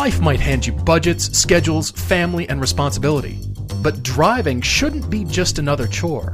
Life 0.00 0.22
might 0.22 0.40
hand 0.40 0.66
you 0.66 0.72
budgets, 0.72 1.36
schedules, 1.36 1.90
family, 1.90 2.48
and 2.48 2.58
responsibility. 2.58 3.38
But 3.82 4.02
driving 4.02 4.62
shouldn't 4.62 5.10
be 5.10 5.24
just 5.24 5.58
another 5.58 5.86
chore. 5.86 6.32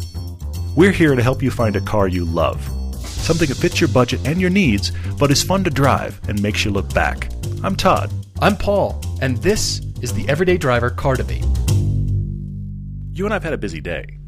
We're 0.77 0.93
here 0.93 1.17
to 1.17 1.23
help 1.23 1.43
you 1.43 1.51
find 1.51 1.75
a 1.75 1.81
car 1.81 2.07
you 2.07 2.25
love. 2.25 2.63
Something 2.95 3.49
that 3.49 3.57
fits 3.57 3.81
your 3.81 3.89
budget 3.89 4.25
and 4.25 4.41
your 4.41 4.51
needs, 4.51 4.93
but 5.19 5.33
is 5.33 5.43
fun 5.43 5.65
to 5.65 5.71
drive 5.71 6.21
and 6.29 6.41
makes 6.41 6.65
you 6.65 6.71
look 6.71 6.95
back. 6.95 7.29
I'm 7.65 7.75
Todd. 7.75 8.13
I'm 8.41 8.57
Paul, 8.57 9.03
and 9.21 9.37
this 9.39 9.81
is 10.01 10.15
the 10.15 10.29
Everyday 10.29 10.59
Driver 10.59 10.91
Car 10.91 11.17
Debate. 11.17 11.45
You 13.11 13.25
and 13.25 13.35
I've 13.35 13.43
had 13.43 13.53
a 13.53 13.59
busy 13.59 13.81
day. 13.81 14.21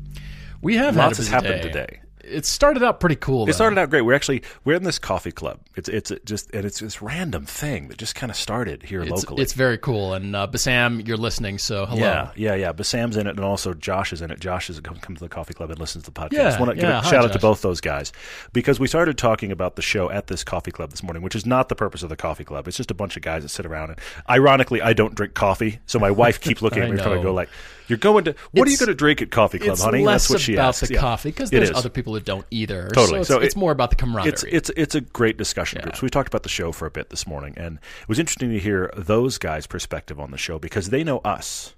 We 0.62 0.74
have 0.78 0.96
Lots 0.96 1.18
has 1.18 1.28
happened 1.28 1.62
day. 1.62 1.68
today. 1.68 2.00
It 2.30 2.46
started 2.46 2.82
out 2.82 3.00
pretty 3.00 3.16
cool. 3.16 3.48
It 3.48 3.54
started 3.54 3.78
out 3.78 3.90
great. 3.90 4.02
We're 4.02 4.14
actually 4.14 4.42
we're 4.64 4.76
in 4.76 4.84
this 4.84 4.98
coffee 4.98 5.32
club. 5.32 5.60
It's 5.76 5.88
it's 5.88 6.12
just 6.24 6.50
and 6.54 6.64
it's 6.64 6.80
this 6.80 7.00
random 7.02 7.46
thing 7.46 7.88
that 7.88 7.98
just 7.98 8.14
kind 8.14 8.30
of 8.30 8.36
started 8.36 8.82
here 8.82 9.02
It's, 9.02 9.10
locally. 9.10 9.42
it's 9.42 9.52
very 9.52 9.78
cool. 9.78 10.14
And 10.14 10.34
uh, 10.36 10.46
Bassam, 10.46 11.00
you're 11.06 11.16
listening, 11.16 11.58
so 11.58 11.86
hello. 11.86 12.00
Yeah, 12.00 12.30
yeah, 12.36 12.54
yeah. 12.54 12.72
Basam's 12.72 13.16
in 13.16 13.26
it, 13.26 13.30
and 13.30 13.40
also 13.40 13.74
Josh 13.74 14.12
is 14.12 14.22
in 14.22 14.30
it. 14.30 14.40
Josh 14.40 14.70
is 14.70 14.80
comes 14.80 15.18
to 15.18 15.24
the 15.24 15.28
coffee 15.28 15.54
club 15.54 15.70
and 15.70 15.78
listens 15.78 16.04
to 16.04 16.10
the 16.10 16.20
podcast. 16.20 16.32
Yeah, 16.32 16.58
Want 16.58 16.70
to 16.70 16.76
give 16.76 16.88
a 16.90 17.02
shout 17.04 17.24
out 17.24 17.32
to 17.32 17.38
both 17.38 17.62
those 17.62 17.80
guys 17.80 18.12
because 18.52 18.78
we 18.80 18.86
started 18.86 19.16
talking 19.18 19.52
about 19.52 19.76
the 19.76 19.82
show 19.82 20.10
at 20.10 20.26
this 20.26 20.44
coffee 20.44 20.70
club 20.70 20.90
this 20.90 21.02
morning, 21.02 21.22
which 21.22 21.34
is 21.34 21.46
not 21.46 21.68
the 21.68 21.74
purpose 21.74 22.02
of 22.02 22.08
the 22.08 22.16
coffee 22.16 22.44
club. 22.44 22.68
It's 22.68 22.76
just 22.76 22.90
a 22.90 22.94
bunch 22.94 23.16
of 23.16 23.22
guys 23.22 23.42
that 23.42 23.48
sit 23.48 23.66
around. 23.66 23.90
And 23.90 23.98
ironically, 24.28 24.82
I 24.82 24.92
don't 24.92 25.14
drink 25.14 25.34
coffee, 25.34 25.80
so 25.86 25.98
my 25.98 26.10
wife 26.10 26.40
keeps 26.40 26.62
looking 26.62 26.82
at 26.82 26.90
me 26.90 26.96
trying 26.96 27.16
to 27.16 27.22
go 27.22 27.32
like, 27.32 27.48
"You're 27.88 27.98
going 27.98 28.24
to 28.24 28.34
what 28.52 28.68
are 28.68 28.70
you 28.70 28.78
going 28.78 28.88
to 28.88 28.94
drink 28.94 29.20
at 29.22 29.30
coffee 29.30 29.58
club, 29.58 29.72
It's 29.72 29.82
honey?" 29.82 30.04
That's 30.04 30.30
what 30.30 30.40
she 30.40 30.54
about 30.54 30.68
asks. 30.68 30.86
the 30.88 30.94
Yeah. 30.94 31.00
coffee 31.00 31.30
because 31.30 31.50
It 31.52 31.56
there's 31.56 31.70
other 31.70 31.88
people 31.88 32.12
that 32.14 32.24
don't 32.24 32.46
either. 32.50 32.88
Totally. 32.94 33.20
So, 33.24 33.34
So 33.34 33.36
it's, 33.38 33.46
it's 33.46 33.56
more 33.56 33.72
about 33.72 33.90
the 33.90 33.96
camaraderie. 33.96 34.32
It's 34.32 34.44
it's 34.44 34.70
it's 34.76 34.94
a 34.94 35.00
great 35.00 35.36
discussion 35.38 35.80
group. 35.82 35.96
So 35.96 36.00
we 36.02 36.10
talked 36.10 36.28
about 36.28 36.42
the 36.44 36.48
show 36.48 36.70
for 36.72 36.86
a 36.86 36.90
bit 36.90 37.10
this 37.10 37.26
morning, 37.26 37.54
and 37.56 37.78
it 38.02 38.08
was 38.08 38.18
interesting 38.18 38.50
to 38.50 38.58
hear 38.58 38.92
those 38.96 39.38
guys' 39.38 39.66
perspective 39.66 40.20
on 40.20 40.30
the 40.30 40.38
show 40.38 40.58
because 40.58 40.90
they 40.90 41.02
know 41.04 41.18
us. 41.18 41.74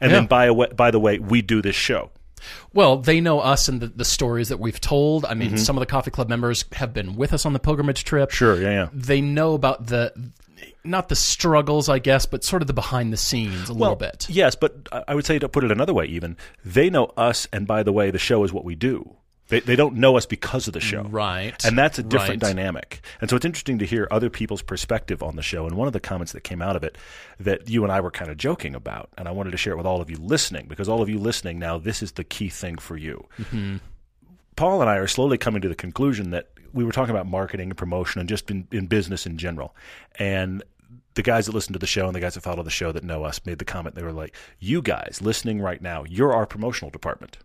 And 0.00 0.10
Yeah. 0.10 0.18
then 0.20 0.26
by 0.26 0.50
by 0.74 0.90
the 0.90 0.98
way, 1.00 1.18
we 1.18 1.40
do 1.42 1.62
this 1.62 1.76
show. 1.76 2.10
Well, 2.74 2.98
they 2.98 3.22
know 3.22 3.40
us 3.40 3.68
and 3.68 3.80
the, 3.80 3.86
the 3.86 4.04
stories 4.04 4.50
that 4.50 4.60
we've 4.60 4.78
told. 4.80 5.24
I 5.24 5.32
mean, 5.32 5.48
Mm-hmm. 5.52 5.56
some 5.58 5.76
of 5.78 5.80
the 5.80 5.86
coffee 5.86 6.10
club 6.10 6.28
members 6.28 6.66
have 6.72 6.92
been 6.92 7.16
with 7.16 7.32
us 7.32 7.46
on 7.46 7.54
the 7.54 7.58
pilgrimage 7.58 8.04
trip. 8.04 8.30
Sure, 8.32 8.60
yeah, 8.60 8.70
yeah. 8.70 8.88
They 8.92 9.22
know 9.22 9.54
about 9.54 9.86
the 9.86 10.12
not 10.84 11.08
the 11.08 11.16
struggles, 11.16 11.88
I 11.88 11.98
guess, 11.98 12.26
but 12.26 12.44
sort 12.44 12.62
of 12.62 12.66
the 12.68 12.74
behind 12.74 13.12
the 13.12 13.16
scenes 13.16 13.68
a 13.68 13.72
little 13.72 13.96
bit. 13.96 14.26
Yes, 14.28 14.54
but 14.54 14.88
I 15.08 15.14
would 15.14 15.26
say 15.26 15.38
to 15.38 15.48
put 15.48 15.64
it 15.64 15.70
another 15.72 15.94
way, 15.94 16.06
even 16.06 16.36
they 16.64 16.90
know 16.90 17.12
us, 17.16 17.46
and 17.52 17.66
by 17.66 17.82
the 17.82 17.92
way, 17.92 18.10
the 18.10 18.18
show 18.18 18.44
is 18.44 18.52
what 18.52 18.64
we 18.64 18.74
do. 18.74 19.16
They, 19.48 19.60
they 19.60 19.76
don't 19.76 19.96
know 19.96 20.16
us 20.16 20.24
because 20.24 20.66
of 20.68 20.72
the 20.72 20.80
show, 20.80 21.02
Right. 21.02 21.62
And 21.66 21.76
that's 21.76 21.98
a 21.98 22.02
different 22.02 22.42
Right. 22.42 22.54
dynamic. 22.54 23.02
And 23.20 23.28
so 23.28 23.36
it's 23.36 23.44
interesting 23.44 23.78
to 23.80 23.84
hear 23.84 24.08
other 24.10 24.30
people's 24.30 24.62
perspective 24.62 25.22
on 25.22 25.36
the 25.36 25.42
show. 25.42 25.66
And 25.66 25.76
one 25.76 25.86
of 25.86 25.92
the 25.92 26.00
comments 26.00 26.32
that 26.32 26.44
came 26.44 26.62
out 26.62 26.76
of 26.76 26.82
it 26.82 26.96
that 27.38 27.68
you 27.68 27.82
and 27.82 27.92
I 27.92 28.00
were 28.00 28.10
kind 28.10 28.30
of 28.30 28.38
joking 28.38 28.74
about, 28.74 29.10
and 29.18 29.28
I 29.28 29.32
wanted 29.32 29.50
to 29.50 29.58
share 29.58 29.74
it 29.74 29.76
with 29.76 29.84
all 29.84 30.00
of 30.00 30.08
you 30.08 30.16
listening 30.16 30.64
because 30.66 30.88
all 30.88 31.02
of 31.02 31.10
you 31.10 31.18
listening 31.18 31.58
now, 31.58 31.76
this 31.76 32.02
is 32.02 32.12
the 32.12 32.24
key 32.24 32.48
thing 32.48 32.78
for 32.78 32.96
you. 32.96 33.26
Mm-hmm. 33.38 33.76
Paul 34.56 34.80
and 34.80 34.88
I 34.88 34.96
are 34.96 35.06
slowly 35.06 35.36
coming 35.36 35.60
to 35.60 35.68
the 35.68 35.74
conclusion 35.74 36.30
that 36.30 36.48
we 36.74 36.84
were 36.84 36.92
talking 36.92 37.14
about 37.14 37.26
marketing 37.26 37.70
and 37.70 37.76
promotion 37.78 38.20
and 38.20 38.28
just 38.28 38.50
in, 38.50 38.66
in 38.72 38.86
business 38.86 39.26
in 39.26 39.38
general. 39.38 39.74
And 40.18 40.62
the 41.14 41.22
guys 41.22 41.46
that 41.46 41.54
listen 41.54 41.72
to 41.72 41.78
the 41.78 41.86
show 41.86 42.06
and 42.06 42.14
the 42.14 42.20
guys 42.20 42.34
that 42.34 42.42
follow 42.42 42.62
the 42.62 42.70
show 42.70 42.92
that 42.92 43.04
know 43.04 43.24
us 43.24 43.40
made 43.46 43.58
the 43.58 43.64
comment. 43.64 43.94
They 43.94 44.02
were 44.02 44.12
like, 44.12 44.34
"You 44.58 44.82
guys 44.82 45.20
listening 45.22 45.60
right 45.60 45.80
now, 45.80 46.04
you're 46.04 46.32
our 46.32 46.46
promotional 46.46 46.90
department. 46.90 47.38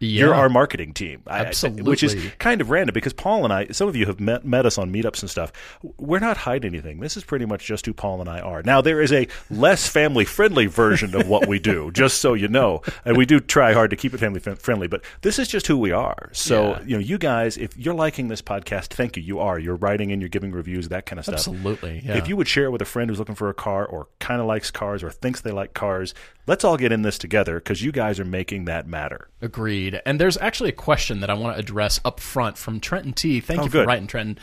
Yeah. 0.00 0.26
You're 0.26 0.34
our 0.34 0.48
marketing 0.48 0.92
team." 0.94 1.22
I- 1.26 1.52
which 1.82 2.02
is 2.02 2.14
kind 2.38 2.60
of 2.60 2.70
random 2.70 2.94
because 2.94 3.12
Paul 3.12 3.44
and 3.44 3.52
I, 3.52 3.66
some 3.68 3.88
of 3.88 3.96
you 3.96 4.06
have 4.06 4.20
met, 4.20 4.44
met 4.44 4.64
us 4.66 4.78
on 4.78 4.92
meetups 4.92 5.20
and 5.22 5.30
stuff. 5.30 5.52
We're 5.98 6.18
not 6.20 6.36
hiding 6.38 6.72
anything. 6.74 7.00
This 7.00 7.16
is 7.16 7.24
pretty 7.24 7.46
much 7.46 7.64
just 7.66 7.86
who 7.86 7.92
Paul 7.92 8.20
and 8.20 8.28
I 8.28 8.40
are. 8.40 8.62
Now 8.62 8.80
there 8.80 9.00
is 9.00 9.12
a 9.12 9.26
less 9.50 9.88
family 9.88 10.24
friendly 10.24 10.66
version 10.66 11.14
of 11.14 11.28
what 11.28 11.46
we 11.48 11.58
do, 11.58 11.90
just 11.94 12.20
so 12.20 12.34
you 12.34 12.48
know, 12.48 12.82
and 13.04 13.16
we 13.16 13.26
do 13.26 13.40
try 13.40 13.72
hard 13.72 13.90
to 13.90 13.96
keep 13.96 14.14
it 14.14 14.18
family 14.18 14.40
friendly. 14.40 14.86
But 14.88 15.02
this 15.22 15.38
is 15.38 15.48
just 15.48 15.66
who 15.66 15.76
we 15.78 15.90
are. 15.92 16.30
So 16.32 16.70
Yeah. 16.70 16.82
you 16.86 16.96
know, 16.96 17.00
you 17.02 17.18
guys, 17.18 17.56
if 17.56 17.76
you're 17.76 17.94
liking 17.94 18.28
this 18.28 18.42
podcast, 18.42 18.88
thank 18.88 19.16
you. 19.16 19.22
You 19.22 19.40
are. 19.40 19.58
You're 19.58 19.76
writing 19.76 20.12
and 20.12 20.22
you're 20.22 20.28
giving 20.28 20.52
reviews, 20.52 20.88
that 20.88 21.06
kind 21.06 21.18
of 21.18 21.24
stuff. 21.24 21.34
Absolutely. 21.36 22.02
Yeah. 22.04 22.16
If 22.16 22.28
you 22.28 22.36
would 22.36 22.48
share 22.48 22.64
it 22.66 22.70
with 22.70 22.82
a 22.82 22.86
friend 22.86 23.10
who's 23.10 23.18
looking 23.18 23.34
for 23.34 23.48
a 23.48 23.54
car 23.54 23.84
or 23.86 24.08
kind 24.20 24.40
of 24.40 24.46
likes 24.46 24.70
cars 24.70 25.02
or 25.02 25.10
thinks 25.10 25.40
they 25.40 25.50
like 25.50 25.74
cars, 25.74 26.14
let's 26.48 26.64
all 26.64 26.76
get 26.76 26.90
in 26.90 27.02
this 27.02 27.18
together 27.18 27.60
because 27.60 27.82
you 27.82 27.92
guys 27.92 28.18
are 28.18 28.24
making 28.24 28.64
that 28.64 28.86
matter. 28.88 29.28
Agreed. 29.40 30.00
And 30.04 30.20
there's 30.20 30.36
actually 30.38 30.70
a 30.70 30.72
question 30.72 31.20
that 31.20 31.30
I 31.30 31.34
want 31.34 31.54
to 31.56 31.60
address 31.60 32.00
up 32.04 32.18
front 32.18 32.58
from 32.58 32.80
Trenton 32.80 33.12
T. 33.12 33.40
Thank 33.40 33.60
Oh, 33.60 33.64
you 33.64 33.70
good. 33.70 33.84
for 33.84 33.88
writing, 33.88 34.06
Trenton. 34.08 34.38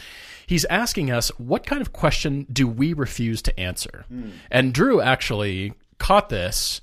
He's 0.48 0.64
asking 0.66 1.12
us, 1.12 1.30
what 1.40 1.66
kind 1.66 1.82
of 1.82 1.92
question 1.92 2.46
do 2.54 2.68
we 2.68 2.94
refuse 2.94 3.42
to 3.42 3.60
answer? 3.60 4.06
Hmm. 4.08 4.30
And 4.52 4.74
Drew 4.74 5.02
actually 5.02 5.74
caught 5.98 6.30
this 6.30 6.82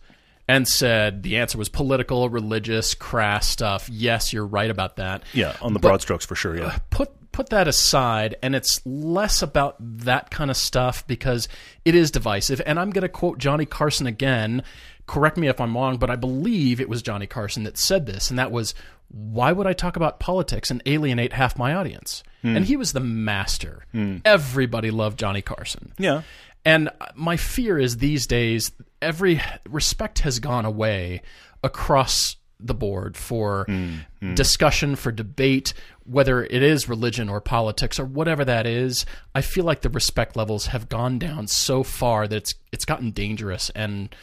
and 0.49 0.67
said 0.67 1.23
the 1.23 1.37
answer 1.37 1.57
was 1.57 1.69
political, 1.69 2.29
religious, 2.29 2.95
crass 2.95 3.47
stuff. 3.49 3.89
Yes, 3.89 4.33
you're 4.33 4.45
right 4.47 4.69
about 4.71 4.97
that. 4.97 5.23
Yeah, 5.33 5.57
on 5.63 5.73
the 5.73 5.79
But- 5.79 5.89
broad 5.89 6.03
strokes 6.03 6.27
for 6.27 6.35
sure. 6.35 6.59
Yeah. 6.59 6.79
put 6.91 7.11
put 7.31 7.49
that 7.49 7.67
aside 7.67 8.37
and 8.43 8.55
it's 8.55 8.83
less 8.85 9.41
about 9.41 9.77
that 9.81 10.31
kind 10.31 10.51
of 10.51 10.57
stuff 10.59 11.07
because 11.07 11.49
it 11.83 11.95
is 11.95 12.11
divisive 12.11 12.61
and 12.67 12.79
i'm 12.79 12.91
going 12.91 13.01
to 13.01 13.09
quote 13.09 13.39
johnny 13.39 13.65
carson 13.65 14.07
again 14.07 14.63
correct 15.07 15.37
me 15.37 15.49
if 15.49 15.61
i'm 15.61 15.77
wrong 15.77 15.97
but 15.97 16.11
i 16.11 16.17
believe 16.17 16.81
it 16.81 16.89
was 16.89 17.03
johnny 17.03 17.27
carson 17.27 17.65
that 17.65 17.77
said 17.77 18.07
this 18.07 18.31
and 18.31 18.39
that 18.39 18.51
was 18.51 18.75
why 19.13 19.53
would 19.53 19.67
i 19.67 19.73
talk 19.73 19.97
about 19.97 20.19
politics 20.19 20.71
and 20.71 20.83
alienate 20.87 21.35
half 21.35 21.59
my 21.59 21.75
audience? 21.75 22.23
Hmm. 22.41 22.57
And 22.57 22.65
he 22.65 22.77
was 22.77 22.93
the 22.93 23.01
master. 23.01 23.85
Hmm. 23.93 24.19
Everybody 24.25 24.91
loved 24.91 25.19
johnny 25.19 25.43
carson. 25.43 25.93
Yeah. 25.99 26.23
and 26.65 26.91
my 27.15 27.37
fear 27.37 27.79
is 27.79 27.99
these 27.99 28.27
days, 28.27 28.73
every 29.01 29.41
respect 29.69 30.21
has 30.21 30.39
gone 30.39 30.65
away 30.65 31.23
across 31.63 32.37
the 32.59 32.75
board 32.75 33.17
for 33.17 33.65
hmm. 33.67 34.35
discussion, 34.35 34.97
for 34.97 35.13
debate, 35.13 35.75
whether 36.05 36.45
it 36.45 36.63
is 36.63 36.89
religion 36.89 37.29
or 37.29 37.41
politics 37.41 37.99
or 37.99 38.05
whatever 38.05 38.45
that 38.45 38.67
is. 38.67 39.05
I 39.35 39.43
feel 39.43 39.65
like 39.65 39.83
the 39.83 39.91
respect 39.91 40.37
levels 40.37 40.67
have 40.67 40.89
gone 40.89 41.19
down 41.19 41.49
so 41.49 41.83
far 41.83 42.27
that 42.29 42.37
it's 42.37 42.55
it's 42.73 42.85
gotten 42.85 43.11
dangerous 43.11 43.71
and 43.71 44.15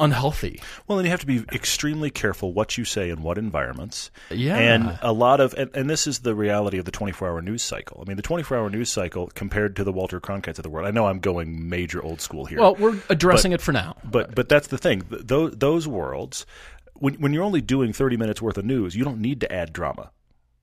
unhealthy. 0.00 0.60
Well, 0.86 0.98
and 0.98 1.06
you 1.06 1.10
have 1.10 1.20
to 1.20 1.26
be 1.26 1.44
extremely 1.52 2.10
careful 2.10 2.52
what 2.52 2.76
you 2.76 2.84
say 2.84 3.10
in 3.10 3.22
what 3.22 3.38
environments. 3.38 4.10
Yeah. 4.30 4.56
And 4.56 4.98
a 5.02 5.12
lot 5.12 5.40
of, 5.40 5.54
and, 5.54 5.70
and 5.74 5.88
this 5.88 6.06
is 6.06 6.20
the 6.20 6.34
reality 6.34 6.78
of 6.78 6.84
the 6.86 6.90
24 6.90 7.28
hour 7.28 7.42
news 7.42 7.62
cycle. 7.62 8.02
I 8.04 8.08
mean, 8.08 8.16
the 8.16 8.22
24 8.22 8.56
hour 8.56 8.70
news 8.70 8.90
cycle 8.90 9.28
compared 9.34 9.76
to 9.76 9.84
the 9.84 9.92
Walter 9.92 10.20
Cronkites 10.20 10.58
of 10.58 10.62
the 10.62 10.70
world, 10.70 10.88
I 10.88 10.90
know 10.90 11.06
I'm 11.06 11.20
going 11.20 11.68
major 11.68 12.02
old 12.02 12.20
school 12.20 12.46
here. 12.46 12.58
Well, 12.58 12.74
we're 12.74 12.98
addressing 13.08 13.52
it 13.52 13.60
for 13.60 13.72
now. 13.72 13.96
but, 14.04 14.34
but 14.34 14.48
that's 14.48 14.68
the 14.68 14.78
thing. 14.78 15.04
Those, 15.10 15.52
those 15.56 15.86
worlds, 15.86 16.46
when, 16.94 17.14
when 17.14 17.32
you're 17.32 17.44
only 17.44 17.60
doing 17.60 17.92
30 17.92 18.16
minutes 18.16 18.42
worth 18.42 18.58
of 18.58 18.64
news, 18.64 18.96
you 18.96 19.04
don't 19.04 19.20
need 19.20 19.40
to 19.42 19.52
add 19.52 19.72
drama. 19.72 20.10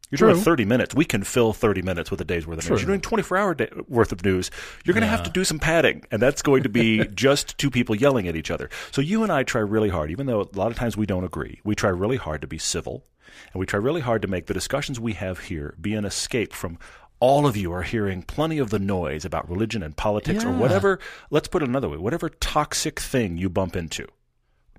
You're 0.09 0.29
doing 0.31 0.41
30 0.41 0.65
minutes. 0.65 0.95
We 0.95 1.03
can 1.03 1.23
fill 1.23 1.51
30 1.51 1.81
minutes 1.81 2.09
with 2.09 2.21
a 2.21 2.23
day's 2.23 2.47
worth 2.47 2.59
of 2.59 2.69
news. 2.69 2.81
You're 2.81 2.87
doing 2.87 3.01
24 3.01 3.37
hour 3.37 3.53
day, 3.53 3.69
worth 3.89 4.11
of 4.13 4.23
news. 4.23 4.49
You're 4.85 4.93
going 4.93 5.01
to 5.01 5.07
have 5.07 5.23
to 5.23 5.29
do 5.29 5.43
some 5.43 5.59
padding, 5.59 6.03
and 6.11 6.21
that's 6.21 6.41
going 6.41 6.63
to 6.63 6.69
be 6.69 7.05
just 7.13 7.57
two 7.57 7.69
people 7.69 7.93
yelling 7.95 8.27
at 8.27 8.35
each 8.35 8.49
other. 8.49 8.69
So 8.91 9.01
you 9.01 9.23
and 9.23 9.31
I 9.31 9.43
try 9.43 9.59
really 9.61 9.89
hard, 9.89 10.09
even 10.11 10.25
though 10.25 10.41
a 10.41 10.57
lot 10.57 10.71
of 10.71 10.77
times 10.77 10.95
we 10.95 11.05
don't 11.05 11.25
agree. 11.25 11.59
We 11.65 11.75
try 11.75 11.89
really 11.89 12.15
hard 12.17 12.39
to 12.41 12.47
be 12.47 12.57
civil, 12.57 13.03
and 13.51 13.59
we 13.59 13.65
try 13.65 13.79
really 13.79 13.99
hard 14.01 14.21
to 14.21 14.29
make 14.29 14.45
the 14.45 14.53
discussions 14.53 14.97
we 14.99 15.11
have 15.13 15.39
here 15.39 15.75
be 15.81 15.93
an 15.93 16.05
escape 16.05 16.53
from. 16.53 16.77
All 17.19 17.47
of 17.47 17.57
you 17.57 17.73
are 17.73 17.81
hearing 17.81 18.21
plenty 18.21 18.59
of 18.59 18.69
the 18.69 18.77
noise 18.77 19.25
about 19.25 19.49
religion 19.49 19.81
and 19.81 19.97
politics 19.97 20.45
or 20.45 20.51
whatever. 20.51 20.99
Let's 21.31 21.47
put 21.47 21.63
it 21.63 21.67
another 21.67 21.89
way: 21.89 21.97
whatever 21.97 22.29
toxic 22.29 22.99
thing 22.99 23.37
you 23.37 23.49
bump 23.49 23.75
into, 23.75 24.07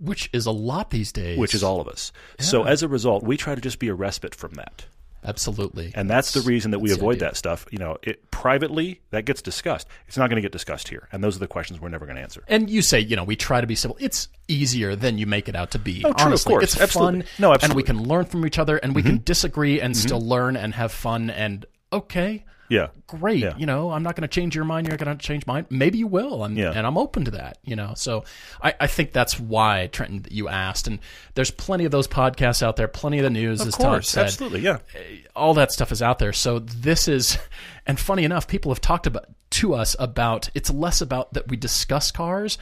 Which 0.01 0.31
is 0.33 0.47
a 0.47 0.53
lot 0.53 0.91
these 0.91 1.11
days. 1.11 1.37
which 1.37 1.53
is 1.53 1.65
all 1.65 1.81
of 1.81 1.89
us. 1.89 2.13
So 2.39 2.63
as 2.63 2.85
a 2.85 2.89
result, 2.89 3.25
we 3.25 3.37
try 3.37 3.57
to 3.57 3.61
just 3.61 3.81
be 3.81 3.89
a 3.89 3.95
respite 3.95 4.37
from 4.37 4.53
that. 4.53 4.87
Absolutely. 5.25 5.93
And 5.95 6.09
that's 6.09 6.33
the 6.33 6.41
reason 6.43 6.71
that 6.71 6.79
we 6.79 6.93
avoid 6.93 7.17
idea. 7.17 7.29
that 7.29 7.37
stuff. 7.37 7.67
You 7.71 7.79
know, 7.79 7.99
it 8.03 8.31
privately 8.31 9.01
that 9.11 9.25
gets 9.25 9.43
discussed. 9.43 9.89
It's 10.07 10.17
not 10.17 10.29
going 10.31 10.37
to 10.37 10.43
get 10.43 10.53
discussed 10.53 10.89
here, 10.89 11.09
and 11.13 11.23
those 11.23 11.37
are 11.37 11.41
the 11.41 11.49
questions 11.49 11.81
we're 11.81 11.89
never 11.89 12.07
going 12.07 12.17
to 12.17 12.23
answer. 12.23 12.43
And 12.49 12.71
you 12.71 12.83
say, 12.83 13.01
you 13.01 13.17
know, 13.17 13.25
we 13.25 13.37
try 13.37 13.61
to 13.61 13.67
be 13.67 13.75
civil. 13.75 13.97
It's 14.01 14.29
easier 14.47 14.95
than 14.97 15.19
you 15.19 15.27
make 15.27 15.49
it 15.49 15.57
out 15.57 15.73
to 15.73 15.79
be. 15.79 16.03
Oh, 16.05 16.13
true, 16.13 16.33
of 16.33 16.45
course. 16.45 16.65
It's 16.65 16.81
Absolutely. 16.81 17.23
fun. 17.23 17.29
No, 17.39 17.49
And 17.53 17.57
absolutely. 17.63 17.83
Mm-hmm. 17.83 17.97
we 17.97 18.01
can 18.01 18.09
learn 18.09 18.25
from 18.25 18.47
each 18.47 18.59
other 18.59 18.77
and 18.79 18.95
we 18.95 19.03
can 19.03 19.23
disagree 19.25 19.81
and 19.81 19.97
still 19.97 20.21
learn 20.21 20.57
and 20.57 20.75
have 20.75 20.93
fun 20.93 21.31
and 21.31 21.67
okay. 21.93 22.45
Yeah, 22.69 22.89
Great. 23.07 23.39
Yeah. 23.41 23.55
You 23.57 23.67
know, 23.67 23.91
I'm 23.91 24.03
not 24.03 24.15
going 24.15 24.23
to 24.23 24.29
change 24.29 24.55
your 24.55 24.65
mind. 24.65 24.87
You're 24.87 24.97
not 24.97 25.05
going 25.05 25.17
to 25.19 25.27
change 25.27 25.47
mine. 25.47 25.67
Maybe 25.71 25.99
you 25.99 26.07
will. 26.07 26.45
And, 26.45 26.57
Yeah. 26.57 26.73
and 26.75 26.87
I'm 26.87 26.99
open 26.99 27.25
to 27.25 27.31
that, 27.33 27.59
you 27.65 27.75
know. 27.77 27.95
So 27.97 28.25
I, 28.63 28.75
I 28.81 28.87
think 28.87 29.13
that's 29.13 29.41
why, 29.41 29.87
Trenton, 29.87 30.23
that 30.23 30.33
you 30.33 30.49
asked. 30.49 30.87
And 30.87 30.99
there's 31.35 31.51
plenty 31.51 31.85
of 31.87 31.91
those 31.91 32.07
podcasts 32.07 32.63
out 32.63 32.77
there, 32.77 32.87
plenty 32.89 33.19
of 33.19 33.25
the 33.25 33.31
news, 33.31 33.61
of 33.63 33.69
as 33.69 33.75
Todd 33.75 33.83
course, 33.87 34.11
said 34.11 34.25
absolutely, 34.27 34.61
yeah. 34.61 34.79
Eh, 34.95 35.19
all 35.35 35.55
that 35.55 35.73
stuff 35.73 35.91
is 35.93 36.03
out 36.03 36.19
there. 36.19 36.33
So 36.35 36.59
this 36.59 37.09
is, 37.09 37.39
and 37.87 37.99
funny 37.99 38.25
enough, 38.25 38.47
people 38.47 38.71
have 38.71 38.81
talked 38.81 39.07
about 39.07 39.27
to 39.51 39.73
us 39.75 39.97
about 39.99 40.51
it's 40.55 40.69
less 40.69 41.01
about 41.01 41.33
that 41.33 41.49
we 41.49 41.57
discuss 41.57 42.11
cars 42.11 42.59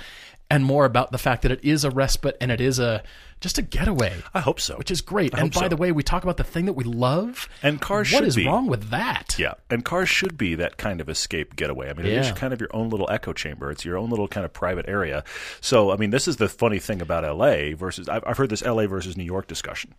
and 0.50 0.64
more 0.64 0.84
about 0.84 1.12
the 1.12 1.18
fact 1.18 1.42
that 1.42 1.50
it 1.50 1.64
is 1.64 1.84
a 1.84 1.90
respite 1.90 2.36
and 2.40 2.50
it 2.50 2.60
is 2.60 2.78
a 2.78 3.02
just 3.40 3.58
a 3.58 3.62
getaway. 3.62 4.14
I 4.32 4.40
hope 4.40 4.60
so. 4.60 4.76
Which 4.76 4.90
is 4.90 5.02
great. 5.02 5.34
I 5.34 5.40
and 5.40 5.52
by 5.52 5.62
so. 5.62 5.68
the 5.68 5.76
way, 5.76 5.92
we 5.92 6.02
talk 6.02 6.22
about 6.22 6.38
the 6.38 6.44
thing 6.44 6.64
that 6.66 6.72
we 6.72 6.84
love. 6.84 7.48
And 7.62 7.80
cars 7.80 8.10
What 8.10 8.24
is 8.24 8.36
be. 8.36 8.46
wrong 8.46 8.66
with 8.66 8.88
that? 8.90 9.36
Yeah, 9.38 9.54
and 9.68 9.84
cars 9.84 10.08
should 10.08 10.38
be 10.38 10.54
that 10.54 10.78
kind 10.78 11.00
of 11.00 11.08
escape 11.08 11.54
getaway. 11.54 11.90
I 11.90 11.92
mean, 11.92 12.06
it 12.06 12.12
is 12.12 12.32
kind 12.32 12.52
of 12.54 12.60
your 12.60 12.70
own 12.72 12.88
little 12.88 13.08
echo 13.10 13.32
chamber. 13.32 13.70
It's 13.70 13.84
your 13.84 13.98
own 13.98 14.08
little 14.08 14.28
kind 14.28 14.46
of 14.46 14.52
private 14.52 14.88
area. 14.88 15.22
So, 15.60 15.90
I 15.90 15.96
mean, 15.96 16.10
this 16.10 16.26
is 16.26 16.36
the 16.36 16.48
funny 16.48 16.78
thing 16.78 17.02
about 17.02 17.24
LA 17.24 17.76
versus 17.76 18.08
I've, 18.08 18.24
I've 18.26 18.38
heard 18.38 18.50
this 18.50 18.64
LA 18.64 18.86
versus 18.86 19.16
New 19.16 19.24
York 19.24 19.46
discussion, 19.48 19.94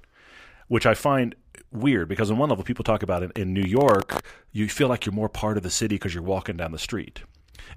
which 0.68 0.86
I 0.86 0.96
find 0.96 1.36
weird 1.72 2.08
because 2.08 2.32
on 2.32 2.38
one 2.38 2.50
level, 2.50 2.64
people 2.64 2.84
talk 2.84 3.04
about 3.04 3.22
it 3.22 3.32
in 3.36 3.54
New 3.54 3.62
York, 3.62 4.24
you 4.52 4.68
feel 4.68 4.88
like 4.88 5.06
you're 5.06 5.14
more 5.14 5.30
part 5.30 5.58
of 5.58 5.64
the 5.64 5.70
city 5.70 5.96
because 5.96 6.14
you're 6.14 6.24
walking 6.24 6.58
down 6.58 6.72
the 6.72 6.80
street. 6.80 7.22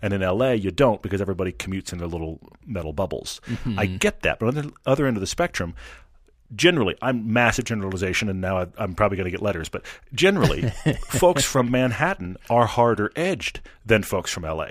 And 0.02 0.12
in 0.12 0.20
LA, 0.20 0.52
you 0.52 0.70
don't 0.70 1.02
because 1.02 1.20
everybody 1.20 1.52
commutes 1.52 1.92
in 1.92 1.98
their 1.98 2.08
little 2.08 2.40
metal 2.66 2.92
bubbles. 2.92 3.40
I 3.46 3.52
mm-hmm. 3.52 3.96
get 3.96 4.22
that, 4.22 4.38
but 4.38 4.48
on 4.48 4.54
the 4.54 4.72
other 4.86 5.06
end 5.06 5.16
of 5.16 5.20
the 5.20 5.26
spectrum, 5.26 5.74
generally, 6.54 6.96
I'm 7.02 7.32
massive 7.32 7.64
generalization, 7.64 8.28
and 8.28 8.40
now 8.40 8.58
I, 8.58 8.66
I'm 8.78 8.94
probably 8.94 9.16
going 9.16 9.26
to 9.26 9.30
get 9.30 9.42
letters, 9.42 9.68
but 9.68 9.84
generally, 10.14 10.70
folks 11.08 11.44
from 11.44 11.70
Manhattan 11.70 12.36
are 12.48 12.66
harder 12.66 13.12
edged 13.16 13.60
than 13.84 14.02
folks 14.02 14.32
from 14.32 14.44
LA, 14.44 14.68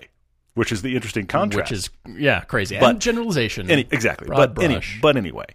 which 0.55 0.71
is 0.71 0.81
the 0.81 0.95
interesting 0.95 1.27
contrast. 1.27 1.71
Which 1.71 1.77
is 1.77 1.89
yeah, 2.17 2.41
crazy. 2.41 2.77
But- 2.79 2.89
and 2.89 3.01
generalization. 3.01 3.69
Any, 3.69 3.87
exactly. 3.91 4.27
Broad 4.27 4.55
but, 4.55 4.63
any, 4.63 4.81
but 5.01 5.17
anyway, 5.17 5.45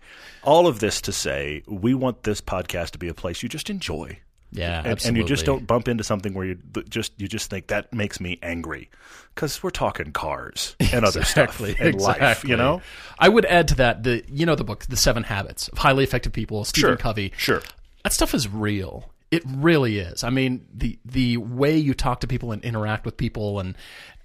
all 0.42 0.66
of 0.66 0.80
this 0.80 1.00
to 1.02 1.12
say, 1.12 1.62
we 1.66 1.94
want 1.94 2.22
this 2.22 2.40
podcast 2.40 2.90
to 2.90 2.98
be 2.98 3.08
a 3.08 3.14
place 3.14 3.42
you 3.42 3.48
just 3.48 3.70
enjoy. 3.70 4.18
Yeah, 4.54 4.78
And, 4.78 4.86
absolutely. 4.86 5.08
and 5.08 5.16
you 5.28 5.34
just 5.34 5.44
don't 5.44 5.66
bump 5.66 5.88
into 5.88 6.04
something 6.04 6.32
where 6.32 6.46
you 6.46 6.58
just 6.88 7.12
you 7.20 7.28
just 7.28 7.50
think 7.50 7.66
that 7.66 7.92
makes 7.92 8.20
me 8.20 8.38
angry 8.42 8.88
because 9.34 9.62
we're 9.62 9.70
talking 9.70 10.12
cars 10.12 10.76
and 10.92 11.04
other 11.04 11.20
exactly, 11.20 11.72
stuff 11.74 11.84
and 11.86 12.00
life, 12.00 12.16
exactly. 12.16 12.50
you 12.50 12.56
know. 12.56 12.80
I 13.18 13.28
would 13.28 13.44
add 13.44 13.68
to 13.68 13.74
that 13.76 14.04
the 14.04 14.24
you 14.28 14.46
know 14.46 14.54
the 14.54 14.64
book, 14.64 14.86
The 14.86 14.96
Seven 14.96 15.24
Habits 15.24 15.68
of 15.68 15.78
Highly 15.78 16.04
Effective 16.04 16.32
People, 16.32 16.64
Stephen 16.64 16.90
Sure, 16.90 16.96
Covey. 16.96 17.32
sure. 17.36 17.62
That 18.04 18.12
stuff 18.12 18.32
is 18.32 18.48
real. 18.48 19.10
It 19.30 19.42
really 19.46 19.98
is. 19.98 20.22
I 20.22 20.30
mean, 20.30 20.66
the 20.72 20.98
the 21.04 21.38
way 21.38 21.76
you 21.76 21.92
talk 21.92 22.20
to 22.20 22.26
people 22.28 22.52
and 22.52 22.62
interact 22.64 23.04
with 23.04 23.16
people 23.16 23.58
and 23.58 23.76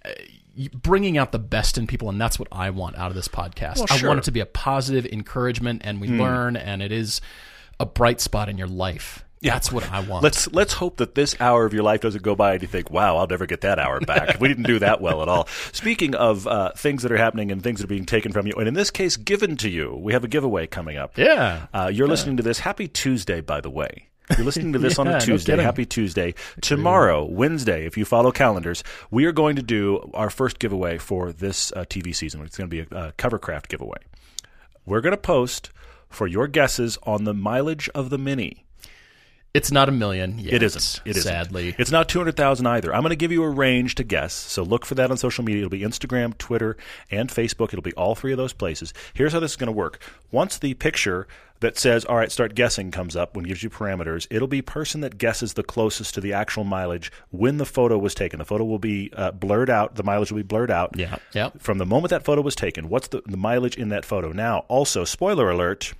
uh, 0.06 0.12
bringing 0.74 1.18
out 1.18 1.31
the 1.31 1.40
best 1.40 1.78
in 1.78 1.88
people, 1.88 2.10
and 2.10 2.22
that's 2.22 2.38
what 2.38 2.48
I 2.52 2.70
want 2.70 2.98
out 2.98 3.10
of 3.10 3.16
this 3.16 3.28
podcast. 3.28 3.78
Well, 3.78 3.88
I 3.90 3.98
sure. 3.98 4.10
want 4.10 4.20
it 4.20 4.24
to 4.26 4.31
be 4.31 4.42
a 4.42 4.46
positive 4.46 5.06
encouragement, 5.12 5.81
and 5.86 6.00
we 6.00 6.08
learn, 6.10 6.56
and 6.56 6.84
it 6.84 6.92
is 6.92 7.22
a 7.80 7.86
bright 7.86 8.20
spot 8.22 8.50
in 8.50 8.58
your 8.58 8.68
life. 8.68 9.24
That's 9.41 9.71
what 9.71 9.89
I 9.91 10.01
want. 10.01 10.24
Let's 10.24 10.51
let's 10.51 10.74
hope 10.74 10.97
that 10.97 11.15
this 11.15 11.36
hour 11.39 11.65
of 11.65 11.74
your 11.74 11.83
life 11.83 12.01
doesn't 12.01 12.24
go 12.24 12.36
by 12.36 12.53
and 12.53 12.62
you 12.62 12.68
think, 12.68 12.91
"Wow, 12.91 13.18
I'll 13.18 13.27
never 13.27 13.45
get 13.45 13.62
that 13.62 13.80
hour 13.80 14.00
back." 14.01 14.39
we 14.41 14.47
didn't 14.50 14.65
do 14.68 14.80
that 14.80 15.00
well 15.01 15.21
at 15.21 15.30
all. 15.30 15.47
Speaking 15.71 16.13
of 16.15 16.45
uh, 16.45 16.71
things 16.75 17.03
that 17.03 17.12
are 17.12 17.18
happening 17.18 17.51
and 17.51 17.63
things 17.63 17.80
that 17.80 17.86
are 17.86 17.88
being 17.88 18.06
taken 18.06 18.31
from 18.33 18.47
you, 18.47 18.53
and 18.57 18.68
in 18.68 18.74
this 18.74 18.91
case, 18.91 19.15
given 19.15 19.56
to 19.57 19.69
you, 19.69 19.95
we 19.95 20.12
have 20.13 20.24
a 20.24 20.27
giveaway 20.27 20.68
coming 20.68 20.97
up. 20.97 21.18
yeah. 21.18 21.68
Uh, 21.74 21.89
you're 21.94 22.07
listening 22.07 22.36
to 22.38 22.44
this. 22.44 22.59
Happy 22.59 22.88
Tuesday, 22.88 23.39
by 23.39 23.62
the 23.62 23.69
way. 23.69 24.07
You're 24.36 24.45
listening 24.45 24.74
to 24.74 24.80
this 24.86 25.00
on 25.00 25.07
a 25.07 25.19
Tuesday. 25.21 25.53
kidding. 25.53 25.65
Happy 25.65 25.85
Tuesday. 25.85 26.35
Tomorrow, 26.62 27.24
Wednesday, 27.25 27.85
if 27.85 27.97
you 27.97 28.06
follow 28.06 28.31
calendars, 28.31 28.83
we 29.09 29.25
are 29.25 29.31
going 29.31 29.56
to 29.56 29.63
do 29.63 30.12
our 30.13 30.30
first 30.30 30.59
giveaway 30.59 30.97
for 30.97 31.31
this 31.31 31.71
uh, 31.71 31.85
TV 31.85 32.13
season. 32.13 32.42
It's 32.44 32.57
going 32.57 32.69
to 32.69 32.85
be 32.85 32.95
a, 32.95 33.07
a 33.07 33.12
Covercraft 33.13 33.69
giveaway. 33.69 33.97
We're 34.85 35.01
going 35.01 35.13
to 35.15 35.18
post 35.18 35.71
for 36.09 36.27
your 36.27 36.47
guesses 36.47 36.97
on 37.03 37.24
the 37.24 37.33
mileage 37.33 37.89
of 37.95 38.09
the 38.09 38.18
Mini. 38.18 38.65
It's 39.54 39.72
not 39.72 39.90
a 39.90 39.92
million. 39.92 40.38
Yet, 40.38 40.54
It 40.54 40.63
isn't. 40.63 41.01
It 41.06 41.18
isn't. 41.18 41.24
Sadly. 41.24 41.75
It's 41.80 41.90
not 41.92 42.07
200,000 42.07 42.68
either. 42.68 42.94
I'm 42.94 43.01
going 43.01 43.10
to 43.10 43.16
give 43.16 43.31
you 43.31 43.44
a 43.44 43.50
range 43.50 43.96
to 43.96 44.04
guess. 44.04 44.31
So 44.34 44.62
look 44.62 44.86
for 44.86 44.94
that 44.96 45.10
on 45.10 45.18
social 45.18 45.44
media. 45.44 45.66
It'll 45.66 45.69
be 45.72 45.81
Instagram, 45.81 46.38
Twitter, 46.38 46.78
and 47.10 47.30
Facebook. 47.30 47.69
It'll 47.69 47.81
be 47.81 47.94
all 47.94 48.13
three 48.13 48.31
of 48.31 48.38
those 48.38 48.54
places. 48.54 48.94
Here's 49.13 49.34
how 49.34 49.40
this 49.40 49.51
is 49.51 49.57
going 49.57 49.68
to 49.68 49.72
work. 49.72 50.00
Once 50.31 50.60
the 50.60 50.75
picture 50.75 51.28
that 51.62 51.78
says, 51.78 52.06
all 52.06 52.16
right, 52.16 52.31
start 52.31 52.54
guessing 52.54 52.92
comes 52.92 53.16
up 53.16 53.36
when 53.36 53.44
it 53.44 53.48
gives 53.48 53.63
you 53.63 53.69
parameters, 53.72 54.28
it'll 54.30 54.48
be 54.48 54.62
person 54.62 55.01
that 55.01 55.18
guesses 55.18 55.56
the 55.56 55.63
closest 55.63 56.13
to 56.13 56.22
the 56.22 56.31
actual 56.31 56.63
mileage 56.63 57.12
when 57.31 57.57
the 57.57 57.66
photo 57.66 57.98
was 57.98 58.13
taken. 58.13 58.38
The 58.40 58.45
photo 58.45 58.63
will 58.63 58.80
be 58.80 59.12
uh, 59.13 59.31
blurred 59.31 59.69
out. 59.69 59.95
The 59.95 60.04
mileage 60.04 60.31
will 60.31 60.38
be 60.40 60.44
blurred 60.44 60.72
out. 60.72 60.92
Yeah. 60.95 61.18
Yeah. 61.34 61.50
From 61.57 61.80
the 61.80 61.86
moment 61.88 62.12
that 62.12 62.24
photo 62.24 62.42
was 62.42 62.56
taken, 62.56 62.88
what's 62.88 63.07
the, 63.10 63.24
the 63.25 63.36
mileage 63.38 63.78
in 63.78 63.90
that 63.90 64.06
photo? 64.06 64.31
Now, 64.31 64.60
also, 64.68 65.04
spoiler 65.04 65.50
alert. 65.50 65.94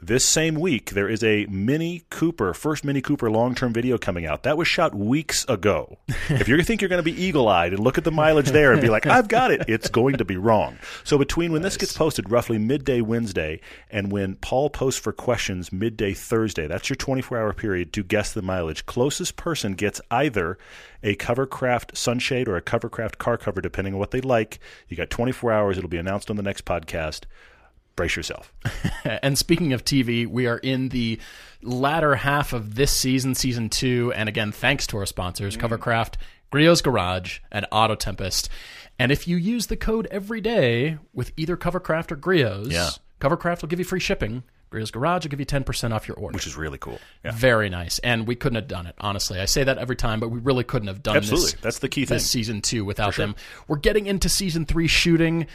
This 0.00 0.26
same 0.26 0.56
week, 0.56 0.90
there 0.90 1.08
is 1.08 1.24
a 1.24 1.46
Mini 1.46 2.02
Cooper, 2.10 2.52
first 2.52 2.84
Mini 2.84 3.00
Cooper 3.00 3.30
long 3.30 3.54
term 3.54 3.72
video 3.72 3.96
coming 3.96 4.26
out. 4.26 4.42
That 4.42 4.58
was 4.58 4.68
shot 4.68 4.94
weeks 4.94 5.46
ago. 5.48 5.96
if 6.28 6.48
you 6.48 6.62
think 6.62 6.82
you're 6.82 6.90
going 6.90 7.02
to 7.02 7.10
be 7.10 7.18
eagle 7.18 7.48
eyed 7.48 7.72
and 7.72 7.82
look 7.82 7.96
at 7.96 8.04
the 8.04 8.12
mileage 8.12 8.50
there 8.50 8.72
and 8.72 8.82
be 8.82 8.90
like, 8.90 9.06
I've 9.06 9.26
got 9.26 9.52
it, 9.52 9.64
it's 9.68 9.88
going 9.88 10.18
to 10.18 10.24
be 10.26 10.36
wrong. 10.36 10.76
So, 11.02 11.16
between 11.16 11.50
when 11.50 11.62
this 11.62 11.78
gets 11.78 11.96
posted, 11.96 12.30
roughly 12.30 12.58
midday 12.58 13.00
Wednesday, 13.00 13.62
and 13.90 14.12
when 14.12 14.34
Paul 14.34 14.68
posts 14.68 15.00
for 15.00 15.14
questions 15.14 15.72
midday 15.72 16.12
Thursday, 16.12 16.66
that's 16.66 16.90
your 16.90 16.96
24 16.96 17.38
hour 17.38 17.54
period 17.54 17.94
to 17.94 18.02
guess 18.02 18.34
the 18.34 18.42
mileage. 18.42 18.84
Closest 18.84 19.36
person 19.36 19.72
gets 19.72 20.02
either 20.10 20.58
a 21.02 21.16
Covercraft 21.16 21.96
sunshade 21.96 22.48
or 22.48 22.58
a 22.58 22.62
Covercraft 22.62 23.16
car 23.16 23.38
cover, 23.38 23.62
depending 23.62 23.94
on 23.94 23.98
what 23.98 24.10
they 24.10 24.20
like. 24.20 24.60
You 24.88 24.96
got 24.98 25.08
24 25.08 25.52
hours. 25.52 25.78
It'll 25.78 25.88
be 25.88 25.96
announced 25.96 26.28
on 26.28 26.36
the 26.36 26.42
next 26.42 26.66
podcast. 26.66 27.22
Brace 27.96 28.16
yourself. 28.16 28.52
And 29.22 29.38
speaking 29.38 29.72
of 29.72 29.84
TV, 29.84 30.26
we 30.26 30.46
are 30.48 30.58
in 30.58 30.88
the 30.88 31.20
latter 31.62 32.16
half 32.16 32.52
of 32.52 32.74
this 32.74 32.90
season, 32.90 33.34
season 33.36 33.68
two. 33.70 34.12
And 34.16 34.28
again, 34.28 34.50
thanks 34.50 34.86
to 34.88 34.96
our 34.98 35.06
sponsors, 35.06 35.56
Mm. 35.56 35.60
Covercraft, 35.62 36.14
Griot's 36.52 36.82
Garage, 36.82 37.38
and 37.52 37.66
Auto 37.70 37.94
Tempest. 37.94 38.48
And 38.98 39.12
if 39.12 39.28
you 39.28 39.36
use 39.36 39.68
the 39.68 39.76
code 39.76 40.08
every 40.10 40.40
day 40.40 40.98
with 41.14 41.32
either 41.36 41.56
Covercraft 41.56 42.10
or 42.10 42.16
Griot's, 42.16 42.68
Yeah. 42.70 42.90
Covercraft 43.20 43.62
will 43.62 43.68
give 43.68 43.78
you 43.78 43.84
free 43.84 44.00
shipping. 44.00 44.42
Griot's 44.70 44.90
Garage 44.90 45.24
will 45.24 45.30
give 45.30 45.38
you 45.40 45.46
10% 45.46 45.92
off 45.94 46.08
your 46.08 46.16
order. 46.16 46.34
which 46.34 46.46
is 46.48 46.56
really 46.56 46.78
cool. 46.78 46.98
Yeah. 47.24 47.30
Very 47.30 47.68
nice. 47.70 48.00
And 48.00 48.26
we 48.26 48.34
couldn't 48.34 48.56
have 48.56 48.66
done 48.68 48.86
it, 48.88 48.96
honestly. 48.98 49.38
I 49.38 49.44
say 49.44 49.62
that 49.62 49.78
every 49.78 49.96
time, 49.96 50.18
but 50.18 50.28
we 50.30 50.40
really 50.40 50.64
couldn't 50.64 50.88
have 50.88 51.02
done 51.04 51.16
Absolutely. 51.16 51.52
this. 51.52 51.60
That's 51.60 51.78
the 51.78 51.88
key 51.88 52.04
thing. 52.04 52.16
This 52.16 52.28
season 52.28 52.60
two 52.60 52.84
without 52.84 53.14
them. 53.14 53.36
We're 53.68 53.76
getting 53.76 54.06
into 54.06 54.28
season 54.28 54.66
three 54.66 54.88
shooting. 54.88 55.46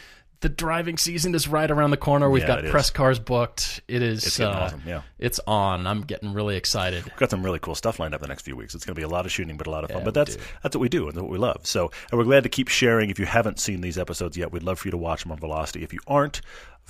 The 0.42 0.50
driving 0.50 0.98
season 0.98 1.36
is 1.36 1.48
right 1.48 1.70
around 1.70 1.92
the 1.92 1.98
corner. 1.98 2.28
We've 2.30 2.42
Yeah, 2.42 2.48
got 2.48 2.60
it 2.60 2.66
is. 2.66 2.72
press 2.72 2.90
cars 2.90 3.20
booked. 3.20 3.82
It 3.88 4.02
is 4.02 4.26
It's 4.26 4.40
uh, 4.40 4.50
awesome, 4.50 4.82
yeah. 4.88 5.02
It's 5.20 5.40
on. 5.46 5.86
I'm 5.86 6.02
getting 6.02 6.34
really 6.34 6.58
excited. 6.58 7.06
We've 7.06 7.16
got 7.16 7.30
some 7.30 7.44
really 7.44 7.60
cool 7.60 7.76
stuff 7.76 8.00
lined 8.00 8.16
up 8.16 8.22
the 8.22 8.28
next 8.28 8.42
few 8.42 8.56
weeks. 8.56 8.74
It's 8.74 8.84
going 8.84 8.96
to 8.96 9.00
be 9.00 9.04
a 9.04 9.08
lot 9.08 9.28
of 9.28 9.32
shooting, 9.32 9.56
but 9.56 9.68
a 9.68 9.70
lot 9.70 9.84
of 9.84 9.92
fun. 9.92 10.00
Yeah, 10.00 10.06
but 10.06 10.14
that's 10.16 10.36
do. 10.36 10.42
that's 10.64 10.76
what 10.76 10.82
we 10.82 10.90
do 10.90 11.08
and 11.08 11.16
what 11.22 11.30
we 11.30 11.38
love. 11.38 11.68
So, 11.68 11.92
and 12.10 12.18
we're 12.18 12.26
glad 12.26 12.42
to 12.44 12.50
keep 12.50 12.70
sharing. 12.70 13.12
If 13.12 13.20
you 13.20 13.26
haven't 13.28 13.60
seen 13.60 13.82
these 13.82 14.00
episodes 14.00 14.36
yet, 14.36 14.52
we'd 14.52 14.64
love 14.64 14.80
for 14.80 14.88
you 14.88 14.92
to 14.92 14.98
watch 14.98 15.22
them 15.22 15.32
on 15.32 15.38
Velocity. 15.38 15.84
If 15.84 15.94
you 15.94 16.00
aren't, 16.08 16.42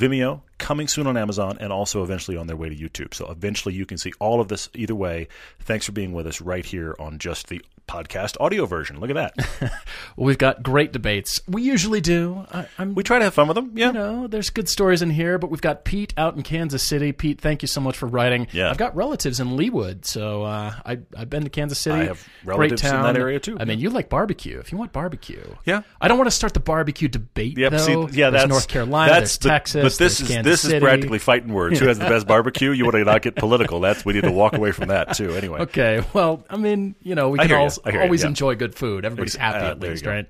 Vimeo 0.01 0.41
coming 0.57 0.87
soon 0.87 1.07
on 1.07 1.17
Amazon 1.17 1.57
and 1.59 1.71
also 1.73 2.03
eventually 2.03 2.37
on 2.37 2.47
their 2.47 2.55
way 2.57 2.69
to 2.69 2.75
YouTube. 2.75 3.13
So 3.13 3.29
eventually 3.31 3.73
you 3.73 3.85
can 3.85 3.97
see 3.97 4.13
all 4.19 4.39
of 4.41 4.47
this 4.47 4.69
either 4.75 4.95
way. 4.95 5.27
Thanks 5.59 5.85
for 5.85 5.91
being 5.91 6.13
with 6.13 6.27
us 6.27 6.39
right 6.41 6.65
here 6.65 6.95
on 6.99 7.17
just 7.19 7.47
the 7.47 7.61
podcast 7.87 8.37
audio 8.39 8.65
version. 8.65 8.99
Look 9.01 9.09
at 9.09 9.15
that. 9.15 9.33
Well, 9.59 9.71
we've 10.27 10.37
got 10.37 10.61
great 10.63 10.93
debates. 10.93 11.41
We 11.47 11.63
usually 11.63 11.99
do. 11.99 12.45
I, 12.53 12.67
I'm 12.77 12.93
we 12.95 13.03
try 13.03 13.17
to 13.17 13.25
have 13.25 13.33
fun 13.33 13.47
with 13.47 13.55
them. 13.55 13.71
Yeah. 13.75 13.87
you 13.87 13.93
know, 13.93 14.27
there's 14.27 14.49
good 14.51 14.69
stories 14.69 15.01
in 15.01 15.09
here, 15.09 15.37
but 15.39 15.49
we've 15.49 15.61
got 15.61 15.83
Pete 15.83 16.13
out 16.15 16.35
in 16.35 16.43
Kansas 16.43 16.83
City. 16.87 17.11
Pete, 17.11 17.41
thank 17.41 17.63
you 17.63 17.67
so 17.67 17.81
much 17.81 17.97
for 17.97 18.05
writing. 18.05 18.47
Yeah. 18.53 18.69
I've 18.69 18.77
got 18.77 18.95
relatives 18.95 19.39
in 19.39 19.49
Leawood, 19.57 20.05
so 20.05 20.43
uh, 20.43 20.73
I, 20.85 20.99
I've 21.17 21.29
been 21.29 21.43
to 21.43 21.49
Kansas 21.49 21.79
City. 21.79 22.01
I 22.01 22.03
have 22.05 22.25
relatives 22.45 22.83
in 22.83 22.89
that 23.01 23.17
area, 23.17 23.39
too. 23.39 23.57
I 23.59 23.65
mean, 23.65 23.79
you 23.79 23.89
like 23.89 24.09
barbecue. 24.09 24.59
If 24.59 24.71
you 24.71 24.77
want 24.77 24.93
barbecue, 24.93 25.43
Yeah. 25.65 25.81
I 25.99 26.07
don't 26.07 26.17
want 26.19 26.29
to 26.29 26.35
start 26.35 26.53
the 26.53 26.59
barbecue 26.61 27.07
debate 27.07 27.57
Yep. 27.57 27.71
though. 27.71 28.07
See, 28.07 28.17
yeah, 28.17 28.29
there's 28.29 28.43
that's 28.43 28.49
North 28.49 28.67
Carolina. 28.67 29.11
That's 29.11 29.37
the- 29.37 29.49
Texas. 29.49 29.81
But 29.97 30.05
this 30.05 30.21
is 30.21 30.27
Kansas 30.27 30.51
this 30.51 30.61
City. 30.61 30.77
is 30.77 30.83
practically 30.83 31.19
fighting 31.19 31.53
words. 31.53 31.79
Who 31.79 31.87
has 31.87 31.99
the 31.99 32.05
best 32.05 32.27
barbecue? 32.27 32.71
You 32.71 32.85
want 32.85 32.95
to 32.95 33.03
not 33.03 33.21
get 33.21 33.35
political? 33.35 33.79
That's 33.79 34.03
we 34.05 34.13
need 34.13 34.23
to 34.23 34.31
walk 34.31 34.53
away 34.53 34.71
from 34.71 34.89
that 34.89 35.13
too. 35.15 35.31
Anyway. 35.35 35.59
Okay, 35.61 36.03
well, 36.13 36.43
I 36.49 36.57
mean, 36.57 36.95
you 37.01 37.15
know, 37.15 37.29
we 37.29 37.39
can 37.39 37.47
hear 37.47 37.57
you. 37.57 37.63
al- 37.63 37.77
I 37.85 37.91
hear 37.91 37.99
you, 38.01 38.05
always 38.05 38.21
yeah. 38.23 38.27
enjoy 38.29 38.55
good 38.55 38.75
food. 38.75 39.05
Everybody's 39.05 39.35
happy 39.35 39.65
uh, 39.65 39.71
at 39.71 39.79
least, 39.79 40.05
right? 40.05 40.25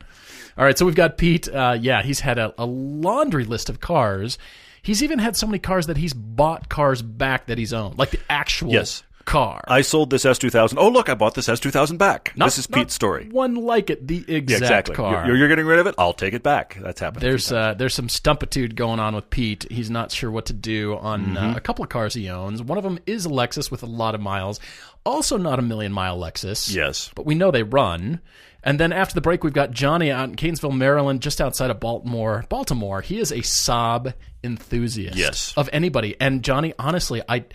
All 0.58 0.66
right, 0.66 0.78
so 0.78 0.86
we've 0.86 0.96
got 0.96 1.18
Pete. 1.18 1.48
Uh, 1.48 1.78
yeah, 1.80 2.02
he's 2.02 2.20
had 2.20 2.38
a, 2.38 2.54
a 2.58 2.66
laundry 2.66 3.46
list 3.46 3.70
of 3.70 3.80
cars. 3.80 4.38
He's 4.82 5.02
even 5.04 5.20
had 5.20 5.36
so 5.38 5.46
many 5.48 5.60
cars 5.60 5.88
that 5.88 5.98
he's 5.98 6.14
bought 6.14 6.68
cars 6.68 7.02
back 7.02 7.46
that 7.48 7.58
he's 7.58 7.72
owned, 7.72 7.98
like 7.98 8.10
the 8.10 8.20
actual 8.30 8.72
Yes. 8.72 9.04
Car. 9.26 9.64
I 9.68 9.82
sold 9.82 10.10
this 10.10 10.26
S2000. 10.26 10.76
Oh, 10.78 10.90
look, 10.90 11.10
I 11.10 11.14
bought 11.14 11.36
this 11.36 11.48
S2000 11.48 11.98
back. 11.98 12.34
Not- 12.36 12.46
this 12.48 12.58
is 12.58 12.68
Pete's 12.68 12.94
story. 12.94 13.28
One 13.30 13.56
like 13.56 13.90
it, 13.90 14.08
the 14.08 14.24
Yeah, 14.28 14.38
exact 14.38 14.62
exactly. 14.90 14.96
car. 14.96 15.26
You're, 15.28 15.36
you're 15.38 15.48
getting 15.48 15.66
rid 15.66 15.80
of 15.80 15.88
it. 15.88 15.96
I'll 15.98 16.14
take 16.14 16.34
it 16.34 16.44
back. 16.44 16.78
That's 16.82 17.00
happened. 17.00 17.22
There's 17.24 17.52
uh, 17.52 17.74
there's 17.76 17.94
some 17.94 18.10
stumpitude 18.10 18.76
going 18.76 19.00
on 19.00 19.16
with 19.16 19.30
Pete. 19.30 19.66
He's 19.72 19.90
not 19.90 20.12
sure 20.12 20.30
what 20.32 20.46
to 20.48 20.54
do 20.54 20.96
on 20.98 21.22
Mm-hmm. 21.28 21.38
uh, 21.38 21.56
a 21.56 21.62
couple 21.62 21.84
of 21.84 21.90
cars 21.90 22.14
he 22.14 22.30
owns. 22.30 22.62
One 22.64 22.78
of 22.78 22.84
them 22.84 23.00
is 23.06 23.26
a 23.26 23.30
Lexus 23.30 23.70
with 23.72 23.84
a 23.84 23.88
lot 23.88 24.16
of 24.16 24.22
miles, 24.22 24.60
also 25.06 25.38
not 25.38 25.60
a 25.60 25.62
million 25.62 25.92
mile 25.92 26.18
Lexus. 26.20 26.74
Yes. 26.74 27.12
but 27.16 27.26
we 27.26 27.36
know 27.36 27.52
they 27.52 27.64
run. 27.64 28.22
And 28.64 28.80
then 28.80 28.94
after 28.94 29.16
the 29.16 29.22
break, 29.22 29.44
we've 29.44 29.54
got 29.54 29.72
Johnny 29.72 30.12
out 30.12 30.30
in 30.30 30.36
Catonsville, 30.36 30.78
Maryland, 30.78 31.22
just 31.24 31.42
outside 31.42 31.72
of 31.72 31.80
Baltimore. 31.80 32.46
Baltimore. 32.48 33.02
He 33.02 33.18
is 33.18 33.32
a 33.32 33.38
Saab 33.38 34.14
enthusiast. 34.44 35.16
Yes. 35.18 35.54
of 35.58 35.70
anybody. 35.74 36.16
And 36.20 36.44
Johnny, 36.44 36.74
honestly, 36.78 37.22
I 37.28 37.46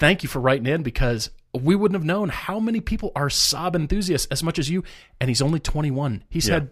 thank 0.00 0.24
you 0.24 0.28
for 0.28 0.40
writing 0.40 0.66
in 0.66 0.82
because 0.82 1.30
we 1.54 1.76
wouldn't 1.76 1.94
have 1.94 2.04
known 2.04 2.28
how 2.30 2.58
many 2.58 2.80
people 2.80 3.12
are 3.14 3.28
Saab 3.28 3.76
enthusiasts 3.76 4.26
as 4.30 4.42
much 4.42 4.58
as 4.58 4.68
you. 4.68 4.82
And 5.20 5.30
he's 5.30 5.40
only 5.42 5.60
21. 5.60 6.24
He's 6.28 6.48
Yeah. 6.48 6.54
had 6.54 6.70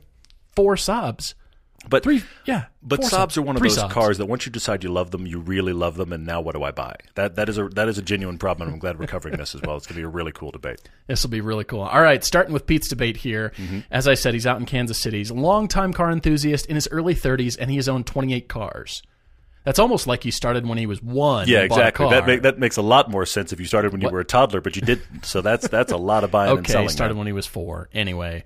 four 0.57 0.75
Saabs. 0.75 1.35
But 1.89 2.03
Three, 2.03 2.25
yeah. 2.45 2.65
But 2.83 3.01
Saabs 3.03 3.39
are 3.39 3.43
one 3.43 3.55
of 3.55 3.63
those 3.63 3.81
cars 3.85 4.19
that 4.19 4.27
once 4.27 4.45
you 4.45 4.51
decide 4.51 4.83
you 4.83 4.91
love 4.91 5.13
them, 5.13 5.27
you 5.27 5.39
really 5.39 5.73
love 5.73 5.97
them, 5.97 6.13
and 6.13 6.27
now 6.27 6.41
what 6.41 6.57
do 6.57 6.65
I 6.65 6.73
buy? 6.73 6.97
That 7.15 7.37
that 7.37 7.49
is 7.49 7.57
a 7.57 7.69
that 7.69 7.89
is 7.89 7.99
a 7.99 8.03
genuine 8.03 8.37
problem. 8.37 8.67
and 8.69 8.75
I'm 8.75 8.81
glad 8.81 8.99
we're 8.99 9.07
covering 9.07 9.37
this 9.37 9.55
as 9.55 9.63
well. 9.63 9.77
It's 9.77 9.87
going 9.87 9.95
to 9.95 10.01
be 10.01 10.05
a 10.05 10.09
really 10.09 10.33
cool 10.33 10.51
debate. 10.51 10.81
This 11.07 11.23
will 11.23 11.31
be 11.31 11.41
really 11.41 11.63
cool. 11.65 11.83
All 11.83 12.03
right, 12.03 12.23
starting 12.25 12.53
with 12.53 12.67
Pete's 12.67 12.89
debate 12.89 13.17
here. 13.17 13.53
Mm-hmm. 13.57 13.79
As 13.93 14.09
I 14.09 14.15
said, 14.15 14.35
he's 14.35 14.47
out 14.47 14.59
in 14.59 14.67
Kansas 14.67 14.99
City. 14.99 15.19
He's 15.19 15.31
a 15.31 15.35
longtime 15.35 15.93
car 15.93 16.11
enthusiast 16.11 16.67
in 16.67 16.75
his 16.75 16.89
early 16.91 17.15
30s, 17.15 17.57
and 17.59 17.71
he 17.71 17.77
has 17.77 17.89
owned 17.89 18.07
28 18.07 18.49
cars. 18.49 19.03
That's 19.69 19.79
almost 19.79 20.07
like 20.07 20.23
he 20.23 20.31
started 20.31 20.67
when 20.67 20.79
he 20.79 20.87
was 20.87 21.03
one. 21.03 21.47
Yeah, 21.47 21.59
and 21.59 21.67
exactly. 21.67 22.09
That 22.09 22.27
make, 22.27 22.41
that 22.41 22.59
makes 22.59 22.79
a 22.79 22.83
lot 22.83 23.11
more 23.11 23.27
sense 23.27 23.53
if 23.53 23.61
you 23.61 23.67
started 23.67 23.93
when 23.93 24.01
you 24.01 24.09
were 24.09 24.21
a 24.21 24.25
toddler, 24.25 24.63
but 24.63 24.77
you 24.77 24.81
didn't. 24.81 25.27
So 25.27 25.43
that's 25.43 25.69
that's 25.69 25.93
a 25.93 25.99
lot 25.99 26.25
of 26.25 26.31
buying 26.31 26.53
and 26.53 26.61
okay, 26.61 26.73
selling. 26.73 26.89
started 26.89 27.13
man. 27.13 27.19
when 27.19 27.27
he 27.27 27.35
was 27.35 27.47
four. 27.47 27.91
Anyway, 27.93 28.45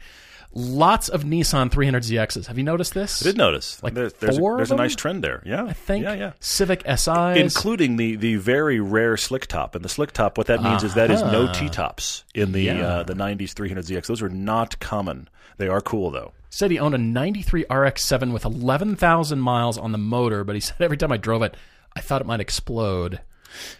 lots 0.53 1.09
of 1.09 1.23
Nissan 1.23 1.71
300ZXs. 1.71 2.47
Have 2.47 2.59
you 2.59 2.65
noticed 2.65 2.93
this? 2.95 3.23
I 3.23 3.31
did 3.31 3.37
notice. 3.39 3.81
Like 3.85 3.95
There- 3.95 4.11
there's 4.11 4.37
four 4.37 4.55
a, 4.55 4.57
there's 4.57 4.73
a 4.73 4.75
nice 4.75 4.97
trend 4.97 5.23
there. 5.23 5.45
Yeah, 5.47 5.63
I 5.65 5.75
think 5.75 6.03
Yeah, 6.03 6.15
yeah. 6.15 6.33
Civic 6.41 6.83
SIs. 6.89 7.37
Including 7.37 7.99
the 7.99 8.17
the 8.17 8.35
very 8.35 8.81
rare 8.81 9.17
slick 9.17 9.47
top, 9.47 9.77
and 9.77 9.85
the 9.85 9.89
slick 9.89 10.11
top. 10.11 10.37
What 10.37 10.49
that 10.49 10.61
means 10.61 10.83
is 10.83 10.95
that 10.95 11.13
is 11.13 11.23
no 11.23 11.47
Ah. 11.49 11.53
T 11.53 11.69
tops 11.69 12.25
in 12.35 12.51
the 12.51 12.63
Yeah. 12.63 12.85
uh, 12.85 13.03
the 13.05 13.15
'90s 13.15 13.55
300ZX. 13.55 14.09
Those 14.09 14.23
are 14.23 14.29
not 14.29 14.81
common. 14.81 15.29
They 15.57 15.69
are 15.69 15.81
cool 15.81 16.11
though. 16.11 16.33
Said 16.55 16.71
he 16.71 16.79
owned 16.79 16.95
a 16.95 16.99
93 16.99 17.63
RX-7 17.71 18.31
with 18.33 18.45
11,000 18.45 19.41
miles 19.41 19.79
on 19.79 19.93
the 19.93 19.99
motor, 19.99 20.45
but 20.45 20.55
he 20.55 20.61
said 20.61 20.77
every 20.81 20.99
time 20.99 21.11
I 21.11 21.17
drove 21.17 21.43
it, 21.43 21.57
I 21.97 22.01
thought 22.01 22.21
it 22.21 22.27
might 22.27 22.41
explode. 22.41 23.21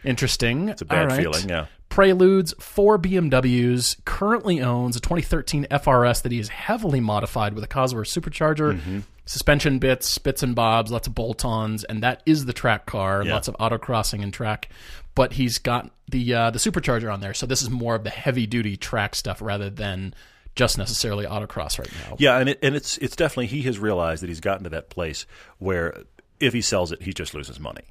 Interesting. 0.05 0.69
It's 0.69 0.83
a 0.83 0.87
bad 0.87 1.13
feeling, 1.13 1.49
yeah. 1.49 1.67
Preludes, 1.89 2.55
four 2.59 2.99
BMWs, 2.99 4.03
currently 4.07 4.63
owns 4.63 4.97
a 4.97 5.01
2013 5.01 5.67
FRS 5.71 6.23
that 6.23 6.33
he 6.33 6.39
has 6.39 6.49
heavily 6.49 7.01
modified 7.01 7.55
with 7.55 7.63
a 7.65 7.69
Cosworth 7.69 8.09
supercharger, 8.09 8.79
Mm-hmm. 8.79 9.01
suspension 9.27 9.79
bits, 9.79 10.17
bits 10.19 10.43
and 10.43 10.55
bobs, 10.55 10.91
lots 10.91 11.07
of 11.07 11.15
bolt-ons, 11.15 11.85
and 11.85 12.03
that 12.03 12.23
is 12.25 12.47
the 12.47 12.53
track 12.55 12.87
car. 12.87 13.23
Yeah. 13.25 13.35
Lots 13.35 13.49
of 13.49 13.57
autocrossing 13.59 14.23
and 14.23 14.33
track, 14.33 14.71
but 15.15 15.35
he's 15.35 15.59
got 15.59 15.91
the 16.11 16.33
uh, 16.35 16.51
the 16.51 16.59
supercharger 16.59 17.13
on 17.13 17.21
there, 17.21 17.35
so 17.35 17.45
this 17.45 17.61
is 17.61 17.69
more 17.69 17.95
of 17.95 18.05
the 18.05 18.11
heavy-duty 18.11 18.79
track 18.79 19.15
stuff 19.15 19.43
rather 19.43 19.69
than 19.69 20.15
just 20.55 20.77
necessarily 20.79 21.25
autocross 21.27 21.79
right 21.79 21.91
now. 22.09 22.17
Yeah, 22.19 22.39
and 22.39 22.49
it, 22.49 22.59
and 22.63 22.75
it's 22.75 22.99
it's 22.99 23.17
definitely 23.17 23.47
he 23.47 23.63
has 23.63 23.79
realized 23.79 24.23
that 24.23 24.29
he's 24.29 24.41
gotten 24.41 24.65
to 24.65 24.71
that 24.71 24.91
place 24.91 25.27
where 25.59 26.03
if 26.41 26.53
he 26.53 26.61
sells 26.61 26.93
it, 26.93 27.03
he 27.03 27.13
just 27.13 27.35
loses 27.35 27.59
money. 27.61 27.83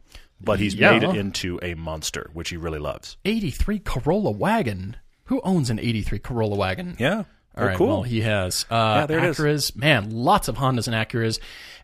But 0.43 0.59
he's 0.59 0.73
Yeah. 0.75 0.91
made 0.91 1.03
it 1.03 1.15
into 1.15 1.59
a 1.61 1.75
monster, 1.75 2.29
which 2.33 2.49
he 2.49 2.57
really 2.57 2.79
loves. 2.79 3.17
83 3.25 3.79
Corolla 3.79 4.31
wagon. 4.31 4.97
Who 5.25 5.39
owns 5.43 5.69
an 5.69 5.79
83 5.79 6.19
Corolla 6.19 6.55
wagon? 6.57 6.95
Yeah, 6.99 7.23
All 7.55 7.65
right, 7.65 7.77
cool. 7.77 7.87
well, 7.87 8.01
he 8.03 8.21
has. 8.21 8.65
Uh, 8.69 8.75
Yeah, 9.01 9.05
there 9.05 9.19
it 9.19 9.25
is. 9.25 9.37
Acuras, 9.37 9.75
man, 9.75 10.09
lots 10.09 10.47
of 10.47 10.57
Hondas 10.57 10.87
and 10.87 10.95
Acuras, 10.95 11.39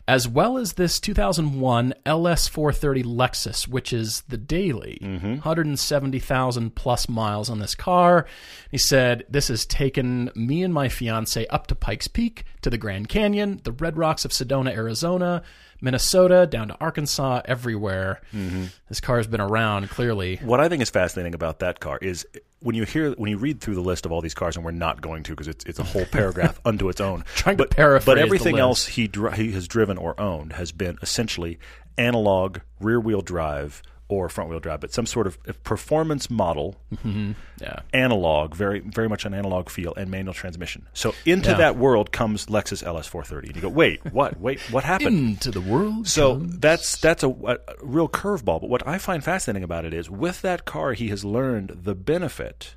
as 0.08 0.26
well 0.26 0.56
as 0.56 0.72
this 0.72 0.98
2001 0.98 1.92
LS430 2.06 3.04
Lexus, 3.04 3.68
which 3.68 3.92
is 3.92 4.22
the 4.22 4.38
daily. 4.38 4.98
Mm-hmm. 5.02 5.32
170,000 5.32 6.74
plus 6.74 7.10
miles 7.10 7.50
on 7.50 7.58
this 7.58 7.74
car. 7.74 8.26
He 8.70 8.78
said, 8.78 9.26
This 9.28 9.48
has 9.48 9.66
taken 9.66 10.30
me 10.34 10.62
and 10.62 10.72
my 10.72 10.88
fiance 10.88 11.46
up 11.48 11.66
to 11.66 11.74
Pikes 11.74 12.08
Peak, 12.08 12.44
to 12.62 12.70
the 12.70 12.78
Grand 12.78 13.10
Canyon, 13.10 13.60
the 13.64 13.72
Red 13.72 13.98
Rocks 13.98 14.24
of 14.24 14.30
Sedona, 14.30 14.74
Arizona, 14.74 15.42
Minnesota, 15.80 16.46
down 16.46 16.68
to 16.68 16.76
Arkansas, 16.80 17.42
everywhere. 17.44 18.20
Mm-hmm. 18.32 18.64
This 18.88 19.00
car 19.00 19.18
has 19.18 19.26
been 19.26 19.40
around, 19.40 19.90
clearly. 19.90 20.36
What 20.36 20.60
I 20.60 20.68
think 20.68 20.82
is 20.82 20.90
fascinating 20.90 21.34
about 21.34 21.60
that 21.60 21.80
car 21.80 21.98
is 22.00 22.26
when 22.60 22.74
you 22.74 22.84
hear 22.84 23.12
when 23.12 23.30
you 23.30 23.38
read 23.38 23.60
through 23.60 23.76
the 23.76 23.80
list 23.80 24.04
of 24.06 24.12
all 24.12 24.20
these 24.20 24.34
cars, 24.34 24.56
and 24.56 24.64
we're 24.64 24.72
not 24.72 25.00
going 25.00 25.22
to 25.24 25.32
because 25.32 25.48
it's 25.48 25.64
it's 25.64 25.78
a 25.78 25.84
whole 25.84 26.04
paragraph 26.10 26.60
unto 26.64 26.88
its 26.88 27.00
own. 27.00 27.24
Trying 27.34 27.56
to 27.56 27.64
but, 27.64 27.70
paraphrase 27.70 28.06
but 28.06 28.18
everything 28.18 28.58
else 28.58 28.86
he 28.86 29.06
dri- 29.06 29.36
he 29.36 29.52
has 29.52 29.68
driven 29.68 29.98
or 29.98 30.18
owned 30.20 30.54
has 30.54 30.72
been 30.72 30.98
essentially 31.02 31.58
analog 31.96 32.58
rear 32.80 33.00
wheel 33.00 33.20
drive 33.20 33.82
or 34.08 34.28
front 34.28 34.50
wheel 34.50 34.60
drive, 34.60 34.80
but 34.80 34.92
some 34.92 35.06
sort 35.06 35.26
of 35.26 35.38
performance 35.64 36.30
model 36.30 36.76
mm-hmm. 36.94 37.32
Yeah. 37.60 37.80
analog, 37.92 38.54
very 38.54 38.80
very 38.80 39.08
much 39.08 39.24
an 39.24 39.34
analog 39.34 39.68
feel, 39.70 39.94
and 39.96 40.10
manual 40.10 40.34
transmission. 40.34 40.86
So 40.94 41.14
into 41.24 41.50
Yeah. 41.50 41.56
that 41.58 41.76
world 41.76 42.12
comes 42.12 42.46
Lexus 42.46 42.82
LS430, 42.84 43.46
and 43.48 43.56
you 43.56 43.62
go, 43.62 43.68
wait, 43.68 44.04
what? 44.12 44.38
Wait, 44.40 44.60
what 44.72 44.84
happened? 44.84 45.18
Into 45.18 45.50
the 45.50 45.60
world. 45.60 46.06
So 46.08 46.36
comes- 46.36 46.58
that's 46.58 46.96
that's 46.96 47.22
a, 47.22 47.28
a 47.28 47.58
real 47.82 48.08
curveball. 48.08 48.60
But 48.60 48.70
what 48.70 48.86
I 48.86 48.98
find 48.98 49.22
fascinating 49.24 49.64
about 49.64 49.84
it 49.84 49.94
is, 49.94 50.10
with 50.10 50.42
that 50.42 50.64
car, 50.64 50.92
he 50.92 51.08
has 51.08 51.24
learned 51.24 51.80
the 51.84 51.94
benefit 51.94 52.74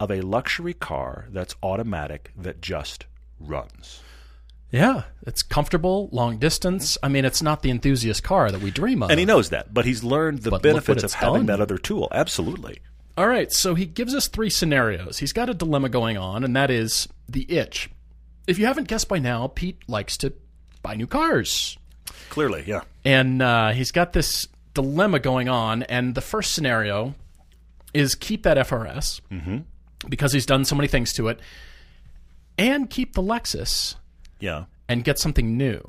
of 0.00 0.10
a 0.10 0.20
luxury 0.20 0.74
car 0.74 1.26
that's 1.30 1.54
automatic 1.62 2.32
that 2.36 2.60
just 2.60 3.06
runs. 3.38 4.01
Yeah, 4.72 5.02
it's 5.26 5.42
comfortable, 5.42 6.08
long 6.12 6.38
distance. 6.38 6.96
I 7.02 7.08
mean, 7.08 7.24
it's 7.26 7.42
not 7.42 7.60
the 7.62 7.70
enthusiast 7.70 8.22
car 8.24 8.50
that 8.50 8.60
we 8.62 8.70
dream 8.70 9.02
of. 9.02 9.10
And 9.10 9.20
he 9.20 9.26
knows 9.26 9.50
that, 9.50 9.72
but 9.74 9.84
he's 9.84 10.02
learned 10.02 10.38
the 10.40 10.50
But 10.50 10.62
benefits 10.62 11.02
of 11.04 11.12
having 11.12 11.34
done. 11.40 11.46
that 11.46 11.60
other 11.60 11.76
tool. 11.76 12.08
Absolutely. 12.10 12.78
All 13.18 13.28
right, 13.28 13.52
so 13.52 13.74
he 13.74 13.84
gives 13.84 14.14
us 14.14 14.26
three 14.28 14.48
scenarios. 14.48 15.18
He's 15.18 15.34
got 15.34 15.50
a 15.50 15.54
dilemma 15.54 15.90
going 15.90 16.16
on, 16.16 16.42
and 16.42 16.56
that 16.56 16.70
is 16.70 17.06
the 17.28 17.44
itch. 17.52 17.90
If 18.46 18.58
you 18.58 18.64
haven't 18.64 18.88
guessed 18.88 19.08
by 19.08 19.18
now, 19.18 19.46
Pete 19.48 19.78
likes 19.86 20.16
to 20.16 20.32
buy 20.82 20.94
new 20.94 21.06
cars. 21.06 21.76
Clearly, 22.30 22.64
yeah. 22.66 22.80
And 23.04 23.42
uh, 23.42 23.72
he's 23.72 23.92
got 23.92 24.14
this 24.14 24.48
dilemma 24.72 25.18
going 25.20 25.50
on. 25.50 25.82
And 25.84 26.14
the 26.14 26.22
first 26.22 26.54
scenario 26.54 27.14
is 27.92 28.14
keep 28.14 28.42
that 28.44 28.56
FRS 28.56 29.20
because 30.08 30.32
he's 30.32 30.46
done 30.46 30.64
so 30.64 30.74
many 30.74 30.88
things 30.88 31.12
to 31.12 31.28
it, 31.28 31.38
and 32.56 32.88
keep 32.88 33.12
the 33.14 33.22
Lexus 33.22 33.96
Yeah. 34.42 34.64
and 34.88 35.04
get 35.04 35.18
something 35.18 35.56
new. 35.56 35.80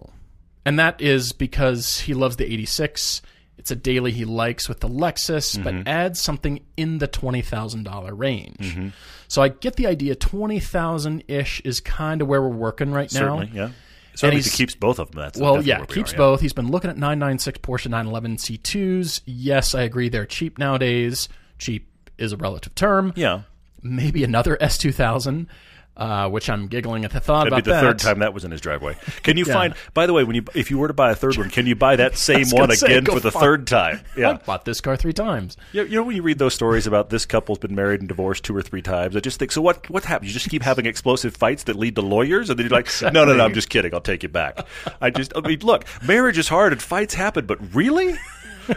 And 0.66 0.80
that 0.80 1.02
is 1.02 1.34
because 1.34 2.00
he 2.02 2.14
loves 2.14 2.38
the 2.38 2.46
86. 2.46 3.22
It's 3.58 3.70
a 3.72 3.76
daily 3.76 4.12
he 4.12 4.24
likes 4.26 4.70
with 4.70 4.80
the 4.80 4.88
Lexus, 4.88 5.58
Mm-hmm. 5.58 5.64
but 5.64 5.88
adds 5.88 6.22
something 6.22 6.62
in 6.78 7.00
the 7.00 7.08
$20,000 7.08 8.18
range. 8.18 8.94
So 9.28 9.42
I 9.42 9.50
get 9.50 9.76
the 9.76 9.88
idea 9.88 10.16
20,000 10.16 11.24
ish 11.28 11.60
is 11.62 11.80
kind 11.80 12.22
of 12.22 12.28
where 12.28 12.42
we're 12.42 12.50
working 12.50 12.92
right 12.92 13.10
Certainly, 13.12 13.48
now. 13.54 13.66
yeah. 13.66 13.70
Certainly, 14.16 14.40
if 14.42 14.46
he 14.46 14.52
keeps 14.52 14.76
both 14.76 15.00
of 15.00 15.10
them. 15.12 15.22
That's 15.22 15.40
Well, 15.40 15.64
yeah, 15.64 15.82
we 15.82 15.88
keeps 15.88 16.12
are, 16.12 16.16
yeah. 16.16 16.18
both. 16.18 16.42
He's 16.42 16.54
been 16.54 16.70
looking 16.70 16.92
at 16.92 16.98
996 16.98 17.58
Porsche 17.60 17.90
911 17.90 18.38
C2s. 18.38 19.22
Yes, 19.26 19.74
I 19.74 19.82
agree 19.82 20.08
they're 20.10 20.28
cheap 20.28 20.60
nowadays. 20.60 21.28
Cheap 21.58 21.90
is 22.20 22.32
a 22.32 22.38
relative 22.38 22.76
term. 22.76 23.12
Yeah, 23.16 23.42
Maybe 23.82 24.24
another 24.24 24.56
S2000, 24.62 25.48
uh, 25.96 26.30
which 26.30 26.50
I'm 26.50 26.68
giggling 26.68 27.06
at 27.06 27.12
the 27.12 27.20
thought 27.20 27.44
that'd 27.46 27.54
about 27.54 27.64
be 27.66 27.70
the 27.70 27.76
that. 27.76 27.82
third 27.82 28.00
time 28.00 28.20
that 28.20 28.34
was 28.34 28.44
in 28.44 28.52
his 28.52 28.62
driveway. 28.62 28.96
Can 29.24 29.38
you 29.38 29.46
Yeah. 29.48 29.54
find? 29.54 29.74
By 29.94 30.06
the 30.08 30.14
way, 30.14 30.24
when 30.24 30.36
you 30.36 30.44
if 30.56 30.72
you 30.72 30.78
were 30.78 30.88
to 30.88 30.94
buy 30.94 31.12
a 31.12 31.16
third 31.16 31.38
one, 31.38 31.50
can 31.50 31.66
you 31.68 31.76
buy 31.76 31.96
that 31.98 32.18
same 32.18 32.46
one 32.50 32.72
say, 32.76 32.88
again 32.88 33.06
for 33.06 33.20
the 33.20 33.32
find- 33.32 33.44
third 33.44 33.68
time? 33.68 34.02
Yeah. 34.18 34.32
I 34.32 34.34
bought 34.34 34.66
this 34.66 34.82
car 34.82 34.96
three 34.96 35.14
times. 35.14 35.58
You 35.72 35.84
you 35.84 35.96
know 35.98 36.04
when 36.04 36.16
you 36.16 36.22
read 36.24 36.40
those 36.40 36.54
stories 36.54 36.88
about 36.88 37.10
this 37.10 37.26
couple's 37.26 37.60
been 37.60 37.76
married 37.76 38.00
and 38.02 38.08
divorced 38.08 38.44
two 38.44 38.56
or 38.56 38.62
three 38.62 38.82
times, 38.82 39.16
I 39.16 39.20
just 39.20 39.40
think, 39.40 39.52
so 39.52 39.62
what? 39.62 39.90
What 39.90 40.04
happened? 40.06 40.28
You 40.30 40.34
just 40.34 40.50
keep 40.50 40.64
having 40.64 40.86
explosive 40.86 41.36
fights 41.36 41.64
that 41.64 41.76
lead 41.76 41.96
to 41.96 42.02
lawyers, 42.02 42.50
and 42.50 42.58
then 42.60 42.66
you're 42.68 42.76
like, 42.78 42.90
no, 43.02 43.26
no, 43.26 43.36
no, 43.36 43.44
I'm 43.46 43.54
just 43.54 43.70
kidding. 43.70 43.94
I'll 43.94 44.02
take 44.02 44.24
you 44.24 44.30
back. 44.30 44.60
I 45.02 45.10
just, 45.10 45.32
I 45.36 45.42
mean, 45.42 45.60
look, 45.62 45.86
marriage 46.04 46.38
is 46.38 46.48
hard 46.48 46.72
and 46.74 46.82
fights 46.82 47.14
happen, 47.14 47.46
but 47.46 47.58
really? 47.76 48.16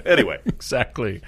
Anyway, 0.05 0.39
Exactly. 0.47 1.23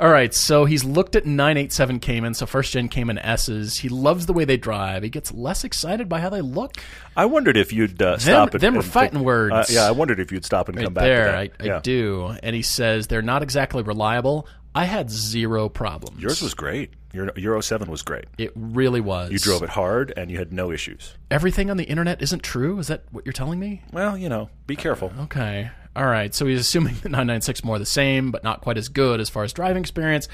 All 0.00 0.08
right, 0.08 0.32
so 0.32 0.64
he's 0.64 0.82
looked 0.82 1.14
at 1.14 1.26
987 1.26 2.00
Cayman, 2.00 2.32
so 2.32 2.46
first 2.46 2.72
gen 2.72 2.88
Cayman 2.88 3.18
S's. 3.18 3.76
He 3.76 3.90
loves 3.90 4.24
the 4.24 4.32
way 4.32 4.46
they 4.46 4.56
drive. 4.56 5.02
He 5.02 5.10
gets 5.10 5.30
less 5.30 5.62
excited 5.62 6.08
by 6.08 6.20
how 6.20 6.30
they 6.30 6.40
look. 6.40 6.78
I 7.14 7.26
wondered 7.26 7.58
if 7.58 7.70
you'd 7.70 8.00
uh, 8.00 8.16
stop. 8.16 8.54
and- 8.54 8.62
them 8.62 8.72
were 8.72 8.78
and 8.80 8.84
think- 8.84 8.92
fighting 8.94 9.22
words. 9.22 9.52
Uh, 9.52 9.64
yeah, 9.68 9.86
I 9.86 9.90
wondered 9.90 10.18
if 10.18 10.32
you'd 10.32 10.46
stop 10.46 10.70
and 10.70 10.78
come 10.78 10.94
back 10.94 11.04
there, 11.04 11.26
to 11.26 11.52
that. 11.58 11.70
I, 11.70 11.76
I 11.76 11.80
do. 11.80 12.34
And 12.42 12.56
he 12.56 12.62
says 12.62 13.08
they're 13.08 13.20
not 13.20 13.42
exactly 13.42 13.82
reliable. 13.82 14.48
I 14.74 14.84
had 14.84 15.10
zero 15.10 15.68
problems. 15.68 16.22
Yours 16.22 16.40
was 16.40 16.54
great. 16.54 16.94
Your 17.12 17.30
Euro 17.36 17.60
Seven 17.60 17.90
was 17.90 18.00
great. 18.00 18.24
It 18.38 18.52
really 18.54 19.00
was. 19.00 19.32
You 19.32 19.38
drove 19.38 19.62
it 19.62 19.68
hard, 19.68 20.14
and 20.16 20.30
you 20.30 20.38
had 20.38 20.52
no 20.52 20.70
issues. 20.70 21.14
Everything 21.30 21.70
on 21.70 21.76
the 21.76 21.84
internet 21.84 22.22
isn't 22.22 22.42
true. 22.42 22.78
Is 22.78 22.86
that 22.86 23.02
what 23.10 23.26
you're 23.26 23.32
telling 23.32 23.58
me? 23.58 23.82
Well, 23.92 24.16
you 24.16 24.28
know, 24.28 24.48
be 24.66 24.76
careful. 24.76 25.12
Okay. 25.22 25.70
All 25.96 26.06
right. 26.06 26.34
So 26.34 26.46
he's 26.46 26.60
assuming 26.60 26.94
the 27.02 27.08
996 27.08 27.64
more 27.64 27.78
the 27.78 27.86
same, 27.86 28.30
but 28.30 28.44
not 28.44 28.60
quite 28.60 28.78
as 28.78 28.88
good 28.88 29.20
as 29.20 29.28
far 29.28 29.44
as 29.44 29.52
driving 29.52 29.80
experience. 29.82 30.28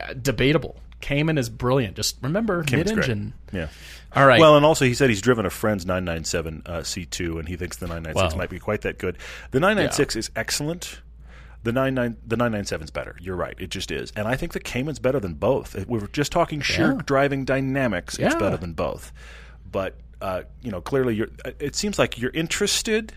Uh, 0.00 0.12
debatable. 0.14 0.80
Cayman 1.00 1.38
is 1.38 1.48
brilliant. 1.48 1.94
Just 1.96 2.16
remember 2.22 2.64
Cayman's 2.64 2.90
mid-engine. 2.92 3.32
Yeah. 3.52 3.68
All 4.16 4.26
right. 4.26 4.40
Well, 4.40 4.56
and 4.56 4.66
also 4.66 4.84
he 4.84 4.94
said 4.94 5.08
he's 5.10 5.20
driven 5.20 5.46
a 5.46 5.50
friend's 5.50 5.86
997 5.86 6.62
uh, 6.66 6.72
C2, 6.78 7.38
and 7.38 7.46
he 7.48 7.56
thinks 7.56 7.76
the 7.76 7.86
996 7.86 8.32
Well. 8.32 8.36
might 8.38 8.50
be 8.50 8.58
quite 8.58 8.80
that 8.80 8.98
good. 8.98 9.16
The 9.52 9.60
996 9.60 10.16
is 10.16 10.30
excellent. 10.34 11.00
The 11.62 11.72
99 11.72 12.16
the 12.26 12.36
997 12.36 12.84
is 12.84 12.90
better. 12.90 13.16
You're 13.20 13.36
right. 13.36 13.54
It 13.58 13.70
just 13.70 13.90
is. 13.92 14.12
And 14.16 14.26
I 14.26 14.34
think 14.36 14.52
the 14.52 14.60
Cayman's 14.60 14.98
better 14.98 15.20
than 15.20 15.34
both. 15.34 15.76
If 15.76 15.86
We 15.88 15.98
were 16.00 16.08
just 16.08 16.32
talking 16.32 16.60
sheer 16.60 16.94
Yeah. 16.94 17.00
driving 17.04 17.44
dynamics. 17.44 18.14
It's 18.18 18.34
Yeah. 18.34 18.38
better 18.40 18.56
than 18.56 18.72
both. 18.72 19.12
But 19.70 19.94
uh, 20.20 20.42
you 20.62 20.70
know, 20.72 20.80
clearly 20.80 21.14
you're 21.14 21.28
it 21.60 21.76
seems 21.76 21.96
like 21.98 22.18
you're 22.18 22.32
interested 22.32 23.12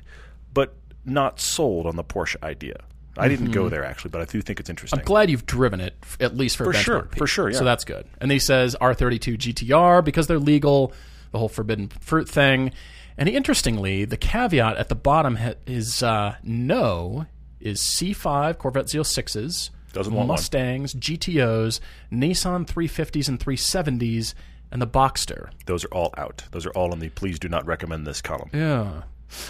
but 0.54 0.74
not 1.06 1.40
sold 1.40 1.86
on 1.88 1.96
the 1.96 2.04
Porsche 2.04 2.36
idea. 2.44 2.78
I 3.18 3.28
didn't 3.28 3.52
go 3.52 3.68
there 3.68 3.84
actually, 3.84 4.12
but 4.12 4.22
I 4.22 4.26
do 4.26 4.42
think 4.42 4.60
it's 4.60 4.70
interesting. 4.70 4.98
Mm-hmm. 4.98 5.04
I'm 5.04 5.06
glad 5.06 5.30
you've 5.30 5.46
driven 5.46 5.82
it 5.82 5.96
at 6.20 6.36
least 6.38 6.58
for, 6.58 6.66
For 6.66 6.74
sure, 6.74 7.10
for 7.18 7.28
sure, 7.28 7.50
yeah. 7.50 7.58
So 7.58 7.66
that's 7.66 7.84
good. 7.84 8.08
And 8.20 8.32
he 8.32 8.40
says 8.40 8.76
R32 8.80 9.38
GTR 9.38 10.04
because 10.04 10.28
they're 10.28 10.40
legal, 10.40 10.94
the 11.32 11.40
whole 11.40 11.50
forbidden 11.50 11.90
fruit 11.90 12.30
thing. 12.30 12.72
And 13.18 13.28
interestingly, 13.28 14.06
the 14.06 14.18
caveat 14.18 14.78
at 14.78 14.90
the 14.90 14.96
bottom 14.96 15.38
is 15.68 16.02
uh, 16.02 16.36
no 16.44 17.26
is 17.60 17.82
C5 17.82 18.58
Corvette 18.58 18.86
Z06s, 18.86 19.70
Doesn't 19.94 20.14
want 20.14 20.28
one. 20.28 20.36
Mustangs, 20.36 20.94
GTOs, 20.96 21.80
Nissan 22.12 22.66
350s 22.66 23.28
and 23.28 23.40
370s, 23.40 24.34
and 24.72 24.82
the 24.82 24.88
Boxster. 24.88 25.50
Those 25.66 25.86
are 25.86 25.90
all 25.90 26.14
out. 26.18 26.46
Those 26.52 26.66
are 26.66 26.72
all 26.72 26.94
in 26.94 27.00
the 27.00 27.10
please 27.10 27.38
do 27.38 27.50
not 27.50 27.66
recommend 27.66 28.08
this 28.08 28.22
column. 28.22 28.50
Yeah. 28.54 29.04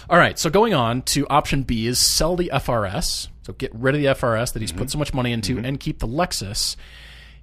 All 0.08 0.18
right. 0.18 0.38
So 0.38 0.50
going 0.50 0.74
on 0.74 1.02
to 1.02 1.26
option 1.28 1.62
B 1.62 1.86
is 1.86 2.04
sell 2.04 2.36
the 2.36 2.50
FRS. 2.52 3.28
So 3.42 3.52
get 3.52 3.74
rid 3.74 3.94
of 3.94 4.00
the 4.00 4.06
FRS 4.08 4.52
that 4.52 4.62
he's 4.62 4.72
put 4.72 4.90
so 4.90 4.98
much 4.98 5.12
money 5.12 5.32
into 5.32 5.58
and 5.58 5.78
keep 5.80 5.98
the 5.98 6.06
Lexus. 6.06 6.76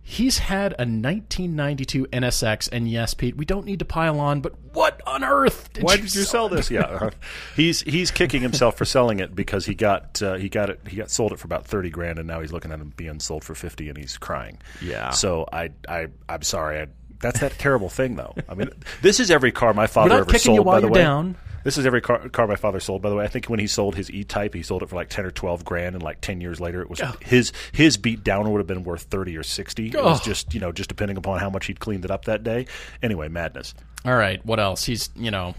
He's 0.10 0.40
had 0.40 0.72
a 0.72 0.90
1992 0.90 2.08
NSX, 2.08 2.68
and 2.72 2.90
yes, 2.90 3.14
Pete, 3.14 3.38
we 3.38 3.46
don't 3.46 3.64
need 3.64 3.78
to 3.78 3.86
pile 3.86 4.20
on, 4.20 4.42
but 4.42 4.56
what 4.74 5.00
on 5.06 5.24
earth 5.24 5.72
did 5.72 5.84
Why 5.84 5.94
you 5.94 6.02
did 6.02 6.16
you 6.16 6.24
sell 6.24 6.50
this? 6.50 6.72
Yeah, 6.72 6.82
uh-huh. 6.82 7.12
he's 7.56 7.82
he's 7.82 8.10
kicking 8.10 8.42
himself 8.42 8.76
for 8.76 8.86
selling 8.86 9.20
it 9.20 9.36
because 9.36 9.68
he 9.68 9.76
got 9.76 10.20
uh, 10.24 10.34
he 10.34 10.50
got 10.50 10.72
it 10.72 10.80
he 10.88 10.96
got 10.96 11.12
sold 11.12 11.32
it 11.32 11.38
for 11.38 11.46
about 11.46 11.68
thirty 11.68 11.92
grand, 11.92 12.18
and 12.18 12.28
now 12.28 12.42
he's 12.42 12.52
looking 12.52 12.72
at 12.72 12.80
him 12.80 12.92
being 12.98 13.20
sold 13.20 13.44
for 13.44 13.54
fifty, 13.54 13.88
and 13.88 14.00
he's 14.00 14.18
crying. 14.18 14.58
Yeah. 14.82 15.12
So 15.12 15.48
I 15.54 15.70
I 15.88 16.08
I'm 16.28 16.42
sorry. 16.42 16.80
I, 16.80 16.88
that's 17.22 17.40
that 17.40 17.54
terrible 17.54 17.90
thing, 17.90 18.16
though. 18.16 18.36
I 18.48 18.54
mean, 18.54 18.70
this 19.02 19.20
is 19.20 19.32
every 19.32 19.52
car 19.52 19.74
my 19.74 19.88
father 19.88 20.20
ever 20.20 20.38
sold. 20.38 20.66
by 20.66 20.80
the 20.80 20.88
way, 20.88 21.02
down. 21.02 21.36
this 21.64 21.78
is 21.78 21.86
every 21.86 22.02
car, 22.02 22.30
car 22.30 22.48
my 22.48 22.56
father 22.56 22.80
sold. 22.80 23.02
By 23.02 23.10
the 23.10 23.16
way, 23.16 23.26
I 23.26 23.28
think 23.28 23.46
when 23.48 23.60
he 23.60 23.68
sold 23.68 23.96
his 23.96 24.10
E-Type, 24.12 24.54
he 24.54 24.64
sold 24.64 24.84
it 24.84 24.90
for 24.90 24.96
like 24.96 25.10
ten 25.10 25.26
or 25.26 25.32
twelve 25.32 25.66
grand, 25.66 25.96
and 25.96 26.04
like 26.04 26.22
ten 26.22 26.42
years 26.42 26.60
later, 26.60 26.82
it 26.82 26.90
was 26.90 27.02
his 27.22 27.52
his 27.72 27.98
beat 27.98 28.24
down 28.24 28.50
would 28.52 28.60
have 28.60 28.68
been 28.68 28.84
worth 28.84 29.04
thirty 29.04 29.38
or 29.38 29.44
sixty. 29.44 29.88
It 29.88 29.96
was 29.96 30.22
just 30.22 30.54
you 30.54 30.60
know 30.60 30.72
just 30.72 30.90
depending 30.90 31.18
upon 31.18 31.40
how 31.40 31.50
much 31.50 31.66
he'd 31.66 31.80
cleaned 31.80 32.06
it 32.06 32.12
up 32.12 32.26
that 32.26 32.44
day. 32.44 32.68
Anyway, 33.04 33.28
madness. 33.28 33.74
All 34.06 34.16
right, 34.16 34.44
what 34.46 34.60
else? 34.60 34.86
He's, 34.86 35.10
you 35.16 35.30
know, 35.30 35.56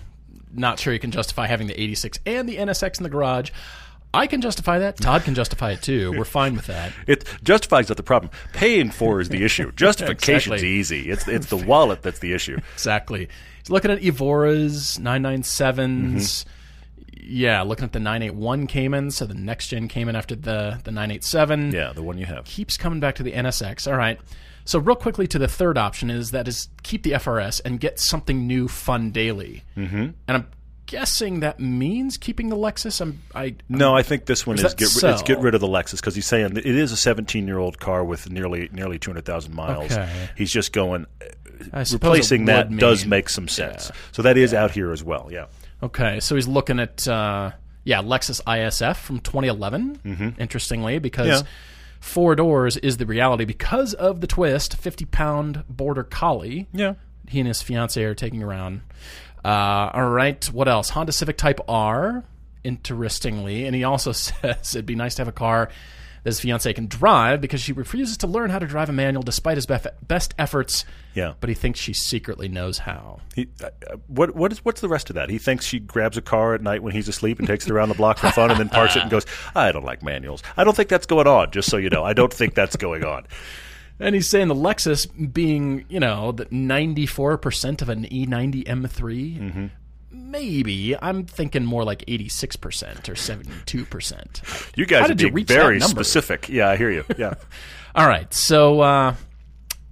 not 0.52 0.79
sure 0.79 0.93
he 0.93 0.99
can 0.99 1.11
justify 1.11 1.47
having 1.47 1.67
the 1.67 1.79
86 1.81 2.19
and 2.25 2.49
the 2.49 2.57
NSX 2.57 2.99
in 2.99 3.05
the 3.05 3.11
garage. 3.11 3.50
I 4.12 4.26
can 4.26 4.40
justify 4.40 4.81
that. 4.81 4.97
Todd 4.97 5.23
can 5.23 5.35
justify 5.35 5.73
it 5.73 5.83
too. 5.83 6.12
We're 6.19 6.25
fine 6.25 6.57
with 6.57 6.67
that. 6.67 6.93
It 7.07 7.25
justifies 7.45 7.88
not 7.88 7.97
the 7.97 8.02
problem. 8.02 8.31
Paying 8.52 8.90
for 8.90 9.21
is 9.21 9.29
the 9.29 9.45
issue. 9.45 9.71
Justification's 9.76 10.55
Exactly. 10.62 10.69
easy. 10.69 11.11
It's 11.11 11.29
it's 11.29 11.47
the 11.47 11.57
wallet 11.71 12.02
that's 12.02 12.19
the 12.19 12.33
issue. 12.33 12.59
Exactly. 12.75 13.29
He's 13.59 13.71
looking 13.71 13.90
at 13.90 14.00
Evoras, 14.00 14.99
997s. 14.99 16.45
Yeah, 17.23 17.62
looking 17.62 17.85
at 17.85 17.93
the 17.93 18.00
981 18.00 18.67
Cayman. 18.67 19.11
So 19.11 19.26
the 19.26 19.35
next 19.35 19.69
gen 19.69 19.87
Cayman 19.88 20.17
after 20.17 20.35
the, 20.35 20.81
the 20.85 20.90
987. 20.90 21.73
Yeah, 21.73 21.93
the 21.93 22.02
one 22.02 22.19
you 22.19 22.26
have. 22.26 22.45
Keeps 22.45 22.76
coming 22.76 22.99
back 23.00 23.14
to 23.17 23.23
the 23.23 23.33
NSX. 23.33 23.87
All 23.90 23.97
right. 23.99 24.19
So 24.64 24.79
real 24.79 24.97
quickly 24.97 25.26
to 25.29 25.38
the 25.38 25.49
third 25.49 25.79
option 25.79 26.11
is 26.11 26.31
that 26.33 26.49
is 26.49 26.69
keep 26.83 27.02
the 27.02 27.12
FRS 27.12 27.61
and 27.64 27.79
get 27.81 27.99
something 28.00 28.47
new, 28.47 28.69
fun 28.69 29.11
daily. 29.11 29.64
Mm-hmm. 29.76 29.97
And 29.97 30.14
I'm 30.29 30.47
guessing 30.90 31.40
that 31.40 31.61
means 31.61 32.16
keeping 32.18 32.49
the 32.49 32.56
Lexus. 32.56 33.00
I'm 33.00 33.23
I 33.35 33.54
No, 33.68 33.94
I 33.94 34.02
think 34.02 34.26
this 34.26 34.47
one 34.47 34.56
is, 34.56 34.62
that 34.62 34.76
get, 34.76 34.88
so? 34.88 35.09
it's 35.11 35.23
get 35.23 35.38
rid 35.38 35.54
of 35.54 35.61
the 35.61 35.68
Lexus 35.68 35.97
because 36.00 36.14
he's 36.16 36.26
saying 36.26 36.56
it 36.56 36.66
is 36.66 36.90
a 36.92 36.97
17 36.97 37.47
year 37.47 37.59
old 37.59 37.78
car 37.78 38.04
with 38.04 38.28
nearly 38.30 38.68
nearly 38.73 38.99
200,000 38.99 39.54
miles. 39.54 39.92
Okay. 39.92 40.28
He's 40.37 40.50
just 40.52 40.73
going. 40.73 41.06
Replacing 41.73 42.47
that 42.47 42.70
would 42.70 42.78
does 42.78 43.06
make 43.06 43.28
some 43.28 43.47
sense. 43.49 43.90
So 44.12 44.23
that 44.23 44.37
is 44.37 44.52
out 44.54 44.70
here 44.70 44.92
as 44.92 45.04
well. 45.04 45.28
Yeah. 45.30 45.47
Okay, 45.82 46.20
so 46.20 46.35
he's 46.35 46.49
looking 46.49 46.80
at 46.80 47.06
uh, 47.06 47.52
yeah 47.85 48.02
Lexus 48.02 48.42
ISF 48.44 48.97
from 48.97 49.20
2011. 49.20 50.35
Interestingly, 50.38 50.99
because 50.99 51.28
Yeah. 51.28 51.49
four 52.00 52.35
doors 52.35 52.76
is 52.78 52.97
the 52.97 53.06
reality 53.06 53.44
because 53.44 53.94
of 53.94 54.20
the 54.20 54.26
twist. 54.26 54.76
50 54.76 55.04
pound 55.06 55.64
border 55.68 56.02
collie. 56.02 56.66
Yeah. 56.73 56.94
He 57.28 57.38
and 57.38 57.47
his 57.47 57.62
fiance 57.62 58.02
are 58.02 58.14
taking 58.14 58.42
around. 58.42 58.80
Uh, 59.44 59.90
all 59.94 60.11
right, 60.11 60.44
what 60.47 60.68
else? 60.68 60.90
Honda 60.90 61.12
Civic 61.12 61.37
Type 61.37 61.61
R. 61.68 62.25
Interestingly, 62.62 63.64
and 63.64 63.75
he 63.75 63.85
also 63.85 64.12
says 64.12 64.75
it'd 64.75 64.87
be 64.87 64.94
nice 64.94 65.14
to 65.16 65.23
have 65.23 65.28
a 65.28 65.32
car 65.32 65.70
that 66.23 66.28
his 66.28 66.40
fiance 66.40 66.70
can 66.75 66.87
drive 66.87 67.40
because 67.40 67.62
she 67.62 67.73
refuses 67.73 68.18
to 68.18 68.26
learn 68.26 68.50
how 68.50 68.59
to 68.59 68.66
drive 68.66 68.90
a 68.90 68.92
manual 68.92 69.23
despite 69.23 69.56
his 69.56 69.66
bef- 69.66 69.90
best 70.06 70.35
efforts. 70.38 70.85
Yeah. 71.14 71.32
but 71.40 71.49
he 71.49 71.54
thinks 71.54 71.80
she 71.80 71.92
secretly 71.94 72.49
knows 72.49 72.78
how. 72.78 73.20
He, 73.35 73.49
uh, 73.62 73.70
uh, 73.90 73.97
what 74.06 74.37
what 74.37 74.52
is 74.52 74.62
what's 74.64 74.80
the 74.82 74.88
rest 74.88 75.09
of 75.11 75.14
that? 75.14 75.30
He 75.30 75.38
thinks 75.38 75.64
she 75.64 75.78
grabs 75.80 76.16
a 76.18 76.23
car 76.23 76.54
at 76.54 76.61
night 76.62 76.82
when 76.82 76.92
he's 76.92 77.09
asleep 77.09 77.38
and 77.38 77.49
takes 77.49 77.64
it 77.64 77.73
around 77.73 77.88
the 77.88 77.94
block 77.94 78.18
for 78.18 78.30
fun, 78.30 78.50
and 78.50 78.61
then 78.61 78.68
parks 78.68 78.94
it 78.97 79.02
and 79.02 79.11
goes. 79.11 79.25
I 79.54 79.73
don't 79.73 79.85
like 79.85 80.02
manuals. 80.02 80.42
I 80.59 80.64
don't 80.64 80.76
think 80.76 80.90
that's 80.90 81.06
going 81.06 81.26
on. 81.26 81.50
Just 81.50 81.70
so 81.70 81.78
you 81.78 81.88
know, 81.88 82.04
I 82.04 82.12
don't 82.12 82.32
think 82.32 82.54
that's 82.54 82.76
going 82.76 83.04
on. 83.04 83.26
And 84.00 84.15
he's 84.15 84.28
saying 84.28 84.49
the 84.49 84.54
Lexus 84.54 85.06
being, 85.32 85.84
you 85.91 86.00
know, 86.00 86.32
the 86.32 86.47
94% 86.47 87.82
of 87.82 87.89
an 87.91 88.10
E 88.13 88.26
E90 88.26 88.65
M3. 88.65 89.71
Maybe. 90.10 90.97
I'm 91.00 91.26
thinking 91.26 91.65
more 91.65 91.84
like 91.84 92.04
86% 92.06 93.08
or 93.08 93.15
72%. 93.15 94.76
You 94.76 94.86
guys 94.86 95.00
How 95.02 95.06
did 95.06 95.21
you 95.21 95.30
reach 95.30 95.49
very 95.49 95.80
specific. 95.80 96.49
Yeah, 96.49 96.71
I 96.71 96.76
hear 96.76 96.91
you. 96.91 97.04
Yeah. 97.19 97.34
All 97.95 98.08
right. 98.08 98.32
So 98.32 98.80
uh, 98.80 99.15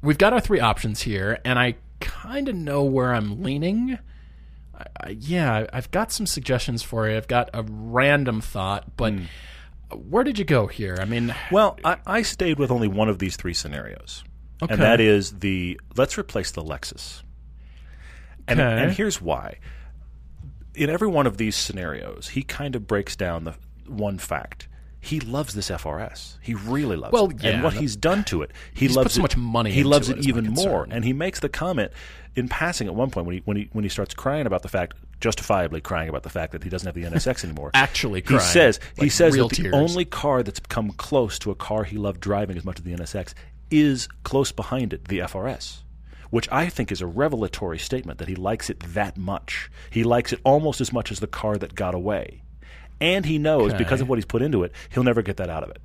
we've 0.02 0.18
got 0.18 0.32
our 0.32 0.40
three 0.40 0.60
options 0.60 1.02
here, 1.02 1.38
and 1.44 1.58
I 1.58 1.74
kind 2.00 2.48
of 2.48 2.54
know 2.54 2.84
where 2.84 3.12
I'm 3.12 3.42
leaning. 3.42 3.98
I, 4.74 4.84
I, 5.00 5.08
yeah, 5.10 5.66
I've 5.72 5.90
got 5.90 6.12
some 6.12 6.26
suggestions 6.26 6.82
for 6.82 7.08
you. 7.08 7.16
I've 7.16 7.28
got 7.28 7.50
a 7.52 7.64
random 7.68 8.40
thought, 8.40 8.96
but 8.96 9.12
where 9.92 10.24
did 10.24 10.38
you 10.38 10.44
go 10.44 10.66
here? 10.66 10.96
I 11.00 11.04
mean, 11.04 11.34
Well, 11.50 11.78
I, 11.84 11.96
I 12.06 12.22
stayed 12.22 12.58
with 12.58 12.70
only 12.70 12.88
one 12.88 13.08
of 13.08 13.18
these 13.18 13.36
three 13.36 13.54
scenarios, 13.54 14.24
Okay. 14.62 14.72
and 14.74 14.82
that 14.82 15.00
is 15.00 15.38
the 15.40 15.80
let's 15.96 16.18
replace 16.18 16.50
the 16.50 16.62
Lexus. 16.62 17.22
And, 18.46 18.60
Okay. 18.60 18.82
and 18.82 18.92
here's 18.92 19.20
why. 19.20 19.58
In 20.74 20.90
every 20.90 21.08
one 21.08 21.26
of 21.26 21.36
these 21.38 21.56
scenarios, 21.56 22.28
he 22.28 22.42
kind 22.42 22.76
of 22.76 22.86
breaks 22.86 23.16
down 23.16 23.44
the 23.44 23.54
one 23.86 24.18
fact. 24.18 24.68
He 25.00 25.20
loves 25.20 25.54
this 25.54 25.70
FRS. 25.70 26.38
He 26.42 26.54
really 26.54 26.96
loves 26.96 27.12
Well, 27.12 27.30
it. 27.30 27.42
yeah, 27.42 27.50
and 27.50 27.62
what 27.62 27.74
he's 27.74 27.94
done 27.96 28.24
to 28.24 28.42
it, 28.42 28.50
he 28.74 28.86
He's 28.86 28.96
loves 28.96 29.08
put 29.08 29.12
so 29.12 29.20
it- 29.20 29.22
much 29.22 29.36
money 29.36 29.70
He 29.70 29.84
loves 29.84 30.08
it, 30.08 30.18
it 30.18 30.26
even 30.26 30.50
more. 30.52 30.86
And 30.90 31.04
he 31.04 31.12
makes 31.12 31.40
the 31.40 31.48
comment 31.48 31.92
in 32.34 32.48
passing 32.48 32.88
at 32.88 32.94
one 32.94 33.10
point 33.10 33.26
when 33.26 33.36
he 33.36 33.42
when 33.44 33.56
he 33.56 33.68
when 33.72 33.84
he 33.84 33.88
starts 33.88 34.12
crying 34.14 34.46
about 34.46 34.62
the 34.62 34.68
fact, 34.68 34.96
justifiably 35.20 35.80
crying 35.80 36.08
about 36.08 36.22
the 36.22 36.30
fact 36.30 36.52
that 36.52 36.62
he 36.62 36.70
doesn't 36.70 36.86
have 36.86 36.94
the 36.94 37.04
NSX 37.04 37.44
anymore. 37.44 37.70
Actually 37.74 38.20
he 38.20 38.22
crying, 38.22 38.40
says 38.42 38.80
he 38.98 39.08
says 39.08 39.34
that 39.34 39.48
the 39.48 39.56
tears. 39.56 39.74
only 39.74 40.04
car 40.04 40.42
that's 40.42 40.60
come 40.60 40.90
close 40.92 41.38
to 41.40 41.50
a 41.50 41.54
car 41.54 41.84
he 41.84 41.96
loved 41.96 42.20
driving 42.20 42.56
as 42.56 42.64
much 42.64 42.78
as 42.78 42.84
the 42.84 42.94
NSX 42.94 43.34
is 43.70 44.08
close 44.24 44.52
behind 44.52 44.92
it, 44.92 45.06
the 45.08 45.18
FRS. 45.20 45.82
Which 46.30 46.48
I 46.52 46.68
think 46.68 46.92
is 46.92 47.00
a 47.00 47.06
revelatory 47.06 47.78
statement 47.78 48.18
that 48.18 48.28
he 48.28 48.34
likes 48.34 48.68
it 48.68 48.80
that 48.80 49.16
much. 49.16 49.70
He 49.90 50.04
likes 50.04 50.32
it 50.32 50.40
almost 50.44 50.80
as 50.80 50.92
much 50.92 51.10
as 51.10 51.20
the 51.20 51.26
car 51.26 51.56
that 51.56 51.74
got 51.74 51.94
away. 51.94 52.42
And 53.00 53.24
he 53.24 53.38
knows 53.38 53.72
because 53.74 54.00
of 54.00 54.08
what 54.08 54.18
he's 54.18 54.26
put 54.26 54.42
into 54.42 54.62
it, 54.64 54.72
he'll 54.90 55.04
never 55.04 55.22
get 55.22 55.38
that 55.38 55.48
out 55.48 55.62
of 55.62 55.70
it. 55.70 55.78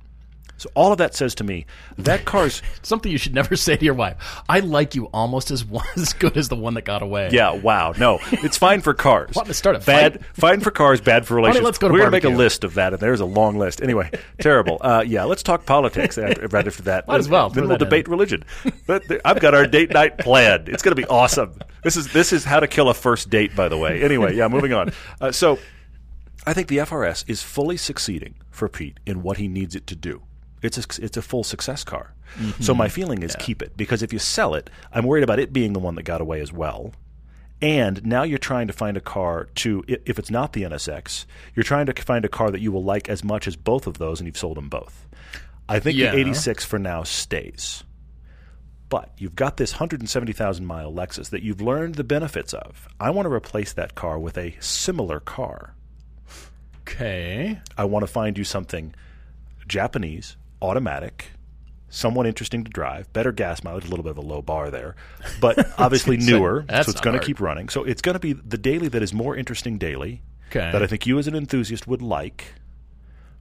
So 0.56 0.70
all 0.74 0.92
of 0.92 0.98
that 0.98 1.14
says 1.14 1.34
to 1.36 1.44
me, 1.44 1.66
that 1.98 2.24
car's 2.24 2.62
something 2.82 3.10
you 3.10 3.18
should 3.18 3.34
never 3.34 3.56
say 3.64 3.76
to 3.76 3.84
your 3.84 3.94
wife. 3.94 4.16
I 4.48 4.60
like 4.60 4.94
you 4.94 5.06
almost 5.06 5.50
as 5.50 5.64
as 5.96 6.12
good 6.12 6.36
as 6.36 6.48
the 6.48 6.56
one 6.56 6.74
that 6.74 6.84
got 6.84 7.02
away. 7.02 7.30
Yeah, 7.32 7.52
wow. 7.52 7.92
No, 7.98 8.18
it's 8.32 8.56
fine 8.56 8.80
for 8.80 8.94
cars. 8.94 9.34
Want 9.34 9.48
to 9.48 9.54
start 9.54 9.76
a 9.76 9.80
bad, 9.80 10.14
fight? 10.14 10.24
fine 10.34 10.60
for 10.60 10.70
cars, 10.70 11.00
bad 11.00 11.26
for 11.26 11.34
relationships. 11.34 11.64
let's 11.64 11.78
go 11.78 11.88
to 11.88 11.92
We're 11.92 12.00
gonna 12.00 12.10
make 12.10 12.24
a 12.24 12.28
list 12.28 12.64
of 12.64 12.74
that, 12.74 12.92
and 12.92 13.00
there's 13.00 13.20
a 13.20 13.24
long 13.24 13.58
list. 13.58 13.82
Anyway, 13.82 14.10
terrible. 14.40 14.78
Uh, 14.80 15.04
yeah, 15.06 15.24
let's 15.24 15.42
talk 15.42 15.66
politics 15.66 16.18
after, 16.18 16.46
right 16.48 16.66
after 16.66 16.82
that. 16.84 17.08
Might 17.08 17.18
as 17.18 17.28
well. 17.28 17.50
Then 17.50 17.64
we'll 17.64 17.70
that 17.70 17.82
in. 17.82 17.88
debate 17.88 18.08
religion. 18.08 18.44
But 18.86 19.04
I've 19.24 19.40
got 19.40 19.54
our 19.54 19.66
date 19.66 19.90
night 19.90 20.18
planned. 20.18 20.68
It's 20.68 20.82
going 20.82 20.96
to 20.96 21.00
be 21.00 21.08
awesome. 21.08 21.58
This 21.82 21.96
is 21.96 22.12
this 22.12 22.32
is 22.32 22.44
how 22.44 22.60
to 22.60 22.66
kill 22.66 22.88
a 22.88 22.94
first 22.94 23.30
date, 23.30 23.54
by 23.54 23.68
the 23.68 23.76
way. 23.76 24.02
Anyway, 24.02 24.34
yeah, 24.34 24.48
moving 24.48 24.72
on. 24.72 24.92
Uh, 25.20 25.32
so, 25.32 25.58
I 26.46 26.52
think 26.52 26.68
the 26.68 26.78
FRS 26.78 27.24
is 27.28 27.42
fully 27.42 27.76
succeeding 27.76 28.34
for 28.50 28.68
Pete 28.68 28.98
in 29.04 29.22
what 29.22 29.36
he 29.36 29.48
needs 29.48 29.74
it 29.74 29.86
to 29.88 29.96
do. 29.96 30.22
It's 30.64 30.78
a, 30.78 31.04
it's 31.04 31.16
a 31.16 31.22
full 31.22 31.44
success 31.44 31.84
car. 31.84 32.14
So 32.36 32.72
mm-hmm. 32.72 32.78
my 32.78 32.88
feeling 32.88 33.22
is 33.22 33.36
keep 33.38 33.62
it 33.62 33.76
because 33.76 34.02
if 34.02 34.12
you 34.12 34.18
sell 34.18 34.54
it, 34.54 34.70
I'm 34.92 35.04
worried 35.04 35.22
about 35.22 35.38
it 35.38 35.52
being 35.52 35.72
the 35.72 35.78
one 35.78 35.94
that 35.94 36.02
got 36.02 36.20
away 36.20 36.40
as 36.40 36.52
well. 36.52 36.92
And 37.62 38.04
now 38.04 38.24
you're 38.24 38.38
trying 38.38 38.66
to 38.66 38.72
find 38.72 38.96
a 38.96 39.00
car 39.00 39.48
to, 39.56 39.84
if 39.86 40.18
it's 40.18 40.30
not 40.30 40.52
the 40.52 40.64
NSX, 40.64 41.24
you're 41.54 41.64
trying 41.64 41.86
to 41.86 41.92
find 42.02 42.24
a 42.24 42.28
car 42.28 42.50
that 42.50 42.60
you 42.60 42.72
will 42.72 42.82
like 42.82 43.08
as 43.08 43.22
much 43.22 43.46
as 43.46 43.56
both 43.56 43.86
of 43.86 43.98
those, 43.98 44.20
and 44.20 44.26
you've 44.26 44.36
sold 44.36 44.56
them 44.56 44.68
both. 44.68 45.06
I 45.68 45.78
think 45.78 45.96
Yeah. 45.96 46.10
the 46.10 46.18
86 46.18 46.64
for 46.64 46.78
now 46.78 47.04
stays. 47.04 47.84
But 48.88 49.12
you've 49.16 49.36
got 49.36 49.56
this 49.56 49.74
170,000 49.74 50.66
mile 50.66 50.92
Lexus 50.92 51.30
that 51.30 51.42
you've 51.42 51.60
learned 51.60 51.94
the 51.94 52.04
benefits 52.04 52.52
of. 52.52 52.86
I 53.00 53.10
want 53.10 53.26
to 53.26 53.32
replace 53.32 53.72
that 53.72 53.94
car 53.94 54.18
with 54.18 54.36
a 54.36 54.56
similar 54.60 55.20
car. 55.20 55.74
Okay. 56.82 57.60
I 57.78 57.84
want 57.84 58.02
to 58.02 58.06
find 58.06 58.36
you 58.36 58.44
something 58.44 58.94
Japanese, 59.66 60.36
automatic, 60.64 61.26
somewhat 61.88 62.26
interesting 62.26 62.64
to 62.64 62.70
drive, 62.70 63.12
better 63.12 63.32
gas 63.32 63.62
mileage, 63.62 63.84
a 63.84 63.88
little 63.88 64.02
bit 64.02 64.10
of 64.10 64.18
a 64.18 64.22
low 64.22 64.42
bar 64.42 64.70
there, 64.70 64.96
but 65.40 65.68
obviously 65.78 66.16
newer, 66.16 66.64
so 66.68 66.90
it's 66.90 67.00
going 67.00 67.18
to 67.18 67.24
keep 67.24 67.40
running. 67.40 67.68
So 67.68 67.84
it's 67.84 68.02
going 68.02 68.14
to 68.14 68.18
be 68.20 68.32
the 68.32 68.58
daily 68.58 68.88
that 68.88 69.02
is 69.02 69.12
more 69.12 69.36
interesting 69.36 69.78
daily 69.78 70.22
Okay. 70.50 70.70
that 70.72 70.82
I 70.82 70.86
think 70.86 71.06
you 71.06 71.18
as 71.18 71.26
an 71.26 71.34
enthusiast 71.34 71.86
would 71.86 72.02
like, 72.02 72.54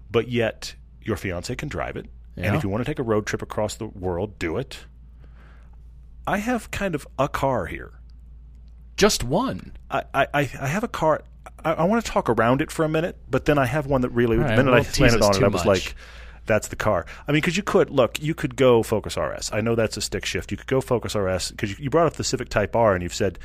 but 0.09 0.29
yet 0.29 0.75
your 1.01 1.17
fiance 1.17 1.53
can 1.55 1.69
drive 1.69 1.95
it. 1.97 2.07
And 2.35 2.55
if 2.55 2.63
you 2.63 2.69
want 2.69 2.83
to 2.83 2.89
take 2.89 2.97
a 2.97 3.03
road 3.03 3.27
trip 3.27 3.43
across 3.43 3.75
the 3.75 3.85
world, 3.85 4.39
do 4.39 4.57
it. 4.57 4.79
I 6.25 6.37
have 6.37 6.71
kind 6.71 6.95
of 6.95 7.05
a 7.19 7.27
car 7.27 7.67
here. 7.67 7.91
Just 8.97 9.23
one. 9.23 9.73
I, 9.91 10.03
I, 10.13 10.27
I 10.33 10.43
have 10.43 10.83
a 10.83 10.87
car. 10.87 11.21
I, 11.63 11.73
I 11.73 11.83
want 11.83 12.03
to 12.03 12.11
talk 12.11 12.29
around 12.29 12.61
it 12.61 12.71
for 12.71 12.85
a 12.85 12.89
minute, 12.89 13.17
but 13.29 13.45
then 13.45 13.57
I 13.59 13.65
have 13.65 13.85
one 13.85 14.01
that 14.01 14.09
really, 14.09 14.37
right, 14.37 14.55
the 14.55 14.63
minute 14.63 14.71
I 14.71 15.01
landed 15.01 15.21
on 15.21 15.35
it, 15.35 15.43
I 15.43 15.47
was 15.47 15.65
much. 15.65 15.85
like, 15.85 15.95
that's 16.45 16.67
the 16.67 16.75
car. 16.75 17.05
I 17.27 17.31
mean, 17.31 17.41
because 17.41 17.57
you 17.57 17.63
could, 17.63 17.89
look, 17.89 18.21
you 18.21 18.33
could 18.33 18.55
go 18.55 18.83
Focus 18.83 19.17
RS. 19.17 19.51
I 19.53 19.61
know 19.61 19.75
that's 19.75 19.97
a 19.97 20.01
stick 20.01 20.25
shift. 20.25 20.51
You 20.51 20.57
could 20.57 20.67
go 20.67 20.81
Focus 20.81 21.15
RS 21.15 21.51
because 21.51 21.71
you, 21.71 21.77
you 21.79 21.89
brought 21.89 22.07
up 22.07 22.13
the 22.13 22.23
Civic 22.23 22.49
Type 22.49 22.75
R 22.75 22.93
and 22.93 23.03
you've 23.03 23.13
said, 23.13 23.39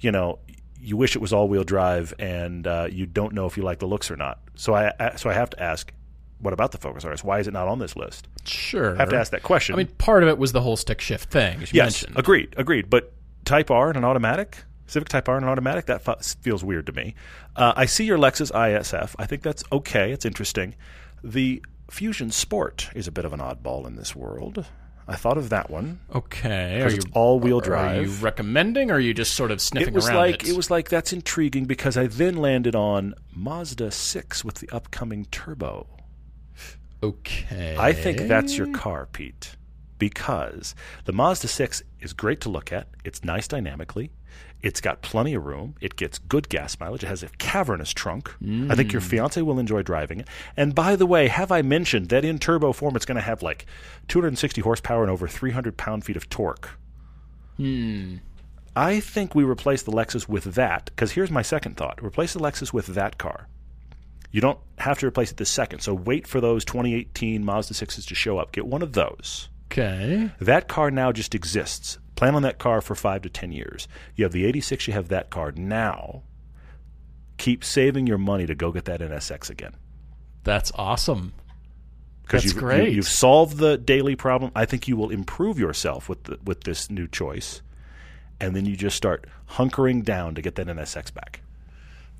you 0.00 0.12
know, 0.12 0.38
you 0.80 0.96
wish 0.96 1.16
it 1.16 1.20
was 1.20 1.32
all 1.32 1.48
wheel 1.48 1.64
drive 1.64 2.12
and 2.18 2.66
uh, 2.66 2.86
you 2.90 3.06
don't 3.06 3.32
know 3.32 3.46
if 3.46 3.56
you 3.56 3.62
like 3.62 3.78
the 3.78 3.86
looks 3.86 4.10
or 4.10 4.16
not. 4.16 4.38
So 4.54 4.74
I, 4.74 5.14
so 5.16 5.30
I 5.30 5.32
have 5.32 5.50
to 5.50 5.62
ask, 5.62 5.92
what 6.40 6.52
about 6.52 6.72
the 6.72 6.78
Focus 6.78 7.04
RS? 7.04 7.24
Why 7.24 7.38
is 7.38 7.48
it 7.48 7.52
not 7.52 7.68
on 7.68 7.78
this 7.78 7.96
list? 7.96 8.28
Sure. 8.44 8.94
I 8.94 8.98
have 8.98 9.08
to 9.08 9.16
ask 9.16 9.32
that 9.32 9.42
question. 9.42 9.74
I 9.74 9.78
mean, 9.78 9.86
part 9.86 10.22
of 10.22 10.28
it 10.28 10.36
was 10.36 10.52
the 10.52 10.60
whole 10.60 10.76
stick 10.76 11.00
shift 11.00 11.30
thing, 11.30 11.62
as 11.62 11.72
you 11.72 11.78
yes, 11.78 12.02
mentioned. 12.02 12.18
agreed, 12.18 12.54
agreed. 12.58 12.90
But 12.90 13.12
Type 13.44 13.70
R 13.70 13.88
and 13.88 13.96
an 13.96 14.04
automatic, 14.04 14.58
Civic 14.86 15.08
Type 15.08 15.28
R 15.28 15.36
and 15.36 15.44
an 15.44 15.50
automatic, 15.50 15.86
that 15.86 16.06
f- 16.06 16.36
feels 16.42 16.62
weird 16.62 16.86
to 16.86 16.92
me. 16.92 17.14
Uh, 17.56 17.72
I 17.76 17.86
see 17.86 18.04
your 18.04 18.18
Lexus 18.18 18.52
ISF. 18.52 19.14
I 19.18 19.26
think 19.26 19.42
that's 19.42 19.64
okay. 19.72 20.12
It's 20.12 20.26
interesting. 20.26 20.74
The 21.22 21.62
Fusion 21.94 22.32
Sport 22.32 22.90
is 22.92 23.06
a 23.06 23.12
bit 23.12 23.24
of 23.24 23.32
an 23.32 23.38
oddball 23.38 23.86
in 23.86 23.94
this 23.94 24.16
world. 24.16 24.66
I 25.06 25.14
thought 25.14 25.38
of 25.38 25.50
that 25.50 25.70
one. 25.70 26.00
Okay. 26.12 26.80
Are 26.80 26.88
Because 26.88 26.96
you 26.96 27.02
all-wheel 27.12 27.60
drive? 27.60 27.98
Are 27.98 28.02
you 28.02 28.10
recommending, 28.16 28.90
or 28.90 28.94
are 28.94 29.00
you 29.00 29.14
just 29.14 29.34
sort 29.34 29.52
of 29.52 29.60
sniffing 29.60 29.88
It 29.88 29.94
was 29.94 30.08
around 30.08 30.16
like 30.16 30.42
it? 30.42 30.48
it 30.50 30.56
was 30.56 30.72
like 30.72 30.88
that's 30.88 31.12
intriguing 31.12 31.66
because 31.66 31.96
I 31.96 32.08
then 32.08 32.36
landed 32.36 32.74
on 32.74 33.14
Mazda 33.32 33.92
6 33.92 34.44
with 34.44 34.56
the 34.56 34.68
upcoming 34.70 35.26
turbo. 35.26 35.86
okay. 37.00 37.76
I 37.78 37.92
think 37.92 38.26
that's 38.26 38.58
your 38.58 38.72
car, 38.72 39.06
Pete, 39.06 39.54
because 39.98 40.74
the 41.04 41.12
Mazda 41.12 41.46
6 41.46 41.82
is 42.00 42.12
great 42.12 42.40
to 42.40 42.48
look 42.48 42.72
at. 42.72 42.88
It's 43.04 43.22
nice 43.22 43.46
dynamically. 43.46 44.10
It's 44.64 44.80
got 44.80 45.02
plenty 45.02 45.34
of 45.34 45.44
room. 45.44 45.74
It 45.82 45.94
gets 45.94 46.18
good 46.18 46.48
gas 46.48 46.80
mileage. 46.80 47.04
It 47.04 47.08
has 47.08 47.22
a 47.22 47.28
cavernous 47.36 47.92
trunk. 47.92 48.34
I 48.72 48.74
think 48.74 48.92
your 48.92 49.02
fiance 49.02 49.42
will 49.42 49.58
enjoy 49.58 49.82
driving 49.82 50.20
it. 50.20 50.28
And 50.56 50.74
by 50.74 50.96
the 50.96 51.04
way, 51.04 51.28
have 51.28 51.52
I 51.52 51.60
mentioned 51.60 52.08
that 52.08 52.24
in 52.24 52.38
turbo 52.38 52.72
form 52.72 52.96
it's 52.96 53.04
going 53.04 53.16
to 53.16 53.20
have 53.20 53.42
like 53.42 53.66
260 54.08 54.62
horsepower 54.62 55.02
and 55.02 55.10
over 55.10 55.28
300 55.28 55.76
pound 55.76 56.06
feet 56.06 56.16
of 56.16 56.30
torque? 56.30 56.70
Hmm. 57.58 58.16
I 58.74 59.00
think 59.00 59.34
we 59.34 59.44
replace 59.44 59.82
the 59.82 59.92
Lexus 59.92 60.30
with 60.30 60.54
that 60.54 60.86
because 60.86 61.12
here's 61.12 61.30
my 61.30 61.42
second 61.42 61.76
thought: 61.76 62.02
replace 62.02 62.32
the 62.32 62.40
Lexus 62.40 62.72
with 62.72 62.86
that 62.86 63.18
car. 63.18 63.48
You 64.32 64.40
don't 64.40 64.58
have 64.78 64.98
to 65.00 65.06
replace 65.06 65.30
it 65.30 65.36
this 65.36 65.50
second. 65.50 65.80
So 65.80 65.92
wait 65.92 66.26
for 66.26 66.40
those 66.40 66.64
2018 66.64 67.44
Mazda 67.44 67.74
6s 67.74 68.06
to 68.06 68.14
show 68.14 68.38
up. 68.38 68.50
Get 68.50 68.66
one 68.66 68.80
of 68.80 68.94
those. 68.94 69.50
Okay. 69.70 70.30
That 70.40 70.68
car 70.68 70.90
now 70.90 71.12
just 71.12 71.34
exists. 71.34 71.98
Plan 72.24 72.36
on 72.36 72.42
that 72.44 72.58
car 72.58 72.80
for 72.80 72.94
five 72.94 73.20
to 73.20 73.28
10 73.28 73.52
years. 73.52 73.86
You 74.16 74.24
have 74.24 74.32
the 74.32 74.46
86, 74.46 74.86
you 74.86 74.94
have 74.94 75.08
that 75.08 75.28
car 75.28 75.52
now. 75.52 76.22
Keep 77.36 77.62
saving 77.62 78.06
your 78.06 78.16
money 78.16 78.46
to 78.46 78.54
go 78.54 78.72
get 78.72 78.86
that 78.86 79.00
NSX 79.00 79.50
again. 79.50 79.76
That's 80.42 80.72
awesome. 80.74 81.34
Because 82.22 82.44
That's 82.44 82.54
you've, 82.54 82.62
great. 82.62 82.92
You, 82.92 82.96
have 82.96 83.08
solved 83.08 83.58
the 83.58 83.76
daily 83.76 84.16
problem. 84.16 84.52
I 84.56 84.64
think 84.64 84.88
you 84.88 84.96
will 84.96 85.10
improve 85.10 85.58
yourself 85.58 86.08
with 86.08 86.24
the, 86.24 86.38
with 86.42 86.64
this 86.64 86.88
new 86.88 87.06
choice, 87.06 87.60
and 88.40 88.56
then 88.56 88.64
you 88.64 88.74
just 88.74 88.96
start 88.96 89.26
hunkering 89.50 90.02
down 90.02 90.34
to 90.36 90.40
get 90.40 90.54
that 90.54 90.66
NSX 90.66 91.12
back. 91.12 91.42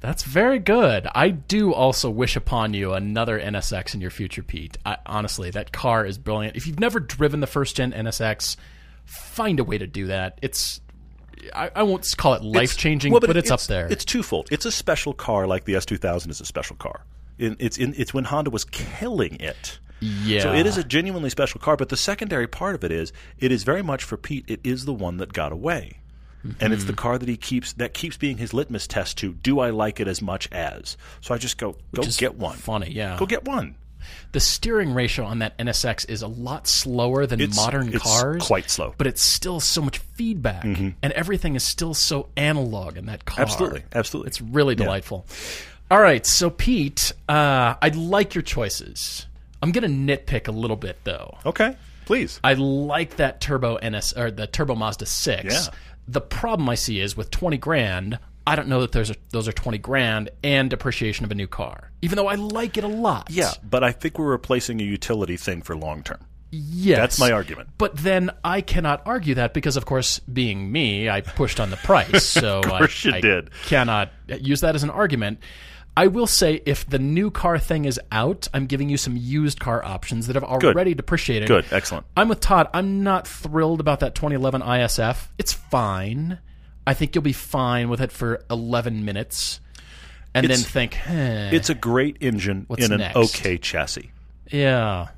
That's 0.00 0.22
very 0.22 0.58
good. 0.58 1.08
I 1.14 1.30
do 1.30 1.72
also 1.72 2.10
wish 2.10 2.36
upon 2.36 2.74
you 2.74 2.92
another 2.92 3.40
NSX 3.40 3.94
in 3.94 4.02
your 4.02 4.10
future, 4.10 4.42
Pete. 4.42 4.76
I, 4.84 4.98
honestly, 5.06 5.48
that 5.52 5.72
car 5.72 6.04
is 6.04 6.18
brilliant. 6.18 6.56
If 6.56 6.66
you've 6.66 6.78
never 6.78 7.00
driven 7.00 7.40
the 7.40 7.46
first 7.46 7.74
gen 7.74 7.92
NSX, 7.92 8.58
find 9.04 9.60
a 9.60 9.64
way 9.64 9.78
to 9.78 9.86
do 9.86 10.06
that. 10.06 10.38
It's 10.42 10.80
I, 11.54 11.70
I 11.74 11.82
won't 11.82 12.12
call 12.16 12.34
it 12.34 12.42
life 12.42 12.76
changing, 12.76 13.12
Well, 13.12 13.20
but, 13.20 13.36
it's, 13.36 13.50
up 13.50 13.60
there. 13.62 13.86
It's 13.86 14.04
twofold. 14.04 14.48
It's 14.50 14.64
a 14.64 14.72
special 14.72 15.12
car, 15.12 15.46
like 15.46 15.64
the 15.64 15.74
S2000 15.74 16.30
is 16.30 16.40
a 16.40 16.44
special 16.46 16.76
car. 16.76 17.04
In, 17.38 17.56
it's 17.58 17.76
in, 17.76 17.94
it's 17.98 18.14
when 18.14 18.24
Honda 18.24 18.50
was 18.50 18.64
killing 18.64 19.36
it. 19.40 19.78
yeah. 20.00 20.40
So 20.42 20.54
it 20.54 20.64
is 20.66 20.78
a 20.78 20.84
genuinely 20.84 21.28
special 21.30 21.60
car. 21.60 21.76
But 21.76 21.88
the 21.90 21.96
secondary 21.96 22.46
part 22.46 22.74
of 22.76 22.84
it 22.84 22.92
is, 22.92 23.12
it 23.38 23.52
is 23.52 23.62
very 23.64 23.82
much 23.82 24.04
for 24.04 24.16
Pete. 24.16 24.44
It 24.48 24.60
is 24.64 24.84
the 24.86 24.94
one 24.94 25.16
that 25.18 25.32
got 25.32 25.52
away, 25.52 25.98
and 26.60 26.72
it's 26.72 26.84
the 26.84 26.92
Mm-hmm. 26.92 27.00
car 27.00 27.18
that 27.18 27.28
he 27.28 27.36
keeps 27.36 27.72
that 27.74 27.92
keeps 27.92 28.16
being 28.16 28.38
his 28.38 28.54
litmus 28.54 28.86
test 28.86 29.18
to 29.18 29.32
do 29.34 29.58
I 29.60 29.70
like 29.70 29.98
it 30.00 30.06
as 30.08 30.22
much 30.22 30.48
as. 30.52 30.96
So 31.20 31.34
I 31.34 31.38
just 31.38 31.58
go 31.58 31.72
go 31.94 32.02
Which 32.02 32.16
get 32.18 32.36
one. 32.36 32.56
Funny, 32.56 32.90
yeah. 32.92 33.16
Go 33.18 33.26
get 33.26 33.44
one. 33.44 33.74
The 34.32 34.40
steering 34.40 34.94
ratio 34.94 35.24
on 35.24 35.38
that 35.40 35.56
NSX 35.58 36.08
is 36.08 36.22
a 36.22 36.26
lot 36.28 36.66
slower 36.66 37.26
than 37.26 37.40
It's- 37.40 37.56
modern 37.56 37.88
it's 37.94 38.02
cars. 38.02 38.44
quite 38.46 38.70
slow. 38.70 38.94
But 38.98 39.06
it's 39.06 39.22
still 39.22 39.60
so 39.60 39.82
much 39.82 39.98
feedback, 39.98 40.64
and 40.64 40.94
everything 41.02 41.54
is 41.56 41.64
still 41.64 41.94
so 41.94 42.28
analog 42.36 42.96
in 42.96 43.06
that 43.06 43.24
car. 43.24 43.40
Absolutely, 43.42 43.82
absolutely. 43.94 44.28
It's 44.28 44.40
really 44.40 44.74
delightful. 44.74 45.26
All 45.90 46.00
right, 46.00 46.24
so 46.26 46.50
Pete, 46.50 47.12
uh, 47.28 47.74
I 47.80 47.88
like 47.94 48.34
your 48.34 48.42
choices. 48.42 49.26
I'm 49.62 49.70
gonna 49.72 49.86
nitpick 49.88 50.48
a 50.48 50.52
little 50.52 50.76
bit 50.76 50.98
though. 51.04 51.38
okay. 51.46 51.76
Please. 52.06 52.38
I 52.44 52.52
like 52.52 53.16
that 53.16 53.40
turbo 53.40 53.78
NS 53.82 54.12
or 54.14 54.30
the 54.30 54.46
turbo 54.46 54.74
Mazda 54.74 55.06
six. 55.06 55.44
Yeah. 55.54 55.74
The 56.06 56.20
problem 56.20 56.68
I 56.68 56.74
see 56.74 57.00
is 57.00 57.16
with 57.16 57.30
twenty 57.30 57.56
grand. 57.56 58.18
I 58.46 58.56
don't 58.56 58.68
know 58.68 58.80
that 58.82 58.92
there's 58.92 59.10
a, 59.10 59.16
those 59.30 59.48
are 59.48 59.52
twenty 59.52 59.78
grand 59.78 60.30
and 60.42 60.68
depreciation 60.70 61.24
of 61.24 61.30
a 61.30 61.34
new 61.34 61.46
car. 61.46 61.90
Even 62.02 62.16
though 62.16 62.28
I 62.28 62.34
like 62.34 62.76
it 62.76 62.84
a 62.84 62.88
lot. 62.88 63.28
Yeah, 63.30 63.52
but 63.62 63.82
I 63.82 63.92
think 63.92 64.18
we're 64.18 64.30
replacing 64.30 64.80
a 64.80 64.84
utility 64.84 65.36
thing 65.36 65.62
for 65.62 65.76
long 65.76 66.02
term. 66.02 66.20
Yes. 66.56 66.98
That's 66.98 67.18
my 67.18 67.32
argument. 67.32 67.70
But 67.78 67.96
then 67.96 68.30
I 68.44 68.60
cannot 68.60 69.02
argue 69.06 69.34
that 69.36 69.54
because, 69.54 69.76
of 69.76 69.86
course, 69.86 70.20
being 70.20 70.70
me, 70.70 71.08
I 71.10 71.20
pushed 71.20 71.58
on 71.58 71.70
the 71.70 71.76
price. 71.76 72.24
So 72.44 72.60
of 72.60 72.66
course 72.66 73.04
I, 73.06 73.08
you 73.08 73.14
I 73.16 73.20
did. 73.20 73.50
cannot 73.64 74.12
use 74.28 74.60
that 74.60 74.74
as 74.76 74.82
an 74.84 74.90
argument. 74.90 75.40
I 75.96 76.08
will 76.08 76.26
say 76.26 76.60
if 76.66 76.88
the 76.88 76.98
new 76.98 77.30
car 77.30 77.58
thing 77.58 77.84
is 77.84 78.00
out, 78.12 78.48
I'm 78.52 78.66
giving 78.66 78.88
you 78.88 78.96
some 78.96 79.16
used 79.16 79.60
car 79.60 79.84
options 79.84 80.26
that 80.26 80.34
have 80.34 80.44
already 80.44 80.94
depreciated. 80.94 81.48
Good, 81.48 81.66
excellent. 81.70 82.06
I'm 82.16 82.28
with 82.28 82.40
Todd. 82.40 82.68
I'm 82.74 83.02
not 83.04 83.26
thrilled 83.28 83.80
about 83.80 84.00
that 84.00 84.14
2011 84.14 84.60
ISF. 84.62 85.28
It's 85.38 85.52
fine. 85.52 86.38
I 86.86 86.94
think 86.94 87.14
you'll 87.14 87.22
be 87.22 87.32
fine 87.32 87.88
with 87.88 88.00
it 88.00 88.12
for 88.12 88.44
11 88.50 89.04
minutes. 89.04 89.60
And 90.34 90.48
then 90.48 90.58
think, 90.58 90.98
eh. 91.08 91.50
It's 91.52 91.70
a 91.70 91.74
great 91.74 92.18
engine 92.20 92.66
in 92.76 92.92
an 92.92 92.98
next? 92.98 93.16
okay 93.16 93.56
chassis. 93.56 94.10
Yeah. 94.50 95.08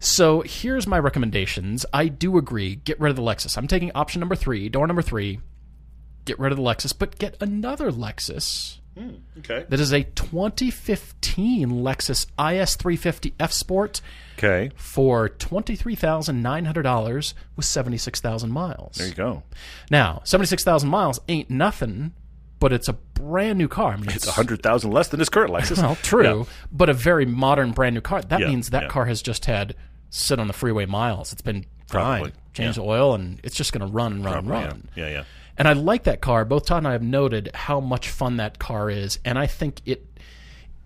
So 0.00 0.42
here's 0.42 0.86
my 0.86 0.98
recommendations. 0.98 1.84
I 1.92 2.08
do 2.08 2.38
agree. 2.38 2.76
Get 2.76 2.98
rid 3.00 3.10
of 3.10 3.16
the 3.16 3.22
Lexus. 3.22 3.58
I'm 3.58 3.66
taking 3.66 3.92
option 3.94 4.20
number 4.20 4.36
three, 4.36 4.68
door 4.68 4.86
number 4.86 5.02
three. 5.02 5.40
Get 6.24 6.38
rid 6.38 6.52
of 6.52 6.56
the 6.58 6.64
Lexus, 6.64 6.96
but 6.96 7.18
get 7.18 7.36
another 7.40 7.90
Lexus 7.90 8.78
Hmm. 8.98 9.10
Okay. 9.38 9.64
that 9.68 9.80
is 9.80 9.92
a 9.92 10.02
2015 10.02 11.70
Lexus 11.70 12.26
IS350 12.38 13.32
F 13.38 13.52
Sport 13.52 14.00
Okay. 14.38 14.70
for 14.76 15.28
$23,900 15.28 17.34
with 17.56 17.64
76,000 17.64 18.50
miles. 18.50 18.96
There 18.96 19.08
you 19.08 19.14
go. 19.14 19.42
Now, 19.90 20.20
76,000 20.24 20.88
miles 20.88 21.20
ain't 21.28 21.50
nothing, 21.50 22.12
but 22.60 22.72
it's 22.72 22.88
a 22.88 22.92
brand 22.92 23.58
new 23.58 23.68
car. 23.68 23.92
I 23.92 23.96
mean, 23.96 24.10
It's 24.10 24.26
a 24.26 24.32
hundred 24.32 24.62
thousand 24.62 24.90
less 24.92 25.08
than 25.08 25.20
his 25.20 25.28
current 25.28 25.52
Lexus. 25.52 25.78
well, 25.82 25.96
true, 25.96 26.40
Yeah. 26.40 26.44
but 26.72 26.88
a 26.88 26.94
very 26.94 27.26
modern, 27.26 27.72
brand 27.72 27.94
new 27.94 28.00
car. 28.00 28.22
That 28.22 28.40
Yeah, 28.40 28.48
means 28.48 28.70
that 28.70 28.84
yeah. 28.84 28.88
car 28.88 29.06
has 29.06 29.22
just 29.22 29.46
had 29.46 29.74
sit 30.10 30.38
on 30.40 30.46
the 30.46 30.52
freeway 30.52 30.86
miles. 30.86 31.32
It's 31.32 31.42
been 31.42 31.66
Probably, 31.88 32.30
fine, 32.30 32.32
change 32.54 32.76
the 32.76 32.82
oil, 32.82 33.14
and 33.14 33.40
it's 33.44 33.54
just 33.56 33.72
going 33.72 33.86
to 33.86 33.92
run 33.92 34.12
and 34.12 34.24
run 34.24 34.38
and 34.38 34.46
Yeah. 34.48 34.52
run. 34.54 34.88
Yeah, 34.96 35.08
yeah. 35.08 35.24
And 35.58 35.66
I 35.68 35.72
like 35.72 36.04
that 36.04 36.20
car. 36.20 36.44
Both 36.44 36.66
Todd 36.66 36.78
and 36.78 36.88
I 36.88 36.92
have 36.92 37.02
noted 37.02 37.50
how 37.52 37.80
much 37.80 38.08
fun 38.08 38.36
that 38.38 38.58
car 38.58 38.88
is, 38.90 39.18
and 39.24 39.38
I 39.38 39.46
think 39.46 39.82
it, 39.84 40.06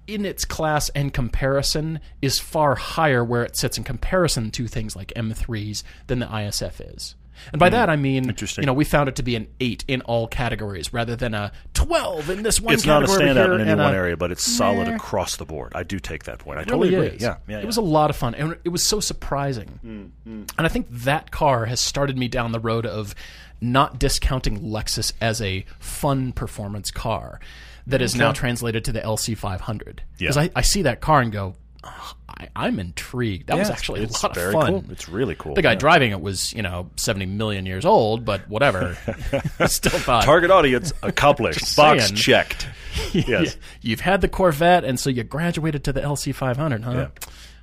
in 0.07 0.25
its 0.25 0.45
class 0.45 0.89
and 0.91 1.13
comparison, 1.13 2.01
is 2.21 2.39
far 2.39 2.75
higher 2.75 3.23
where 3.25 3.45
it 3.45 3.57
sits 3.57 3.77
in 3.79 3.85
comparison 3.85 4.51
to 4.53 4.67
things 4.67 4.97
like 4.97 5.13
M3s 5.15 5.83
than 6.07 6.19
the 6.21 6.27
ISF 6.27 6.95
is. 6.97 7.15
And 7.53 7.59
by 7.59 7.71
that 7.71 7.91
I 7.91 7.97
mean. 7.97 8.29
Interesting. 8.29 8.63
you 8.63 8.67
know, 8.67 8.73
we 8.75 8.85
found 8.85 9.09
it 9.09 9.17
to 9.17 9.23
be 9.23 9.35
an 9.37 9.49
eight 9.59 9.85
in 9.89 10.01
all 10.03 10.29
categories 10.29 10.93
rather 10.93 11.17
than 11.17 11.35
a 11.35 11.51
twelve 11.75 12.31
in 12.31 12.43
this 12.45 12.61
one 12.61 12.75
It's 12.75 12.85
not 12.87 13.03
a 13.03 13.07
category 13.07 13.31
standout 13.31 13.55
in 13.61 13.69
any 13.69 13.81
one 13.81 13.93
a- 13.95 13.97
area, 13.97 14.17
but 14.17 14.31
it's 14.31 14.45
solid 14.45 14.87
Meh. 14.87 14.95
across 14.95 15.37
the 15.37 15.45
board. 15.47 15.73
I 15.75 15.83
do 15.83 15.99
take 15.99 16.25
that 16.25 16.39
point. 16.39 16.59
I 16.59 16.63
It 16.63 16.69
totally 16.69 16.91
really 16.91 17.07
agree. 17.07 17.17
is. 17.17 17.23
Yeah, 17.23 17.37
yeah, 17.49 17.57
It 17.57 17.61
yeah. 17.63 17.67
was 17.67 17.79
a 17.79 17.83
lot 17.83 18.11
of 18.11 18.17
fun, 18.17 18.35
and 18.37 18.57
it 18.65 18.69
was 18.69 18.85
so 18.85 19.01
surprising. 19.01 19.81
Mm, 19.85 20.11
And 20.57 20.67
I 20.67 20.69
think 20.69 20.87
that 20.91 21.31
car 21.31 21.65
has 21.67 21.81
started 21.81 22.17
me 22.17 22.29
down 22.29 22.53
the 22.53 22.61
road 22.61 22.87
of 22.87 23.15
not 23.62 23.98
discounting 23.98 24.61
Lexus 24.61 25.12
as 25.20 25.40
a 25.40 25.64
fun 25.79 26.33
performance 26.33 26.90
car 26.90 27.40
that 27.87 28.03
is 28.03 28.14
now 28.14 28.33
translated 28.33 28.85
to 28.85 28.92
the 28.92 29.01
LC 29.01 29.37
500. 29.37 30.03
Because 30.18 30.37
Yeah. 30.37 30.42
I, 30.42 30.51
I 30.57 30.61
see 30.62 30.83
that 30.83 31.01
car 31.01 31.20
and 31.20 31.33
go, 31.33 31.55
"Ugh, 31.85 32.14
I, 32.29 32.48
I'm 32.55 32.79
intrigued. 32.79 33.46
That 33.48 33.59
was 33.59 33.68
Yeah, 33.68 33.75
actually 33.75 34.01
a 34.05 34.09
lot 34.09 34.37
of 34.37 34.53
fun. 34.53 34.66
cool. 34.83 34.85
It's 34.90 35.09
really 35.09 35.35
cool. 35.35 35.55
The 35.55 35.62
guy 35.62 35.72
Yeah. 35.72 35.79
driving 35.79 36.11
it 36.12 36.20
was, 36.20 36.53
you 36.53 36.62
know, 36.62 36.90
70 36.96 37.27
million 37.27 37.66
years 37.66 37.85
old, 37.85 38.25
but 38.25 38.48
whatever. 38.48 38.96
Still 39.66 39.98
thought. 39.98 40.25
Target 40.25 40.51
audience 40.51 40.92
accomplished. 41.03 41.77
Box 41.77 42.05
saying. 42.07 42.16
checked. 42.16 42.68
Yes. 43.14 43.57
You've 43.81 44.01
had 44.01 44.20
the 44.20 44.29
Corvette, 44.29 44.85
and 44.85 45.01
so 45.01 45.09
you 45.09 45.25
graduated 45.25 45.83
to 45.85 45.94
the 45.94 46.03
LC 46.03 46.35
500, 46.35 46.85
huh? 46.85 47.09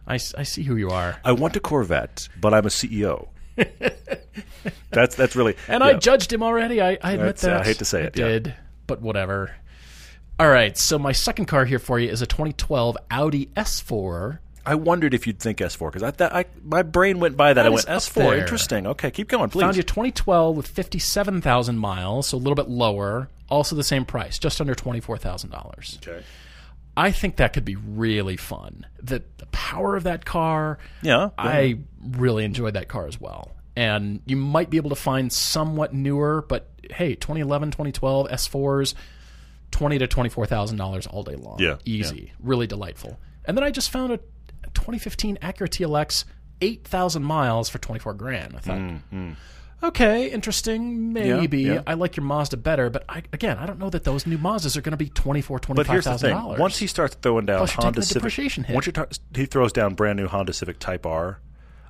I, 0.08 0.14
I 0.16 0.18
see 0.18 0.64
who 0.64 0.76
you 0.76 0.90
are. 0.90 1.18
I 1.24 1.34
want 1.34 1.56
a 1.56 1.60
Corvette, 1.60 2.28
but 2.42 2.52
I'm 2.52 2.66
a 2.66 2.70
CEO. 2.70 3.28
that's 4.92 5.16
that's 5.16 5.36
really 5.36 5.56
And 5.68 5.84
I 5.84 5.94
judged 5.94 6.32
him 6.34 6.44
already. 6.44 6.82
I, 6.82 6.98
I 7.02 7.14
admit 7.14 7.38
That's- 7.38 7.44
uh, 7.44 7.48
that. 7.50 7.62
I 7.62 7.64
hate 7.66 7.78
to 7.80 7.86
say 7.86 8.04
it, 8.04 8.18
yeah. 8.18 8.28
did, 8.28 8.56
but 8.88 9.02
whatever. 9.02 9.56
All 10.40 10.50
right, 10.50 10.78
so 10.78 10.98
my 10.98 11.12
second 11.12 11.48
car 11.48 11.66
here 11.66 11.80
for 11.80 12.00
you 12.00 12.10
is 12.10 12.22
a 12.22 12.26
2012 12.28 12.96
Audi 13.12 13.48
S4. 13.58 14.40
I 14.66 14.76
wondered 14.76 15.14
if 15.14 15.26
you'd 15.28 15.40
think 15.40 15.58
S4 15.58 15.88
because 15.92 16.04
I, 16.04 16.12
that, 16.12 16.34
I 16.36 16.46
my 16.64 16.82
brain 16.84 17.20
went 17.20 17.36
by 17.36 17.54
that. 17.54 17.62
I 17.62 17.64
That 17.70 17.72
went 17.74 17.86
S4. 17.88 18.14
there. 18.14 18.38
Interesting. 18.38 18.88
Okay, 18.88 19.12
keep 19.12 19.28
going, 19.28 19.50
please. 19.50 19.62
Found 19.62 19.76
you 19.78 19.84
2012 19.84 20.56
with 20.56 20.68
57,000 20.68 21.78
miles, 21.78 22.28
so 22.28 22.38
a 22.38 22.40
little 22.40 22.56
bit 22.56 22.70
lower. 22.70 23.30
Also 23.50 23.76
the 23.76 23.84
same 23.84 24.06
price, 24.06 24.38
just 24.38 24.62
under 24.62 24.76
$24,000. 24.76 25.98
Okay. 26.08 26.24
I 26.96 27.12
think 27.12 27.38
that 27.38 27.54
could 27.54 27.66
be 27.66 27.76
really 27.76 28.38
fun. 28.38 28.86
The, 29.02 29.24
the 29.38 29.46
power 29.48 29.96
of 29.96 30.04
that 30.04 30.24
car, 30.26 30.78
Yeah. 31.02 31.30
I 31.38 31.80
really 32.02 32.44
enjoyed 32.46 32.76
that 32.76 32.88
car 32.90 33.08
as 33.08 33.20
well. 33.20 33.52
And 33.80 34.22
you 34.26 34.36
might 34.36 34.70
be 34.70 34.76
able 34.78 34.90
to 34.90 34.96
find 34.96 35.32
somewhat 35.32 35.94
newer, 35.94 36.44
but 36.48 36.70
hey, 36.92 37.16
2011, 37.16 37.72
2012 37.72 38.28
S4s, 38.28 38.94
twenty 39.72 39.98
to 40.00 40.08
twenty 40.08 40.30
four 40.30 40.46
thousand 40.46 40.78
dollars 40.78 41.08
all 41.08 41.24
day 41.24 41.36
long. 41.36 41.60
Yeah, 41.60 41.78
easy, 41.86 42.34
really 42.40 42.68
delightful. 42.68 43.20
And 43.46 43.56
then 43.56 43.64
I 43.64 43.72
just 43.72 43.90
found 43.90 44.12
a 44.12 44.18
2015 44.74 45.38
Acura 45.38 45.70
TLX, 45.70 46.26
eight 46.62 46.84
thousand 46.86 47.24
miles 47.24 47.70
for 47.70 47.78
twenty 47.78 48.00
four 48.00 48.14
grand. 48.14 48.56
I 48.56 48.60
thought, 48.60 48.78
mm, 48.80 49.00
mm. 49.14 49.36
okay, 49.84 50.30
interesting, 50.30 51.14
maybe. 51.14 51.62
yeah. 51.62 51.82
I 51.88 51.94
like 51.94 52.18
your 52.18 52.26
Mazda 52.26 52.58
better, 52.58 52.90
but 52.90 53.06
I, 53.08 53.24
again, 53.32 53.58
I 53.58 53.66
don't 53.66 53.80
know 53.80 53.90
that 53.92 54.04
those 54.04 54.28
new 54.28 54.38
Mazdas 54.38 54.76
are 54.76 54.82
going 54.82 54.92
to 54.92 54.98
be 54.98 55.10
twenty 55.10 55.42
four, 55.42 55.58
twenty 55.60 55.78
But 55.78 55.88
five 55.88 56.20
thing: 56.20 56.32
dollars. 56.36 56.60
once 56.60 56.78
he 56.78 56.88
starts 56.88 57.16
throwing 57.22 57.46
down 57.46 57.60
Plus 57.60 57.72
Honda 57.74 58.02
Civic, 58.02 58.22
depreciation 58.22 58.64
hit. 58.66 58.74
once 58.74 58.90
tar- 58.92 59.08
he 59.34 59.46
throws 59.46 59.72
down 59.72 59.94
brand 59.94 60.18
new 60.18 60.28
Honda 60.28 60.52
Civic 60.52 60.80
Type 60.80 61.06
R, 61.06 61.40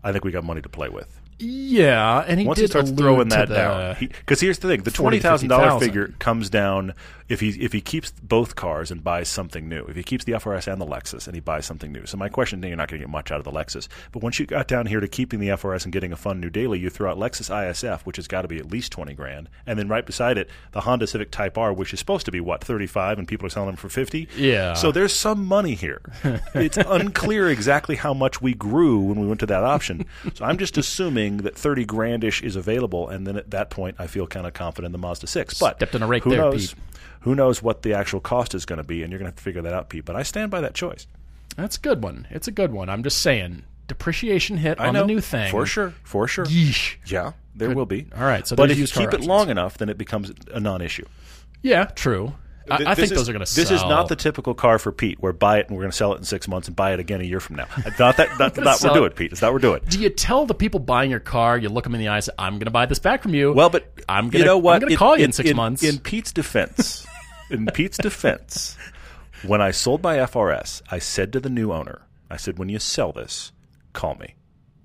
I 0.04 0.12
think 0.12 0.23
we 0.23 0.32
got 0.32 0.43
money 0.43 0.62
to 0.62 0.69
play 0.69 0.89
with. 0.89 1.19
Yeah, 1.39 2.25
and 2.28 2.39
he 2.39 2.45
Once 2.45 2.58
did 2.58 2.63
he 2.63 2.67
starts 2.67 2.91
throwing 2.91 3.30
that 3.30 3.49
down, 3.49 3.95
because 3.99 4.41
here's 4.41 4.60
the 4.60 4.67
thing: 4.67 4.84
the 4.84 4.91
twenty 4.91 5.19
thousand 5.19 5.49
dollar 5.49 5.80
figure 5.80 6.13
comes 6.19 6.49
down 6.49 6.93
if 7.29 7.39
he 7.39 7.49
if 7.63 7.71
he 7.71 7.79
keeps 7.79 8.11
both 8.11 8.55
cars 8.55 8.91
and 8.91 9.03
buys 9.03 9.29
something 9.29 9.69
new. 9.69 9.85
If 9.85 9.95
he 9.95 10.03
keeps 10.03 10.25
the 10.25 10.33
FRS 10.33 10.71
and 10.71 10.81
the 10.81 10.85
Lexus 10.85 11.27
and 11.27 11.35
he 11.35 11.39
buys 11.39 11.65
something 11.65 11.91
new. 11.91 12.05
So 12.05 12.17
my 12.17 12.27
question: 12.27 12.61
then 12.61 12.69
You're 12.69 12.77
not 12.77 12.89
going 12.89 12.99
to 12.99 13.05
get 13.05 13.11
much 13.11 13.31
out 13.31 13.37
of 13.37 13.45
the 13.45 13.51
Lexus, 13.51 13.87
but 14.11 14.23
once 14.23 14.39
you 14.39 14.45
got 14.45 14.67
down 14.67 14.87
here 14.87 14.99
to 14.99 15.07
keeping 15.07 15.39
the 15.39 15.49
FRS 15.49 15.83
and 15.83 15.93
getting 15.93 16.11
a 16.11 16.17
fun 16.17 16.39
new 16.39 16.49
daily, 16.49 16.79
you 16.79 16.89
throw 16.89 17.11
out 17.11 17.17
Lexus 17.17 17.49
ISF, 17.49 18.01
which 18.01 18.17
has 18.17 18.27
got 18.27 18.41
to 18.41 18.47
be 18.47 18.57
at 18.57 18.71
least 18.71 18.91
twenty 18.91 19.13
grand, 19.13 19.47
and 19.65 19.77
then 19.77 19.87
right 19.87 20.05
beside 20.05 20.37
it, 20.37 20.49
the 20.71 20.81
Honda 20.81 21.07
Civic 21.07 21.31
Type 21.31 21.57
R, 21.57 21.71
which 21.71 21.93
is 21.93 21.99
supposed 21.99 22.25
to 22.25 22.31
be 22.31 22.39
what 22.39 22.63
thirty 22.63 22.87
five, 22.87 23.19
and 23.19 23.27
people 23.27 23.45
are 23.45 23.51
selling 23.51 23.67
them 23.67 23.75
for 23.75 23.89
fifty. 23.89 24.27
Yeah. 24.35 24.73
So 24.73 24.91
there's 24.91 25.13
some 25.13 25.45
money 25.45 25.75
here. 25.75 26.01
it's 26.55 26.77
unclear 26.77 27.49
exactly 27.49 27.95
how 27.95 28.13
much 28.13 28.41
we 28.41 28.53
grew 28.53 28.99
when 28.99 29.19
we 29.19 29.27
went 29.27 29.39
to 29.41 29.45
that 29.45 29.63
option. 29.63 30.05
So 30.33 30.45
I'm 30.45 30.57
just 30.57 30.77
assuming 30.77 31.37
that 31.37 31.55
30 31.55 31.85
grandish 31.85 32.41
is 32.41 32.55
available, 32.55 33.07
and 33.09 33.27
then 33.27 33.35
at 33.37 33.51
that 33.51 33.69
point, 33.69 33.95
I 33.99 34.07
feel 34.07 34.27
kind 34.27 34.47
of 34.47 34.53
confident 34.53 34.87
in 34.87 34.91
the 34.91 34.97
Mazda 34.97 35.27
6. 35.27 35.59
But 35.59 35.77
Stepped 35.77 35.95
on 35.95 36.03
a 36.03 36.07
rake 36.07 36.23
there, 36.23 36.37
knows? 36.37 36.73
Pete. 36.73 36.83
Who 37.21 37.36
knows 37.36 37.62
what 37.62 37.82
the 37.82 37.93
actual 37.93 38.19
cost 38.19 38.55
is 38.55 38.65
going 38.65 38.77
to 38.77 38.84
be, 38.84 39.03
and 39.03 39.12
you're 39.12 39.19
going 39.19 39.25
to 39.25 39.32
have 39.32 39.38
to 39.38 39.43
figure 39.43 39.62
that 39.62 39.73
out, 39.73 39.89
Pete. 39.89 40.05
But 40.05 40.15
I 40.15 40.23
stand 40.23 40.51
by 40.51 40.62
that 40.62 40.73
choice. 40.73 41.05
That's 41.58 41.77
a 41.77 41.79
good 41.79 42.01
one. 42.01 42.27
It's 42.29 42.47
a 42.47 42.51
good 42.51 42.71
one. 42.71 42.89
I'm 42.89 43.03
just 43.03 43.21
saying, 43.21 43.63
depreciation 43.88 44.58
hit 44.58 44.79
I 44.79 44.88
on 44.88 44.93
know 44.93 45.01
the 45.01 45.08
new 45.08 45.19
thing 45.21 45.51
for 45.51 45.65
sure, 45.65 45.93
for 46.03 46.27
sure. 46.27 46.45
Yeesh. 46.45 46.95
Yeah, 47.05 47.34
there 47.55 47.71
will 47.71 47.86
be. 47.86 48.08
All 48.15 48.23
right, 48.23 48.47
so 48.47 48.55
but 48.55 48.71
if 48.71 48.77
you 48.77 48.88
keep 48.88 49.13
it 49.13 49.21
long 49.21 49.49
enough, 49.49 49.77
then 49.77 49.89
it 49.89 49.97
becomes 49.97 50.32
a 50.51 50.60
non-issue. 50.60 51.05
Yeah, 51.62 51.86
true. 51.86 52.34
I, 52.71 52.77
Th- 52.77 52.89
I 52.89 52.95
think 52.95 53.12
is- 53.12 53.17
those 53.17 53.27
are 53.27 53.34
going 53.34 53.39
to 53.39 53.47
sell. 53.47 53.63
This 53.63 53.71
is 53.71 53.82
not 53.82 54.10
the 54.10 54.15
typical 54.15 54.53
car 54.53 54.77
for 54.77 54.91
Pete. 54.91 55.19
Where 55.19 55.34
buy 55.34 55.58
it 55.58 55.67
and 55.67 55.75
we're 55.75 55.82
going 55.82 55.91
to 55.91 55.97
sell 55.97 56.13
it 56.13 56.17
in 56.17 56.23
six 56.23 56.47
months 56.47 56.67
and 56.67 56.75
buy 56.77 56.93
it 56.93 56.99
again 56.99 57.19
a 57.19 57.23
year 57.23 57.39
from 57.39 57.55
now. 57.55 57.65
Not 57.97 58.17
that. 58.17 58.38
Not, 58.38 58.55
not 58.58 58.82
we're 58.84 58.93
doing, 58.93 59.05
it. 59.12 59.15
Pete. 59.15 59.32
It's 59.32 59.41
not 59.41 59.47
what 59.47 59.53
we're 59.63 59.69
doing. 59.69 59.82
Do 59.89 59.99
you 59.99 60.10
tell 60.10 60.45
the 60.45 60.53
people 60.53 60.79
buying 60.79 61.10
your 61.10 61.19
car? 61.19 61.58
You 61.58 61.69
look 61.69 61.84
them 61.86 61.95
in 61.95 61.99
the 61.99 62.10
eyes. 62.10 62.29
I'm 62.38 62.53
going 62.53 62.65
to 62.65 62.71
buy 62.71 62.86
this 62.86 62.99
back 62.99 63.23
from 63.23 63.34
you. 63.34 63.53
Well, 63.53 63.71
but 63.71 63.91
I'm 64.08 64.29
gonna. 64.29 64.39
you 64.39 64.45
know 64.45 64.60
what? 64.60 64.75
I'm 64.75 64.82
going 64.82 64.91
to 64.91 64.97
call 64.97 65.17
you 65.17 65.25
in, 65.25 65.32
six 65.32 65.51
months. 65.55 65.82
In 65.82 65.97
Pete's 65.97 66.32
defense, 66.32 67.08
in 67.49 67.65
Pete's 67.67 67.97
defense, 67.97 68.77
when 69.45 69.62
I 69.62 69.71
sold 69.71 70.03
my 70.03 70.17
FRS, 70.17 70.81
I 70.89 70.99
said 70.99 71.33
to 71.33 71.39
the 71.39 71.49
new 71.49 71.71
owner, 71.71 72.03
I 72.29 72.38
said, 72.38 72.59
"When 72.59 72.69
you 72.69 72.79
sell 72.79 73.12
this, 73.12 73.51
call 73.93 74.15
me." 74.15 74.35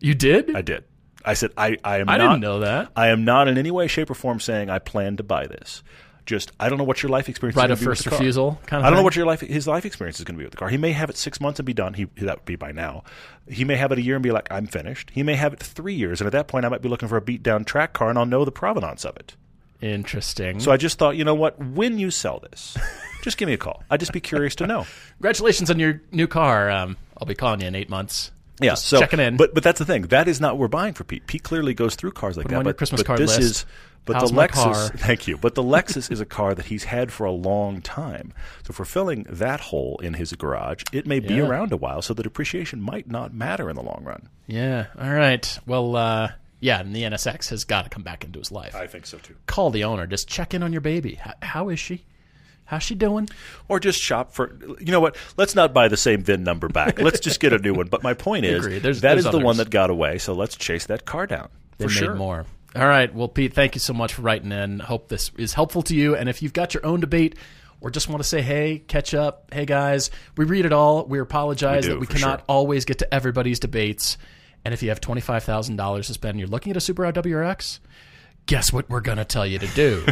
you 0.01 0.15
did? 0.15 0.55
I 0.55 0.63
did. 0.63 0.85
I 1.25 1.35
said, 1.35 1.53
"I, 1.57 1.79
I 1.83 1.99
am 1.99 2.09
I 2.09 2.19
not, 2.19 2.29
didn't 2.29 2.41
know 2.43 2.61
that. 2.61 2.93
I 2.95 3.09
am 3.09 3.25
not 3.25 3.49
in 3.49 3.57
any 3.57 3.71
way, 3.71 3.87
shape, 3.87 4.11
or 4.11 4.15
form 4.15 4.41
saying 4.41 4.69
I 4.69 4.79
plan 4.79 5.17
to 5.17 5.23
buy 5.23 5.47
this. 5.47 5.83
Just 6.27 6.53
I 6.59 6.69
don't 6.69 6.79
know 6.79 6.85
what 6.85 7.03
your 7.03 7.11
life 7.11 7.29
experience 7.29 7.57
Right 7.57 7.71
is 7.71 7.73
of 7.73 7.79
gonna 7.79 7.87
be 7.87 7.91
with 7.91 7.99
first 7.99 8.11
refusal 8.19 8.59
kind 8.67 8.81
of 8.81 8.87
I 8.87 8.91
don't 8.91 8.97
know 8.97 9.03
what 9.03 9.15
your 9.15 9.27
life 9.27 9.41
his 9.41 9.67
life 9.69 9.85
experience 9.85 10.19
is 10.19 10.25
going 10.25 10.37
to 10.37 10.39
be 10.39 10.45
with 10.45 10.53
the 10.53 10.57
car. 10.57 10.71
He 10.71 10.79
may 10.79 10.93
have 10.93 11.11
it 11.11 11.19
six 11.19 11.39
months 11.39 11.59
and 11.59 11.67
be 11.67 11.75
done. 11.75 11.93
He 11.93 12.05
that 12.23 12.39
would 12.39 12.45
be 12.47 12.57
by 12.57 12.73
now. 12.73 13.05
He 13.47 13.65
may 13.65 13.77
have 13.77 13.93
it 13.93 13.99
a 13.99 14.03
year 14.03 14.17
and 14.17 14.23
be 14.23 14.31
like, 14.31 14.49
I'm 14.51 14.67
finished. 14.67 15.11
He 15.13 15.23
may 15.23 15.35
have 15.35 15.53
it 15.53 15.61
three 15.61 15.95
years, 15.95 16.21
and 16.21 16.27
at 16.27 16.33
that 16.33 16.49
point, 16.49 16.65
I 16.65 16.71
might 16.71 16.81
be 16.81 16.89
looking 16.89 17.09
for 17.09 17.19
a 17.19 17.21
beat 17.21 17.43
down 17.43 17.65
track 17.65 17.93
car, 17.93 18.09
and 18.09 18.19
I'll 18.19 18.25
know 18.25 18.45
the 18.45 18.53
provenance 18.53 19.05
of 19.05 19.17
it. 19.17 19.37
Interesting. 19.85 20.61
So 20.61 20.73
I 20.73 20.77
just 20.77 20.99
thought, 20.99 21.17
you 21.17 21.25
know 21.25 21.35
what? 21.35 21.59
When 21.59 21.99
you 21.99 22.11
sell 22.11 22.41
this, 22.41 22.77
just 23.23 23.37
give 23.37 23.47
me 23.47 23.53
a 23.53 23.59
call. 23.59 23.83
I'd 23.91 24.01
just 24.01 24.13
be 24.13 24.21
curious 24.21 24.55
to 24.57 24.67
know. 24.67 24.87
Congratulations 25.19 25.71
on 25.71 25.79
your 25.79 26.01
new 26.11 26.27
car. 26.27 26.71
Um, 26.71 26.97
I'll 27.19 27.27
be 27.27 27.35
calling 27.35 27.61
you 27.61 27.67
in 27.67 27.75
eight 27.75 27.91
months. 27.91 28.31
Yeah, 28.61 28.71
Just 28.71 28.87
so 28.87 29.01
checking 29.01 29.19
in. 29.21 29.37
But 29.37 29.53
but 29.53 29.63
that's 29.65 29.81
the 29.81 29.85
thing. 29.85 30.03
That 30.03 30.29
is 30.29 30.41
not 30.41 30.55
what 30.55 30.61
we're 30.61 30.69
buying 30.69 30.95
for 30.95 31.03
Pete. 31.05 31.27
Pete 31.27 31.43
clearly 31.43 31.75
goes 31.75 31.97
through 31.97 32.13
cars 32.13 32.37
like 32.37 32.45
Put 32.45 32.51
that. 32.53 32.57
on 32.59 32.63
but, 32.65 32.69
your 32.71 32.75
Christmas 32.75 33.01
but 33.03 33.07
card 33.09 33.19
this 33.19 33.37
list. 33.37 33.41
is 33.51 33.67
but 34.05 34.17
How's 34.17 34.31
the 34.31 34.37
Lexus. 34.37 34.53
car? 34.53 34.75
Thank 34.97 35.27
you. 35.27 35.37
But 35.37 35.55
the 35.57 35.63
Lexus 35.63 36.11
is 36.11 36.21
a 36.21 36.25
car 36.27 36.55
that 36.55 36.67
he's 36.67 36.85
had 36.85 37.11
for 37.13 37.25
a 37.25 37.33
long 37.33 37.81
time. 37.83 38.33
So 38.65 38.73
for 38.73 38.85
filling 38.85 39.25
that 39.29 39.59
hole 39.61 39.99
in 40.03 40.15
his 40.15 40.33
garage, 40.35 40.85
it 40.93 41.05
may 41.07 41.19
be 41.21 41.35
Yeah. 41.35 41.43
around 41.49 41.73
a 41.73 41.77
while. 41.77 42.01
So 42.01 42.15
the 42.15 42.23
depreciation 42.23 42.81
might 42.81 43.11
not 43.11 43.35
matter 43.35 43.69
in 43.69 43.77
the 43.77 43.83
long 43.83 44.03
run. 44.05 44.29
yeah. 44.47 44.87
All 45.01 45.11
right. 45.11 45.59
Well, 45.67 45.97
uh, 45.97 46.29
yeah, 46.65 46.81
and 46.81 46.97
the 46.97 47.03
NSX 47.03 47.51
has 47.51 47.65
got 47.65 47.83
to 47.85 47.91
come 47.91 48.03
back 48.03 48.25
into 48.25 48.39
his 48.39 48.51
life. 48.51 48.75
I 48.75 48.87
think 48.87 49.05
so 49.07 49.19
too. 49.19 49.35
Call 49.47 49.71
the 49.71 49.85
owner. 49.85 50.07
Just 50.07 50.29
check 50.29 50.55
in 50.55 50.63
on 50.63 50.73
your 50.73 50.81
baby. 50.81 51.17
How, 51.17 51.33
how 51.43 51.69
is 51.69 51.79
she? 51.79 52.05
How's 52.65 52.83
she 52.83 52.95
doing? 52.95 53.29
Or 53.69 53.79
just 53.79 54.01
shop 54.01 54.33
for. 54.33 54.57
You 54.81 54.91
know 54.93 55.01
what? 55.01 55.17
Let's 55.37 55.55
not 55.55 55.75
buy 55.75 55.89
the 55.89 55.99
same 55.99 56.23
VIN 56.23 56.43
number 56.45 56.69
back. 56.69 56.99
Let's 56.99 57.21
just 57.21 57.39
get 57.39 57.53
a 57.53 57.59
new 57.59 57.75
one. 57.75 57.89
But 57.89 58.03
my 58.03 58.15
point 58.15 58.47
is. 58.47 58.65
There's- 58.65 59.01
that 59.01 59.15
there's 59.15 59.27
is 59.27 59.31
the 59.31 59.39
one 59.39 59.59
that 59.59 59.69
got 59.69 59.91
away. 59.91 60.17
So 60.17 60.33
let's 60.33 60.57
chase 60.57 60.87
that 60.87 61.05
car 61.05 61.27
down 61.27 61.51
They 61.77 61.85
for 61.85 61.91
made 61.91 61.95
sure. 61.99 62.15
more. 62.15 62.47
All 62.75 62.87
right. 62.87 63.15
Well, 63.15 63.29
Pete, 63.29 63.53
thank 63.53 63.75
you 63.75 63.81
so 63.81 63.93
much 63.93 64.15
for 64.15 64.23
writing 64.23 64.51
in. 64.51 64.81
Hope 64.81 65.09
this 65.09 65.31
is 65.37 65.53
helpful 65.53 65.83
to 65.83 65.95
you. 65.95 66.17
And 66.17 66.29
if 66.29 66.43
you've 66.43 66.55
got 66.55 66.73
your 66.73 66.85
own 66.87 67.01
debate 67.01 67.37
or 67.83 67.91
just 67.91 68.09
want 68.09 68.21
to 68.23 68.29
say, 68.29 68.41
hey, 68.41 68.79
catch 68.89 69.13
up, 69.13 69.53
hey, 69.53 69.67
guys, 69.67 70.11
we 70.39 70.45
read 70.47 70.65
it 70.65 70.73
all. 70.73 71.05
We 71.05 71.21
apologize 71.21 71.85
We 71.85 71.89
do, 71.89 71.95
that 71.95 72.01
we 72.01 72.07
cannot 72.07 72.41
sure. 72.41 72.45
always 72.49 72.85
get 72.87 72.99
to 73.01 73.15
everybody's 73.15 73.61
debates. 73.61 74.17
And 74.65 74.73
if 74.73 74.83
you 74.83 74.89
have 74.89 75.01
$25,000 75.01 76.07
to 76.07 76.15
spend 76.15 76.39
you're 76.39 76.49
looking 76.49 76.71
at 76.71 76.77
a 76.77 76.81
Subaru 76.81 77.13
WRX, 77.13 77.81
guess 78.47 78.73
what 78.73 78.89
we're 78.91 79.01
going 79.01 79.19
to 79.19 79.25
tell 79.25 79.47
you 79.47 79.59
to 79.59 79.67
do? 79.69 80.05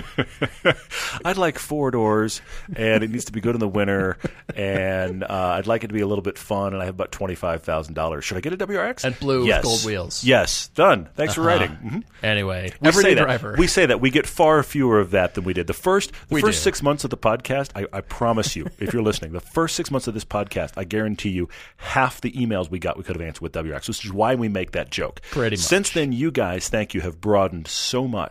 I'd 1.24 1.36
like 1.36 1.58
four 1.58 1.90
doors, 1.90 2.40
and 2.74 3.04
it 3.04 3.10
needs 3.10 3.26
to 3.26 3.32
be 3.32 3.40
good 3.40 3.54
in 3.54 3.60
the 3.60 3.68
winter, 3.68 4.18
and 4.54 5.22
uh, 5.24 5.28
I'd 5.56 5.66
like 5.66 5.84
it 5.84 5.88
to 5.88 5.94
be 5.94 6.00
a 6.00 6.06
little 6.06 6.22
bit 6.22 6.38
fun, 6.38 6.72
and 6.72 6.82
I 6.82 6.86
have 6.86 6.94
about 6.94 7.12
twenty 7.12 7.34
five 7.34 7.62
thousand 7.62 7.94
dollars. 7.94 8.24
Should 8.24 8.36
I 8.36 8.40
get 8.40 8.52
a 8.52 8.56
WRX? 8.56 9.04
And 9.04 9.18
blue 9.18 9.40
with 9.40 9.48
yes. 9.48 9.62
gold 9.64 9.84
wheels. 9.84 10.24
Yes, 10.24 10.68
done. 10.68 11.08
Thanks 11.14 11.34
for 11.34 11.42
writing. 11.42 11.70
Mhm. 11.84 12.02
anyway, 12.22 12.72
We 12.80 12.92
say 12.92 13.14
that. 13.14 13.22
driver. 13.24 13.54
We 13.58 13.66
say 13.66 13.86
that 13.86 14.00
we 14.00 14.10
get 14.10 14.26
far 14.26 14.62
fewer 14.62 14.98
of 15.00 15.10
that 15.12 15.34
than 15.34 15.44
we 15.44 15.52
did 15.52 15.66
the 15.66 15.72
first. 15.74 16.12
The 16.28 16.34
We 16.36 16.40
first 16.40 16.58
do. 16.60 16.62
six 16.64 16.82
months 16.82 17.04
of 17.04 17.10
the 17.10 17.16
podcast, 17.16 17.70
I, 17.74 17.86
I 17.96 18.00
promise 18.00 18.56
you, 18.56 18.66
if 18.78 18.92
you're 18.92 19.02
listening, 19.02 19.32
the 19.32 19.40
first 19.40 19.74
six 19.76 19.90
months 19.90 20.06
of 20.06 20.14
this 20.14 20.24
podcast, 20.24 20.72
I 20.76 20.84
guarantee 20.84 21.30
you, 21.30 21.48
half 21.76 22.20
the 22.20 22.32
emails 22.32 22.70
we 22.70 22.78
got 22.78 22.96
we 22.96 23.04
could 23.04 23.16
have 23.16 23.26
answered 23.26 23.42
with 23.42 23.52
WRX, 23.52 23.88
which 23.88 24.04
is 24.04 24.12
why 24.12 24.34
we 24.34 24.48
make 24.48 24.72
that 24.72 24.90
joke. 24.90 25.20
Pretty 25.30 25.56
much. 25.56 25.64
Since 25.64 25.90
then, 25.90 26.12
you 26.12 26.30
guys, 26.30 26.68
thank 26.68 26.94
you, 26.94 27.00
have 27.02 27.20
broadened 27.20 27.66
so 27.68 28.06
much, 28.08 28.21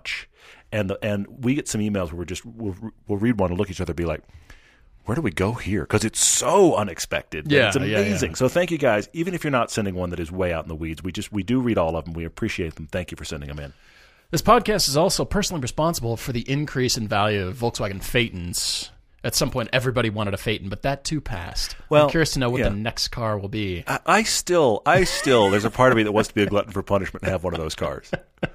and 0.71 0.89
the, 0.89 0.99
and 1.03 1.27
we 1.43 1.55
get 1.55 1.67
some 1.67 1.81
emails 1.81 2.07
where 2.07 2.17
we're 2.17 2.25
just 2.25 2.45
we'll, 2.45 2.75
we'll 3.07 3.19
read 3.19 3.39
one 3.39 3.49
and 3.51 3.59
look 3.59 3.67
at 3.67 3.71
each 3.71 3.81
other, 3.81 3.91
and 3.91 3.97
be 3.97 4.05
like. 4.05 4.23
Where 5.05 5.15
do 5.15 5.23
we 5.23 5.31
go 5.31 5.53
here? 5.53 5.81
Because 5.81 6.05
it's 6.05 6.23
so 6.23 6.75
unexpected. 6.75 7.51
Yeah, 7.51 7.69
it's 7.69 7.75
yeah, 7.75 7.85
yeah. 7.85 7.97
amazing. 7.97 8.35
So 8.35 8.47
thank 8.47 8.69
you 8.69 8.77
guys. 8.77 9.09
Even 9.13 9.33
if 9.33 9.43
you're 9.43 9.49
not 9.49 9.71
sending 9.71 9.95
one 9.95 10.11
that 10.11 10.19
is 10.19 10.31
way 10.31 10.53
out 10.53 10.63
in 10.63 10.69
the 10.69 10.75
weeds, 10.75 11.01
we 11.01 11.11
just 11.11 11.31
we 11.31 11.41
do 11.41 11.59
read 11.59 11.79
all 11.79 11.97
of 11.97 12.05
them. 12.05 12.13
We 12.13 12.23
appreciate 12.23 12.75
them. 12.75 12.85
Thank 12.85 13.09
you 13.09 13.17
for 13.17 13.25
sending 13.25 13.49
them 13.49 13.57
in. 13.57 13.73
This 14.31 14.43
podcast 14.43 14.87
is 14.87 14.95
also 14.95 15.25
personally 15.25 15.59
responsible 15.59 16.15
for 16.15 16.31
the 16.31 16.49
increase 16.49 16.97
in 16.97 17.07
value 17.07 17.47
of 17.47 17.57
Volkswagen 17.57 18.01
Phaetons. 18.01 18.91
At 19.25 19.35
some 19.35 19.51
point, 19.51 19.69
everybody 19.73 20.09
wanted 20.09 20.33
a 20.33 20.37
Phaeton, 20.37 20.69
but 20.69 20.83
that 20.83 21.03
too 21.03 21.19
passed. 21.19 21.75
Well, 21.89 22.05
I'm 22.05 22.09
curious 22.09 22.31
to 22.31 22.39
know 22.39 22.49
what 22.49 22.61
yeah. 22.61 22.69
the 22.69 22.75
next 22.75 23.09
car 23.09 23.37
will 23.37 23.49
be. 23.49 23.83
I, 23.85 23.99
I 24.05 24.23
still, 24.23 24.83
I 24.85 25.03
still, 25.03 25.49
there's 25.49 25.65
a 25.65 25.69
part 25.69 25.91
of 25.91 25.97
me 25.97 26.03
that 26.03 26.13
wants 26.13 26.29
to 26.29 26.35
be 26.35 26.43
a 26.43 26.47
glutton 26.47 26.71
for 26.71 26.81
punishment 26.81 27.23
and 27.23 27.31
have 27.31 27.43
one 27.43 27.53
of 27.53 27.59
those 27.59 27.75
cars. 27.75 28.09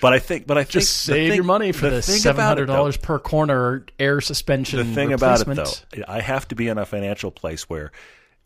But 0.00 0.12
I 0.12 0.18
think, 0.18 0.46
but 0.46 0.56
I 0.56 0.62
think 0.62 0.70
Just 0.70 0.96
save 0.96 1.30
thing- 1.30 1.36
your 1.36 1.44
money 1.44 1.72
for 1.72 1.90
the, 1.90 2.02
seven 2.02 2.44
hundred 2.44 2.66
dollars 2.66 2.96
per 2.96 3.18
corner 3.18 3.84
air 3.98 4.20
suspension. 4.20 4.78
The 4.78 4.94
thing 4.94 5.12
about 5.12 5.40
it, 5.40 5.46
though, 5.54 5.72
I 6.06 6.20
have 6.20 6.46
to 6.48 6.54
be 6.54 6.68
in 6.68 6.78
a 6.78 6.86
financial 6.86 7.30
place 7.30 7.68
where, 7.68 7.90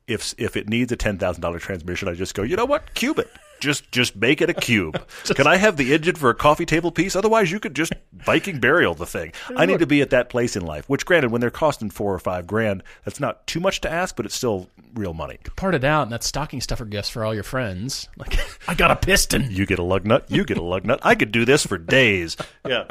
if 0.07 0.35
if 0.38 0.57
it 0.57 0.69
needs 0.69 0.93
a 0.93 0.97
ten 0.97 1.19
thousand 1.19 1.43
dollar 1.43 1.59
transmission, 1.59 2.09
I 2.09 2.15
just 2.15 2.35
go, 2.35 2.43
you 2.43 2.57
know 2.57 2.65
what, 2.65 2.95
cube 2.95 3.19
it. 3.19 3.31
Just 3.62 3.92
just 3.92 4.16
make 4.16 4.40
it 4.40 4.51
a 4.51 4.55
cube. 4.55 5.01
Can 5.25 5.46
I 5.46 5.57
have 5.57 5.77
the 5.77 5.94
engine 5.94 6.16
for 6.16 6.31
a 6.31 6.35
coffee 6.35 6.66
table 6.66 6.90
piece? 6.90 7.14
Otherwise, 7.14 7.53
you 7.53 7.61
could 7.61 7.77
just 7.77 7.92
Viking 8.12 8.59
burial 8.59 8.94
the 8.94 9.07
thing. 9.07 9.33
I 9.57 9.66
need 9.66 9.79
to 9.79 9.87
be 9.87 10.03
at 10.03 10.11
that 10.11 10.29
place 10.29 10.57
in 10.57 10.64
life. 10.66 10.88
Which, 10.88 11.07
granted, 11.07 11.31
when 11.31 11.40
they're 11.40 11.51
costing 11.51 11.90
four 11.90 12.12
or 12.12 12.18
five 12.18 12.48
grand, 12.48 12.83
that's 13.05 13.20
not 13.20 13.46
too 13.46 13.61
much 13.61 13.81
to 13.83 13.90
ask, 13.90 14.16
but 14.16 14.27
it's 14.27 14.35
still 14.35 14.68
real 14.94 15.14
money. 15.14 15.38
part 15.55 15.77
it 15.77 15.85
out, 15.85 16.03
and 16.03 16.12
that's 16.12 16.27
stocking 16.27 16.61
stuffer 16.61 16.85
gifts 16.85 17.09
for 17.09 17.25
all 17.25 17.35
your 17.35 17.44
friends. 17.44 18.09
Like, 18.16 18.37
I 18.68 18.75
got 18.75 18.90
a 18.90 18.96
piston. 18.96 19.51
You 19.51 19.64
get 19.64 19.79
a 19.79 19.85
lug 19.85 20.05
nut. 20.05 20.27
You 20.29 20.44
get 20.44 20.59
a 20.59 20.62
lug 20.62 20.85
nut. 20.85 20.98
I 21.05 21.14
could 21.14 21.31
do 21.31 21.44
this 21.44 21.64
for 21.64 21.79
days. 21.79 22.37
Yeah. 22.66 22.85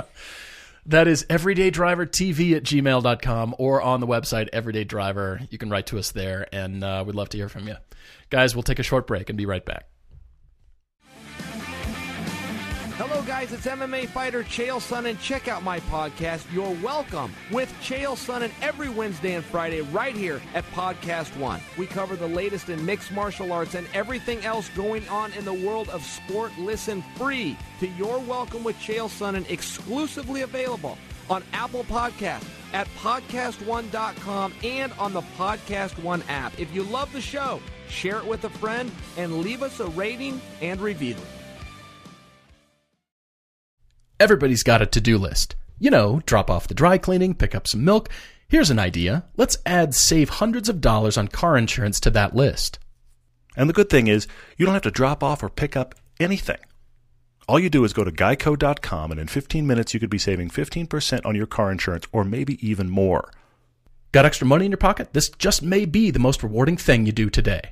That 0.86 1.08
is 1.08 1.26
everydaydrivertv 1.26 2.56
at 2.56 2.64
gmail.com 2.64 3.56
or 3.60 3.82
on 3.82 4.00
the 4.00 4.08
website 4.08 4.50
Everyday 4.52 4.86
Driver. 4.86 5.42
You 5.50 5.58
can 5.58 5.70
write 5.70 5.88
to 5.88 6.00
us 6.00 6.12
there, 6.12 6.48
and 6.54 6.82
uh, 6.84 7.04
we'd 7.06 7.16
love 7.16 7.30
to 7.30 7.38
hear 7.38 7.50
from 7.50 7.68
you. 7.68 7.76
Guys, 8.32 8.56
we'll 8.56 8.64
take 8.64 8.80
a 8.80 8.84
short 8.84 9.06
break 9.08 9.30
and 9.30 9.38
be 9.38 9.46
right 9.46 9.64
back. 9.64 9.86
Hello, 13.04 13.24
guys. 13.24 13.52
It's 13.52 13.66
MMA 13.66 14.10
fighter 14.10 14.44
Chael 14.44 14.80
Sonnen. 14.80 15.20
Check 15.20 15.48
out 15.48 15.64
my 15.64 15.80
podcast, 15.80 16.46
You're 16.54 16.76
Welcome, 16.84 17.34
with 17.50 17.74
Chael 17.82 18.16
Sonnen 18.16 18.52
every 18.62 18.90
Wednesday 18.90 19.34
and 19.34 19.44
Friday 19.44 19.82
right 19.82 20.16
here 20.16 20.40
at 20.54 20.64
Podcast 20.66 21.36
One. 21.38 21.60
We 21.80 21.88
cover 21.88 22.16
the 22.16 22.28
latest 22.28 22.70
in 22.70 22.86
mixed 22.86 23.12
martial 23.12 23.52
arts 23.52 23.74
and 23.74 23.88
everything 23.96 24.46
else 24.46 24.70
going 24.76 25.10
on 25.10 25.34
in 25.34 25.46
the 25.46 25.54
world 25.68 25.90
of 25.90 26.06
sport. 26.06 26.52
Listen 26.60 27.04
free 27.16 27.58
to 27.80 27.88
You're 27.88 28.20
Welcome 28.20 28.64
with 28.64 28.76
Chael 28.76 29.10
Sonnen, 29.10 29.50
exclusively 29.50 30.44
available 30.44 30.96
on 31.28 31.44
Apple 31.54 31.86
Podcast, 31.86 32.46
at 32.72 32.88
podcastone.com, 33.00 34.54
and 34.64 34.94
on 35.00 35.14
the 35.14 35.24
Podcast 35.40 35.98
One 36.04 36.22
app. 36.30 36.60
If 36.60 36.72
you 36.72 36.84
love 36.84 37.12
the 37.14 37.22
show, 37.22 37.62
share 37.90 38.20
it 38.20 38.28
with 38.28 38.44
a 38.44 38.50
friend 38.52 38.92
and 39.18 39.40
leave 39.40 39.64
us 39.64 39.80
a 39.80 39.88
rating 39.88 40.40
and 40.62 40.80
review. 40.80 41.16
Everybody's 44.22 44.62
got 44.62 44.84
a 44.84 44.86
to 44.86 45.02
do 45.02 45.18
list. 45.18 45.56
You 45.80 45.90
know, 45.90 46.22
drop 46.28 46.52
off 46.52 46.68
the 46.68 46.76
dry 46.76 47.00
cleaning, 47.00 47.34
pick 47.34 47.56
up 47.56 47.68
some 47.68 47.84
milk. 47.84 48.08
Here's 48.48 48.70
an 48.70 48.78
idea. 48.78 49.24
Let's 49.36 49.58
add 49.66 49.96
save 49.96 50.30
hundreds 50.30 50.70
of 50.70 50.80
dollars 50.80 51.18
on 51.18 51.28
car 51.28 51.58
insurance 51.58 52.00
to 52.02 52.12
that 52.12 52.36
list. 52.36 52.78
And 53.58 53.68
the 53.68 53.74
good 53.74 53.90
thing 53.90 54.06
is, 54.06 54.28
you 54.58 54.66
don't 54.68 54.76
have 54.76 54.84
to 54.84 54.92
drop 54.92 55.24
off 55.24 55.42
or 55.42 55.50
pick 55.50 55.76
up 55.76 55.96
anything. 56.20 56.60
All 57.50 57.60
you 57.60 57.72
do 57.72 57.84
is 57.84 57.94
go 57.94 58.04
to 58.04 58.12
geico.com, 58.12 59.10
and 59.10 59.20
in 59.20 59.26
15 59.26 59.66
minutes, 59.66 59.96
you 59.96 60.00
could 60.00 60.12
be 60.12 60.20
saving 60.20 60.50
15% 60.50 61.26
on 61.26 61.34
your 61.34 61.48
car 61.48 61.72
insurance 61.72 62.06
or 62.12 62.24
maybe 62.24 62.60
even 62.66 62.92
more. 62.92 63.32
Got 64.12 64.26
extra 64.26 64.46
money 64.46 64.66
in 64.66 64.72
your 64.72 64.78
pocket? 64.78 65.14
This 65.14 65.30
just 65.30 65.64
may 65.64 65.86
be 65.86 66.12
the 66.12 66.20
most 66.20 66.44
rewarding 66.44 66.78
thing 66.78 67.08
you 67.08 67.12
do 67.12 67.32
today. 67.32 67.72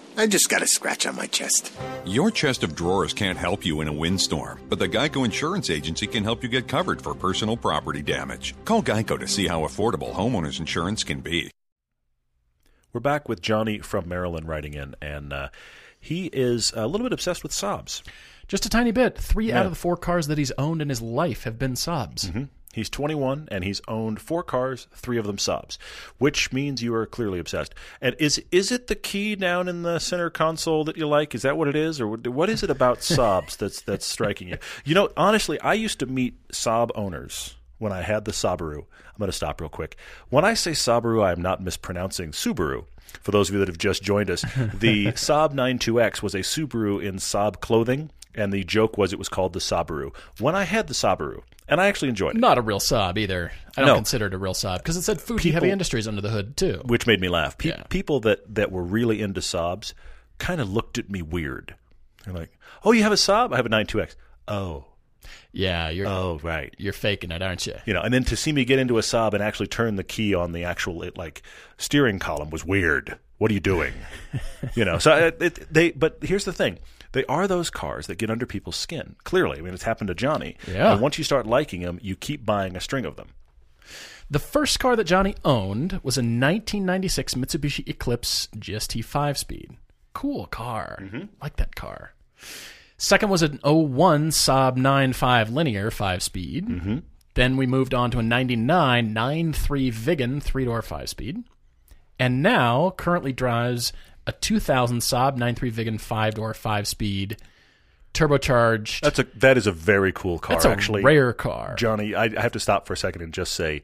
I 0.21 0.27
just 0.27 0.49
got 0.49 0.61
a 0.61 0.67
scratch 0.67 1.07
on 1.07 1.15
my 1.15 1.25
chest. 1.25 1.73
Your 2.05 2.29
chest 2.29 2.61
of 2.61 2.75
drawers 2.75 3.11
can't 3.11 3.39
help 3.39 3.65
you 3.65 3.81
in 3.81 3.87
a 3.87 3.91
windstorm, 3.91 4.59
but 4.69 4.77
the 4.77 4.87
Geico 4.87 5.25
Insurance 5.25 5.71
Agency 5.71 6.05
can 6.05 6.23
help 6.23 6.43
you 6.43 6.47
get 6.49 6.67
covered 6.67 7.01
for 7.01 7.15
personal 7.15 7.57
property 7.57 8.03
damage. 8.03 8.53
Call 8.63 8.83
Geico 8.83 9.19
to 9.19 9.27
see 9.27 9.47
how 9.47 9.61
affordable 9.61 10.13
homeowners 10.13 10.59
insurance 10.59 11.03
can 11.03 11.21
be. 11.21 11.49
We're 12.93 12.99
back 13.01 13.27
with 13.27 13.41
Johnny 13.41 13.79
from 13.79 14.07
Maryland 14.07 14.47
writing 14.47 14.75
in, 14.75 14.93
and 15.01 15.33
uh, 15.33 15.49
he 15.99 16.27
is 16.27 16.71
a 16.75 16.85
little 16.85 17.05
bit 17.05 17.13
obsessed 17.13 17.41
with 17.41 17.51
Saabs. 17.51 18.03
Just 18.47 18.67
a 18.67 18.69
tiny 18.69 18.91
bit. 18.91 19.17
Three 19.17 19.47
Yeah. 19.47 19.61
out 19.61 19.65
of 19.65 19.71
the 19.71 19.75
four 19.75 19.97
cars 19.97 20.27
that 20.27 20.37
he's 20.37 20.51
owned 20.55 20.83
in 20.83 20.89
his 20.89 21.01
life 21.01 21.45
have 21.45 21.57
been 21.57 21.73
Saabs. 21.73 22.27
Mm-hmm. 22.27 22.43
He's 22.73 22.89
21 22.89 23.49
and 23.51 23.63
he's 23.63 23.81
owned 23.87 24.21
four 24.21 24.43
cars, 24.43 24.87
three 24.93 25.17
of 25.17 25.25
them 25.25 25.37
Saabs, 25.37 25.77
which 26.17 26.53
means 26.53 26.81
you 26.81 26.93
are 26.93 27.05
clearly 27.05 27.39
obsessed. 27.39 27.75
And 27.99 28.15
is 28.19 28.41
is 28.51 28.71
it 28.71 28.87
the 28.87 28.95
key 28.95 29.35
down 29.35 29.67
in 29.67 29.83
the 29.83 29.99
center 29.99 30.29
console 30.29 30.83
that 30.85 30.97
you 30.97 31.07
like? 31.07 31.35
Is 31.35 31.41
that 31.41 31.57
what 31.57 31.67
it 31.67 31.75
is, 31.75 31.99
or 31.99 32.07
what 32.07 32.49
is 32.49 32.63
it 32.63 32.69
about 32.69 32.99
Saabs 33.01 33.57
that's 33.57 33.81
that's 33.81 34.05
striking 34.05 34.47
you? 34.47 34.57
You 34.85 34.95
know, 34.95 35.09
honestly, 35.17 35.59
I 35.59 35.73
used 35.73 35.99
to 35.99 36.05
meet 36.05 36.47
Saab 36.49 36.91
owners 36.95 37.55
when 37.77 37.91
I 37.91 38.01
had 38.01 38.25
the 38.25 38.31
Sabaru. 38.31 38.77
I'm 38.77 39.17
going 39.17 39.27
to 39.27 39.35
stop 39.35 39.59
real 39.59 39.69
quick. 39.69 39.97
When 40.29 40.45
I 40.45 40.53
say 40.53 40.71
Sabaru, 40.71 41.23
I 41.23 41.31
am 41.31 41.41
not 41.41 41.61
mispronouncing 41.61 42.31
Subaru. 42.31 42.85
For 43.21 43.31
those 43.31 43.49
of 43.49 43.53
you 43.53 43.59
that 43.59 43.67
have 43.67 43.77
just 43.77 44.03
joined 44.03 44.29
us, 44.29 44.41
the 44.73 45.07
Saab 45.07 45.53
92X 45.53 46.21
was 46.21 46.33
a 46.33 46.39
Subaru 46.39 47.03
in 47.03 47.15
Saab 47.15 47.59
clothing. 47.59 48.11
And 48.35 48.51
the 48.53 48.63
joke 48.63 48.97
was 48.97 49.11
it 49.13 49.19
was 49.19 49.29
called 49.29 49.53
the 49.53 49.59
Sabaru. 49.59 50.15
When 50.39 50.55
I 50.55 50.63
had 50.63 50.87
the 50.87 50.93
Sabaru, 50.93 51.41
and 51.67 51.79
I 51.81 51.87
actually 51.87 52.09
enjoyed 52.09 52.35
it. 52.35 52.39
Not 52.39 52.57
a 52.57 52.61
real 52.61 52.79
Saab 52.79 53.17
either. 53.17 53.51
I 53.77 53.81
don't 53.81 53.87
No. 53.87 53.95
consider 53.95 54.27
it 54.27 54.33
a 54.33 54.37
real 54.37 54.53
Saab 54.53 54.77
because 54.79 54.97
it 54.97 55.01
said 55.03 55.21
Fuji 55.21 55.43
People- 55.49 55.53
Heavy 55.61 55.71
Industries 55.71 56.07
under 56.07 56.21
the 56.21 56.29
hood 56.29 56.57
too. 56.57 56.81
which 56.85 57.07
made 57.07 57.19
me 57.21 57.29
laugh. 57.29 57.57
Pe- 57.57 57.69
Yeah. 57.69 57.83
People 57.89 58.19
that, 58.21 58.55
that 58.55 58.71
were 58.71 58.83
really 58.83 59.21
into 59.21 59.39
Saabs 59.41 59.93
kind 60.37 60.59
of 60.61 60.71
looked 60.71 60.97
at 60.97 61.09
me 61.09 61.21
weird. 61.21 61.75
They're 62.25 62.33
like, 62.33 62.51
"Oh, 62.83 62.91
you 62.91 63.03
have 63.03 63.11
a 63.11 63.15
Saab? 63.15 63.53
I 63.53 63.57
have 63.57 63.65
a 63.65 63.69
92X." 63.69 64.15
Oh, 64.47 64.85
Yeah, 65.53 65.89
you're 65.89 66.07
oh, 66.07 66.39
right. 66.43 66.73
you're 66.77 66.93
faking 66.93 67.31
it, 67.31 67.41
aren't 67.41 67.65
you? 67.67 67.75
You 67.85 67.93
know, 67.93 68.01
and 68.01 68.13
then 68.13 68.23
to 68.25 68.35
see 68.35 68.51
me 68.51 68.65
get 68.65 68.79
into 68.79 68.97
a 68.97 69.01
Saab 69.01 69.33
and 69.33 69.43
actually 69.43 69.67
turn 69.67 69.95
the 69.97 70.03
key 70.03 70.33
on 70.33 70.51
the 70.51 70.63
actual 70.63 71.03
it, 71.03 71.17
like 71.17 71.41
steering 71.77 72.19
column 72.19 72.49
was 72.49 72.65
weird. 72.65 73.17
What 73.37 73.49
are 73.51 73.53
you 73.53 73.59
doing? 73.59 73.93
you 74.75 74.83
know, 74.85 74.97
so 74.97 75.15
it, 75.15 75.37
it, 75.41 75.73
they. 75.73 75.91
But 75.91 76.17
here's 76.21 76.45
the 76.45 76.53
thing: 76.53 76.79
they 77.11 77.25
are 77.25 77.47
those 77.47 77.69
cars 77.69 78.07
that 78.07 78.17
get 78.17 78.29
under 78.29 78.45
people's 78.45 78.75
skin. 78.75 79.15
Clearly, 79.23 79.59
I 79.59 79.61
mean, 79.61 79.73
it's 79.73 79.83
happened 79.83 80.07
to 80.09 80.15
Johnny. 80.15 80.55
Yeah. 80.67 80.93
And 80.93 81.01
once 81.01 81.17
you 81.17 81.23
start 81.23 81.45
liking 81.45 81.81
them, 81.81 81.99
you 82.01 82.15
keep 82.15 82.45
buying 82.45 82.75
a 82.75 82.81
string 82.81 83.05
of 83.05 83.15
them. 83.15 83.29
The 84.29 84.39
first 84.39 84.79
car 84.79 84.95
that 84.95 85.03
Johnny 85.03 85.35
owned 85.43 85.99
was 86.03 86.17
a 86.17 86.21
1996 86.21 87.33
Mitsubishi 87.33 87.87
Eclipse 87.87 88.47
GST 88.55 89.03
5 89.03 89.37
speed. 89.37 89.77
Cool 90.13 90.45
car. 90.45 90.99
Mm-hmm. 91.01 91.25
Like 91.41 91.57
that 91.57 91.75
car. 91.75 92.13
Second 92.97 93.29
was 93.29 93.41
an 93.41 93.59
01 93.63 94.29
Saab 94.29 94.77
95 94.77 95.49
linear 95.49 95.91
5 95.91 96.23
speed. 96.23 96.67
Mm-hmm. 96.67 96.97
Then 97.33 97.57
we 97.57 97.65
moved 97.65 97.93
on 97.93 98.11
to 98.11 98.19
a 98.19 98.23
99 98.23 99.13
93 99.13 99.91
Viggen 99.91 100.41
3 100.41 100.65
door 100.65 100.81
5 100.81 101.09
speed. 101.09 101.43
And 102.19 102.41
now 102.43 102.93
currently 102.97 103.33
drives 103.33 103.91
a 104.27 104.31
2000 104.31 104.99
Saab 104.99 105.37
93 105.37 105.71
Viggen 105.71 105.99
5 105.99 106.33
door 106.35 106.53
5 106.53 106.87
speed 106.87 107.37
turbocharged. 108.13 109.01
That's 109.01 109.19
a 109.19 109.27
that 109.35 109.57
is 109.57 109.67
a 109.67 109.71
very 109.71 110.11
cool 110.11 110.39
car. 110.39 110.55
That's 110.55 110.65
a 110.65 110.69
actually, 110.69 111.03
rare 111.03 111.33
car. 111.33 111.75
Johnny, 111.75 112.13
I, 112.13 112.25
I 112.25 112.41
have 112.41 112.51
to 112.53 112.59
stop 112.59 112.87
for 112.87 112.93
a 112.93 112.97
second 112.97 113.21
and 113.21 113.33
just 113.33 113.53
say, 113.53 113.83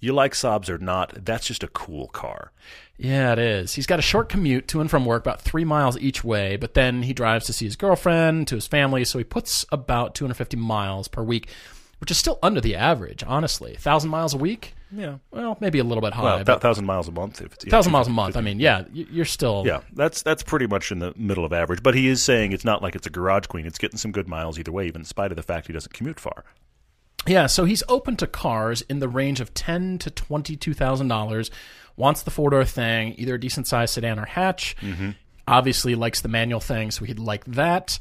you 0.00 0.12
like 0.12 0.32
Saabs 0.32 0.68
or 0.68 0.78
not, 0.78 1.24
that's 1.24 1.46
just 1.46 1.62
a 1.62 1.68
cool 1.68 2.08
car. 2.08 2.52
Yeah, 2.96 3.32
it 3.32 3.38
is. 3.38 3.74
He's 3.74 3.86
got 3.86 3.98
a 3.98 4.02
short 4.02 4.28
commute 4.28 4.68
to 4.68 4.80
and 4.80 4.88
from 4.88 5.04
work, 5.04 5.22
about 5.22 5.40
three 5.40 5.64
miles 5.64 5.98
each 5.98 6.22
way, 6.22 6.56
but 6.56 6.74
then 6.74 7.02
he 7.02 7.12
drives 7.12 7.46
to 7.46 7.52
see 7.52 7.64
his 7.64 7.74
girlfriend, 7.74 8.46
to 8.48 8.54
his 8.54 8.68
family, 8.68 9.04
so 9.04 9.18
he 9.18 9.24
puts 9.24 9.64
about 9.72 10.14
250 10.14 10.56
miles 10.56 11.08
per 11.08 11.22
week, 11.22 11.48
which 11.98 12.12
is 12.12 12.18
still 12.18 12.38
under 12.42 12.60
the 12.60 12.76
average, 12.76 13.24
honestly. 13.26 13.72
1,000 13.72 14.10
miles 14.10 14.32
a 14.32 14.38
week? 14.38 14.74
Yeah. 14.92 15.18
Well, 15.30 15.56
maybe 15.60 15.78
a 15.78 15.84
little 15.84 16.02
bit 16.02 16.12
high. 16.12 16.22
Well, 16.22 16.36
but 16.36 16.42
about 16.42 16.60
thousand 16.62 16.86
miles 16.86 17.08
a 17.08 17.12
month. 17.12 17.40
If 17.40 17.54
it's 17.54 17.64
1,000 17.64 17.92
miles 17.92 18.06
a 18.06 18.10
month. 18.10 18.36
I 18.36 18.40
mean, 18.40 18.60
yeah, 18.60 18.84
you're 18.92 19.24
still. 19.24 19.64
Yeah, 19.66 19.80
that's 19.92 20.22
that's 20.22 20.42
pretty 20.42 20.66
much 20.66 20.92
in 20.92 20.98
the 21.00 21.12
middle 21.16 21.44
of 21.44 21.52
average. 21.52 21.82
But 21.82 21.94
he 21.94 22.08
is 22.08 22.22
saying 22.22 22.52
it's 22.52 22.64
not 22.64 22.82
like 22.82 22.94
it's 22.94 23.06
a 23.06 23.10
garage 23.10 23.46
queen. 23.46 23.66
It's 23.66 23.78
getting 23.78 23.98
some 23.98 24.12
good 24.12 24.28
miles 24.28 24.58
either 24.58 24.72
way, 24.72 24.86
even 24.86 25.00
in 25.02 25.04
spite 25.04 25.32
of 25.32 25.36
the 25.36 25.42
fact 25.42 25.66
he 25.66 25.72
doesn't 25.72 25.92
commute 25.92 26.20
far. 26.20 26.44
Yeah, 27.26 27.46
so 27.46 27.64
he's 27.64 27.82
open 27.88 28.16
to 28.16 28.26
cars 28.26 28.82
in 28.82 28.98
the 28.98 29.08
range 29.08 29.40
of 29.40 29.54
ten 29.54 29.98
to 29.98 30.10
twenty-two 30.10 30.74
thousand 30.74 31.08
dollars. 31.08 31.50
Wants 31.96 32.22
the 32.24 32.30
four-door 32.32 32.64
thing, 32.64 33.14
either 33.18 33.34
a 33.34 33.40
decent-sized 33.40 33.94
sedan 33.94 34.18
or 34.18 34.26
hatch. 34.26 34.74
Obviously, 35.46 35.94
likes 35.94 36.22
the 36.22 36.28
manual 36.28 36.58
thing, 36.60 36.90
so 36.90 37.04
he'd 37.04 37.18
like 37.18 37.44
that. 37.46 37.98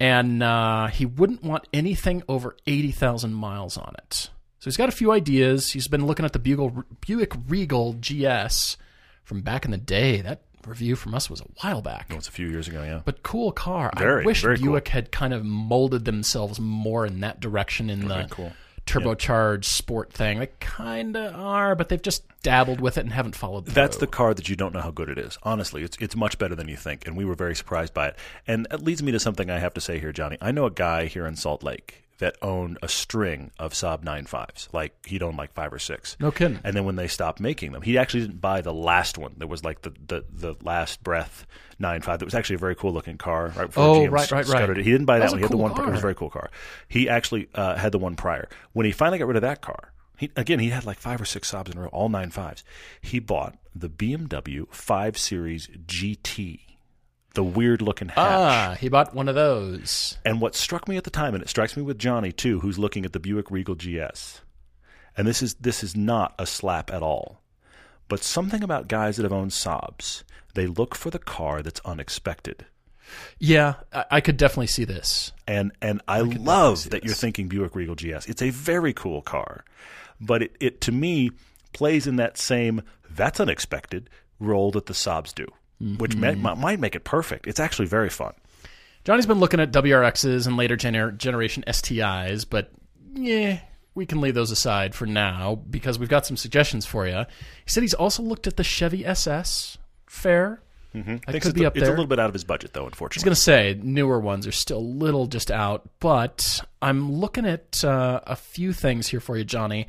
And 0.00 0.42
uh, 0.42 0.86
he 0.88 1.06
wouldn't 1.06 1.42
want 1.42 1.66
anything 1.72 2.22
over 2.28 2.56
eighty 2.66 2.92
thousand 2.92 3.34
miles 3.34 3.76
on 3.76 3.94
it. 3.98 4.30
So 4.58 4.64
he's 4.64 4.76
got 4.76 4.88
a 4.88 4.92
few 4.92 5.12
ideas. 5.12 5.70
He's 5.70 5.88
been 5.88 6.06
looking 6.06 6.24
at 6.24 6.32
the 6.32 6.38
Bugle, 6.38 6.84
Buick 7.00 7.32
Regal 7.48 7.94
GS 7.94 8.76
from 9.22 9.40
back 9.42 9.64
in 9.64 9.70
the 9.70 9.76
day. 9.78 10.20
That 10.20 10.42
review 10.66 10.96
from 10.96 11.14
us 11.14 11.30
was 11.30 11.40
a 11.40 11.46
while 11.62 11.80
back. 11.80 12.06
It 12.10 12.16
was 12.16 12.28
a 12.28 12.32
few 12.32 12.48
years 12.48 12.66
ago, 12.66 12.82
yeah. 12.82 13.02
But 13.04 13.22
cool 13.22 13.52
car. 13.52 13.92
Very, 13.96 14.24
I 14.24 14.26
wish 14.26 14.42
very 14.42 14.56
cool. 14.56 14.72
Buick 14.72 14.88
had 14.88 15.12
kind 15.12 15.32
of 15.32 15.44
molded 15.44 16.04
themselves 16.04 16.58
more 16.58 17.06
in 17.06 17.20
that 17.20 17.38
direction 17.40 17.88
in 17.88 18.08
the 18.08 18.26
cool. 18.30 18.52
turbocharged 18.86 19.64
sport 19.64 20.12
thing. 20.12 20.40
They 20.40 20.48
kind 20.58 21.16
of 21.16 21.34
are, 21.34 21.76
but 21.76 21.88
they've 21.88 22.02
just 22.02 22.24
dabbled 22.42 22.80
with 22.80 22.98
it 22.98 23.02
and 23.02 23.12
haven't 23.12 23.36
followed 23.36 23.66
through. 23.66 23.74
That's 23.74 23.98
the 23.98 24.06
car 24.08 24.34
that 24.34 24.48
you 24.48 24.56
don't 24.56 24.74
know 24.74 24.80
how 24.80 24.90
good 24.90 25.08
it 25.08 25.18
is. 25.18 25.38
Honestly, 25.44 25.84
it's 25.84 25.96
it's 26.00 26.16
much 26.16 26.36
better 26.36 26.56
than 26.56 26.66
you 26.66 26.76
think, 26.76 27.06
and 27.06 27.16
we 27.16 27.24
were 27.24 27.34
very 27.34 27.54
surprised 27.54 27.94
by 27.94 28.08
it. 28.08 28.16
And 28.46 28.66
it 28.72 28.82
leads 28.82 29.04
me 29.04 29.12
to 29.12 29.20
something 29.20 29.50
I 29.50 29.60
have 29.60 29.74
to 29.74 29.80
say 29.80 30.00
here, 30.00 30.12
Johnny. 30.12 30.36
I 30.40 30.50
know 30.50 30.66
a 30.66 30.70
guy 30.70 31.06
here 31.06 31.26
in 31.26 31.36
Salt 31.36 31.62
Lake 31.62 32.07
that 32.18 32.36
owned 32.42 32.78
a 32.82 32.88
string 32.88 33.50
of 33.58 33.72
Saab 33.72 34.02
95s. 34.04 34.72
Like 34.72 35.06
he'd 35.06 35.22
own 35.22 35.36
like 35.36 35.52
five 35.52 35.72
or 35.72 35.78
six. 35.78 36.16
No 36.20 36.30
kidding. 36.30 36.58
And 36.64 36.74
then 36.76 36.84
when 36.84 36.96
they 36.96 37.06
stopped 37.08 37.40
making 37.40 37.72
them, 37.72 37.82
he 37.82 37.96
actually 37.96 38.20
didn't 38.22 38.40
buy 38.40 38.60
the 38.60 38.72
last 38.74 39.16
one. 39.18 39.34
There 39.38 39.48
was 39.48 39.64
like 39.64 39.82
the 39.82 39.90
the, 40.06 40.24
the 40.30 40.54
last 40.62 41.02
breath 41.02 41.46
95 41.78 42.18
that 42.18 42.24
was 42.24 42.34
actually 42.34 42.56
a 42.56 42.58
very 42.58 42.74
cool 42.74 42.92
looking 42.92 43.18
car 43.18 43.52
right 43.56 43.66
before 43.66 43.84
Oh, 43.84 44.00
GM 44.00 44.10
right, 44.10 44.30
right, 44.32 44.48
right. 44.48 44.70
it. 44.70 44.76
He 44.78 44.90
didn't 44.90 45.06
buy 45.06 45.18
That 45.20 45.26
that, 45.26 45.30
one. 45.32 45.38
He 45.38 45.42
had 45.42 45.52
the 45.52 45.56
one. 45.56 45.70
It 45.80 45.90
was 45.90 45.98
a 45.98 46.02
very 46.02 46.14
cool 46.14 46.30
car. 46.30 46.50
He 46.88 47.08
actually 47.08 47.48
uh, 47.54 47.76
had 47.76 47.92
the 47.92 47.98
one 47.98 48.16
prior. 48.16 48.48
When 48.72 48.84
he 48.84 48.92
finally 48.92 49.18
got 49.18 49.28
rid 49.28 49.36
of 49.36 49.42
that 49.42 49.60
car, 49.60 49.92
he, 50.16 50.30
again, 50.34 50.58
he 50.58 50.70
had 50.70 50.84
like 50.84 50.98
five 50.98 51.20
or 51.20 51.24
six 51.24 51.52
Saabs 51.52 51.70
in 51.70 51.78
a 51.78 51.82
row, 51.82 51.88
all 51.88 52.08
nine 52.08 52.30
fives. 52.30 52.64
He 53.00 53.20
bought 53.20 53.56
the 53.76 53.88
BMW 53.88 54.66
5 54.74 55.16
Series 55.16 55.68
GT 55.86 56.62
the 57.34 57.44
weird 57.44 57.82
looking 57.82 58.08
hatch. 58.08 58.18
Ah, 58.18 58.76
he 58.80 58.88
bought 58.88 59.14
one 59.14 59.28
of 59.28 59.34
those. 59.34 60.18
And 60.24 60.40
what 60.40 60.54
struck 60.54 60.88
me 60.88 60.96
at 60.96 61.04
the 61.04 61.10
time, 61.10 61.34
and 61.34 61.42
it 61.42 61.48
strikes 61.48 61.76
me 61.76 61.82
with 61.82 61.98
Johnny 61.98 62.32
too, 62.32 62.60
who's 62.60 62.78
looking 62.78 63.04
at 63.04 63.12
the 63.12 63.20
Buick 63.20 63.50
Regal 63.50 63.74
GS, 63.74 64.40
and 65.16 65.26
this 65.26 65.42
is 65.42 65.54
this 65.54 65.82
is 65.82 65.96
not 65.96 66.34
a 66.38 66.46
slap 66.46 66.92
at 66.92 67.02
all, 67.02 67.40
but 68.08 68.22
something 68.22 68.62
about 68.62 68.88
guys 68.88 69.16
that 69.16 69.24
have 69.24 69.32
owned 69.32 69.50
Saabs, 69.50 70.22
they 70.54 70.66
look 70.66 70.94
for 70.94 71.10
the 71.10 71.18
car 71.18 71.62
that's 71.62 71.80
unexpected. 71.84 72.66
Yeah, 73.38 73.74
I, 73.92 74.04
I 74.12 74.20
could 74.20 74.36
definitely 74.36 74.66
see 74.66 74.84
this. 74.84 75.32
And 75.46 75.72
and 75.80 76.02
I, 76.08 76.20
love 76.20 76.90
that 76.90 77.04
you're 77.04 77.14
thinking 77.14 77.48
Buick 77.48 77.74
Regal 77.74 77.94
GS. 77.94 78.26
It's 78.26 78.42
a 78.42 78.50
very 78.50 78.92
cool 78.92 79.22
car, 79.22 79.64
but 80.20 80.42
it, 80.42 80.56
it 80.60 80.80
to 80.82 80.92
me 80.92 81.30
plays 81.72 82.06
in 82.06 82.16
that 82.16 82.38
same 82.38 82.82
that's 83.10 83.40
unexpected 83.40 84.10
role 84.38 84.70
that 84.72 84.86
the 84.86 84.92
Saabs 84.92 85.34
do, 85.34 85.46
which 85.80 86.16
may, 86.16 86.34
Mm-hmm. 86.34 86.60
might 86.60 86.80
make 86.80 86.94
it 86.94 87.04
perfect. 87.04 87.46
It's 87.46 87.60
actually 87.60 87.86
very 87.86 88.08
fun. 88.10 88.32
Johnny's 89.04 89.26
been 89.26 89.40
looking 89.40 89.60
at 89.60 89.72
WRXs 89.72 90.46
and 90.46 90.56
later 90.56 90.76
gener- 90.76 91.16
generation 91.16 91.64
STIs, 91.66 92.44
but 92.48 92.70
yeah, 93.14 93.60
we 93.94 94.04
can 94.06 94.20
leave 94.20 94.34
those 94.34 94.50
aside 94.50 94.94
for 94.94 95.06
now 95.06 95.54
because 95.54 95.98
we've 95.98 96.08
got 96.08 96.26
some 96.26 96.36
suggestions 96.36 96.84
for 96.84 97.06
you. 97.06 97.24
He 97.64 97.70
said 97.70 97.82
he's 97.82 97.94
also 97.94 98.22
looked 98.22 98.46
at 98.46 98.56
the 98.56 98.64
Chevy 98.64 99.06
SS. 99.06 99.78
Fair. 100.06 100.60
Mm-hmm. 100.94 101.16
Thinks 101.30 101.46
could 101.46 101.54
be 101.54 101.64
a, 101.64 101.68
up 101.68 101.76
it's 101.76 101.86
a 101.86 101.90
little 101.90 102.06
bit 102.06 102.18
out 102.18 102.28
of 102.28 102.32
his 102.32 102.44
budget, 102.44 102.72
though. 102.72 102.86
I 102.86 102.90
was 102.90 103.22
going 103.22 103.34
to 103.34 103.34
say 103.34 103.78
newer 103.82 104.18
ones 104.18 104.46
are 104.46 104.52
still 104.52 104.78
a 104.78 104.80
little 104.80 105.26
just 105.26 105.50
out, 105.50 105.88
but 106.00 106.60
I'm 106.80 107.12
looking 107.12 107.44
at 107.46 107.84
uh, 107.84 108.20
a 108.26 108.36
few 108.36 108.72
things 108.72 109.06
here 109.08 109.20
for 109.20 109.36
you, 109.36 109.44
Johnny. 109.44 109.86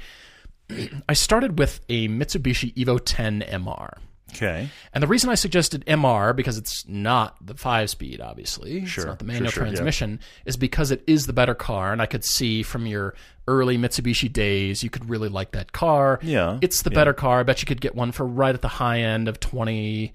I 1.09 1.13
started 1.13 1.57
with 1.57 1.79
a 1.89 2.07
Mitsubishi 2.09 2.73
Evo 2.75 2.99
10 3.03 3.41
MR. 3.41 3.97
okay. 4.33 4.69
And 4.93 5.01
the 5.03 5.07
reason 5.07 5.29
I 5.29 5.35
suggested 5.35 5.83
MR, 5.85 6.35
because 6.35 6.57
it's 6.57 6.87
not 6.87 7.35
the 7.45 7.53
five 7.55 7.89
speed, 7.89 8.21
obviously, 8.21 8.85
Sure, 8.85 9.03
it's 9.03 9.07
not 9.07 9.19
the 9.19 9.25
manual 9.25 9.51
sure, 9.51 9.63
yeah. 9.63 9.69
transmission, 9.71 10.19
is 10.45 10.57
because 10.57 10.91
it 10.91 11.03
is 11.07 11.25
the 11.25 11.33
better 11.33 11.55
car. 11.55 11.91
And 11.91 12.01
I 12.01 12.05
could 12.05 12.23
see 12.25 12.63
from 12.63 12.85
your 12.85 13.13
early 13.47 13.77
Mitsubishi 13.77 14.31
days, 14.31 14.83
you 14.83 14.89
could 14.89 15.09
really 15.09 15.29
like 15.29 15.51
that 15.51 15.71
car. 15.71 16.19
Yeah, 16.21 16.57
It's 16.61 16.81
the 16.83 16.91
yeah. 16.91 16.95
better 16.95 17.13
car. 17.13 17.39
I 17.39 17.43
bet 17.43 17.61
you 17.61 17.65
could 17.65 17.81
get 17.81 17.95
one 17.95 18.11
for 18.11 18.25
right 18.25 18.53
at 18.53 18.61
the 18.61 18.67
high 18.67 18.99
end 19.01 19.27
of 19.27 19.39
20, 19.39 20.13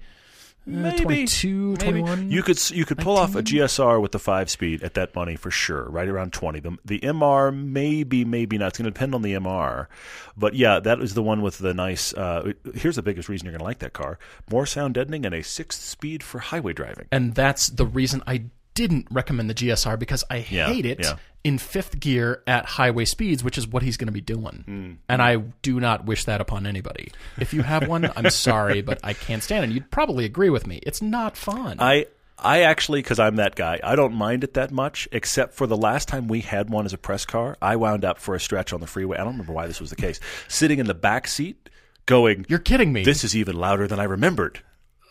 uh, 0.67 0.91
22, 0.97 1.77
21. 1.77 2.31
You 2.31 2.41
could 2.43 2.69
you 2.71 2.85
could 2.85 2.97
pull 2.97 3.17
off 3.17 3.35
a 3.35 3.43
GSR 3.43 4.01
with 4.01 4.11
the 4.11 4.19
five 4.19 4.49
speed 4.49 4.83
at 4.83 4.95
that 4.95 5.15
money 5.15 5.35
for 5.35 5.51
sure, 5.51 5.83
right 5.89 6.07
around 6.07 6.33
twenty. 6.33 6.59
The 6.59 6.77
the 6.83 6.99
MR 6.99 7.55
maybe 7.55 8.25
maybe 8.25 8.57
not. 8.57 8.69
It's 8.69 8.77
going 8.79 8.85
to 8.85 8.91
depend 8.91 9.13
on 9.13 9.21
the 9.21 9.33
MR, 9.33 9.87
but 10.35 10.55
yeah, 10.55 10.79
that 10.79 10.99
is 10.99 11.13
the 11.13 11.23
one 11.23 11.41
with 11.41 11.59
the 11.59 11.73
nice. 11.73 12.13
Uh, 12.13 12.53
here's 12.73 12.95
the 12.95 13.03
biggest 13.03 13.29
reason 13.29 13.45
you're 13.45 13.51
going 13.51 13.59
to 13.59 13.65
like 13.65 13.79
that 13.79 13.93
car: 13.93 14.17
more 14.51 14.65
sound 14.65 14.95
deadening 14.95 15.25
and 15.25 15.35
a 15.35 15.43
sixth 15.43 15.81
speed 15.81 16.23
for 16.23 16.39
highway 16.39 16.73
driving. 16.73 17.07
and 17.11 17.35
that's 17.35 17.67
the 17.67 17.85
reason 17.85 18.23
I 18.25 18.45
didn't 18.75 19.07
recommend 19.09 19.49
the 19.49 19.55
GSR 19.55 19.97
because 19.97 20.23
I 20.29 20.45
Yeah, 20.49 20.67
hate 20.67 20.85
it 20.85 20.99
yeah. 21.01 21.15
in 21.43 21.57
fifth 21.57 21.99
gear 21.99 22.43
at 22.45 22.65
highway 22.65 23.05
speeds, 23.05 23.43
which 23.43 23.57
is 23.57 23.67
what 23.67 23.81
he's 23.81 23.97
going 23.97 24.07
to 24.07 24.11
be 24.13 24.21
doing. 24.21 24.63
Mm. 24.67 24.97
And 25.09 25.21
I 25.21 25.37
do 25.63 25.79
not 25.79 26.05
wish 26.05 26.25
that 26.25 26.41
upon 26.41 26.67
anybody. 26.67 27.11
If 27.39 27.53
you 27.53 27.63
have 27.63 27.87
one, 27.87 28.11
I'm 28.15 28.29
sorry, 28.29 28.81
but 28.81 28.99
I 29.03 29.13
can't 29.13 29.41
stand 29.41 29.61
it. 29.61 29.63
And 29.65 29.73
you'd 29.73 29.89
probably 29.89 30.25
agree 30.25 30.49
with 30.51 30.67
me. 30.67 30.79
It's 30.83 31.01
not 31.01 31.35
fun. 31.35 31.77
I 31.79 32.05
I 32.37 32.63
actually, 32.63 32.99
because 33.01 33.17
I'm 33.17 33.37
that 33.37 33.55
guy, 33.55 33.79
I 33.81 33.95
don't 33.95 34.13
mind 34.13 34.43
it 34.43 34.55
that 34.55 34.69
much. 34.69 35.07
Except 35.13 35.53
for 35.53 35.65
the 35.67 35.77
last 35.77 36.09
time 36.09 36.27
we 36.27 36.41
had 36.41 36.69
one 36.69 36.83
as 36.85 36.91
a 36.91 36.97
press 36.97 37.25
car, 37.25 37.55
I 37.61 37.77
wound 37.77 38.03
up 38.03 38.19
for 38.19 38.35
a 38.35 38.39
stretch 38.41 38.73
on 38.73 38.81
the 38.81 38.87
freeway. 38.87 39.15
I 39.15 39.23
don't 39.23 39.31
remember 39.33 39.53
why 39.53 39.67
this 39.67 39.79
was 39.79 39.89
the 39.89 39.95
case. 39.95 40.19
Sitting 40.49 40.79
in 40.79 40.85
the 40.85 40.93
back 40.93 41.29
seat, 41.29 41.69
going, 42.05 42.45
You're 42.49 42.59
kidding 42.59 42.91
me. 42.91 43.05
"This 43.05 43.23
is 43.23 43.37
even 43.37 43.55
louder 43.55 43.87
than 43.87 44.01
I 44.01 44.03
remembered." 44.03 44.59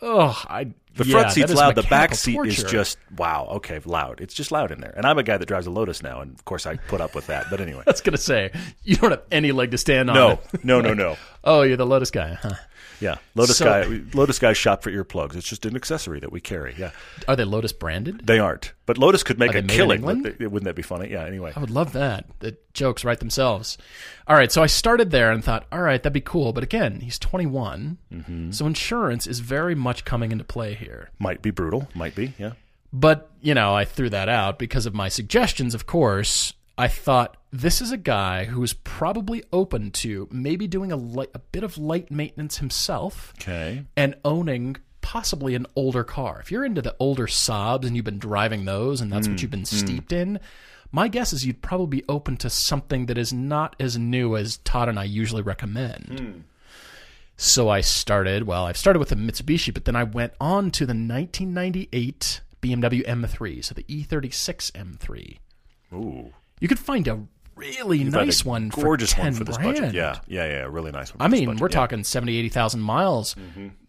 Oh, 0.04 0.42
I 0.48 0.64
The 0.94 1.04
front 1.04 1.26
that 1.28 1.32
seat's 1.32 1.54
loud. 1.54 1.74
The 1.74 1.82
back 1.84 2.14
seat 2.14 2.38
is 2.44 2.62
just 2.62 2.98
wow. 3.16 3.48
Okay, 3.52 3.80
loud. 3.84 4.20
It's 4.20 4.34
just 4.34 4.52
loud 4.52 4.70
in 4.70 4.80
there. 4.80 4.92
And 4.96 5.06
I'm 5.06 5.18
a 5.18 5.22
guy 5.22 5.36
that 5.38 5.46
drives 5.46 5.66
a 5.66 5.70
Lotus 5.70 6.02
now, 6.02 6.20
and 6.20 6.32
of 6.32 6.44
course 6.44 6.66
I 6.66 6.76
put 6.76 7.00
up 7.00 7.14
with 7.14 7.26
that. 7.26 7.46
But 7.50 7.60
anyway, 7.60 7.82
that's 7.86 8.00
gonna 8.00 8.16
say 8.16 8.52
you 8.84 8.96
don't 8.96 9.10
have 9.10 9.22
any 9.32 9.52
leg 9.52 9.70
to 9.72 9.78
stand 9.78 10.10
on. 10.10 10.14
no, 10.14 10.40
no, 10.62 10.80
no, 10.80 10.94
no. 10.94 11.16
Oh, 11.42 11.62
you're 11.62 11.76
the 11.76 11.86
Lotus 11.86 12.10
guy, 12.10 12.34
huh? 12.34 12.54
Yeah, 13.04 13.16
Lotus 13.34 13.58
So- 13.58 13.64
guy. 13.66 14.00
Lotus 14.14 14.38
guys 14.38 14.56
shop 14.56 14.82
for 14.82 14.90
earplugs. 14.90 15.36
It's 15.36 15.48
just 15.48 15.66
an 15.66 15.76
accessory 15.76 16.20
that 16.20 16.32
we 16.32 16.40
carry. 16.40 16.74
Yeah, 16.78 16.90
Are 17.28 17.36
they 17.36 17.44
Lotus 17.44 17.72
branded? 17.72 18.26
they 18.26 18.38
aren't. 18.38 18.72
But 18.86 18.98
Lotus 18.98 19.22
could 19.22 19.38
make 19.38 19.54
Are 19.54 19.58
a 19.58 19.60
they 19.62 19.66
made 19.66 19.72
in 19.72 19.76
killing. 19.76 20.02
Wouldn't 20.02 20.64
that 20.64 20.74
be 20.74 20.82
funny? 20.82 21.10
Yeah. 21.10 21.24
Anyway, 21.24 21.52
I 21.54 21.60
would 21.60 21.70
love 21.70 21.92
that. 21.92 22.26
The 22.40 22.56
jokes 22.72 23.04
write 23.04 23.20
themselves. 23.20 23.78
All 24.26 24.36
right, 24.36 24.50
so 24.50 24.62
I 24.62 24.66
started 24.66 25.10
there 25.10 25.30
and 25.32 25.44
thought, 25.44 25.66
all 25.70 25.82
right, 25.82 26.02
that'd 26.02 26.12
be 26.12 26.20
cool. 26.20 26.52
But 26.52 26.64
again, 26.64 27.00
he's 27.00 27.18
21, 27.18 27.98
Mm-hmm. 28.12 28.50
so 28.52 28.66
insurance 28.66 29.26
is 29.26 29.40
very 29.40 29.74
much 29.74 30.04
coming 30.04 30.32
into 30.32 30.44
play 30.44 30.74
here. 30.74 31.10
might 31.18 31.42
be 31.42 31.50
brutal. 31.50 31.88
Might 31.94 32.14
be. 32.14 32.32
Yeah. 32.38 32.52
But, 32.92 33.30
you 33.42 33.54
know, 33.54 33.74
I 33.74 33.84
threw 33.84 34.08
that 34.10 34.28
out 34.28 34.58
because 34.58 34.86
of 34.86 34.94
my 34.94 35.08
suggestions, 35.08 35.74
of 35.74 35.84
course. 35.86 36.52
I 36.76 36.88
thought 36.88 37.36
this 37.52 37.80
is 37.80 37.92
a 37.92 37.96
guy 37.96 38.44
who 38.44 38.62
is 38.62 38.72
probably 38.72 39.44
open 39.52 39.92
to 39.92 40.28
maybe 40.30 40.66
doing 40.66 40.90
a, 40.90 40.96
light, 40.96 41.30
a 41.34 41.38
bit 41.38 41.62
of 41.62 41.78
light 41.78 42.10
maintenance 42.10 42.58
himself 42.58 43.32
Okay. 43.40 43.84
and 43.96 44.16
owning 44.24 44.76
possibly 45.00 45.54
an 45.54 45.66
older 45.76 46.02
car. 46.02 46.40
If 46.40 46.50
you're 46.50 46.64
into 46.64 46.82
the 46.82 46.96
older 46.98 47.26
Saabs 47.26 47.84
and 47.84 47.94
you've 47.94 48.04
been 48.04 48.18
driving 48.18 48.64
those 48.64 49.00
and 49.00 49.12
that's 49.12 49.28
what 49.28 49.36
mm, 49.36 49.42
you've 49.42 49.50
been 49.50 49.62
mm. 49.62 49.66
steeped 49.66 50.12
in, 50.12 50.40
my 50.90 51.08
guess 51.08 51.32
is 51.32 51.46
you'd 51.46 51.62
probably 51.62 51.98
be 51.98 52.04
open 52.08 52.36
to 52.38 52.50
something 52.50 53.06
that 53.06 53.18
is 53.18 53.32
not 53.32 53.76
as 53.78 53.96
new 53.98 54.36
as 54.36 54.58
Todd 54.58 54.88
and 54.88 54.98
I 54.98 55.04
usually 55.04 55.42
recommend. 55.42 56.20
Hmm. 56.20 56.40
So 57.36 57.68
I 57.68 57.80
started, 57.80 58.44
well, 58.44 58.64
I've 58.64 58.76
started 58.76 59.00
with 59.00 59.08
the 59.08 59.16
Mitsubishi, 59.16 59.74
but 59.74 59.84
then 59.86 59.96
I 59.96 60.04
went 60.04 60.34
on 60.40 60.70
to 60.72 60.86
the 60.86 60.92
1998 60.92 62.40
BMW 62.62 63.04
M3, 63.06 63.64
so 63.64 63.74
the 63.74 63.84
E 63.88 64.04
E36 64.04 64.70
M3. 64.72 65.38
Ooh. 65.92 66.32
You 66.64 66.68
could 66.68 66.78
find 66.78 67.06
a 67.08 67.20
really 67.56 67.98
You've 67.98 68.14
nice 68.14 68.42
one 68.42 68.70
gorgeous 68.70 69.10
for 69.10 69.16
10 69.16 69.24
one 69.26 69.34
for 69.34 69.44
this 69.44 69.58
budget. 69.58 69.92
Yeah. 69.92 70.18
Yeah. 70.26 70.46
Yeah. 70.46 70.66
Really 70.70 70.92
nice 70.92 71.10
one. 71.14 71.20
I 71.20 71.28
mean, 71.28 71.46
we're 71.46 71.52
yeah. 71.52 71.58
Mm-hmm. 71.58 71.66
talking 71.68 72.04
70, 72.04 72.38
80,000 72.38 72.80
miles, 72.80 73.36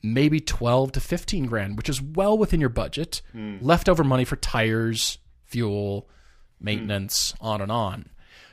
maybe 0.03 0.41
12 0.41 0.91
to 0.91 0.99
15 0.99 1.45
grand, 1.45 1.78
which 1.78 1.88
is 1.88 2.01
well 2.01 2.38
within 2.38 2.59
your 2.59 2.67
budget. 2.67 3.21
Mm. 3.34 3.59
Leftover 3.61 4.03
money 4.03 4.26
for 4.26 4.36
tires, 4.36 5.19
fuel, 5.45 6.09
maintenance, 6.59 7.34
on 7.39 7.61
and 7.61 7.71
on. 7.71 8.09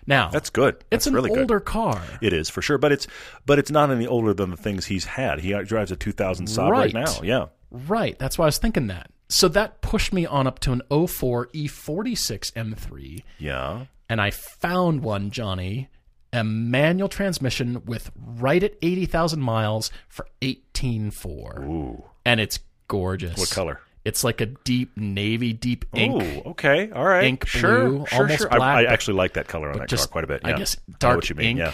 Now, 0.07 0.29
That's 0.31 0.51
good. 0.51 0.85
it's 0.93 1.09
an 1.09 1.15
really 1.15 1.31
older 1.31 1.59
good. 1.59 1.65
car. 1.65 2.01
It 2.21 2.33
is 2.33 2.49
for 2.49 2.63
sure, 2.63 2.79
but 2.79 2.93
it's 2.93 3.09
but 3.45 3.59
it's 3.59 3.73
not 3.73 3.91
any 3.91 4.07
older 4.07 4.33
than 4.33 4.51
the 4.51 4.57
things 4.57 4.87
he's 4.87 5.05
had. 5.05 5.41
He 5.41 5.53
drives 5.65 5.91
a 5.91 5.97
2000 5.97 6.47
Saab 6.47 6.71
right, 6.71 6.95
Right. 6.95 6.95
now. 6.95 7.21
Yeah. 7.25 7.47
Right. 7.73 8.17
That's 8.21 8.39
why 8.39 8.45
I 8.45 8.47
was 8.47 8.59
thinking 8.59 8.87
that. 8.87 9.11
So 9.29 9.49
that 9.49 9.81
pushed 9.81 10.13
me 10.13 10.27
on 10.27 10.47
up 10.47 10.59
to 10.61 10.73
an 10.73 10.83
04 10.91 11.47
E46 11.49 12.53
M3. 12.53 13.23
Yeah. 13.39 13.87
and 14.09 14.21
I 14.21 14.31
found 14.31 15.03
one, 15.03 15.31
Johnny, 15.31 15.89
a 16.33 16.45
manual 16.45 17.09
transmission 17.09 17.83
with 17.85 18.11
right 18.17 18.63
at 18.63 18.75
80,000 18.83 19.41
miles 19.41 19.91
for 20.09 20.27
18.4. 20.43 21.65
Ooh. 21.65 22.05
And 22.25 22.41
it's 22.41 22.59
gorgeous. 22.89 23.39
What 23.39 23.51
color? 23.51 23.81
It's 24.05 24.25
like 24.25 24.41
a 24.41 24.47
deep 24.47 24.97
navy, 24.97 25.53
deep 25.53 25.85
ink. 25.95 26.23
Ooh, 26.23 26.51
okay, 26.51 26.91
all 26.91 27.05
right, 27.05 27.23
ink 27.25 27.47
sure, 27.47 27.89
blue, 27.89 28.07
sure, 28.07 28.21
almost 28.21 28.39
sure. 28.41 28.49
black, 28.49 28.61
I, 28.63 28.81
I 28.81 28.85
actually 28.93 29.15
like 29.15 29.35
that 29.35 29.47
color 29.47 29.71
on 29.71 29.79
that 29.79 29.89
Just 29.89 30.09
car 30.09 30.13
quite 30.13 30.25
a 30.25 30.27
bit. 30.27 30.41
I 30.43 30.51
yeah. 30.51 30.59
guess 30.59 30.77
I 30.77 30.91
know 30.91 30.97
dark 30.99 31.17
what 31.17 31.31
you 31.31 31.37
mean. 31.37 31.47
ink 31.47 31.59
Yeah, 31.61 31.73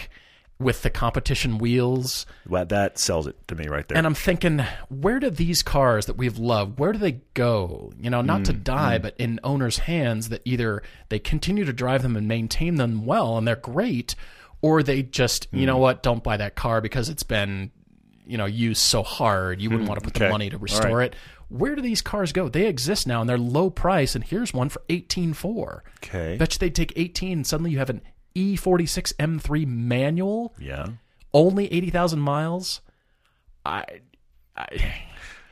with 0.59 0.81
the 0.81 0.89
competition 0.89 1.57
wheels. 1.57 2.25
well, 2.47 2.65
that 2.65 2.99
sells 2.99 3.27
it 3.27 3.35
to 3.47 3.55
me 3.55 3.67
right 3.67 3.87
there. 3.87 3.97
And 3.97 4.05
I'm 4.05 4.13
thinking, 4.13 4.59
where 4.89 5.19
do 5.19 5.29
these 5.29 5.61
cars 5.61 6.05
that 6.07 6.17
we've 6.17 6.37
loved, 6.37 6.79
where 6.79 6.91
do 6.91 6.99
they 6.99 7.21
go? 7.33 7.93
You 7.97 8.09
know, 8.09 8.21
not 8.21 8.43
to 8.45 8.53
Mm, 8.53 8.63
die, 8.65 8.97
but 8.97 9.15
in 9.17 9.39
owners' 9.43 9.77
hands 9.79 10.27
that 10.29 10.41
either 10.43 10.83
they 11.07 11.17
continue 11.19 11.63
to 11.63 11.71
drive 11.71 12.01
them 12.01 12.17
and 12.17 12.27
maintain 12.27 12.75
them 12.75 13.05
well 13.05 13.37
and 13.37 13.47
they're 13.47 13.55
great, 13.55 14.15
or 14.61 14.83
they 14.83 15.01
just, 15.01 15.47
you 15.53 15.61
Mm. 15.63 15.67
know 15.67 15.77
what, 15.77 16.03
don't 16.03 16.23
buy 16.25 16.35
that 16.35 16.55
car 16.55 16.81
because 16.81 17.07
it's 17.07 17.23
been, 17.23 17.71
you 18.27 18.37
know, 18.37 18.45
used 18.45 18.81
so 18.81 19.01
hard. 19.01 19.61
You 19.61 19.69
wouldn't 19.69 19.87
want 19.87 20.01
to 20.01 20.03
put 20.03 20.13
Mm, 20.13 20.17
okay. 20.17 20.25
the 20.25 20.31
money 20.31 20.49
to 20.49 20.57
restore 20.57 20.97
right. 20.97 21.13
it. 21.13 21.15
Where 21.47 21.73
do 21.73 21.81
these 21.81 22.01
cars 22.01 22.33
go? 22.33 22.49
They 22.49 22.67
exist 22.67 23.07
now 23.07 23.21
and 23.21 23.29
they're 23.29 23.37
low 23.37 23.69
price, 23.69 24.13
and 24.13 24.23
here's 24.25 24.53
one 24.53 24.67
for 24.67 24.81
eighteen 24.89 25.33
four. 25.33 25.83
okay, 26.03 26.35
Bet 26.37 26.53
you 26.55 26.59
they'd 26.59 26.75
take 26.75 26.91
eighteen, 26.97 27.37
and 27.39 27.47
suddenly 27.47 27.71
you 27.71 27.79
have 27.79 27.89
an 27.89 28.01
E46 28.39 29.13
M3 29.15 29.67
manual 29.67 30.53
yeah, 30.59 30.87
only 31.33 31.71
80,000 31.71 32.19
miles. 32.19 32.81
I, 33.65 33.83
I 34.55 34.67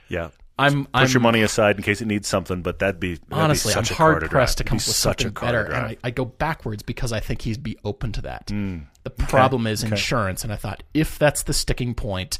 yeah. 0.07 0.29
I'm 0.59 0.85
Put 0.85 0.91
I'm 0.95 1.09
your 1.09 1.21
money 1.21 1.43
aside 1.43 1.75
in 1.75 1.83
case 1.83 2.01
it 2.01 2.07
needs 2.07 2.27
something, 2.27 2.63
but 2.63 2.79
that'd 2.79 2.99
be 2.99 3.15
that'd 3.15 3.31
honestly 3.31 3.73
be 3.73 3.77
I'm 3.77 3.85
such 3.85 3.91
a 3.91 3.95
hard 3.95 4.23
pressed 4.23 4.57
to 4.57 4.63
come 4.63 4.77
up 4.77 4.87
with 4.87 4.95
such 4.95 5.21
something 5.21 5.27
a 5.27 5.31
car 5.31 5.51
to 5.51 5.57
better, 5.57 5.71
and. 5.71 5.85
I, 5.85 5.97
I 6.03 6.09
go 6.09 6.25
backwards 6.25 6.81
because 6.81 7.13
I 7.13 7.19
think 7.19 7.43
he'd 7.43 7.61
be 7.61 7.77
open 7.83 8.11
to 8.13 8.21
that. 8.23 8.47
Mm. 8.47 8.87
The 9.03 9.11
problem 9.11 9.67
is 9.67 9.83
insurance, 9.83 10.43
and 10.43 10.51
I 10.51 10.55
thought 10.55 10.81
if 10.95 11.19
that's 11.19 11.43
the 11.43 11.53
sticking 11.53 11.93
point, 11.93 12.39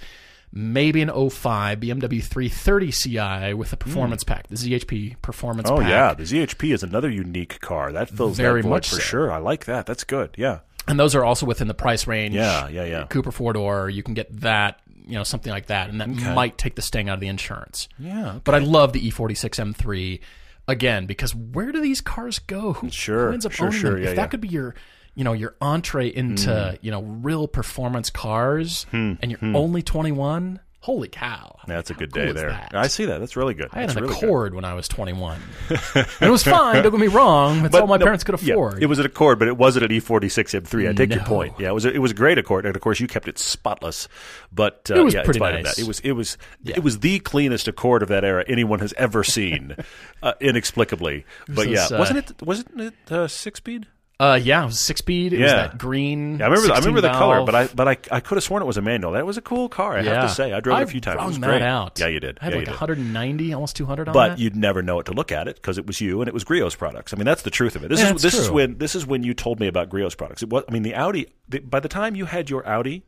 maybe 0.52 1.02
an 1.02 1.10
05 1.10 1.80
BMW 1.80 2.24
330 2.24 2.92
Ci 2.92 3.54
with 3.54 3.70
the 3.70 3.76
hmm. 3.76 3.80
performance 3.80 4.24
pack, 4.24 4.48
the 4.48 4.56
ZHP 4.56 5.22
performance 5.22 5.70
Oh 5.70 5.78
pack. 5.78 5.90
yeah, 5.90 6.14
the 6.14 6.24
ZHP 6.24 6.74
is 6.74 6.84
another 6.84 7.10
unique 7.10 7.60
car 7.60 7.92
that 7.92 8.10
fills 8.10 8.38
Very 8.38 8.62
that 8.62 8.68
much 8.68 8.90
for 8.90 8.96
so. 8.96 9.02
sure. 9.02 9.32
I 9.32 9.38
like 9.38 9.66
that. 9.66 9.86
That's 9.86 10.04
good. 10.04 10.32
Yeah, 10.38 10.60
and 10.88 11.00
those 11.00 11.16
are 11.16 11.24
also 11.24 11.46
within 11.46 11.68
the 11.68 11.74
price 11.74 12.08
range. 12.08 12.36
Yeah, 12.36 12.68
yeah, 12.70 12.86
yeah. 12.86 13.06
Cooper 13.06 13.32
four 13.32 13.54
door, 13.54 13.90
you 13.90 14.04
can 14.04 14.14
get 14.14 14.42
that 14.42 14.82
you 15.08 15.14
know, 15.14 15.24
something 15.24 15.52
like 15.52 15.68
that, 15.68 15.90
and 15.90 16.02
that 16.02 16.10
might 16.36 16.58
take 16.58 16.76
the 16.76 16.82
sting 16.82 17.10
out 17.10 17.16
of 17.16 17.20
the 17.22 17.30
insurance. 17.30 17.88
Yeah, 17.98 18.40
But 18.44 18.56
I 18.56 18.60
love 18.60 18.92
the 18.94 19.06
E 19.08 19.12
E46 19.12 19.74
M3 19.74 20.20
again 20.68 21.06
because 21.06 21.34
where 21.34 21.72
do 21.72 21.80
these 21.82 22.02
cars 22.02 22.40
go? 22.40 22.74
Who, 22.74 22.90
Sure, 22.90 23.28
who 23.28 23.34
ends 23.34 23.46
up 23.46 23.54
sure, 23.54 23.68
owning 23.68 23.80
sure, 23.80 23.92
them? 23.92 24.04
yeah, 24.04 24.10
if 24.10 24.16
that 24.18 24.24
yeah. 24.24 24.28
could 24.28 24.42
be 24.42 24.50
your, 24.50 24.76
you 25.18 25.24
know, 25.26 25.34
your 25.34 25.56
entree 25.60 26.08
into 26.08 26.78
Hmm. 26.80 26.86
you 26.86 26.92
know 26.92 27.02
real 27.02 27.48
performance 27.48 28.10
cars, 28.10 28.86
and 28.94 29.18
you're 29.30 29.40
only 29.56 29.82
21. 29.82 30.60
Holy 30.82 31.10
cow! 31.10 31.58
That's 31.68 31.90
a 31.90 31.94
good 31.94 32.14
cool 32.14 32.28
day 32.28 32.32
there. 32.32 32.50
that? 32.52 32.72
I 32.74 32.88
see 32.88 33.06
that. 33.06 33.18
That's 33.20 33.36
really 33.36 33.56
good. 33.56 33.68
I 33.74 33.80
had 33.82 33.90
That's 33.90 33.98
an 33.98 34.04
really 34.04 34.14
good. 34.14 34.24
Accord 34.24 34.54
when 34.54 34.64
I 34.64 34.74
was 34.74 34.88
21. 34.88 35.38
and 35.70 36.06
it 36.22 36.30
was 36.30 36.44
fine. 36.44 36.82
Don't 36.82 36.92
get 36.92 37.02
me 37.02 37.08
wrong. 37.08 37.64
That's 37.64 37.76
all 37.76 37.88
my 37.88 37.98
no, 37.98 38.06
parents 38.06 38.24
could 38.24 38.42
yeah, 38.42 38.54
afford. 38.54 38.82
it 38.82 38.86
was 38.86 38.98
an 39.00 39.06
Accord, 39.06 39.38
but 39.38 39.50
it 39.50 39.58
wasn't 39.58 39.84
an 39.84 39.92
E46 39.92 40.62
M3. 40.62 40.88
I 40.90 40.94
take 40.94 41.14
your 41.14 41.26
point. 41.26 41.56
Yeah, 41.60 41.70
it 41.70 41.74
was 41.74 41.84
a, 41.84 41.92
it 41.92 41.98
was 41.98 42.12
a 42.12 42.14
great 42.14 42.38
Accord, 42.38 42.66
and 42.66 42.74
of 42.74 42.82
course 42.82 43.02
you 43.02 43.08
kept 43.08 43.28
it 43.28 43.38
spotless. 43.38 44.08
But 44.54 44.90
uh, 44.90 45.00
It 45.00 45.04
was 45.04 45.14
yeah, 45.14 45.24
pretty 45.24 45.40
nice. 45.42 45.76
that, 45.76 45.80
it 45.82 45.88
was 45.88 46.00
it 46.02 46.12
was 46.14 46.38
it 46.64 46.84
was 46.84 47.00
the 47.00 47.20
cleanest 47.20 47.68
Accord 47.68 48.02
of 48.02 48.08
that 48.08 48.24
era 48.24 48.46
anyone 48.48 48.80
has 48.80 48.94
ever 48.98 49.26
seen, 49.26 49.76
uh, 50.24 50.34
inexplicably. 50.40 51.26
But 51.50 51.68
yeah, 51.68 51.88
uh, 51.92 51.98
wasn't 52.00 52.20
it 52.20 52.42
wasn't 52.42 52.80
it 52.80 52.94
uh, 53.12 53.28
six 53.28 53.58
speed? 53.58 53.88
Uh, 54.20 54.40
yeah, 54.42 54.64
it 54.64 54.66
was 54.66 54.80
six 54.80 54.98
speed. 54.98 55.32
It 55.32 55.40
was 55.40 55.52
Yeah. 55.52 55.68
that 55.68 55.78
green. 55.78 56.40
Yeah, 56.40 56.46
I 56.46 56.50
remember. 56.50 56.74
I 56.74 56.80
remember 56.80 57.02
the 57.02 57.10
16 57.10 57.20
color, 57.20 57.46
but 57.46 57.54
I 57.54 57.68
but 57.68 57.88
I, 57.88 57.98
I 58.12 58.20
could 58.20 58.36
have 58.36 58.44
sworn 58.44 58.64
it 58.64 58.66
was 58.66 58.78
a 58.78 58.82
manual. 58.82 59.12
That 59.12 59.28
was 59.28 59.38
a 59.38 59.42
cool 59.42 59.70
car. 59.70 59.96
I 59.96 60.02
have 60.02 60.28
to 60.30 60.34
say, 60.36 60.54
I 60.54 60.60
drove 60.60 60.80
it 60.80 60.84
a 60.84 60.88
few 60.88 61.00
times. 61.02 61.22
It 61.22 61.26
was 61.28 61.40
that 61.40 61.46
great. 61.48 61.62
out. 61.62 62.00
Yeah, 62.00 62.08
you 62.08 62.20
did. 62.20 62.40
I 62.42 62.46
had 62.46 62.54
yeah, 62.54 62.60
like 62.60 62.68
you 62.68 62.72
did. 62.74 62.80
190, 62.80 63.54
almost 63.54 63.76
200 63.76 64.08
on 64.10 64.14
but 64.14 64.30
that. 64.30 64.40
you'd 64.40 64.56
never 64.56 64.82
know 64.82 65.00
it 65.00 65.06
to 65.06 65.12
look 65.14 65.32
at 65.32 65.48
it 65.48 65.58
because 65.58 65.78
it 65.78 65.86
was 65.86 66.02
you 66.02 66.22
and 66.22 66.28
it 66.28 66.34
was 66.34 66.44
Griot's 66.44 66.76
products. 66.76 67.14
I 67.14 67.18
mean, 67.18 67.26
that's 67.26 67.44
the 67.44 67.52
truth 67.52 67.76
of 67.76 67.84
it. 67.84 67.90
This 67.90 68.00
Yeah, 68.00 68.16
is 68.16 68.22
this 68.24 68.34
is 68.34 68.50
when 68.50 68.80
this 68.80 68.96
is 68.96 69.06
when 69.06 69.22
you 69.22 69.36
told 69.36 69.60
me 69.60 69.68
about 69.68 69.90
Griot's 69.90 70.16
products. 70.16 70.42
It 70.42 70.50
was, 70.50 70.64
I 70.68 70.72
mean, 70.72 70.82
the 70.82 70.96
Audi. 70.96 71.28
The, 71.50 71.60
by 71.60 71.80
the 71.80 71.90
time 71.90 72.16
you 72.16 72.26
had 72.26 72.50
your 72.50 72.68
Audi, 72.68 73.04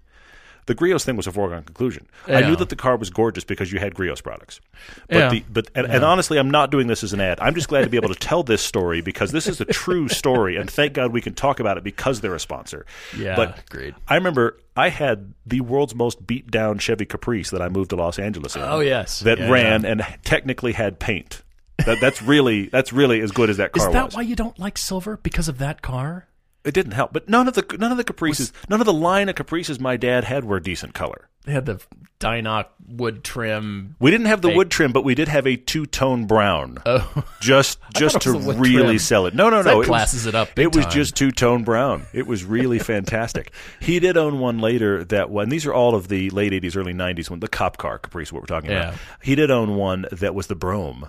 the 0.70 0.76
Griot's 0.76 1.03
thing 1.03 1.17
was 1.17 1.26
a 1.28 1.32
foregone 1.32 1.63
conclusion. 1.63 2.07
I 2.28 2.41
knew 2.41 2.55
that 2.55 2.70
the 2.70 2.76
car 2.76 2.95
was 2.95 3.09
gorgeous 3.09 3.43
because 3.43 3.72
you 3.74 3.80
had 3.80 3.95
Griot's 3.95 4.22
products. 4.22 4.61
But 5.09 5.17
Yeah. 5.17 5.30
the 5.30 5.43
but 5.49 5.67
and, 5.74 5.88
and 5.88 6.03
honestly, 6.05 6.38
I'm 6.38 6.51
not 6.51 6.70
doing 6.72 6.86
this 6.88 7.03
as 7.03 7.11
an 7.11 7.20
ad. 7.20 7.39
I'm 7.41 7.55
just 7.55 7.67
glad 7.67 7.82
to 7.86 7.89
be 7.89 7.97
able 7.97 8.09
to 8.09 8.15
tell 8.20 8.43
this 8.43 8.61
story 8.61 9.01
because 9.01 9.32
this 9.32 9.47
is 9.47 9.59
a 9.59 9.65
true 9.65 10.07
story, 10.22 10.55
and 10.57 10.70
thank 10.70 10.93
God 10.93 11.11
we 11.11 11.22
can 11.22 11.34
talk 11.34 11.59
about 11.59 11.78
it 11.78 11.84
because 11.84 12.22
they're 12.22 12.36
a 12.36 12.39
sponsor. 12.39 12.86
Yeah, 13.17 13.36
but 13.36 13.59
agreed. 13.59 13.95
I 14.07 14.15
remember 14.15 14.57
I 14.78 14.89
had 14.89 15.34
the 15.45 15.61
world's 15.61 15.95
most 15.95 16.26
beat 16.26 16.49
down 16.51 16.78
Chevy 16.78 17.05
Caprice 17.05 17.49
that 17.49 17.61
I 17.61 17.67
moved 17.70 17.89
to 17.89 17.95
Los 17.95 18.20
Angeles 18.20 18.55
in. 18.55 18.61
Oh, 18.61 18.80
yes. 18.80 19.22
that 19.22 19.39
Yeah, 19.39 19.49
ran 19.49 19.82
yeah. 19.84 19.89
and 19.89 20.05
technically 20.24 20.72
had 20.74 20.99
paint. 20.99 21.41
That, 21.86 21.97
that's 21.99 22.22
really 22.22 22.67
that's 22.67 22.93
really 22.93 23.22
as 23.22 23.32
good 23.32 23.49
as 23.49 23.57
that 23.57 23.72
car 23.72 23.88
Is 23.88 23.93
that 23.93 24.05
was. 24.05 24.15
why 24.15 24.22
you 24.22 24.36
don't 24.36 24.59
like 24.59 24.78
silver? 24.78 25.17
Because 25.17 25.47
of 25.47 25.57
that 25.57 25.82
car? 25.82 26.28
It 26.66 26.74
didn't 26.74 26.91
help, 26.91 27.14
but 27.14 27.30
none 27.30 27.47
of 27.47 27.53
the 27.53 27.66
none 27.80 27.91
of 27.91 27.97
the 27.97 28.03
Caprices, 28.03 28.51
none 28.68 28.82
of 28.82 28.86
the 28.86 28.93
line 28.93 29.30
of 29.30 29.36
Caprices 29.36 29.80
my 29.80 29.95
dad 29.97 30.26
had 30.26 30.43
were 30.43 30.57
a 30.57 30.62
decent 30.64 30.93
color. 30.93 31.30
They 31.45 31.53
had 31.53 31.66
the 31.66 31.80
Di-Noc 32.20 32.66
wood 32.86 33.24
trim. 33.24 33.95
We 33.97 34.12
didn't 34.12 34.28
have 34.28 34.41
the 34.41 34.49
Fake. 34.49 34.57
wood 34.57 34.70
trim, 34.70 34.91
but 34.91 35.05
we 35.05 35.16
did 35.16 35.30
have 35.30 35.47
a 35.47 35.55
two 35.55 35.86
tone 35.86 36.26
brown. 36.26 36.78
Oh, 36.86 37.24
just 37.39 37.80
just 37.95 38.20
to 38.22 38.34
was 38.34 38.57
really 38.57 38.84
trim. 38.84 38.99
sell 38.99 39.26
it. 39.26 39.34
No, 39.34 39.49
no, 39.49 39.62
no. 39.62 39.82
classes 39.84 40.26
it 40.26 40.36
up 40.36 40.53
big 40.53 40.66
It 40.66 40.76
was 40.76 40.84
time. 40.86 40.93
just 40.93 41.16
two 41.16 41.32
tone 41.32 41.64
brown. 41.64 42.05
It 42.12 42.28
was 42.28 42.43
really 42.43 42.78
fantastic. 42.93 43.53
He 43.80 43.99
did 44.01 44.18
own 44.18 44.39
one 44.39 44.60
later 44.60 45.05
that 45.05 45.30
one. 45.30 45.47
These 45.47 45.66
are 45.66 45.74
all 45.74 45.95
of 45.95 46.10
the 46.10 46.30
late 46.32 46.51
'80s, 46.51 46.76
early 46.76 46.93
'90s 46.93 47.30
when 47.30 47.39
the 47.39 47.47
cop 47.47 47.78
car 47.78 47.97
Caprice, 47.99 48.34
what 48.34 48.41
we're 48.41 48.47
talking 48.47 48.72
Yeah. 48.72 48.89
about. 48.89 48.99
He 49.24 49.36
did 49.36 49.49
own 49.49 49.76
one 49.76 50.05
that 50.12 50.36
was 50.36 50.47
the 50.47 50.55
Brougham. 50.55 51.05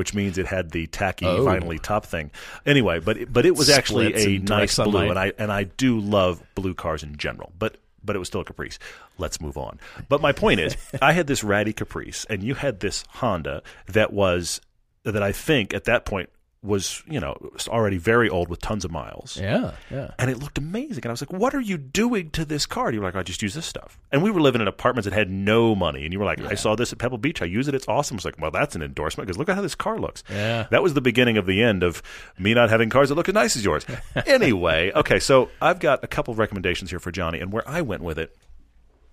Which 0.00 0.14
means 0.14 0.38
it 0.38 0.46
had 0.46 0.70
the 0.70 0.86
tacky 0.86 1.26
Oh. 1.26 1.44
vinyl 1.44 1.78
top 1.82 2.06
thing. 2.06 2.30
Anyway, 2.64 3.00
but 3.00 3.18
it, 3.18 3.30
but 3.30 3.44
it 3.44 3.54
was 3.54 3.68
actually 3.68 4.08
Splits 4.08 4.26
a 4.26 4.38
nice 4.38 4.76
blue, 4.78 5.10
and 5.10 5.18
I 5.18 5.34
and 5.36 5.52
I 5.52 5.64
do 5.64 6.00
love 6.00 6.42
blue 6.54 6.72
cars 6.72 7.02
in 7.02 7.18
general. 7.18 7.52
But 7.58 7.76
but 8.02 8.16
it 8.16 8.18
was 8.18 8.28
still 8.28 8.40
a 8.40 8.44
Caprice. 8.46 8.78
Let's 9.18 9.42
move 9.42 9.58
on. 9.58 9.78
But 10.08 10.22
my 10.22 10.32
point 10.32 10.58
is, 10.60 10.74
I 11.02 11.12
had 11.12 11.26
this 11.26 11.44
ratty 11.44 11.74
Caprice, 11.74 12.24
and 12.30 12.42
you 12.42 12.54
had 12.54 12.80
this 12.80 13.04
Honda 13.10 13.62
that 13.88 14.10
was 14.10 14.62
that 15.02 15.22
I 15.22 15.32
think 15.32 15.74
at 15.74 15.84
that 15.84 16.06
point 16.06 16.30
was 16.62 17.02
you 17.08 17.18
know 17.18 17.36
was 17.54 17.68
already 17.68 17.96
very 17.96 18.28
old 18.28 18.50
with 18.50 18.60
tons 18.60 18.84
of 18.84 18.90
miles. 18.90 19.38
yeah, 19.40 19.72
yeah. 19.90 20.10
And 20.18 20.30
it 20.30 20.38
looked 20.38 20.58
amazing. 20.58 21.02
And 21.04 21.06
I 21.06 21.10
was 21.10 21.22
like, 21.22 21.32
what 21.32 21.54
are 21.54 21.60
you 21.60 21.78
doing 21.78 22.30
to 22.30 22.44
this 22.44 22.66
car? 22.66 22.88
And 22.88 22.94
you 22.94 23.00
were 23.00 23.06
like, 23.06 23.16
I 23.16 23.22
just 23.22 23.40
use 23.40 23.54
this 23.54 23.64
stuff. 23.64 23.98
And 24.12 24.22
we 24.22 24.30
were 24.30 24.40
living 24.40 24.60
in 24.60 24.68
apartments 24.68 25.06
that 25.06 25.14
had 25.14 25.30
no 25.30 25.74
money. 25.74 26.04
And 26.04 26.12
you 26.12 26.18
were 26.18 26.26
like, 26.26 26.40
I 26.40 26.54
saw 26.54 26.74
this 26.76 26.92
at 26.92 26.98
Pebble 26.98 27.18
Beach. 27.18 27.40
I 27.40 27.46
use 27.46 27.66
it. 27.66 27.74
It's 27.74 27.88
awesome. 27.88 28.16
I 28.16 28.18
was 28.18 28.24
like, 28.26 28.38
well, 28.38 28.50
that's 28.50 28.74
an 28.76 28.82
endorsement 28.82 29.26
because 29.26 29.38
look 29.38 29.48
at 29.48 29.54
how 29.54 29.62
this 29.62 29.74
car 29.74 29.98
looks. 29.98 30.22
Yeah. 30.28 30.66
That 30.70 30.82
was 30.82 30.92
the 30.92 31.00
beginning 31.00 31.38
of 31.38 31.46
the 31.46 31.62
end 31.62 31.82
of 31.82 32.02
me 32.38 32.52
not 32.52 32.68
having 32.68 32.90
cars 32.90 33.08
that 33.08 33.14
look 33.14 33.28
as 33.28 33.34
nice 33.34 33.56
as 33.56 33.64
yours. 33.64 33.86
anyway, 34.26 34.92
okay, 34.94 35.18
so 35.18 35.50
I've 35.62 35.78
got 35.80 36.04
a 36.04 36.08
couple 36.08 36.32
of 36.32 36.38
recommendations 36.38 36.90
here 36.90 37.00
for 37.00 37.10
Johnny. 37.10 37.40
And 37.40 37.52
where 37.52 37.66
I 37.66 37.80
went 37.80 38.02
with 38.02 38.18
it 38.18 38.36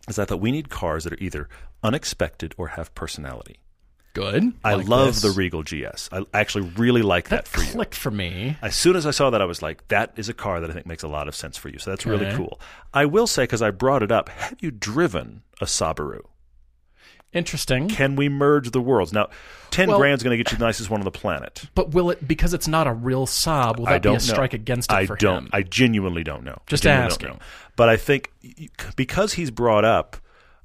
is 0.10 0.20
I 0.20 0.26
thought 0.26 0.42
we 0.42 0.52
need 0.52 0.70
cars 0.70 1.06
that 1.06 1.14
are 1.14 1.18
either 1.24 1.48
unexpected 1.82 2.54
or 2.58 2.70
have 2.70 2.94
personality. 2.94 3.60
Good. 4.18 4.54
I 4.64 4.74
Like 4.76 4.88
love 4.88 5.08
this. 5.08 5.22
the 5.22 5.30
Regal 5.32 5.62
GS. 5.64 6.10
I 6.12 6.24
actually 6.34 6.70
really 6.78 7.02
like 7.04 7.30
that, 7.30 7.46
That 7.46 7.48
for 7.48 7.62
you. 7.64 7.72
clicked 7.72 7.96
for 7.96 8.10
me. 8.10 8.58
As 8.62 8.76
soon 8.76 8.96
as 8.96 9.06
I 9.06 9.12
saw 9.12 9.30
that, 9.30 9.42
I 9.42 9.46
was 9.46 9.62
like, 9.62 9.88
that 9.90 10.14
is 10.16 10.28
a 10.28 10.34
car 10.34 10.60
that 10.60 10.70
I 10.70 10.74
think 10.74 10.86
makes 10.88 11.04
a 11.04 11.08
lot 11.08 11.28
of 11.28 11.36
sense 11.36 11.56
for 11.58 11.70
you. 11.70 11.78
So 11.78 11.92
that's 11.92 12.06
really 12.06 12.32
cool. 12.36 12.60
I 12.94 13.06
will 13.06 13.28
say, 13.28 13.44
because 13.44 13.62
I 13.62 13.70
brought 13.72 14.02
it 14.02 14.12
up, 14.12 14.30
have 14.30 14.58
you 14.60 14.72
driven 14.72 15.44
a 15.62 15.66
Subaru? 15.66 16.22
Interesting. 17.34 17.90
Can 17.90 18.16
we 18.16 18.30
merge 18.30 18.72
the 18.72 18.82
worlds? 18.82 19.12
Now, 19.14 19.28
10 19.72 19.90
Well- 19.90 20.00
grand's 20.00 20.24
going 20.24 20.36
to 20.36 20.42
get 20.44 20.52
you 20.52 20.58
the 20.58 20.64
nicest 20.66 20.90
one 20.90 21.02
on 21.02 21.06
the 21.06 21.12
planet. 21.12 21.66
But 21.76 21.92
will 21.92 22.10
it 22.10 22.26
because 22.28 22.54
it's 22.54 22.68
not 22.68 22.88
a 22.88 22.94
real 22.94 23.28
Saab? 23.28 23.78
Will 23.78 23.86
that 23.86 24.02
be 24.02 24.14
a 24.16 24.20
strike 24.20 24.54
know. 24.54 24.56
against 24.58 24.92
it 24.92 24.96
I 24.96 25.06
for 25.06 25.16
don't. 25.18 25.44
him? 25.44 25.50
I 25.54 25.62
genuinely 25.62 26.24
don't 26.24 26.44
know. 26.44 26.58
Just 26.68 26.84
I 26.86 26.90
genuinely 26.90 27.12
asking. 27.12 27.28
Don't 27.28 27.38
know. 27.40 27.46
But 27.76 27.90
I 27.90 27.98
think 27.98 28.32
because 28.96 29.34
he's 29.34 29.52
brought 29.52 29.84
up, 29.86 30.18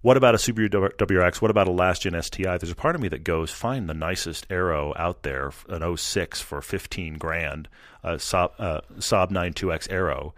what 0.02 0.16
about 0.16 0.34
a 0.34 0.38
Subaru 0.38 0.68
WRX? 0.68 1.40
What 1.40 1.50
about 1.50 1.68
a 1.68 1.72
last 1.72 2.02
gen 2.02 2.20
STI? 2.20 2.58
There's 2.58 2.70
a 2.70 2.76
part 2.76 2.94
of 2.94 3.00
me 3.00 3.08
that 3.08 3.24
goes, 3.24 3.50
find 3.50 3.88
the 3.88 3.94
nicest 3.94 4.46
Aero 4.50 4.92
out 4.96 5.22
there, 5.22 5.52
an 5.68 5.96
06 5.96 6.40
for 6.40 6.60
15 6.60 7.18
grand, 7.18 7.68
a 8.02 8.14
Saab, 8.14 8.50
uh, 8.58 8.80
Saab 8.96 9.30
92X 9.30 9.90
Aero. 9.90 10.34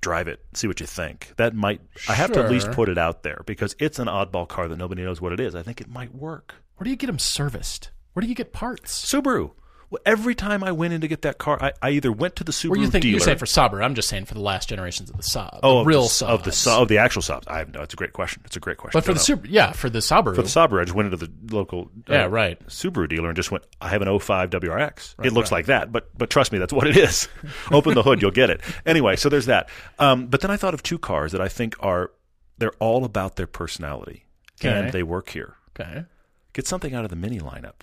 Drive 0.00 0.28
it, 0.28 0.44
see 0.52 0.66
what 0.66 0.80
you 0.80 0.86
think. 0.86 1.32
That 1.36 1.54
might. 1.54 1.80
I 2.08 2.12
have 2.12 2.32
to 2.32 2.44
at 2.44 2.50
least 2.50 2.70
put 2.72 2.90
it 2.90 2.98
out 2.98 3.22
there 3.22 3.42
because 3.46 3.74
it's 3.78 3.98
an 3.98 4.06
oddball 4.06 4.46
car 4.46 4.68
that 4.68 4.76
nobody 4.76 5.02
knows 5.02 5.18
what 5.20 5.32
it 5.32 5.40
is. 5.40 5.54
I 5.54 5.62
think 5.62 5.80
it 5.80 5.88
might 5.88 6.14
work. 6.14 6.56
Where 6.76 6.84
do 6.84 6.90
you 6.90 6.96
get 6.96 7.06
them 7.06 7.18
serviced? 7.18 7.90
Where 8.12 8.20
do 8.20 8.26
you 8.26 8.34
get 8.34 8.52
parts? 8.52 9.02
Subaru. 9.10 9.52
Well, 9.90 10.00
every 10.06 10.34
time 10.34 10.64
I 10.64 10.72
went 10.72 10.92
in 10.94 11.00
to 11.02 11.08
get 11.08 11.22
that 11.22 11.38
car, 11.38 11.58
I, 11.62 11.72
I 11.82 11.90
either 11.90 12.10
went 12.10 12.36
to 12.36 12.44
the 12.44 12.52
Subaru 12.52 12.78
you 12.80 12.88
think 12.90 13.02
dealer. 13.02 13.12
you're 13.12 13.20
saying 13.20 13.38
for 13.38 13.46
Saab? 13.46 13.80
I'm 13.84 13.94
just 13.94 14.08
saying 14.08 14.24
for 14.24 14.34
the 14.34 14.40
last 14.40 14.68
generations 14.68 15.10
of 15.10 15.16
the 15.16 15.22
Saab. 15.22 15.60
Oh, 15.62 15.80
the 15.80 15.84
real 15.84 16.02
the, 16.02 16.08
Saab 16.08 16.28
of 16.28 16.42
the 16.44 16.52
Sa- 16.52 16.82
of 16.82 16.88
the 16.88 16.98
actual 16.98 17.22
Saabs. 17.22 17.44
I 17.46 17.58
have 17.58 17.72
no. 17.72 17.82
It's 17.82 17.94
a 17.94 17.96
great 17.96 18.12
question. 18.12 18.42
It's 18.44 18.56
a 18.56 18.60
great 18.60 18.76
question. 18.78 18.96
But 18.98 19.04
for 19.04 19.12
the 19.14 19.20
Subaru, 19.20 19.46
yeah, 19.48 19.72
for 19.72 19.88
the 19.90 19.98
Subaru. 20.00 20.34
for 20.34 20.42
the 20.42 20.48
Subaru, 20.48 20.80
I 20.80 20.84
just 20.84 20.94
went 20.96 21.12
into 21.12 21.26
the 21.26 21.54
local 21.54 21.90
uh, 22.08 22.12
Yeah, 22.12 22.24
right. 22.26 22.58
Subaru 22.66 23.08
dealer 23.08 23.28
and 23.28 23.36
just 23.36 23.50
went. 23.50 23.64
I 23.80 23.88
have 23.90 24.02
an 24.02 24.18
05 24.18 24.50
WRX. 24.50 25.14
it 25.24 25.32
looks 25.32 25.52
like 25.52 25.66
that, 25.66 25.92
but 25.92 26.16
but 26.16 26.30
trust 26.30 26.50
me, 26.52 26.58
that's 26.58 26.72
what 26.72 26.86
it 26.86 26.96
is. 26.96 27.28
Open 27.70 27.94
the 27.94 28.02
hood, 28.02 28.20
you'll 28.22 28.30
get 28.30 28.50
it. 28.50 28.60
Anyway, 28.86 29.16
so 29.16 29.28
there's 29.28 29.46
that. 29.46 29.68
Um, 29.98 30.26
but 30.26 30.40
then 30.40 30.50
I 30.50 30.56
thought 30.56 30.74
of 30.74 30.82
two 30.82 30.98
cars 30.98 31.32
that 31.32 31.40
I 31.40 31.48
think 31.48 31.76
are 31.80 32.10
they're 32.58 32.72
all 32.80 33.04
about 33.04 33.36
their 33.36 33.46
personality 33.48 34.24
Okay. 34.60 34.72
and 34.72 34.92
they 34.92 35.02
work 35.02 35.28
here. 35.30 35.54
okay. 35.78 36.04
Get 36.52 36.66
something 36.68 36.94
out 36.94 37.02
of 37.04 37.10
the 37.10 37.16
Mini 37.16 37.40
lineup. 37.40 37.80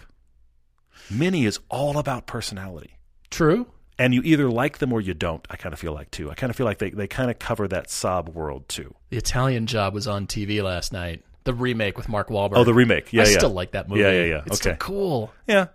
Mini 1.12 1.46
is 1.46 1.60
all 1.70 1.98
about 1.98 2.26
personality. 2.28 2.98
True. 3.30 3.68
And 4.00 4.14
you 4.16 4.22
either 4.24 4.50
like 4.50 4.80
them 4.80 4.92
or 4.94 5.00
you 5.02 5.14
don't. 5.14 5.46
I 5.50 5.56
kind 5.58 5.74
of 5.74 5.80
feel 5.80 5.94
like 5.94 6.10
too. 6.12 6.32
I 6.32 6.36
kind 6.36 6.50
of 6.50 6.56
feel 6.56 6.66
like 6.66 6.80
they, 6.80 6.90
they 6.90 7.08
kind 7.08 7.30
of 7.30 7.38
cover 7.40 7.68
that 7.68 7.88
Saab 7.88 8.30
world 8.34 8.68
too. 8.68 8.96
The 9.10 9.18
Italian 9.18 9.68
Job 9.68 9.94
was 9.94 10.08
on 10.08 10.26
TV 10.28 10.64
last 10.64 10.92
night. 10.92 11.24
The 11.44 11.54
remake 11.54 11.98
with 11.98 12.08
Mark 12.10 12.30
Wahlberg. 12.30 12.54
Oh, 12.56 12.64
the 12.64 12.74
remake. 12.74 13.12
Yeah, 13.14 13.24
I 13.24 13.28
yeah. 13.28 13.38
still 13.38 13.50
like 13.52 13.72
that 13.72 13.90
movie. 13.90 14.02
Yeah, 14.02 14.12
yeah, 14.12 14.24
yeah. 14.26 14.42
It's 14.46 14.56
Okay. 14.62 14.76
still 14.76 14.76
cool. 14.78 15.34
Yeah. 15.48 15.68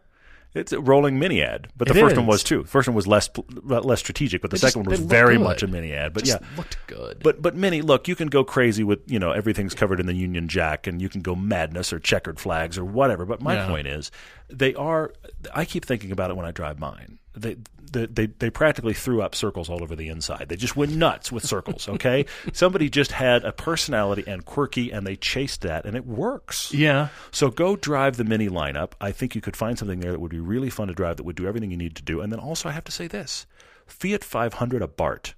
It's 0.55 0.73
a 0.73 0.81
rolling 0.81 1.19
mini 1.19 1.43
ad, 1.43 1.69
but 1.77 1.87
the 1.87 1.95
It 1.95 2.01
first 2.01 2.17
one 2.17 2.27
was 2.27 2.43
too. 2.43 2.63
The 2.63 2.69
first 2.69 2.89
one 2.89 2.95
was 2.95 3.07
less 3.07 3.29
less 3.63 3.99
strategic, 3.99 4.41
but 4.41 4.51
the 4.51 4.55
They 4.57 4.61
second 4.69 4.85
just- 4.85 4.91
one 4.91 5.01
was 5.01 5.01
very 5.01 5.37
good. 5.37 5.43
much 5.45 5.63
a 5.63 5.67
mini 5.67 5.93
ad. 5.93 6.15
But 6.15 6.25
Just 6.25 6.41
yeah, 6.41 6.49
looked 6.57 6.79
good. 6.87 7.19
but 7.23 7.43
but 7.43 7.55
mini. 7.55 7.83
Look, 7.83 8.09
you 8.09 8.17
can 8.17 8.29
go 8.29 8.43
crazy 8.43 8.83
with 8.83 9.01
you 9.07 9.19
know 9.19 9.33
everything's 9.33 9.75
covered 9.75 10.01
in 10.01 10.07
the 10.07 10.15
Union 10.15 10.49
Jack, 10.49 10.87
and 10.87 11.03
you 11.03 11.11
can 11.11 11.21
go 11.21 11.35
madness 11.35 11.93
or 11.93 11.99
checkered 11.99 12.41
flags 12.41 12.79
or 12.79 12.87
whatever. 12.87 13.27
But 13.27 13.43
my 13.43 13.55
Yeah. 13.57 13.69
point 13.69 13.87
is, 13.87 14.11
they 14.49 14.75
are. 14.75 15.13
I 15.55 15.65
keep 15.65 15.85
thinking 15.85 16.13
about 16.13 16.31
it 16.31 16.37
when 16.37 16.47
I 16.47 16.51
drive 16.51 16.79
mine. 16.79 17.19
They, 17.35 17.57
they 17.93 18.07
they 18.07 18.27
they 18.27 18.51
practically 18.51 18.95
threw 18.95 19.21
up 19.23 19.35
circles 19.35 19.69
all 19.69 19.83
over 19.83 19.95
the 19.95 20.09
inside. 20.09 20.49
They 20.49 20.57
just 20.57 20.77
went 20.77 20.93
nuts 20.93 21.31
with 21.31 21.45
circles. 21.45 21.89
Okay, 21.97 22.27
somebody 22.53 22.89
just 22.89 23.13
had 23.13 23.45
a 23.45 23.53
personality 23.53 24.25
and 24.27 24.45
quirky, 24.45 24.91
and 24.91 25.07
they 25.07 25.17
chased 25.17 25.63
that, 25.63 25.85
and 25.85 25.97
it 25.97 26.07
works. 26.07 26.73
yeah. 26.73 27.09
So 27.31 27.51
go 27.51 27.77
drive 27.77 28.17
the 28.17 28.25
mini 28.25 28.49
lineup. 28.49 28.93
I 29.01 29.13
think 29.13 29.35
you 29.35 29.41
could 29.41 29.57
find 29.57 29.79
something 29.79 30.01
there 30.01 30.13
that 30.13 30.21
would 30.21 30.31
be 30.31 30.41
really 30.41 30.71
fun 30.71 30.89
to 30.89 30.95
drive 30.95 31.17
that 31.19 31.25
would 31.25 31.37
do 31.37 31.47
everything 31.47 31.71
you 31.71 31.77
need 31.77 31.97
to 31.97 32.03
do. 32.03 32.21
And 32.21 32.33
then 32.33 32.41
also, 32.41 32.69
I 32.69 32.73
have 32.73 32.85
to 32.85 32.93
say 32.93 33.07
this 33.07 33.47
Fiat 33.87 34.25
500 34.25 34.83
Abarth. 34.83 35.35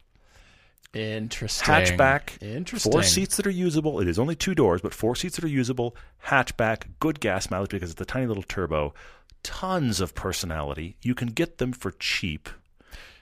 Interesting. 0.94 1.66
Hatchback, 1.66 2.42
Interesting. 2.42 2.92
four 2.92 3.02
seats 3.02 3.36
that 3.36 3.46
are 3.46 3.50
usable. 3.50 4.00
It 4.00 4.08
is 4.08 4.18
only 4.18 4.34
two 4.34 4.54
doors, 4.54 4.80
but 4.80 4.94
four 4.94 5.14
seats 5.14 5.36
that 5.36 5.44
are 5.44 5.48
usable. 5.48 5.94
Hatchback, 6.26 6.84
good 6.98 7.20
gas 7.20 7.50
mileage 7.50 7.70
because 7.70 7.90
it's 7.90 8.00
a 8.00 8.06
tiny 8.06 8.26
little 8.26 8.42
turbo. 8.42 8.94
Tons 9.42 10.00
of 10.00 10.14
personality. 10.14 10.96
You 11.02 11.14
can 11.14 11.28
get 11.28 11.58
them 11.58 11.72
for 11.72 11.90
cheap. 11.92 12.48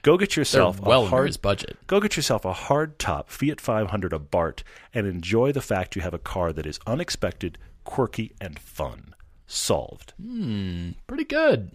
Go 0.01 0.17
get 0.17 0.31
They're 0.31 0.41
yourself 0.41 0.79
well 0.79 1.03
a 1.03 1.07
hard 1.07 1.41
budget. 1.41 1.77
Go 1.87 1.99
get 1.99 2.15
yourself 2.15 2.45
a 2.45 2.53
hard 2.53 2.97
top 2.97 3.29
Fiat 3.29 3.59
500 3.59 4.13
Abarth 4.13 4.63
and 4.93 5.05
enjoy 5.05 5.51
the 5.51 5.61
fact 5.61 5.95
you 5.95 6.01
have 6.01 6.13
a 6.13 6.19
car 6.19 6.53
that 6.53 6.65
is 6.65 6.79
unexpected, 6.87 7.57
quirky, 7.83 8.33
and 8.39 8.57
fun. 8.57 9.13
Solved. 9.47 10.13
Hmm. 10.21 10.91
Pretty 11.07 11.25
good. 11.25 11.71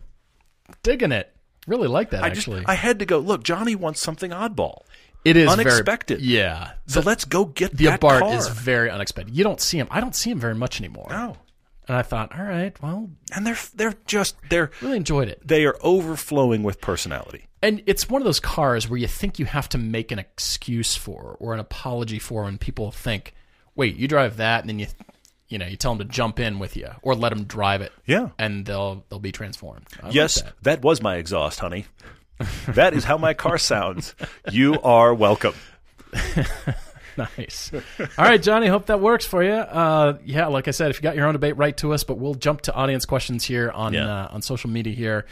Digging 0.83 1.13
it. 1.13 1.35
Really 1.67 1.89
like 1.89 2.11
that 2.11 2.25
I 2.25 2.31
just 2.31 2.49
actually. 2.49 2.65
I 2.67 2.75
had 2.75 2.99
to 2.99 3.07
go. 3.07 3.19
Look, 3.19 3.45
Johnny 3.45 3.77
wants 3.77 4.01
something 4.01 4.31
oddball. 4.31 4.83
It 5.25 5.37
is 5.37 5.49
unexpected. 5.49 6.19
Very, 6.21 6.31
yeah. 6.33 6.73
So 6.87 7.01
let's 7.01 7.25
go 7.25 7.45
get 7.45 7.77
The 7.77 7.87
that 7.87 8.01
Abarth 8.01 8.21
car. 8.21 8.35
is 8.35 8.49
very 8.49 8.91
unexpected. 8.91 9.35
You 9.37 9.45
don't 9.45 9.61
see 9.61 9.79
him. 9.79 9.89
I 9.91 10.01
don't 10.01 10.15
see 10.17 10.31
him 10.31 10.39
very 10.41 10.55
much 10.55 10.81
anymore. 10.81 11.07
no, 11.11 11.37
And 11.89 11.97
I 11.97 12.03
thought, 12.03 12.37
all 12.39 12.45
right, 12.45 12.81
well, 12.83 13.11
and 13.35 13.47
they're 13.47 13.59
they're 13.75 13.95
just 14.07 14.37
they're 14.51 14.71
really 14.81 14.97
enjoyed 14.97 15.29
it. 15.29 15.41
they 15.47 15.65
are 15.65 15.77
overflowing 15.83 16.63
with 16.63 16.81
personality. 16.81 17.47
And 17.65 17.83
it's 17.87 18.09
one 18.11 18.21
of 18.21 18.27
those 18.27 18.41
cars 18.41 18.89
where 18.89 18.99
you 18.99 19.07
think 19.07 19.39
you 19.39 19.45
have 19.47 19.69
to 19.69 19.79
make 19.79 20.11
an 20.11 20.19
excuse 20.19 20.97
for 20.97 21.37
or 21.39 21.55
an 21.55 21.61
apology 21.61 22.19
for 22.19 22.43
when 22.43 22.59
people 22.59 22.91
think, 22.91 23.35
wait, 23.77 23.95
you 23.97 24.09
drive 24.09 24.39
that, 24.39 24.63
and 24.63 24.69
then 24.69 24.81
you, 24.81 24.89
you 25.47 25.59
know, 25.59 25.67
you 25.67 25.77
tell 25.77 25.95
them 25.95 26.05
to 26.09 26.13
jump 26.13 26.41
in 26.41 26.59
with 26.59 26.77
you 26.77 26.89
or 27.03 27.15
let 27.15 27.29
them 27.29 27.45
drive 27.45 27.81
it. 27.81 27.93
Yeah. 28.05 28.31
and 28.37 28.67
they'll 28.67 29.05
they'll 29.09 29.21
be 29.21 29.31
transformed. 29.31 29.87
I 30.03 30.07
like 30.07 30.15
yes, 30.15 30.43
that. 30.43 30.55
that 30.63 30.83
was 30.83 31.01
my 31.01 31.17
exhaust, 31.19 31.61
honey. 31.61 31.87
that 32.69 32.95
is 32.95 33.05
how 33.05 33.19
my 33.19 33.35
car 33.35 33.59
sounds. 33.59 34.15
You 34.51 34.81
are 34.83 35.15
welcome. 35.15 35.55
Nice. 37.15 37.71
All 38.01 38.25
right, 38.25 38.43
Johnny. 38.43 38.69
Hope 38.69 38.87
that 38.87 38.99
works 39.01 39.27
for 39.27 39.43
you. 39.45 39.53
Uh, 39.53 40.17
yeah, 40.25 40.47
like 40.47 40.67
I 40.67 40.71
said, 40.71 40.89
if 40.91 40.97
you 40.97 41.03
got 41.03 41.15
your 41.15 41.27
own 41.27 41.35
debate, 41.35 41.59
write 41.59 41.77
to 41.79 41.93
us. 41.93 42.05
But 42.05 42.17
we'll 42.17 42.35
jump 42.35 42.63
to 42.63 42.73
audience 42.73 43.05
questions 43.05 43.45
here 43.45 43.71
on 43.71 43.93
Yeah. 43.93 44.07
uh, 44.25 44.29
on 44.31 44.41
social 44.41 44.71
media 44.71 44.95
here, 44.95 45.27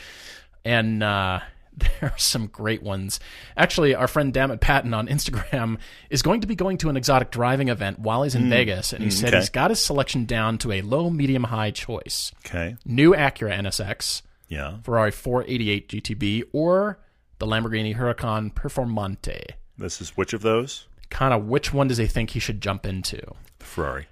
and 0.62 1.02
uh, 1.02 1.40
there 1.78 2.10
are 2.10 2.18
some 2.18 2.48
great 2.48 2.82
ones. 2.82 3.18
Actually, 3.56 3.94
our 3.94 4.08
friend 4.08 4.30
Dammit 4.30 4.60
Patton 4.60 4.92
on 4.92 5.08
Instagram 5.08 5.78
is 6.10 6.20
going 6.20 6.42
to 6.42 6.46
be 6.46 6.54
going 6.54 6.76
to 6.78 6.90
an 6.90 6.98
exotic 6.98 7.30
driving 7.30 7.68
event 7.68 7.98
while 7.98 8.24
he's 8.24 8.34
in 8.34 8.50
Vegas, 8.50 8.92
and 8.92 9.02
he 9.02 9.08
said 9.08 9.30
Hmm. 9.30 9.36
okay. 9.36 9.38
he's 9.38 9.48
got 9.48 9.70
his 9.70 9.82
selection 9.82 10.26
down 10.26 10.58
to 10.58 10.72
a 10.72 10.82
low, 10.82 11.08
medium, 11.08 11.44
high 11.44 11.70
choice: 11.70 12.30
Okay. 12.44 12.76
new 12.84 13.12
Acura 13.14 13.58
NSX, 13.58 14.20
Yeah. 14.50 14.78
Ferrari 14.82 15.10
488 15.12 15.88
GTB, 15.88 16.42
or 16.52 16.98
the 17.38 17.46
Lamborghini 17.46 17.96
Huracan 17.96 18.52
Performante. 18.52 19.44
This 19.78 20.02
is 20.02 20.10
which 20.16 20.34
of 20.34 20.42
those? 20.42 20.86
Kind 21.08 21.32
of 21.32 21.46
which 21.46 21.72
one 21.72 21.88
does 21.88 21.96
he 21.96 22.06
think 22.06 22.30
he 22.30 22.40
should 22.40 22.60
jump 22.60 22.84
into? 22.84 23.16
The 23.60 23.64
Ferrari. 23.64 24.06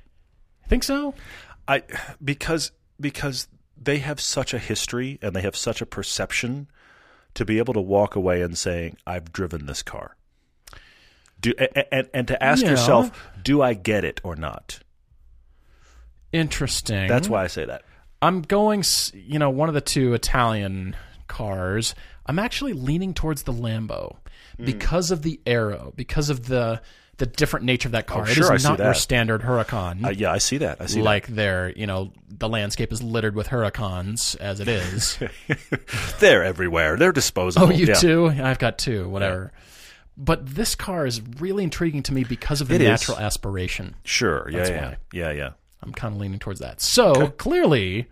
Think 0.68 0.84
so? 0.84 1.12
I 1.66 1.82
because 2.24 2.72
because 3.00 3.48
they 3.76 3.98
have 3.98 4.20
such 4.20 4.54
a 4.54 4.58
history 4.58 5.18
and 5.20 5.34
they 5.36 5.42
have 5.42 5.54
such 5.56 5.80
a 5.82 5.86
perception 5.86 6.68
to 7.34 7.44
be 7.44 7.58
able 7.58 7.74
to 7.74 7.80
walk 7.80 8.16
away 8.16 8.40
and 8.42 8.56
saying 8.56 8.96
I've 9.06 9.32
driven 9.32 9.66
this 9.66 9.82
car. 9.82 10.16
Do 11.40 11.52
and 11.58 11.84
and, 11.92 12.08
and 12.14 12.28
to 12.28 12.42
ask 12.42 12.62
Yeah. 12.64 12.70
yourself, 12.70 13.10
do 13.42 13.60
I 13.62 13.74
get 13.74 14.04
it 14.04 14.20
or 14.24 14.34
not? 14.36 14.80
Interesting. 16.32 17.08
That's 17.08 17.28
why 17.28 17.44
I 17.44 17.46
say 17.46 17.64
that. 17.64 17.82
I'm 18.20 18.42
going, 18.42 18.82
you 19.14 19.38
know, 19.38 19.50
one 19.50 19.68
of 19.68 19.74
the 19.74 19.80
two 19.80 20.14
Italian 20.14 20.96
cars. 21.28 21.94
I'm 22.26 22.38
actually 22.38 22.72
leaning 22.74 23.14
towards 23.14 23.42
the 23.44 23.52
Lambo 23.52 24.16
Hmm. 24.56 24.64
because 24.64 25.10
of 25.10 25.22
the 25.22 25.40
aero, 25.46 25.92
because 25.96 26.30
of 26.30 26.46
the 26.46 26.80
the 27.18 27.26
different 27.26 27.66
nature 27.66 27.88
of 27.88 27.92
that 27.92 28.06
car. 28.06 28.22
Oh, 28.22 28.24
sure, 28.26 28.44
is 28.44 28.50
I 28.50 28.56
see 28.58 28.68
not 28.68 28.78
your 28.78 28.94
standard 28.94 29.42
Huracan. 29.42 30.04
Uh, 30.06 30.10
yeah, 30.10 30.30
I 30.30 30.38
see 30.38 30.58
that. 30.58 30.80
I 30.80 30.86
see 30.86 31.02
like 31.02 31.26
they're, 31.26 31.70
you 31.70 31.84
know, 31.86 32.12
the 32.28 32.48
landscape 32.48 32.92
is 32.92 33.02
littered 33.02 33.34
with 33.34 33.48
Huracans 33.48 34.36
as 34.38 34.60
it 34.60 34.68
is. 34.68 35.18
They're 36.20 36.44
everywhere. 36.44 36.96
They're 36.96 37.10
disposable. 37.10 37.66
oh, 37.66 37.70
you 37.70 37.86
Yeah. 37.86 37.94
too? 37.94 38.28
I've 38.28 38.60
got 38.60 38.78
two, 38.78 39.08
whatever. 39.08 39.52
But 40.16 40.46
this 40.46 40.76
car 40.76 41.06
is 41.06 41.20
really 41.40 41.64
intriguing 41.64 42.04
to 42.04 42.12
me 42.12 42.22
because 42.22 42.60
of 42.60 42.68
the 42.68 42.76
It 42.76 42.82
is. 42.82 42.88
natural 42.88 43.18
aspiration. 43.18 43.96
Sure. 44.04 44.48
Yeah, 44.48 44.56
That's 44.58 44.70
yeah. 44.70 44.88
why. 44.88 44.96
Yeah, 45.12 45.30
yeah. 45.32 45.50
I'm 45.82 45.92
kind 45.92 46.14
of 46.14 46.20
leaning 46.20 46.38
towards 46.38 46.60
that. 46.60 46.80
So 46.80 47.28
clearly, 47.28 48.06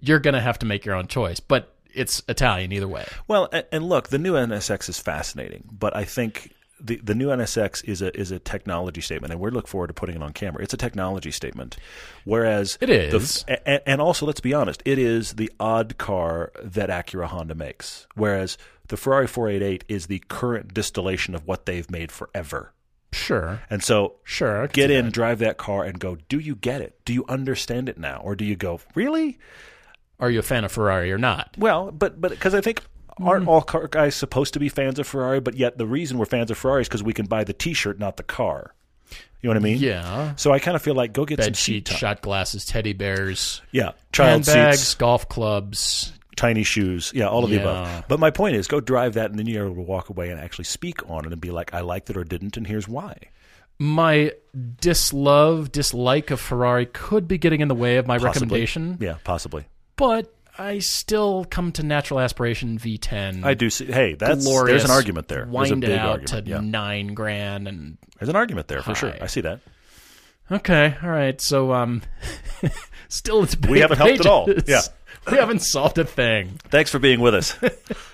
you're 0.00 0.20
going 0.20 0.34
to 0.34 0.40
have 0.40 0.58
to 0.60 0.66
make 0.66 0.84
your 0.84 0.94
own 0.94 1.06
choice, 1.08 1.40
but 1.40 1.74
it's 1.94 2.22
Italian 2.28 2.72
either 2.72 2.86
way. 2.88 3.06
Well, 3.26 3.48
and, 3.52 3.64
and 3.72 3.88
look, 3.88 4.08
the 4.08 4.18
new 4.18 4.34
NSX 4.34 4.88
is 4.88 4.98
fascinating, 4.98 5.64
but 5.72 5.96
I 5.96 6.04
think 6.04 6.54
the 6.80 6.96
the 7.02 7.14
new 7.14 7.28
NSX 7.28 7.82
is 7.88 8.02
a 8.02 8.16
is 8.16 8.30
a 8.30 8.38
technology 8.38 9.00
statement, 9.00 9.32
and 9.32 9.40
we 9.40 9.50
look 9.50 9.66
forward 9.66 9.88
to 9.88 9.94
putting 9.94 10.14
it 10.14 10.22
on 10.22 10.32
camera. 10.32 10.62
It's 10.62 10.74
a 10.74 10.76
technology 10.76 11.32
statement, 11.32 11.76
whereas 12.24 12.78
it 12.80 12.88
is, 12.88 13.42
the- 13.44 13.68
and, 13.68 13.82
and 13.84 14.00
also 14.00 14.26
let's 14.26 14.40
be 14.40 14.54
honest, 14.54 14.80
it 14.84 14.98
is 14.98 15.32
the 15.32 15.50
odd 15.58 15.98
car 15.98 16.52
that 16.62 16.88
Acura 16.88 17.26
Honda 17.26 17.56
makes, 17.56 18.06
whereas 18.14 18.56
the 18.86 18.96
Ferrari 18.96 19.26
488 19.26 19.84
is 19.88 20.06
the 20.06 20.22
current 20.28 20.72
distillation 20.72 21.34
of 21.34 21.46
what 21.48 21.66
they've 21.66 21.90
made 21.90 22.12
forever. 22.12 22.72
Sure. 23.12 23.60
And 23.70 23.82
so, 23.82 24.16
Sure, 24.24 24.66
get 24.68 24.90
in, 24.90 25.06
that. 25.06 25.14
drive 25.14 25.38
that 25.38 25.56
car, 25.56 25.84
and 25.84 25.98
go. 25.98 26.16
Do 26.28 26.38
you 26.38 26.54
get 26.54 26.80
it? 26.80 27.00
Do 27.04 27.12
you 27.12 27.24
understand 27.28 27.88
it 27.88 27.98
now, 27.98 28.20
or 28.22 28.36
do 28.36 28.44
you 28.44 28.56
go 28.56 28.80
really? 28.94 29.38
Are 30.20 30.30
you 30.30 30.40
a 30.40 30.42
fan 30.42 30.64
of 30.64 30.72
Ferrari 30.72 31.12
or 31.12 31.18
not? 31.18 31.54
Well, 31.56 31.90
but 31.90 32.20
but 32.20 32.30
because 32.32 32.54
I 32.54 32.60
think 32.60 32.82
aren't 33.20 33.46
mm. 33.46 33.48
all 33.48 33.62
car 33.62 33.86
guys 33.88 34.14
supposed 34.14 34.52
to 34.54 34.60
be 34.60 34.68
fans 34.68 34.98
of 34.98 35.06
Ferrari? 35.06 35.40
But 35.40 35.54
yet 35.54 35.78
the 35.78 35.86
reason 35.86 36.18
we're 36.18 36.26
fans 36.26 36.50
of 36.50 36.58
Ferrari 36.58 36.82
is 36.82 36.88
because 36.88 37.02
we 37.02 37.12
can 37.14 37.26
buy 37.26 37.44
the 37.44 37.52
T-shirt, 37.52 37.98
not 37.98 38.16
the 38.16 38.22
car. 38.22 38.74
You 39.40 39.48
know 39.48 39.50
what 39.50 39.56
I 39.56 39.64
mean? 39.64 39.78
Yeah. 39.78 40.34
So 40.34 40.52
I 40.52 40.58
kind 40.58 40.74
of 40.74 40.82
feel 40.82 40.94
like 40.94 41.12
go 41.12 41.24
get 41.24 41.38
some 41.38 41.50
Bed 41.52 41.56
sheets, 41.56 41.90
time. 41.90 41.98
shot 41.98 42.20
glasses, 42.22 42.66
teddy 42.66 42.92
bears, 42.92 43.62
Yeah, 43.70 43.92
child 44.12 44.46
handbags, 44.46 44.80
seats, 44.80 44.94
golf 44.96 45.28
clubs. 45.28 46.12
Tiny 46.38 46.62
shoes. 46.62 47.12
Yeah, 47.14 47.28
all 47.28 47.44
of 47.44 47.50
the 47.50 47.60
above. 47.60 48.04
But 48.08 48.18
my 48.20 48.30
point 48.30 48.56
is, 48.56 48.66
go 48.66 48.80
drive 48.80 49.14
that, 49.14 49.30
and 49.30 49.38
then 49.38 49.46
you're 49.46 49.66
able 49.66 49.74
to 49.76 49.82
walk 49.82 50.08
away 50.08 50.30
and 50.30 50.40
actually 50.40 50.64
speak 50.64 51.08
on 51.10 51.24
it 51.26 51.32
and 51.32 51.40
be 51.40 51.50
like, 51.50 51.74
I 51.74 51.80
liked 51.80 52.08
it 52.10 52.16
or 52.16 52.24
didn't, 52.24 52.56
and 52.56 52.66
here's 52.66 52.88
why. 52.88 53.16
My 53.78 54.32
dislove, 54.80 55.70
dislike 55.70 56.30
of 56.30 56.40
Ferrari 56.40 56.86
could 56.86 57.28
be 57.28 57.38
getting 57.38 57.60
in 57.60 57.68
the 57.68 57.74
way 57.74 57.96
of 57.96 58.06
my 58.06 58.16
Possibly. 58.18 58.30
recommendation, 58.46 58.98
Yeah, 59.00 59.16
possibly. 59.24 59.66
but 59.96 60.34
I 60.58 60.80
still 60.80 61.44
come 61.48 61.70
to 61.72 61.84
natural 61.84 62.18
aspiration 62.18 62.78
V10. 62.78 63.44
I 63.44 63.54
do 63.54 63.70
see. 63.70 63.86
Hey, 63.86 64.14
that's 64.14 64.44
there's 64.44 64.84
an 64.84 64.90
argument 64.90 65.28
there. 65.28 65.44
There's 65.44 65.70
a 65.70 65.74
Wind 65.74 65.80
big 65.82 65.90
it 65.90 65.98
out 65.98 66.20
argument. 66.22 66.46
to 66.46 66.50
yeah. 66.50 66.60
nine 66.60 67.14
grand 67.14 67.68
and 67.68 67.96
There's 68.18 68.28
an 68.28 68.34
argument 68.34 68.66
there 68.66 68.82
for 68.82 68.94
sure. 68.96 69.14
I 69.20 69.26
see 69.28 69.42
that. 69.42 69.60
Okay, 70.50 70.96
all 71.02 71.10
right. 71.10 71.40
So, 71.40 71.72
um, 71.72 72.02
still, 73.08 73.44
it's 73.44 73.56
We 73.68 73.80
haven't 73.80 73.98
helped 73.98 74.20
at 74.20 74.26
all. 74.26 74.48
Yeah. 74.66 74.80
We 75.30 75.36
haven't 75.38 75.60
solved 75.60 75.98
a 75.98 76.04
thing. 76.04 76.58
Thanks 76.70 76.90
for 76.90 76.98
being 76.98 77.20
with 77.20 77.34
us. 77.34 77.56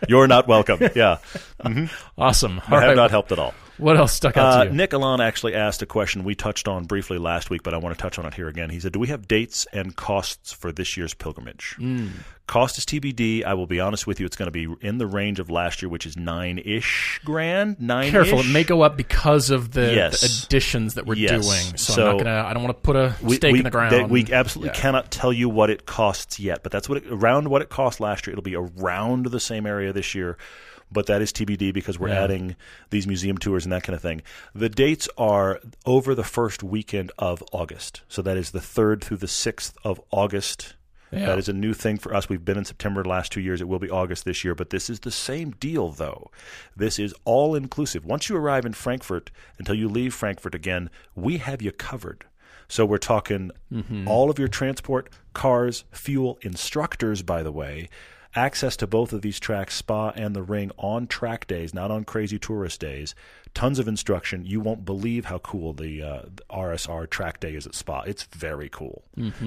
You're 0.08 0.26
not 0.26 0.46
welcome. 0.48 0.80
Yeah, 0.94 1.18
Awesome. 2.18 2.60
I 2.66 2.80
have 2.80 2.82
right. 2.88 2.96
not 2.96 3.10
helped 3.10 3.32
at 3.32 3.38
all. 3.38 3.54
What 3.78 3.96
else 3.96 4.12
stuck 4.12 4.36
out 4.36 4.46
Uh, 4.52 4.64
to 4.64 4.70
you? 4.70 4.76
Nick 4.76 4.92
Alon 4.92 5.20
actually 5.20 5.54
asked 5.54 5.82
a 5.82 5.86
question 5.86 6.22
we 6.22 6.34
touched 6.34 6.68
on 6.68 6.84
briefly 6.84 7.18
last 7.18 7.50
week, 7.50 7.62
but 7.64 7.74
I 7.74 7.78
want 7.78 7.96
to 7.96 8.00
touch 8.00 8.18
on 8.18 8.26
it 8.26 8.34
here 8.34 8.46
again. 8.48 8.70
He 8.70 8.78
said, 8.78 8.92
"Do 8.92 9.00
we 9.00 9.08
have 9.08 9.26
dates 9.26 9.66
and 9.72 9.96
costs 9.96 10.52
for 10.52 10.70
this 10.72 10.96
year's 10.96 11.12
pilgrimage?" 11.14 11.74
Hmm. 11.78 12.08
Cost 12.46 12.76
is 12.78 12.84
TBD. 12.84 13.42
I 13.42 13.54
will 13.54 13.66
be 13.66 13.80
honest 13.80 14.06
with 14.06 14.20
you; 14.20 14.26
it's 14.26 14.36
going 14.36 14.46
to 14.46 14.52
be 14.52 14.68
in 14.86 14.98
the 14.98 15.06
range 15.06 15.40
of 15.40 15.50
last 15.50 15.80
year, 15.82 15.88
which 15.88 16.04
is 16.06 16.16
nine 16.16 16.58
ish 16.64 17.20
grand. 17.24 17.80
Nine. 17.80 18.10
Careful, 18.10 18.40
it 18.40 18.46
may 18.46 18.64
go 18.64 18.82
up 18.82 18.96
because 18.96 19.50
of 19.50 19.72
the, 19.72 19.92
Yes. 19.94 20.20
the 20.20 20.46
additions 20.46 20.94
that 20.94 21.06
we're 21.06 21.14
Yes. 21.14 21.30
doing. 21.30 21.76
So, 21.78 21.92
So- 21.94 22.10
I'm 22.10 22.16
not 22.18 22.24
gonna. 22.24 22.44
I 22.48 22.52
don't 22.52 22.62
want 22.62 22.76
to 22.76 22.80
put 22.82 22.96
a 22.96 23.14
We, 23.22 23.36
stake 23.36 23.52
we- 23.54 23.58
in 23.60 23.64
the 23.64 23.70
ground. 23.70 23.92
that 23.94 24.08
we 24.10 24.26
absolutely 24.30 24.74
Yeah. 24.74 24.80
cannot 24.80 25.10
tell 25.10 25.32
you 25.32 25.48
what 25.48 25.70
it 25.70 25.86
costs 25.86 26.38
yet, 26.38 26.62
but 26.62 26.70
that's 26.70 26.88
what 26.88 26.98
it, 26.98 27.04
around 27.10 27.48
what 27.48 27.62
it 27.62 27.70
cost 27.70 27.98
last 27.98 28.26
year. 28.26 28.32
It'll 28.34 28.42
be 28.42 28.56
around 28.56 29.26
the 29.26 29.40
same 29.40 29.66
area 29.66 29.92
this 29.94 30.14
year, 30.14 30.36
but 30.90 31.06
that 31.06 31.22
is 31.22 31.32
TBD 31.32 31.72
because 31.72 31.98
we're 31.98 32.08
Yeah. 32.08 32.24
adding 32.24 32.56
these 32.90 33.06
museum 33.06 33.38
tours 33.38 33.64
and 33.64 33.72
that 33.72 33.82
kind 33.82 33.94
of 33.96 34.02
thing. 34.02 34.22
The 34.54 34.68
dates 34.68 35.08
are 35.18 35.60
over 35.86 36.14
the 36.14 36.24
first 36.24 36.62
weekend 36.62 37.12
of 37.18 37.42
August, 37.52 38.02
so 38.08 38.22
that 38.22 38.36
is 38.36 38.50
the 38.50 38.60
third 38.60 39.02
through 39.02 39.18
the 39.18 39.28
sixth 39.28 39.76
of 39.84 40.00
August. 40.10 40.74
Yeah. 41.12 41.26
That 41.26 41.38
is 41.38 41.48
a 41.48 41.52
new 41.52 41.74
thing 41.74 41.98
for 41.98 42.12
us. 42.14 42.28
We've 42.28 42.44
been 42.44 42.58
in 42.58 42.64
September 42.64 43.02
the 43.02 43.08
last 43.08 43.30
two 43.30 43.40
years. 43.40 43.60
It 43.60 43.68
will 43.68 43.78
be 43.78 43.90
August 43.90 44.24
this 44.24 44.42
year, 44.42 44.54
but 44.54 44.70
this 44.70 44.90
is 44.90 45.00
the 45.00 45.12
same 45.12 45.52
deal, 45.52 45.90
though. 45.90 46.30
This 46.74 46.98
is 46.98 47.14
all 47.24 47.54
inclusive. 47.54 48.04
Once 48.04 48.28
you 48.28 48.36
arrive 48.36 48.64
in 48.64 48.72
Frankfurt 48.72 49.30
until 49.58 49.76
you 49.76 49.88
leave 49.88 50.12
Frankfurt 50.12 50.56
again, 50.56 50.90
we 51.14 51.38
have 51.38 51.62
you 51.62 51.70
covered. 51.70 52.24
So 52.66 52.84
we're 52.84 52.98
talking 52.98 53.52
mm-hmm. 53.72 54.08
all 54.08 54.30
of 54.30 54.38
your 54.38 54.48
transport, 54.48 55.08
cars, 55.34 55.84
fuel, 55.92 56.38
instructors, 56.42 57.22
by 57.22 57.42
the 57.42 57.52
way, 57.52 57.88
access 58.36 58.76
to 58.76 58.86
both 58.86 59.12
of 59.12 59.22
these 59.22 59.38
tracks, 59.40 59.74
Spa 59.74 60.10
and 60.10 60.34
the 60.34 60.42
Ring, 60.42 60.70
on 60.76 61.06
track 61.06 61.46
days, 61.46 61.72
not 61.74 61.90
on 61.90 62.04
crazy 62.04 62.38
tourist 62.38 62.80
days. 62.80 63.14
Tons 63.54 63.78
of 63.78 63.86
instruction. 63.86 64.44
You 64.44 64.58
won't 64.58 64.84
believe 64.84 65.26
how 65.26 65.38
cool 65.38 65.72
the, 65.72 66.02
uh, 66.02 66.22
the 66.34 66.42
RSR 66.50 67.08
track 67.08 67.38
day 67.38 67.54
is 67.54 67.66
at 67.68 67.74
Spa. 67.76 68.00
It's 68.00 68.24
very 68.24 68.68
cool. 68.68 69.04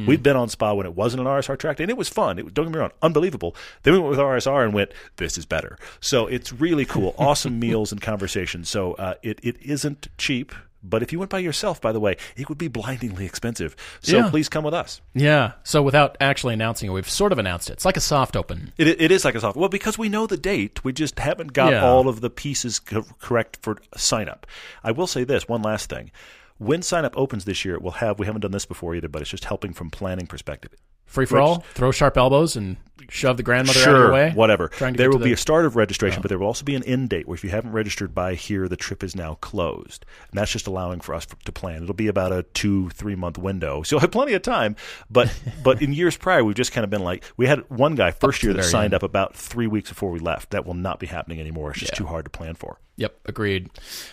We've 0.07 0.23
been 0.23 0.38
on 0.38 0.47
Spa 0.47 0.73
when 0.73 0.85
it 0.85 0.95
wasn't 0.95 1.21
an 1.21 1.27
RSR 1.27 1.59
track 1.59 1.75
day, 1.77 1.83
and 1.83 1.91
it 1.91 1.97
was 1.97 2.07
fun. 2.07 2.39
It, 2.39 2.53
don't 2.53 2.67
get 2.67 2.73
me 2.73 2.79
wrong, 2.79 2.91
unbelievable. 3.01 3.53
Then 3.83 3.93
we 3.93 3.99
went 3.99 4.11
with 4.11 4.19
RSR 4.19 4.63
and 4.63 4.73
went, 4.73 4.91
this 5.17 5.38
is 5.38 5.45
better. 5.45 5.77
So 5.99 6.27
it's 6.27 6.53
really 6.53 6.85
cool. 6.85 7.15
Awesome 7.27 7.59
meals 7.59 7.91
and 7.91 8.01
conversations. 8.01 8.69
So 8.69 8.93
uh, 8.93 9.15
it, 9.21 9.39
it 9.43 9.61
isn't 9.61 10.07
cheap, 10.17 10.53
But 10.89 11.03
if 11.03 11.11
you 11.11 11.19
went 11.19 11.29
by 11.31 11.39
yourself, 11.39 11.79
by 11.81 11.91
the 11.91 11.99
way, 11.99 12.17
it 12.35 12.49
would 12.49 12.57
be 12.57 12.67
blindingly 12.67 13.25
expensive. 13.25 13.75
So 14.01 14.17
Yeah. 14.17 14.29
please 14.29 14.49
come 14.49 14.63
with 14.63 14.73
us. 14.73 15.01
Yeah. 15.13 15.53
So 15.63 15.81
without 15.81 16.17
actually 16.21 16.53
announcing 16.53 16.89
it, 16.89 16.93
we've 16.93 17.09
sort 17.09 17.31
of 17.31 17.39
announced 17.39 17.69
it. 17.69 17.73
It's 17.73 17.85
like 17.85 17.97
a 17.97 18.01
soft 18.01 18.35
open. 18.35 18.71
It, 18.77 18.88
it 19.01 19.11
is 19.11 19.25
like 19.25 19.35
a 19.35 19.39
soft. 19.39 19.57
Well, 19.57 19.69
because 19.69 19.97
we 19.97 20.09
know 20.09 20.27
the 20.27 20.38
date, 20.38 20.83
we 20.83 20.93
just 20.93 21.19
haven't 21.19 21.53
got 21.53 21.71
Yeah. 21.73 21.85
all 21.85 22.07
of 22.07 22.21
the 22.21 22.29
pieces 22.29 22.79
co- 22.79 23.05
correct 23.19 23.59
for 23.61 23.77
sign 23.95 24.29
up. 24.29 24.47
I 24.83 24.91
will 24.91 25.07
say 25.07 25.23
this 25.23 25.47
one 25.47 25.61
last 25.61 25.89
thing: 25.89 26.11
when 26.57 26.81
sign 26.81 27.05
up 27.05 27.17
opens 27.17 27.45
this 27.45 27.63
year, 27.65 27.77
we'll 27.79 27.91
have. 27.93 28.17
We 28.19 28.25
haven't 28.25 28.41
done 28.41 28.51
this 28.51 28.65
before 28.65 28.95
either, 28.95 29.07
but 29.09 29.21
it's 29.21 29.31
just 29.31 29.45
helping 29.45 29.73
from 29.73 29.89
planning 29.89 30.27
perspective. 30.27 30.71
Free 31.05 31.25
for 31.25 31.39
all. 31.39 31.63
Throw 31.73 31.91
sharp 31.91 32.17
elbows 32.17 32.55
and 32.55 32.77
shove 33.09 33.37
the 33.37 33.43
grandmother 33.43 33.79
out 33.79 33.87
of 33.87 33.91
Sure, 33.91 34.03
your 34.05 34.11
way. 34.13 34.31
whatever. 34.33 34.71
There 34.79 35.09
will 35.09 35.19
be 35.19 35.25
the- 35.25 35.33
a 35.33 35.37
start 35.37 35.65
of 35.65 35.75
registration, 35.75 36.21
but 36.21 36.29
there 36.29 36.37
will 36.39 36.47
also 36.47 36.63
be 36.65 36.75
an 36.75 36.83
end 36.83 37.09
date 37.09 37.27
where 37.27 37.35
if 37.35 37.43
you 37.43 37.49
haven't 37.49 37.71
registered 37.71 38.13
by 38.15 38.35
here, 38.35 38.67
the 38.67 38.75
trip 38.75 39.03
is 39.03 39.15
now 39.15 39.35
closed. 39.35 40.05
And 40.31 40.39
that's 40.39 40.51
just 40.51 40.67
allowing 40.67 40.99
for 41.01 41.13
us 41.15 41.25
to 41.45 41.51
plan. 41.51 41.83
It'll 41.83 41.93
be 41.95 42.07
about 42.07 42.31
a 42.31 42.43
two, 42.43 42.89
three 42.89 43.15
month 43.15 43.37
window. 43.37 43.83
So 43.83 43.95
you'll 43.95 44.01
have 44.01 44.11
plenty 44.11 44.33
of 44.33 44.41
time. 44.41 44.75
But 45.09 45.33
but 45.63 45.81
in 45.81 45.93
years 45.93 46.17
prior, 46.17 46.43
we've 46.43 46.55
just 46.55 46.71
kind 46.71 46.83
of 46.83 46.89
been 46.89 47.03
like, 47.03 47.23
we 47.37 47.45
had 47.47 47.63
one 47.69 47.95
guy 47.95 48.11
first 48.11 48.43
year 48.43 48.53
that 48.53 48.63
signed 48.63 48.85
end. 48.85 48.95
up 48.95 49.03
about 49.03 49.35
three 49.35 49.67
weeks 49.67 49.89
before 49.89 50.11
we 50.11 50.19
left. 50.19 50.51
That 50.51 50.65
will 50.65 50.73
not 50.73 50.99
be 50.99 51.07
happening 51.07 51.39
anymore. 51.39 51.71
It's 51.71 51.79
just 51.79 51.93
Yeah. 51.93 51.97
too 51.99 52.05
hard 52.07 52.25
to 52.25 52.31
plan 52.31 52.55
for. 52.55 52.79
Yep, 52.99 53.15
agreed. 53.27 53.69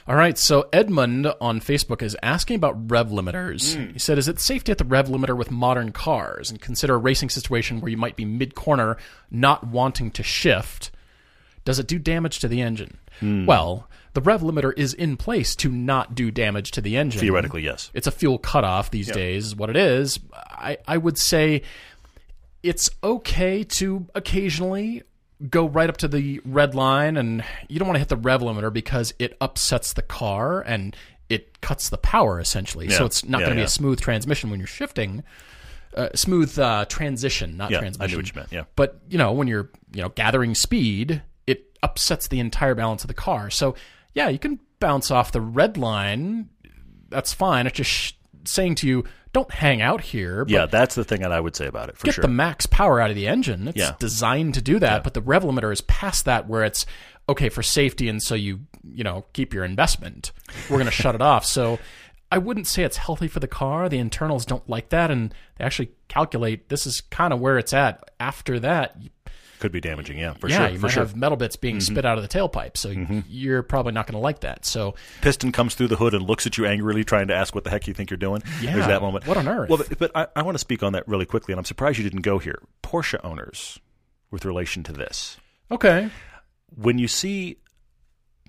All 0.07 0.15
right, 0.15 0.37
so 0.37 0.69
Edmund 0.71 1.27
on 1.41 1.59
Facebook 1.61 2.03
is 2.03 2.15
asking 2.23 2.57
about 2.57 2.91
rev 2.91 3.09
limiters. 3.09 3.75
Hmm. 3.75 3.93
He 3.95 3.99
said, 3.99 4.19
"Is 4.19 4.29
it 4.29 4.39
safe 4.41 4.63
to 4.65 4.73
hit 4.73 4.79
the 4.79 4.85
rev 4.85 5.09
limiter 5.09 5.35
with 5.35 5.51
modern 5.51 5.91
cars 5.91 6.51
and 6.51 6.61
consider 6.61 6.95
a 6.97 6.99
racing 6.99 7.31
situation 7.31 7.81
where 7.81 7.89
you 7.91 7.97
might 7.97 8.15
be 8.15 8.27
mid 8.27 8.55
corner, 8.55 8.74
not 9.31 9.67
wanting 9.67 10.11
to 10.13 10.23
shift? 10.23 10.91
Does 11.65 11.79
it 11.79 11.87
do 11.87 11.99
damage 11.99 12.39
to 12.41 12.49
the 12.49 12.61
engine?" 12.61 12.99
Hmm. 13.21 13.47
Well, 13.47 13.89
the 14.15 14.21
rev 14.21 14.43
limiter 14.43 14.73
is 14.77 14.95
in 14.95 15.17
place 15.17 15.57
to 15.57 15.69
not 15.71 16.15
do 16.15 16.31
damage 16.31 16.71
to 16.73 16.81
the 16.81 16.97
engine. 16.97 17.21
Theoretically, 17.21 17.63
yes. 17.63 17.91
It's 17.95 18.07
a 18.07 18.11
fuel 18.13 18.39
cutoff 18.39 18.91
these 18.91 19.11
days, 19.11 19.47
is 19.47 19.57
what 19.57 19.71
it 19.71 19.77
is. 19.77 20.21
I, 20.33 20.79
I 20.87 20.97
would 20.99 21.19
say 21.19 21.63
it's 22.63 22.91
okay 23.03 23.65
to 23.65 24.07
occasionally 24.15 25.03
go 25.51 25.67
right 25.69 25.91
up 25.91 25.97
to 25.99 26.09
the 26.09 26.41
red 26.45 26.75
line 26.75 27.17
and 27.17 27.45
you 27.69 27.79
don't 27.79 27.89
want 27.89 27.97
to 27.97 28.01
hit 28.01 28.09
the 28.09 28.17
rev 28.17 28.41
limiter 28.41 28.73
because 28.73 29.13
it 29.19 29.37
upsets 29.41 29.93
the 29.93 30.03
car 30.03 30.63
and 30.63 30.97
it 31.29 31.61
cuts 31.61 31.89
the 31.91 31.99
power 31.99 32.41
essentially. 32.41 32.89
So 32.91 33.05
it's 33.05 33.25
not 33.25 33.41
Yeah, 33.41 33.47
going 33.47 33.57
to 33.57 33.61
be 33.61 33.65
a 33.65 33.69
smooth 33.69 34.01
transmission 34.01 34.49
when 34.51 34.61
you're 34.61 34.67
shifting. 34.67 35.25
Uh, 35.95 36.09
smooth 36.15 36.59
uh, 36.59 36.85
transition, 36.87 37.57
not 37.57 37.71
Yeah, 37.71 37.79
I 37.79 37.81
knew 37.83 37.87
transmission. 37.93 38.19
what 38.19 38.27
you 38.29 38.33
meant, 38.41 38.53
yeah. 38.53 38.65
But 38.77 39.01
you 39.09 39.17
know, 39.19 39.33
when 39.33 39.47
you're 39.49 39.71
you 39.93 40.03
know 40.03 40.09
gathering 40.09 40.55
speed, 40.55 41.23
it 41.47 41.67
upsets 41.83 42.29
the 42.29 42.41
entire 42.41 42.75
balance 42.75 43.05
of 43.05 43.09
the 43.09 43.15
car. 43.15 43.49
So 43.51 43.75
yeah, 44.15 44.29
you 44.29 44.39
can 44.39 44.59
bounce 44.81 45.11
off 45.11 45.31
the 45.33 45.41
red 45.41 45.77
line. 45.77 46.49
That's 47.11 47.33
fine. 47.33 47.67
It's 47.67 47.77
just 47.77 47.91
sh- 47.91 48.13
saying 48.45 48.75
to 48.77 48.89
you, 48.89 49.05
don't 49.33 49.51
hang 49.53 49.81
out 49.83 50.01
here. 50.01 50.45
But 50.45 50.51
Yeah, 50.53 50.67
that's 50.67 50.95
the 50.97 51.05
thing 51.05 51.21
that 51.23 51.33
I 51.33 51.39
would 51.41 51.55
say 51.57 51.67
about 51.67 51.89
it 51.89 51.97
for 51.97 52.05
get 52.07 52.15
sure. 52.15 52.23
the 52.23 52.29
max 52.29 52.67
power 52.67 53.01
out 53.01 53.11
of 53.11 53.17
the 53.17 53.27
engine. 53.29 53.69
It's 53.69 53.77
Yeah. 53.77 53.95
designed 53.99 54.55
to 54.55 54.63
do 54.63 54.79
that, 54.81 55.05
but 55.05 55.15
the 55.15 55.21
rev 55.21 55.43
limiter 55.45 55.73
is 55.73 55.81
past 55.83 56.25
that 56.25 56.49
where 56.49 56.65
it's 56.65 56.87
okay 57.29 57.49
for 57.49 57.63
safety 57.63 58.09
and 58.09 58.23
so 58.23 58.35
you, 58.35 58.61
you 58.87 59.03
know, 59.05 59.25
keep 59.33 59.55
your 59.55 59.65
investment. 59.65 60.33
We're 60.69 60.77
going 60.77 60.85
to 60.91 60.91
shut 60.91 61.15
it 61.15 61.23
off. 61.23 61.45
So 61.45 61.79
I 62.35 62.39
wouldn't 62.39 62.67
say 62.67 62.83
it's 62.83 62.97
healthy 62.97 63.29
for 63.29 63.39
the 63.39 63.47
car. 63.47 63.89
The 63.89 63.99
internals 63.99 64.45
don't 64.45 64.69
like 64.69 64.89
that 64.89 65.09
and 65.09 65.33
they 65.57 65.65
actually 65.65 65.93
calculate 66.09 66.69
this 66.69 66.85
is 66.85 67.01
kind 67.01 67.33
of 67.33 67.39
where 67.39 67.59
it's 67.59 67.73
at. 67.73 68.11
After 68.19 68.59
that, 68.59 68.97
Could 69.61 69.71
be 69.71 69.81
damaging, 69.81 70.19
yeah, 70.19 70.33
for 70.33 70.49
yeah, 70.49 70.57
sure. 70.57 70.69
you 70.71 70.79
for 70.79 70.87
might 70.87 70.93
sure. 70.95 71.05
have 71.05 71.15
metal 71.15 71.37
bits 71.37 71.55
being 71.55 71.77
mm-hmm. 71.77 71.93
spit 71.95 72.05
out 72.05 72.19
of 72.19 72.29
the 72.29 72.29
tailpipe. 72.29 72.77
So 72.77 72.89
mm-hmm. 72.89 73.21
you're 73.29 73.63
probably 73.63 73.93
not 73.93 74.09
going 74.09 74.15
to 74.15 74.19
like 74.19 74.41
that. 74.41 74.65
So 74.67 74.97
Piston 75.21 75.53
comes 75.53 75.77
through 75.77 75.87
the 75.87 75.97
hood 75.97 76.13
and 76.13 76.27
looks 76.27 76.45
at 76.45 76.59
you 76.59 76.67
angrily, 76.67 77.05
trying 77.05 77.29
to 77.29 77.37
ask 77.37 77.55
what 77.55 77.63
the 77.63 77.71
heck 77.71 77.87
you 77.87 77.95
think 77.95 78.11
you're 78.11 78.17
doing. 78.17 78.43
Yeah, 78.61 78.75
There's 78.75 78.89
that 78.89 79.01
moment. 79.01 79.29
what 79.29 79.37
on 79.37 79.47
earth? 79.47 79.69
Well, 79.69 79.79
but, 79.79 79.97
but 79.97 80.11
I, 80.17 80.27
I 80.35 80.43
want 80.43 80.57
to 80.57 80.59
speak 80.59 80.83
on 80.83 80.95
that 80.95 81.07
really 81.07 81.27
quickly, 81.27 81.53
and 81.53 81.61
I'm 81.61 81.65
surprised 81.65 81.99
you 81.99 82.05
didn't 82.05 82.23
go 82.23 82.41
here. 82.41 82.61
Porsche 82.83 83.21
owners, 83.23 83.79
with 84.33 84.45
relation 84.45 84.83
to 84.83 84.93
this, 84.93 85.37
okay, 85.71 86.11
when 86.75 86.99
you 86.99 87.07
see 87.07 87.59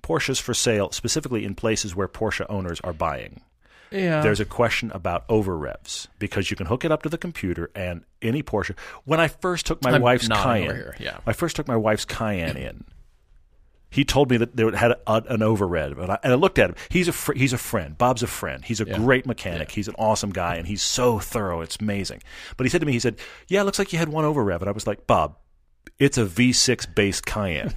Porsches 0.02 0.40
for 0.40 0.54
sale, 0.54 0.90
specifically 0.90 1.44
in 1.44 1.54
places 1.54 1.94
where 1.94 2.08
Porsche 2.08 2.46
owners 2.48 2.80
are 2.82 2.92
buying, 2.92 3.42
yeah, 3.90 4.20
there's 4.20 4.40
a 4.40 4.44
question 4.44 4.90
about 4.92 5.24
over 5.28 5.56
revs 5.56 6.08
because 6.18 6.50
you 6.50 6.56
can 6.56 6.66
hook 6.66 6.84
it 6.84 6.92
up 6.92 7.02
to 7.02 7.08
the 7.08 7.18
computer 7.18 7.70
and 7.74 8.04
any 8.20 8.42
Porsche. 8.42 8.76
When 9.04 9.20
I 9.20 9.28
first 9.28 9.66
took 9.66 9.82
my 9.82 9.92
I'm 9.92 10.02
wife's 10.02 10.28
Cayenne, 10.28 10.92
yeah. 10.98 11.18
I 11.26 11.32
first 11.32 11.56
took 11.56 11.68
my 11.68 11.76
wife's 11.76 12.04
Cayenne 12.04 12.56
in. 12.56 12.84
He 13.88 14.04
told 14.04 14.30
me 14.30 14.36
that 14.38 14.56
there 14.56 14.70
had 14.72 14.90
a, 15.06 15.22
an 15.28 15.42
over 15.42 15.66
rev, 15.66 15.98
and 15.98 16.12
I, 16.12 16.18
and 16.22 16.32
I 16.32 16.36
looked 16.36 16.58
at 16.58 16.70
him. 16.70 16.76
He's 16.90 17.08
a 17.08 17.12
fr- 17.12 17.34
he's 17.34 17.52
a 17.52 17.58
friend. 17.58 17.96
Bob's 17.96 18.22
a 18.22 18.26
friend. 18.26 18.64
He's 18.64 18.80
a 18.80 18.84
great 18.84 19.26
mechanic. 19.26 19.70
He's 19.70 19.88
an 19.88 19.94
awesome 19.96 20.30
guy, 20.30 20.56
and 20.56 20.66
he's 20.66 20.82
so 20.82 21.18
thorough. 21.18 21.60
It's 21.60 21.76
amazing. 21.80 22.22
But 22.56 22.64
he 22.64 22.70
said 22.70 22.80
to 22.80 22.86
me, 22.86 22.92
he 22.92 22.98
said, 22.98 23.16
"Yeah, 23.48 23.60
it 23.60 23.64
looks 23.64 23.78
like 23.78 23.92
you 23.92 23.98
had 23.98 24.08
one 24.08 24.24
over 24.24 24.42
rev," 24.42 24.60
and 24.60 24.68
I 24.68 24.72
was 24.72 24.86
like, 24.86 25.06
"Bob, 25.06 25.36
it's 25.98 26.18
a 26.18 26.24
V6 26.24 26.94
based 26.94 27.24
Cayenne. 27.24 27.74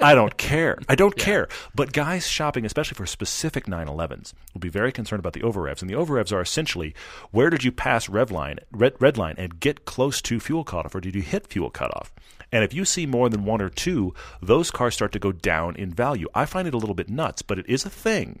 I 0.00 0.14
don't 0.14 0.36
care. 0.38 0.78
I 0.88 0.94
don't 0.94 1.16
care. 1.16 1.48
But 1.74 1.92
guys 1.92 2.26
shopping, 2.26 2.64
especially 2.64 2.96
for 2.96 3.06
specific 3.06 3.66
911s, 3.66 4.34
will 4.52 4.60
be 4.60 4.68
very 4.68 4.92
concerned 4.92 5.20
about 5.20 5.32
the 5.32 5.42
over 5.42 5.62
revs. 5.62 5.80
And 5.80 5.90
the 5.90 5.94
over 5.94 6.14
revs 6.14 6.32
are 6.32 6.40
essentially 6.40 6.94
where 7.30 7.50
did 7.50 7.64
you 7.64 7.72
pass 7.72 8.08
rev 8.08 8.30
line, 8.30 8.58
red, 8.72 8.94
red 9.00 9.16
line 9.16 9.36
and 9.38 9.60
get 9.60 9.84
close 9.84 10.20
to 10.22 10.40
fuel 10.40 10.64
cutoff, 10.64 10.94
or 10.94 11.00
did 11.00 11.14
you 11.14 11.22
hit 11.22 11.46
fuel 11.46 11.70
cutoff? 11.70 12.12
And 12.52 12.62
if 12.62 12.72
you 12.72 12.84
see 12.84 13.06
more 13.06 13.28
than 13.28 13.44
one 13.44 13.60
or 13.60 13.68
two, 13.68 14.14
those 14.40 14.70
cars 14.70 14.94
start 14.94 15.12
to 15.12 15.18
go 15.18 15.32
down 15.32 15.76
in 15.76 15.90
value. 15.92 16.28
I 16.34 16.44
find 16.44 16.68
it 16.68 16.74
a 16.74 16.78
little 16.78 16.94
bit 16.94 17.08
nuts, 17.08 17.42
but 17.42 17.58
it 17.58 17.68
is 17.68 17.84
a 17.84 17.90
thing. 17.90 18.40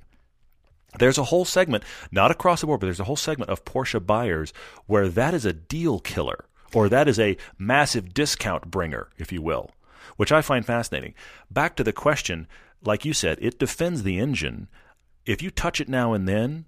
There's 0.98 1.18
a 1.18 1.24
whole 1.24 1.44
segment, 1.44 1.84
not 2.10 2.30
across 2.30 2.60
the 2.60 2.66
board, 2.66 2.80
but 2.80 2.86
there's 2.86 3.00
a 3.00 3.04
whole 3.04 3.16
segment 3.16 3.50
of 3.50 3.64
Porsche 3.64 4.04
buyers 4.04 4.52
where 4.86 5.08
that 5.08 5.34
is 5.34 5.44
a 5.44 5.52
deal 5.52 5.98
killer, 5.98 6.46
or 6.74 6.88
that 6.88 7.08
is 7.08 7.18
a 7.18 7.36
massive 7.58 8.12
discount 8.14 8.70
bringer, 8.70 9.08
if 9.18 9.32
you 9.32 9.42
will, 9.42 9.70
which 10.16 10.32
I 10.32 10.42
find 10.42 10.64
fascinating. 10.64 11.14
Back 11.50 11.76
to 11.76 11.84
the 11.84 11.92
question, 11.92 12.46
like 12.82 13.04
you 13.04 13.12
said, 13.12 13.38
it 13.40 13.58
defends 13.58 14.02
the 14.02 14.18
engine. 14.18 14.68
If 15.24 15.42
you 15.42 15.50
touch 15.50 15.80
it 15.80 15.88
now 15.88 16.12
and 16.12 16.28
then, 16.28 16.66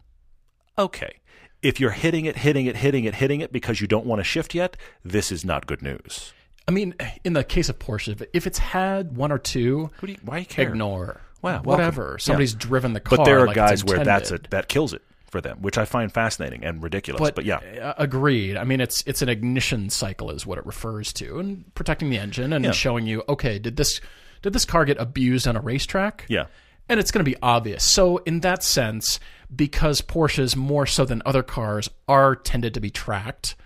okay. 0.79 1.21
If 1.63 1.81
you're 1.81 1.91
hitting 1.91 2.25
it, 2.25 2.37
hitting 2.37 2.67
it, 2.67 2.77
hitting 2.77 3.05
it, 3.05 3.17
hitting 3.17 3.41
it 3.41 3.53
because 3.53 3.81
you 3.81 3.87
don't 3.87 4.07
want 4.07 4.21
to 4.21 4.25
shift 4.25 4.55
yet, 4.55 4.77
this 5.05 5.33
is 5.33 5.45
not 5.45 5.67
good 5.67 5.83
news. 5.83 6.33
I 6.69 6.71
mean, 6.71 6.95
in 7.25 7.33
the 7.33 7.43
case 7.45 7.69
of 7.69 7.79
Porsche, 7.79 8.25
if- 8.33 8.47
it's 8.47 8.59
had 8.59 9.17
one 9.17 9.33
or 9.33 9.39
two, 9.39 9.91
you, 10.03 10.17
why 10.25 10.39
you 10.39 10.47
care? 10.47 10.69
ignore. 10.69 11.21
Wow, 11.41 11.63
whatever. 11.63 12.03
welcome. 12.03 12.19
Somebody's 12.21 12.53
Yeah. 12.53 12.59
driven 12.61 12.93
the 12.93 13.01
car. 13.01 13.19
But 13.19 13.25
there 13.25 13.39
are 13.41 13.47
like 13.47 13.55
guys 13.57 13.85
where 13.85 14.05
that's 14.05 14.31
a, 14.33 14.39
that 14.51 14.69
kills 14.69 14.93
it 14.93 15.03
for 15.31 15.41
them, 15.41 15.59
which 15.61 15.79
I 15.79 15.85
find 15.85 16.13
fascinating 16.13 16.65
and 16.65 16.83
ridiculous. 16.83 17.21
But, 17.21 17.35
But, 17.35 17.45
yeah, 17.45 17.57
uh, 17.57 17.95
agreed. 17.99 18.57
I 18.57 18.65
mean, 18.65 18.81
it's 18.81 19.03
it's 19.07 19.23
an 19.23 19.29
ignition 19.29 19.91
cycle 19.91 20.31
is 20.31 20.47
what 20.47 20.59
it 20.59 20.67
refers 20.67 21.13
to, 21.15 21.39
and 21.39 21.73
protecting 21.75 22.11
the 22.11 22.19
engine 22.19 22.53
and 22.53 22.65
Yeah. 22.65 22.71
showing 22.73 23.07
you, 23.07 23.23
okay, 23.29 23.59
did 23.59 23.77
this 23.77 24.01
did 24.43 24.53
this 24.53 24.65
car 24.65 24.85
get 24.85 24.97
abused 25.01 25.47
on 25.49 25.57
a 25.57 25.61
racetrack? 25.61 26.25
yeah. 26.29 26.47
and 26.91 26.99
it's 26.99 27.11
going 27.11 27.23
to 27.25 27.31
be 27.31 27.37
obvious. 27.43 27.85
So 27.85 28.19
in 28.19 28.41
that 28.41 28.63
sense, 28.63 29.21
because 29.55 30.01
Porsches 30.01 30.57
more 30.57 30.87
so 30.87 31.05
than 31.05 31.21
other 31.27 31.43
cars 31.43 31.91
are 32.09 32.35
tended 32.35 32.73
to 32.75 32.81
be 32.81 32.89
tracked, 32.91 33.57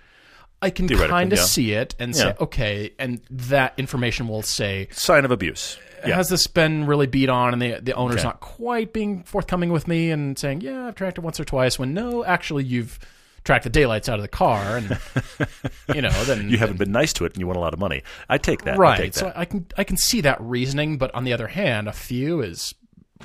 I 0.62 0.70
can 0.70 0.88
kind 0.88 1.32
of 1.32 1.38
yeah. 1.38 1.44
see 1.44 1.72
it 1.72 1.94
and 1.98 2.14
say, 2.16 2.34
okay, 2.40 2.92
and 2.98 3.20
that 3.30 3.74
information 3.76 4.28
will 4.28 4.42
say, 4.42 4.88
Sign 4.92 5.24
of 5.24 5.30
abuse. 5.30 5.76
Yeah. 6.06 6.16
has 6.16 6.28
this 6.28 6.46
been 6.46 6.86
really 6.86 7.06
beat 7.06 7.28
on, 7.28 7.52
and 7.52 7.62
the 7.62 7.80
the 7.80 7.92
owner's 7.92 8.20
Okay. 8.20 8.28
not 8.28 8.40
quite 8.40 8.92
being 8.92 9.22
forthcoming 9.22 9.70
with 9.70 9.86
me 9.86 10.10
and 10.10 10.38
saying, 10.38 10.60
yeah, 10.60 10.86
I've 10.86 10.94
tracked 10.94 11.18
it 11.18 11.20
once 11.20 11.38
or 11.38 11.44
twice. 11.44 11.78
When 11.78 11.94
no, 11.94 12.24
actually, 12.24 12.64
you've 12.64 12.98
tracked 13.44 13.64
the 13.64 13.70
daylights 13.70 14.08
out 14.08 14.18
of 14.18 14.22
the 14.22 14.28
car, 14.28 14.76
and 14.78 14.98
you 15.94 16.02
know, 16.02 16.10
then 16.24 16.48
you 16.48 16.58
haven't 16.58 16.78
been 16.78 16.92
nice 16.92 17.12
to 17.14 17.24
it 17.24 17.32
and 17.34 17.40
you 17.40 17.46
want 17.46 17.56
a 17.56 17.60
lot 17.60 17.72
of 17.74 17.78
money. 17.80 18.02
I 18.28 18.38
take 18.38 18.62
that. 18.64 18.74
I 18.74 18.78
right. 18.78 18.96
take 18.96 19.12
that. 19.12 19.18
So 19.18 19.32
I 19.34 19.44
can 19.44 19.66
I 19.76 19.84
can 19.84 19.96
see 19.96 20.20
that 20.22 20.40
reasoning, 20.40 20.98
but 20.98 21.14
on 21.14 21.24
the 21.24 21.32
other 21.32 21.48
hand, 21.48 21.88
a 21.88 21.92
few 21.92 22.40
is 22.40 22.74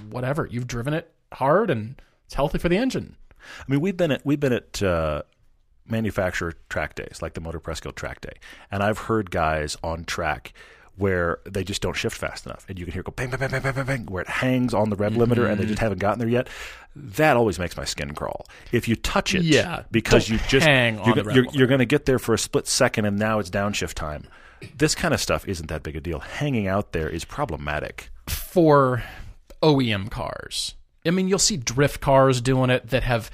whatever 0.10 0.48
you've 0.50 0.68
driven 0.68 0.94
it 0.94 1.12
hard 1.34 1.70
and 1.70 2.00
it's 2.26 2.36
healthy 2.36 2.58
for 2.58 2.70
the 2.70 2.78
engine. 2.78 3.16
I 3.60 3.64
mean, 3.72 3.82
we've 3.82 3.98
been 3.98 4.12
at 4.12 4.26
we've 4.26 4.40
been 4.40 4.54
at 4.54 4.84
uh, 4.84 5.24
manufacturer 5.90 6.54
track 6.70 6.96
days, 6.96 7.20
like 7.22 7.34
the 7.34 7.42
Motor 7.42 7.60
Guild 7.60 7.96
track 7.96 8.22
day, 8.22 8.34
and 8.72 8.84
I've 8.84 8.98
heard 9.00 9.32
guys 9.32 9.78
on 9.84 10.06
track 10.06 10.54
where 10.98 11.40
they 11.46 11.64
just 11.64 11.82
don't 11.82 11.96
shift 11.96 12.18
fast 12.18 12.46
enough, 12.46 12.66
and 12.68 12.80
you 12.80 12.86
can 12.86 12.92
hear 12.92 13.02
it 13.02 13.06
go 13.06 13.12
bang, 13.12 13.30
bang, 13.30 13.40
bang, 13.40 13.52
bang, 13.52 13.62
bang, 13.62 13.74
bang, 13.74 13.86
bang, 13.86 14.06
where 14.08 14.24
it 14.24 14.28
hangs 14.28 14.74
on 14.74 14.90
the 14.90 14.96
rev 14.96 15.14
mm-hmm. 15.14 15.32
limiter, 15.32 15.50
and 15.50 15.60
they 15.60 15.66
just 15.66 15.80
haven't 15.80 16.00
gotten 16.00 16.20
there 16.20 16.28
yet. 16.28 16.48
That 16.96 17.38
always 17.38 17.60
makes 17.60 17.78
my 17.78 17.86
skin 17.86 18.16
crawl. 18.16 18.48
If 18.72 18.88
you 18.88 18.96
touch 18.96 19.36
it, 19.36 19.44
Yeah, 19.44 19.84
because 19.92 20.28
you 20.28 20.40
just 20.50 20.66
hang 20.66 20.96
you're, 20.96 21.04
on 21.04 21.10
go- 21.10 21.16
the 21.16 21.24
rev 21.24 21.36
you're, 21.36 21.46
you're 21.52 21.68
going 21.68 21.80
to 21.80 21.86
get 21.86 22.06
there 22.06 22.18
for 22.20 22.34
a 22.34 22.40
split 22.40 22.68
second, 22.68 23.06
and 23.06 23.18
now 23.20 23.38
it's 23.40 23.52
downshift 23.52 23.94
time. 23.94 24.28
This 24.76 24.96
kind 24.96 25.14
of 25.14 25.22
stuff 25.22 25.48
isn't 25.48 25.68
that 25.68 25.84
big 25.84 25.96
a 25.96 26.02
deal. 26.02 26.20
Hanging 26.20 26.68
out 26.68 26.92
there 26.92 27.08
is 27.08 27.24
problematic. 27.24 28.10
for 28.28 29.04
OEM 29.62 30.10
cars. 30.10 30.76
I 31.06 31.12
mean, 31.12 31.28
you'll 31.28 31.40
see 31.40 31.58
drift 31.58 32.02
cars 32.02 32.42
doing 32.42 32.70
it 32.70 32.90
that 32.90 33.04
have 33.04 33.32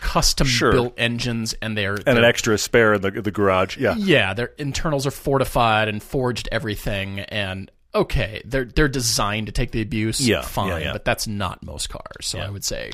custom 0.00 0.46
Sure. 0.46 0.72
built 0.72 0.94
engines 0.98 1.54
and 1.62 1.76
they're, 1.76 1.94
And 1.94 2.08
an 2.08 2.14
they're- 2.16 2.24
extra 2.24 2.58
spare 2.58 2.94
in 2.94 3.00
the 3.02 3.10
the 3.10 3.30
garage. 3.30 3.76
Yeah. 3.76 3.94
yeah, 3.96 4.34
their 4.34 4.52
internals 4.58 5.06
are 5.06 5.10
fortified 5.10 5.88
and 5.88 6.02
forged 6.02 6.48
everything 6.52 7.20
and 7.20 7.70
okay, 7.94 8.42
they're 8.44 8.64
they're 8.66 8.88
designed 8.88 9.46
to 9.46 9.52
take 9.52 9.70
the 9.70 9.80
abuse, 9.82 10.20
Yeah, 10.20 10.42
fine, 10.42 10.68
yeah, 10.68 10.78
yeah. 10.78 10.92
but 10.92 11.04
that's 11.04 11.26
not 11.26 11.62
most 11.64 11.88
cars. 11.88 12.26
So 12.26 12.38
I 12.38 12.50
would 12.50 12.64
say 12.64 12.92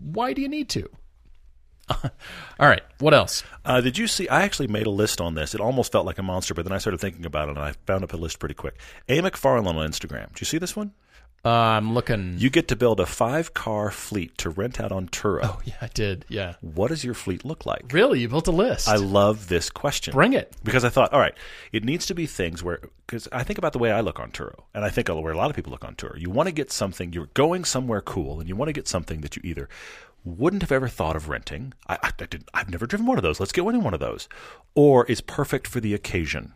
why 0.00 0.32
do 0.32 0.42
you 0.42 0.48
need 0.48 0.68
to? 0.70 0.88
All 2.60 2.68
right, 2.68 2.82
what 2.98 3.14
else? 3.14 3.42
Uh, 3.64 3.80
did 3.80 3.96
you 3.96 4.06
see? 4.06 4.28
I 4.28 4.42
actually 4.42 4.66
made 4.68 4.86
a 4.86 4.90
list 4.90 5.20
on 5.22 5.34
this. 5.34 5.54
It 5.54 5.60
almost 5.60 5.90
felt 5.90 6.04
like 6.04 6.18
a 6.18 6.22
monster, 6.22 6.52
but 6.52 6.64
then 6.66 6.72
I 6.72 6.78
started 6.78 6.98
thinking 7.00 7.24
about 7.24 7.48
it, 7.48 7.52
and 7.52 7.60
I 7.60 7.72
found 7.86 8.04
up 8.04 8.12
a 8.12 8.16
list 8.18 8.38
pretty 8.38 8.54
quick. 8.54 8.76
A. 9.08 9.20
McFarlane 9.22 9.66
on 9.66 9.74
Instagram. 9.76 10.28
Did 10.32 10.40
you 10.40 10.44
see 10.44 10.58
this 10.58 10.76
one? 10.76 10.92
Uh, 11.48 11.76
I'm 11.78 11.94
looking. 11.94 12.34
You 12.36 12.50
get 12.50 12.68
to 12.68 12.76
build 12.76 13.00
a 13.00 13.06
five 13.06 13.54
car 13.54 13.90
fleet 13.90 14.36
to 14.38 14.50
rent 14.50 14.78
out 14.80 14.92
on 14.92 15.08
Turo. 15.08 15.40
oh, 15.44 15.60
yeah, 15.64 15.76
I 15.80 15.86
did. 15.86 16.26
Yeah. 16.28 16.54
What 16.60 16.88
does 16.88 17.04
your 17.04 17.14
fleet 17.14 17.42
look 17.44 17.64
like? 17.64 17.90
Really? 17.90 18.20
You 18.20 18.28
built 18.28 18.48
a 18.48 18.52
list. 18.52 18.86
I 18.86 18.96
love 18.96 19.48
this 19.48 19.70
question. 19.70 20.12
Bring 20.12 20.34
it. 20.34 20.54
Because 20.62 20.84
I 20.84 20.90
thought, 20.90 21.12
all 21.14 21.20
right, 21.20 21.34
it 21.72 21.84
needs 21.84 22.04
to 22.06 22.14
be 22.14 22.26
things 22.26 22.62
where, 22.62 22.80
because 23.06 23.28
I 23.32 23.44
think 23.44 23.56
about 23.58 23.72
the 23.72 23.78
way 23.78 23.90
I 23.90 24.02
look 24.02 24.20
on 24.20 24.30
Turo, 24.30 24.64
and 24.74 24.84
I 24.84 24.90
think 24.90 25.08
where 25.08 25.32
a 25.32 25.36
lot 25.38 25.48
of 25.48 25.56
people 25.56 25.72
look 25.72 25.86
on 25.86 25.94
Turo. 25.94 26.20
You 26.20 26.28
want 26.28 26.48
to 26.48 26.52
get 26.52 26.70
something, 26.70 27.14
you're 27.14 27.30
going 27.32 27.64
somewhere 27.64 28.02
cool, 28.02 28.40
and 28.40 28.48
you 28.48 28.54
want 28.54 28.68
to 28.68 28.74
get 28.74 28.86
something 28.86 29.22
that 29.22 29.34
you 29.36 29.42
either 29.42 29.70
wouldn't 30.24 30.60
have 30.62 30.72
ever 30.72 30.86
thought 30.88 31.16
of 31.16 31.30
renting. 31.30 31.72
I, 31.86 31.94
I, 32.02 32.08
I 32.20 32.26
did, 32.26 32.44
I've 32.52 32.68
never 32.68 32.86
driven 32.86 33.06
one 33.06 33.16
of 33.16 33.22
those. 33.22 33.40
Let's 33.40 33.52
get 33.52 33.64
one 33.64 33.74
in 33.74 33.82
one 33.82 33.94
of 33.94 34.00
those. 34.00 34.28
Or 34.74 35.06
is 35.06 35.22
perfect 35.22 35.66
for 35.66 35.80
the 35.80 35.94
occasion. 35.94 36.52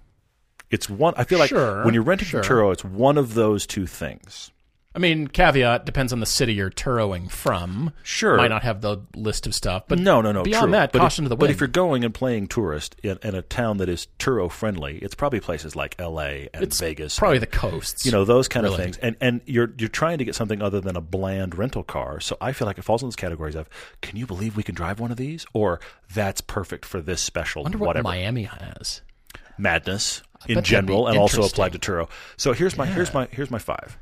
It's 0.71 0.91
one, 0.91 1.15
I 1.17 1.25
feel 1.25 1.39
like 1.39 1.49
Sure, 1.49 1.83
when 1.85 1.95
you're 1.95 2.03
renting 2.03 2.29
sure. 2.29 2.43
from 2.43 2.57
Turo, 2.59 2.73
it's 2.73 2.85
one 2.85 3.17
of 3.19 3.35
those 3.35 3.67
two 3.67 3.87
things. 3.87 4.51
I 4.95 4.99
mean, 4.99 5.27
caveat 5.27 5.87
depends 5.87 6.13
on 6.13 6.21
the 6.21 6.27
city 6.27 6.53
you're 6.55 6.71
Turoing 6.71 7.31
from. 7.31 7.93
Sure. 8.03 8.37
Might 8.37 8.49
not 8.51 8.63
have 8.63 8.83
the 8.83 8.99
list 9.17 9.47
of 9.47 9.55
stuff, 9.55 9.85
but 9.89 9.99
no, 9.99 10.21
no, 10.21 10.33
no. 10.33 10.43
Beyond 10.43 10.65
true. 10.65 10.73
that, 10.73 10.93
but 10.93 10.99
caution 10.99 11.25
if, 11.25 11.27
to 11.27 11.29
the 11.31 11.37
But 11.37 11.47
wind. 11.47 11.55
if 11.55 11.61
you're 11.61 11.69
going 11.69 12.05
and 12.05 12.13
playing 12.13 12.49
tourist 12.49 12.97
in, 13.03 13.19
in 13.23 13.35
a 13.35 13.41
town 13.43 13.79
that 13.79 13.89
is 13.89 14.09
Turo 14.19 14.51
friendly, 14.51 14.99
it's 14.99 15.15
probably 15.15 15.41
places 15.41 15.75
like 15.75 15.97
L.A. 15.99 16.49
and 16.53 16.63
it's 16.63 16.79
Vegas, 16.79 17.19
probably 17.19 17.39
and, 17.39 17.43
the 17.43 17.47
coasts. 17.47 18.05
you 18.05 18.13
know 18.13 18.25
those 18.27 18.49
kind 18.49 18.67
of 18.67 18.77
things. 18.77 18.99
And 18.99 19.17
and 19.21 19.41
you're 19.47 19.73
you're 19.79 19.89
trying 19.89 20.19
to 20.19 20.25
get 20.25 20.35
something 20.35 20.61
other 20.61 20.81
than 20.81 20.97
a 20.97 21.01
bland 21.01 21.57
rental 21.57 21.83
car. 21.85 22.21
So 22.21 22.37
I 22.41 22.53
feel 22.53 22.67
like 22.67 22.77
it 22.77 22.83
falls 22.83 23.03
in 23.03 23.07
those 23.07 23.17
categories 23.17 23.55
of, 23.55 23.71
can 24.03 24.17
you 24.19 24.27
believe 24.27 24.57
we 24.57 24.63
can 24.63 24.75
drive 24.75 25.01
one 25.01 25.11
of 25.11 25.17
these? 25.17 25.47
Or 25.55 25.81
that's 26.13 26.41
perfect 26.43 26.85
for 26.85 27.01
this 27.01 27.23
special 27.23 27.63
wonder 27.63 27.79
what 27.79 27.87
whatever 27.89 28.05
Miami 28.05 28.45
has. 28.45 29.01
madness 29.57 30.23
in 30.49 30.63
general, 30.63 31.07
and 31.07 31.17
also 31.17 31.45
applied 31.45 31.73
to 31.73 31.79
Turo. 31.79 32.09
So 32.37 32.53
here's 32.53 32.77
my 32.77 32.85
here's 32.87 33.15
my 33.15 33.29
here's 33.31 33.51
my 33.51 33.59
five. 33.59 33.97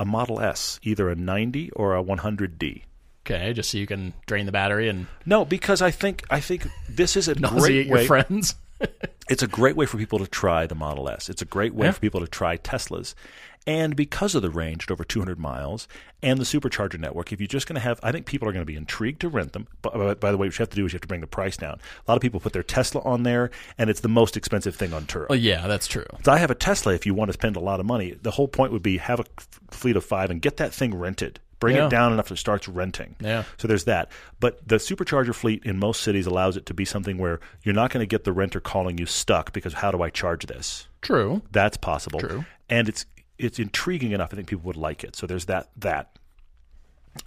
A 0.00 0.04
Model 0.04 0.40
S, 0.40 0.80
either 0.82 1.08
a 1.10 1.14
90 1.14 1.70
or 1.72 1.94
a 1.96 2.02
100D. 2.02 2.82
Okay, 3.24 3.52
just 3.52 3.70
so 3.70 3.78
you 3.78 3.86
can 3.86 4.14
drain 4.26 4.46
the 4.46 4.52
battery 4.52 4.88
and 4.88 5.06
No, 5.26 5.44
because 5.44 5.80
I 5.82 5.90
think 5.92 6.24
I 6.30 6.40
think 6.40 6.66
this 6.88 7.16
is 7.16 7.28
a 7.28 7.34
great 7.54 7.86
your 7.86 7.96
way. 7.96 8.06
friends. 8.06 8.54
It's 9.28 9.44
a 9.44 9.46
great 9.46 9.76
way 9.76 9.86
for 9.86 9.96
people 9.96 10.18
to 10.18 10.26
try 10.26 10.66
the 10.66 10.74
Model 10.74 11.08
S. 11.08 11.28
It's 11.28 11.40
a 11.42 11.44
great 11.44 11.72
way 11.72 11.86
Yeah. 11.86 11.92
for 11.92 12.00
people 12.00 12.18
to 12.20 12.26
try 12.26 12.56
Teslas. 12.56 13.14
And 13.66 13.94
because 13.94 14.34
of 14.34 14.40
the 14.42 14.50
range 14.50 14.84
at 14.84 14.90
over 14.90 15.04
200 15.04 15.38
miles 15.38 15.86
and 16.22 16.38
the 16.40 16.44
supercharger 16.44 16.98
network, 16.98 17.30
if 17.32 17.40
you're 17.40 17.46
just 17.46 17.66
going 17.66 17.74
to 17.74 17.80
have, 17.80 18.00
I 18.02 18.10
think 18.10 18.24
people 18.26 18.48
are 18.48 18.52
going 18.52 18.62
to 18.62 18.66
be 18.66 18.76
intrigued 18.76 19.20
to 19.20 19.28
rent 19.28 19.52
them. 19.52 19.68
But, 19.82 19.92
but 19.94 20.18
by 20.18 20.30
the 20.32 20.38
way, 20.38 20.48
what 20.48 20.58
you 20.58 20.62
have 20.62 20.70
to 20.70 20.76
do 20.76 20.86
is 20.86 20.92
you 20.92 20.96
have 20.96 21.02
to 21.02 21.08
bring 21.08 21.20
the 21.20 21.26
price 21.26 21.56
down. 21.58 21.74
A 21.74 22.10
lot 22.10 22.16
of 22.16 22.22
people 22.22 22.40
put 22.40 22.54
their 22.54 22.62
Tesla 22.62 23.02
on 23.02 23.22
there, 23.22 23.50
and 23.76 23.90
it's 23.90 24.00
the 24.00 24.08
most 24.08 24.36
expensive 24.36 24.74
thing 24.74 24.92
on 24.94 25.04
Turo. 25.04 25.24
Oh, 25.24 25.26
well, 25.30 25.38
yeah, 25.38 25.66
that's 25.66 25.86
true. 25.86 26.06
So 26.24 26.32
I 26.32 26.38
have 26.38 26.50
a 26.50 26.54
Tesla. 26.54 26.94
If 26.94 27.04
you 27.04 27.12
want 27.14 27.28
to 27.28 27.32
spend 27.34 27.56
a 27.56 27.60
lot 27.60 27.80
of 27.80 27.86
money, 27.86 28.16
the 28.22 28.30
whole 28.30 28.48
point 28.48 28.72
would 28.72 28.82
be 28.82 28.96
have 28.96 29.20
a 29.20 29.24
fleet 29.70 29.94
of 29.96 30.04
five 30.04 30.30
and 30.30 30.40
get 30.40 30.56
that 30.56 30.72
thing 30.72 30.94
rented. 30.94 31.38
Bring 31.60 31.76
Yeah. 31.76 31.86
it 31.86 31.90
down 31.90 32.14
enough 32.14 32.28
that 32.28 32.34
it 32.34 32.38
starts 32.38 32.66
renting. 32.66 33.16
Yeah. 33.20 33.44
So 33.58 33.68
there's 33.68 33.84
that. 33.84 34.10
But 34.40 34.66
the 34.66 34.76
supercharger 34.76 35.34
fleet 35.34 35.62
in 35.66 35.78
most 35.78 36.00
cities 36.00 36.24
allows 36.26 36.56
it 36.56 36.64
to 36.66 36.74
be 36.74 36.86
something 36.86 37.18
where 37.18 37.38
you're 37.62 37.74
not 37.74 37.90
going 37.90 38.00
to 38.00 38.06
get 38.06 38.24
the 38.24 38.32
renter 38.32 38.60
calling 38.60 38.96
you 38.96 39.04
stuck 39.04 39.52
because 39.52 39.74
how 39.74 39.90
do 39.90 40.00
I 40.00 40.08
charge 40.08 40.46
this? 40.46 40.88
True. 41.02 41.42
That's 41.52 41.76
possible. 41.76 42.18
True. 42.20 42.46
And 42.70 42.88
it's 42.88 43.04
it's 43.40 43.58
intriguing 43.58 44.12
enough. 44.12 44.30
I 44.32 44.36
think 44.36 44.48
people 44.48 44.64
would 44.64 44.76
like 44.76 45.02
it. 45.04 45.16
So 45.16 45.26
there's 45.26 45.46
that 45.46 45.70
that. 45.76 46.16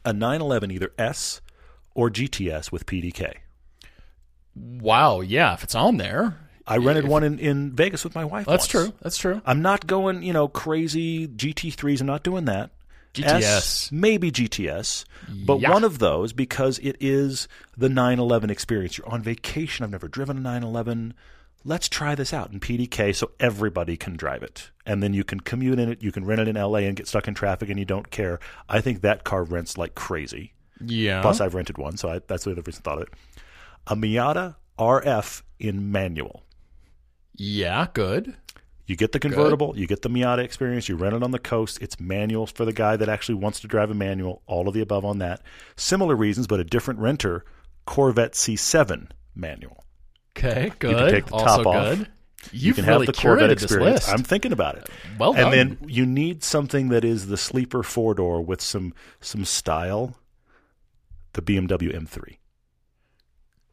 A 0.05 0.13
911 0.13 0.71
either 0.71 0.91
S 0.97 1.41
or 1.93 2.09
GTS 2.09 2.71
with 2.71 2.85
PDK. 2.85 3.33
Wow. 4.55 5.21
Yeah, 5.21 5.53
if 5.53 5.63
it's 5.63 5.75
on 5.75 5.97
there, 5.97 6.37
I 6.65 6.77
rented 6.77 7.07
one 7.07 7.23
in, 7.23 7.39
in 7.39 7.71
Vegas 7.73 8.03
with 8.03 8.15
my 8.15 8.23
wife. 8.25 8.45
that's 8.45 8.61
once. 8.63 8.67
true. 8.67 8.93
That's 9.01 9.17
true. 9.17 9.41
I'm 9.45 9.61
not 9.61 9.85
going, 9.87 10.23
you 10.23 10.33
know, 10.33 10.47
crazy 10.47 11.27
GT3s. 11.27 12.01
I'm 12.01 12.07
not 12.07 12.23
doing 12.23 12.45
that. 12.45 12.71
GTS. 13.13 13.41
S, 13.41 13.91
maybe 13.91 14.31
GTS, 14.31 15.05
but 15.45 15.59
Yeah. 15.59 15.69
one 15.71 15.83
of 15.83 15.99
those 15.99 16.33
because 16.33 16.79
it 16.79 16.95
is 16.99 17.47
the 17.77 17.87
911 17.89 18.49
experience. 18.49 18.97
You're 18.97 19.07
on 19.09 19.21
vacation. 19.21 19.83
I've 19.83 19.91
never 19.91 20.07
driven 20.07 20.37
a 20.37 20.39
911. 20.39 21.13
Let's 21.65 21.87
try 21.87 22.13
this 22.15 22.33
out 22.33 22.51
in 22.51 22.59
PDK 22.59 23.15
so 23.15 23.31
everybody 23.39 23.95
can 23.95 24.17
drive 24.17 24.43
it. 24.43 24.71
And 24.85 25.01
then 25.01 25.13
you 25.13 25.23
can 25.23 25.39
commute 25.39 25.79
in 25.79 25.89
it. 25.89 26.03
You 26.03 26.11
can 26.11 26.25
rent 26.25 26.41
it 26.41 26.47
in 26.49 26.55
LA 26.55 26.79
and 26.79 26.95
get 26.95 27.07
stuck 27.07 27.27
in 27.27 27.33
traffic 27.33 27.69
and 27.69 27.79
you 27.79 27.85
don't 27.85 28.11
care. 28.11 28.39
I 28.67 28.81
think 28.81 29.01
that 29.01 29.23
car 29.23 29.43
rents 29.43 29.77
like 29.77 29.95
crazy. 29.95 30.53
Yeah. 30.85 31.21
Plus, 31.21 31.39
I've 31.39 31.55
rented 31.55 31.77
one, 31.77 31.95
so 31.95 32.09
I, 32.09 32.19
that's 32.27 32.43
the 32.43 32.51
other 32.51 32.61
reason 32.65 32.81
I 32.85 32.89
thought 32.89 32.97
of 33.01 33.03
it. 33.07 33.13
A 33.87 33.95
Miata 33.95 34.55
RF 34.77 35.41
in 35.59 35.91
manual. 35.91 36.43
yeah. 37.35 37.87
Good. 37.93 38.35
You 38.85 38.97
get 38.97 39.13
the 39.13 39.19
convertible, 39.19 39.77
you 39.77 39.87
get 39.87 40.01
the 40.01 40.09
Miata 40.09 40.39
experience, 40.39 40.89
you 40.89 40.97
rent 40.97 41.15
it 41.15 41.23
on 41.23 41.31
the 41.31 41.39
coast. 41.39 41.77
It's 41.81 42.01
manuals 42.01 42.51
for 42.51 42.65
the 42.65 42.73
guy 42.73 42.97
that 42.97 43.07
actually 43.07 43.35
wants 43.35 43.61
to 43.61 43.67
drive 43.67 43.89
a 43.89 43.93
manual, 43.93 44.41
all 44.45 44.67
of 44.67 44.73
the 44.73 44.81
above 44.81 45.05
on 45.05 45.19
that. 45.19 45.41
Similar 45.77 46.17
reasons, 46.17 46.47
but 46.47 46.59
a 46.59 46.65
different 46.65 46.99
renter, 46.99 47.45
Corvette 47.85 48.33
C7 48.33 49.07
manual. 49.33 49.82
Okay. 50.37 50.71
Good. 50.79 50.91
You 50.91 50.97
can 50.97 51.11
take 51.11 51.25
the 51.27 51.33
also 51.35 51.63
top 51.63 51.65
off. 51.67 51.97
good. 51.97 52.07
You 52.51 52.59
You've 52.67 52.75
can 52.75 52.85
really 52.85 53.05
have 53.05 53.15
the 53.15 53.21
Corvette 53.21 53.51
experience. 53.51 54.05
list. 54.05 54.09
I'm 54.09 54.23
thinking 54.23 54.51
about 54.51 54.75
it. 54.75 54.89
Well 55.17 55.33
done. 55.33 55.53
And 55.53 55.53
then 55.53 55.89
you 55.89 56.05
need 56.05 56.43
something 56.43 56.89
that 56.89 57.05
is 57.05 57.27
the 57.27 57.37
sleeper 57.37 57.83
four 57.83 58.13
door 58.13 58.41
with 58.41 58.61
some 58.61 58.93
some 59.21 59.45
style. 59.45 60.17
The 61.33 61.41
BMW 61.41 61.95
M3. 61.95 62.37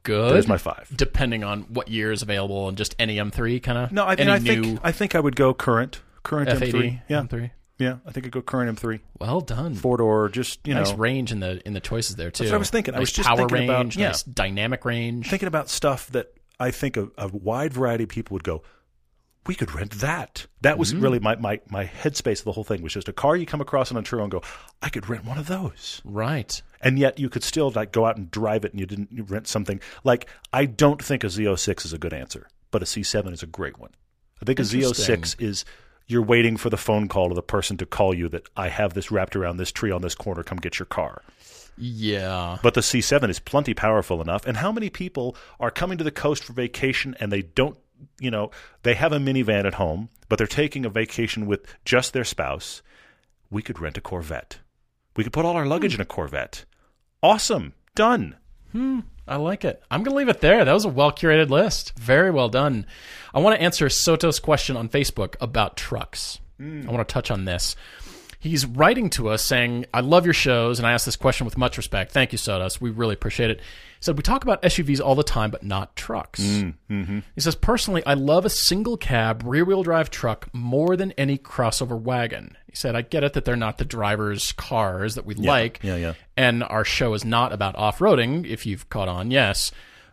good. 0.03 0.33
There's 0.35 0.49
my 0.49 0.57
five. 0.57 0.89
Depending 0.95 1.45
on 1.45 1.63
what 1.65 1.89
year 1.89 2.11
is 2.13 2.23
available 2.23 2.69
and 2.69 2.79
just 2.79 2.95
any 2.99 3.17
M3 3.17 3.63
kind 3.63 3.77
of. 3.79 3.93
No, 3.93 4.05
I, 4.05 4.17
mean, 4.17 4.29
I 4.31 4.39
think 4.39 4.81
I 4.83 4.93
think 4.93 5.15
I 5.15 5.21
would 5.21 5.37
go 5.37 5.53
current, 5.53 6.01
current 6.23 6.49
F80 6.49 6.73
M3. 6.73 7.03
Yeah, 7.09 7.21
M3. 7.23 7.51
yeah. 7.79 7.97
I 8.07 8.13
think 8.13 8.25
I'd 8.27 8.33
go 8.33 8.41
current 8.41 8.79
M3, 8.81 9.01
Well 9.19 9.41
done. 9.43 9.75
four 9.75 9.97
door. 9.99 10.29
Just 10.31 10.67
you 10.67 10.73
nice 10.75 10.91
know, 10.93 10.97
range 10.97 11.33
in 11.33 11.41
the 11.41 11.61
in 11.67 11.75
the 11.75 11.81
choices 11.81 12.17
there 12.17 12.31
too. 12.31 12.45
That's 12.45 12.53
what 12.53 12.57
I 12.57 12.59
was 12.61 12.71
thinking. 12.71 12.95
I 12.95 13.01
was 13.01 13.13
just 13.13 13.29
power 13.29 13.37
thinking 13.49 13.65
about- 13.69 13.95
yeah. 13.97 14.07
nice 14.09 14.23
dynamic 14.23 14.85
range. 14.87 15.29
thinking 15.29 15.49
about 15.49 15.69
stuff 15.69 16.07
that 16.13 16.33
I 16.61 16.71
think 16.71 16.97
a, 16.97 17.09
a 17.19 17.29
wide 17.29 17.73
variety 17.73 18.05
of 18.05 18.11
people 18.11 18.35
would 18.35 18.45
go, 18.45 18.63
we 19.47 19.55
could 19.55 19.75
rent 19.75 19.93
that. 19.93 20.47
That 20.61 20.79
was 20.79 20.93
Mm-hmm. 20.93 21.03
really 21.03 21.19
my, 21.19 21.35
my, 21.37 21.61
my 21.69 21.87
headspace 21.87 22.41
of 22.41 22.45
the 22.45 22.53
whole 22.53 22.63
thing 22.65 22.83
was 22.83 22.93
just 22.93 23.09
a 23.09 23.13
car 23.13 23.37
you 23.37 23.47
come 23.47 23.63
across 23.63 23.91
on 23.91 23.97
a 23.97 24.03
Turo 24.03 24.23
and 24.23 24.31
go, 24.31 24.43
I 24.83 24.91
could 24.91 25.09
rent 25.09 25.25
one 25.25 25.39
of 25.39 25.47
those. 25.47 26.03
right. 26.05 26.61
And 26.83 26.99
yet 26.99 27.19
you 27.19 27.29
could 27.29 27.43
still 27.43 27.71
like 27.71 27.93
go 27.93 28.07
out 28.07 28.17
and 28.17 28.31
drive 28.31 28.65
it 28.65 28.73
and 28.73 28.81
you 28.81 28.87
didn't 28.87 29.11
you 29.13 29.23
rent 29.25 29.47
something. 29.49 29.81
Like 30.05 30.29
I 30.53 30.65
don't 30.67 31.03
think 31.03 31.25
a 31.25 31.29
Z06 31.29 31.85
is 31.85 31.93
a 31.93 31.99
good 31.99 32.13
answer, 32.15 32.49
but 32.71 32.83
a 32.83 32.87
C7 32.87 33.33
is 33.33 33.43
a 33.43 33.47
great 33.47 33.79
one. 33.79 33.91
I 34.41 34.45
think 34.45 34.59
a 34.59 34.63
Interesting. 34.63 35.23
Z06 35.23 35.41
is 35.43 35.65
you're 36.07 36.23
waiting 36.23 36.57
for 36.57 36.71
the 36.71 36.77
phone 36.79 37.07
call 37.09 37.27
of 37.29 37.35
the 37.37 37.43
person 37.43 37.77
to 37.79 37.87
call 37.87 38.15
you 38.15 38.29
that 38.31 38.49
I 38.57 38.69
have 38.69 38.95
this 38.95 39.11
wrapped 39.11 39.37
around 39.37 39.57
this 39.59 39.71
tree 39.73 39.91
on 39.91 40.01
this 40.03 40.15
corner, 40.15 40.43
come 40.43 40.59
get 40.59 40.79
your 40.79 40.87
car. 40.87 41.23
Yeah. 41.81 42.59
But 42.63 42.75
the 42.75 42.81
C7 42.81 43.29
is 43.31 43.39
plenty 43.39 43.75
powerful 43.75 44.21
enough. 44.21 44.47
And 44.47 44.59
how 44.59 44.71
many 44.71 44.91
people 44.91 45.37
are 45.59 45.71
coming 45.71 45.99
to 45.99 46.05
the 46.05 46.11
coast 46.11 46.45
for 46.45 46.53
vacation 46.53 47.17
and 47.19 47.33
they 47.33 47.43
don't, 47.43 47.77
you 48.19 48.31
know, 48.31 48.51
they 48.83 48.95
have 48.95 49.13
a 49.13 49.19
minivan 49.19 49.65
at 49.65 49.75
home, 49.75 50.11
but 50.29 50.39
they're 50.39 50.47
taking 50.47 50.85
a 50.85 50.91
vacation 50.91 51.47
with 51.47 51.67
just 51.85 52.13
their 52.13 52.25
spouse? 52.25 52.83
We 53.51 53.63
could 53.63 53.81
rent 53.81 53.99
a 53.99 54.01
Corvette. 54.01 54.59
We 55.17 55.25
could 55.25 55.33
put 55.33 55.45
all 55.45 55.57
our 55.57 55.67
luggage 55.67 55.95
in 55.95 56.01
a 56.01 56.05
Corvette. 56.05 56.65
Awesome. 57.23 57.73
Done. 57.95 58.37
Hmm. 58.73 59.01
I 59.27 59.37
like 59.37 59.65
it. 59.65 59.83
I'm 59.91 60.03
going 60.03 60.13
to 60.13 60.19
leave 60.19 60.29
it 60.29 60.41
there. 60.41 60.65
That 60.65 60.73
was 60.73 60.85
a 60.85 60.89
well 60.89 61.13
curated 61.13 61.51
list. 61.51 61.97
Very 61.99 62.31
well 62.31 62.49
done. 62.49 62.87
I 63.33 63.39
want 63.39 63.57
to 63.57 63.63
answer 63.63 63.89
Soto's 63.89 64.41
question 64.41 64.77
on 64.77 64.89
Facebook 64.89 65.37
about 65.41 65.77
trucks. 65.77 66.41
I 66.61 66.91
want 66.91 67.07
to 67.07 67.13
touch 67.13 67.31
on 67.31 67.47
this. 67.47 67.75
He's 68.43 68.65
writing 68.65 69.11
to 69.11 69.29
us 69.29 69.45
saying, 69.45 69.85
I 69.93 70.01
love 70.01 70.25
your 70.25 70.33
shows, 70.33 70.79
and 70.79 70.87
I 70.87 70.93
ask 70.93 71.05
this 71.05 71.15
question 71.15 71.45
with 71.45 71.59
much 71.59 71.77
respect. 71.77 72.11
Thank 72.11 72.33
you, 72.33 72.39
Sotos. 72.39 72.81
We 72.81 72.89
really 72.89 73.13
appreciate 73.13 73.51
it. 73.51 73.59
He 73.59 73.65
said, 74.01 74.17
We 74.17 74.23
talk 74.23 74.43
about 74.45 74.63
SUVs 74.63 74.99
all 74.99 75.15
the 75.15 75.23
time, 75.23 75.51
but 75.51 75.63
not 75.63 75.95
trucks. 75.95 76.41
Mm, 76.41 76.75
mm-hmm. 76.91 77.19
He 77.35 77.41
says, 77.43 77.55
Personally, 77.55 78.03
I 78.07 78.15
love 78.15 78.47
a 78.47 78.51
single 78.51 78.97
cab, 78.97 79.43
rear 79.45 79.67
wheel 79.67 79.83
drive 79.83 80.11
truck 80.11 80.49
more 80.55 80.97
than 80.97 81.13
any 81.13 81.37
crossover 81.37 82.01
wagon. 82.01 82.57
He 82.67 82.77
said, 82.77 82.97
I 82.97 83.03
get 83.03 83.25
it 83.25 83.35
that 83.35 83.45
they're 83.45 83.57
not 83.57 83.77
the 83.77 83.85
driver's 83.85 84.53
cars 84.53 85.17
that 85.17 85.27
we 85.27 85.35
like. 85.35 85.81
yeah, 85.83 85.97
yeah. 85.97 86.15
And 86.35 86.65
our 86.65 86.85
show 86.85 87.13
is 87.13 87.27
not 87.27 87.53
about 87.53 87.77
off 87.77 87.99
roading, 87.99 88.47
if 88.47 88.65
you've 88.65 88.89
caught 88.89 89.09
on, 89.09 89.31
yes. 89.31 89.71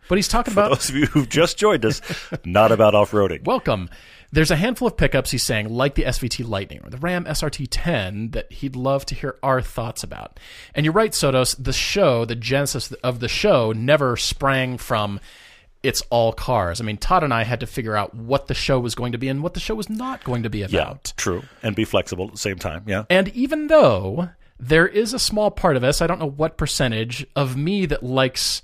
But 0.08 0.16
he's 0.16 0.28
talking 0.28 0.52
about 0.52 0.70
Those 0.70 0.90
of 0.90 0.96
you 0.96 1.06
who've 1.06 1.28
just 1.28 1.56
joined 1.56 1.84
us, 1.86 2.02
not 2.44 2.72
about 2.72 2.94
off 2.94 3.12
roading. 3.12 3.44
welcome. 3.44 3.88
There's 4.30 4.50
a 4.50 4.56
handful 4.56 4.88
of 4.88 4.96
pickups 4.96 5.30
he's 5.30 5.46
saying, 5.46 5.70
like 5.70 5.94
the 5.94 6.04
SVT 6.04 6.46
Lightning 6.46 6.80
or 6.84 6.90
the 6.90 6.98
Ram 6.98 7.24
SRT 7.24 7.68
10, 7.70 8.32
that 8.32 8.52
he'd 8.52 8.76
love 8.76 9.06
to 9.06 9.14
hear 9.14 9.38
our 9.42 9.62
thoughts 9.62 10.02
about. 10.02 10.38
And 10.74 10.84
you're 10.84 10.92
right, 10.92 11.12
Sotos. 11.12 11.56
The 11.62 11.72
show, 11.72 12.24
the 12.24 12.34
genesis 12.34 12.92
of 12.92 13.20
the 13.20 13.28
show, 13.28 13.72
never 13.72 14.16
sprang 14.16 14.76
from 14.76 15.20
it's 15.82 16.02
all 16.10 16.32
cars. 16.32 16.80
I 16.80 16.84
mean, 16.84 16.96
Todd 16.96 17.22
and 17.24 17.32
I 17.32 17.44
had 17.44 17.60
to 17.60 17.66
figure 17.66 17.96
out 17.96 18.14
what 18.14 18.48
the 18.48 18.54
show 18.54 18.80
was 18.80 18.94
going 18.94 19.12
to 19.12 19.18
be 19.18 19.28
and 19.28 19.42
what 19.42 19.54
the 19.54 19.60
show 19.60 19.74
was 19.74 19.88
not 19.88 20.24
going 20.24 20.42
to 20.42 20.50
be 20.50 20.62
about. 20.62 20.72
Yeah, 20.72 20.90
about. 20.90 21.12
true. 21.16 21.42
And 21.62 21.76
be 21.76 21.84
flexible 21.84 22.26
at 22.26 22.32
the 22.32 22.38
same 22.38 22.58
time. 22.58 22.82
Yeah. 22.86 23.04
And 23.08 23.28
even 23.28 23.68
though 23.68 24.30
there 24.58 24.88
is 24.88 25.14
a 25.14 25.18
small 25.18 25.50
part 25.50 25.76
of 25.76 25.84
us, 25.84 26.02
I 26.02 26.06
don't 26.06 26.18
know 26.18 26.28
what 26.28 26.56
percentage, 26.56 27.26
of 27.36 27.56
me 27.56 27.86
that 27.86 28.02
likes 28.02 28.60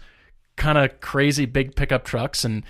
kind 0.57 0.77
of 0.77 1.01
crazy 1.01 1.47
big 1.47 1.75
pickup 1.77 2.05
trucks 2.05 2.45
and 2.45 2.65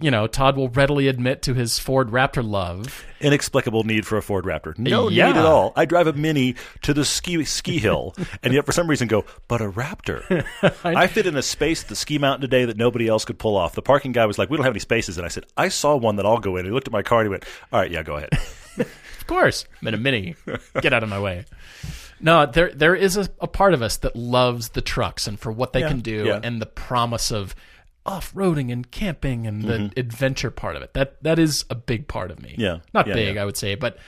you 0.00 0.10
know, 0.10 0.26
Todd 0.26 0.56
will 0.56 0.68
readily 0.68 1.08
admit 1.08 1.42
to 1.42 1.54
his 1.54 1.78
Ford 1.78 2.10
Raptor 2.10 2.48
love. 2.48 3.04
Inexplicable 3.20 3.84
need 3.84 4.06
for 4.06 4.16
a 4.16 4.22
Ford 4.22 4.44
Raptor. 4.44 4.78
No 4.78 5.08
Yeah. 5.08 5.26
need 5.32 5.36
at 5.38 5.44
all. 5.44 5.72
I 5.74 5.84
drive 5.84 6.06
a 6.06 6.12
Mini 6.12 6.54
to 6.82 6.94
the 6.94 7.04
ski 7.04 7.44
ski 7.44 7.78
hill, 7.78 8.14
and 8.42 8.52
yet 8.54 8.64
for 8.66 8.72
some 8.72 8.88
reason 8.88 9.08
go, 9.08 9.24
but 9.48 9.60
a 9.60 9.68
Raptor. 9.70 10.44
I 10.84 11.06
fit 11.08 11.26
in 11.26 11.36
a 11.36 11.42
space 11.42 11.82
at 11.82 11.88
the 11.88 11.96
ski 11.96 12.18
mountain 12.18 12.42
today 12.42 12.64
that 12.64 12.76
nobody 12.76 13.08
else 13.08 13.24
could 13.24 13.38
pull 13.38 13.56
off. 13.56 13.74
The 13.74 13.82
parking 13.82 14.12
guy 14.12 14.26
was 14.26 14.38
like, 14.38 14.50
"We 14.50 14.56
don't 14.56 14.64
have 14.64 14.72
any 14.72 14.80
spaces," 14.80 15.16
and 15.18 15.24
I 15.24 15.28
said, 15.28 15.44
"I 15.56 15.68
saw 15.68 15.96
one 15.96 16.16
that 16.16 16.26
I'll 16.26 16.38
go 16.38 16.56
in." 16.56 16.64
He 16.64 16.70
looked 16.70 16.88
at 16.88 16.92
my 16.92 17.02
car 17.02 17.20
and 17.20 17.26
he 17.26 17.30
went, 17.30 17.44
"All 17.72 17.80
right, 17.80 17.90
yeah, 17.90 18.02
go 18.02 18.16
ahead." 18.16 18.30
Of 19.20 19.26
course, 19.26 19.66
I'm 19.82 19.88
in 19.88 19.92
a 19.94 19.98
mini. 19.98 20.36
Get 20.80 20.94
out 20.94 21.02
of 21.02 21.10
my 21.10 21.20
way. 21.20 21.44
No, 22.18 22.46
there 22.46 22.72
there 22.74 22.94
is 22.94 23.16
a, 23.18 23.28
a 23.42 23.46
part 23.46 23.74
of 23.74 23.82
us 23.82 23.98
that 23.98 24.16
loves 24.16 24.70
the 24.70 24.80
trucks 24.80 25.26
and 25.26 25.38
for 25.38 25.52
what 25.52 25.74
they 25.74 25.80
Yeah, 25.80 25.88
can 25.88 26.00
do 26.00 26.24
yeah. 26.24 26.40
and 26.42 26.62
the 26.62 26.66
promise 26.66 27.30
of 27.30 27.54
off 28.06 28.32
roading 28.34 28.72
and 28.72 28.90
camping 28.90 29.46
and 29.46 29.62
the 29.62 29.74
Mm-hmm. 29.74 29.98
adventure 30.00 30.50
part 30.50 30.76
of 30.76 30.82
it. 30.82 30.94
That 30.94 31.22
that 31.22 31.38
is 31.38 31.64
a 31.70 31.74
big 31.74 32.08
part 32.08 32.30
of 32.30 32.42
me. 32.42 32.54
Yeah, 32.58 32.78
not 32.94 33.06
yeah, 33.06 33.14
big, 33.14 33.34
yeah. 33.36 33.42
I 33.42 33.44
would 33.44 33.56
say, 33.56 33.74
but 33.74 33.98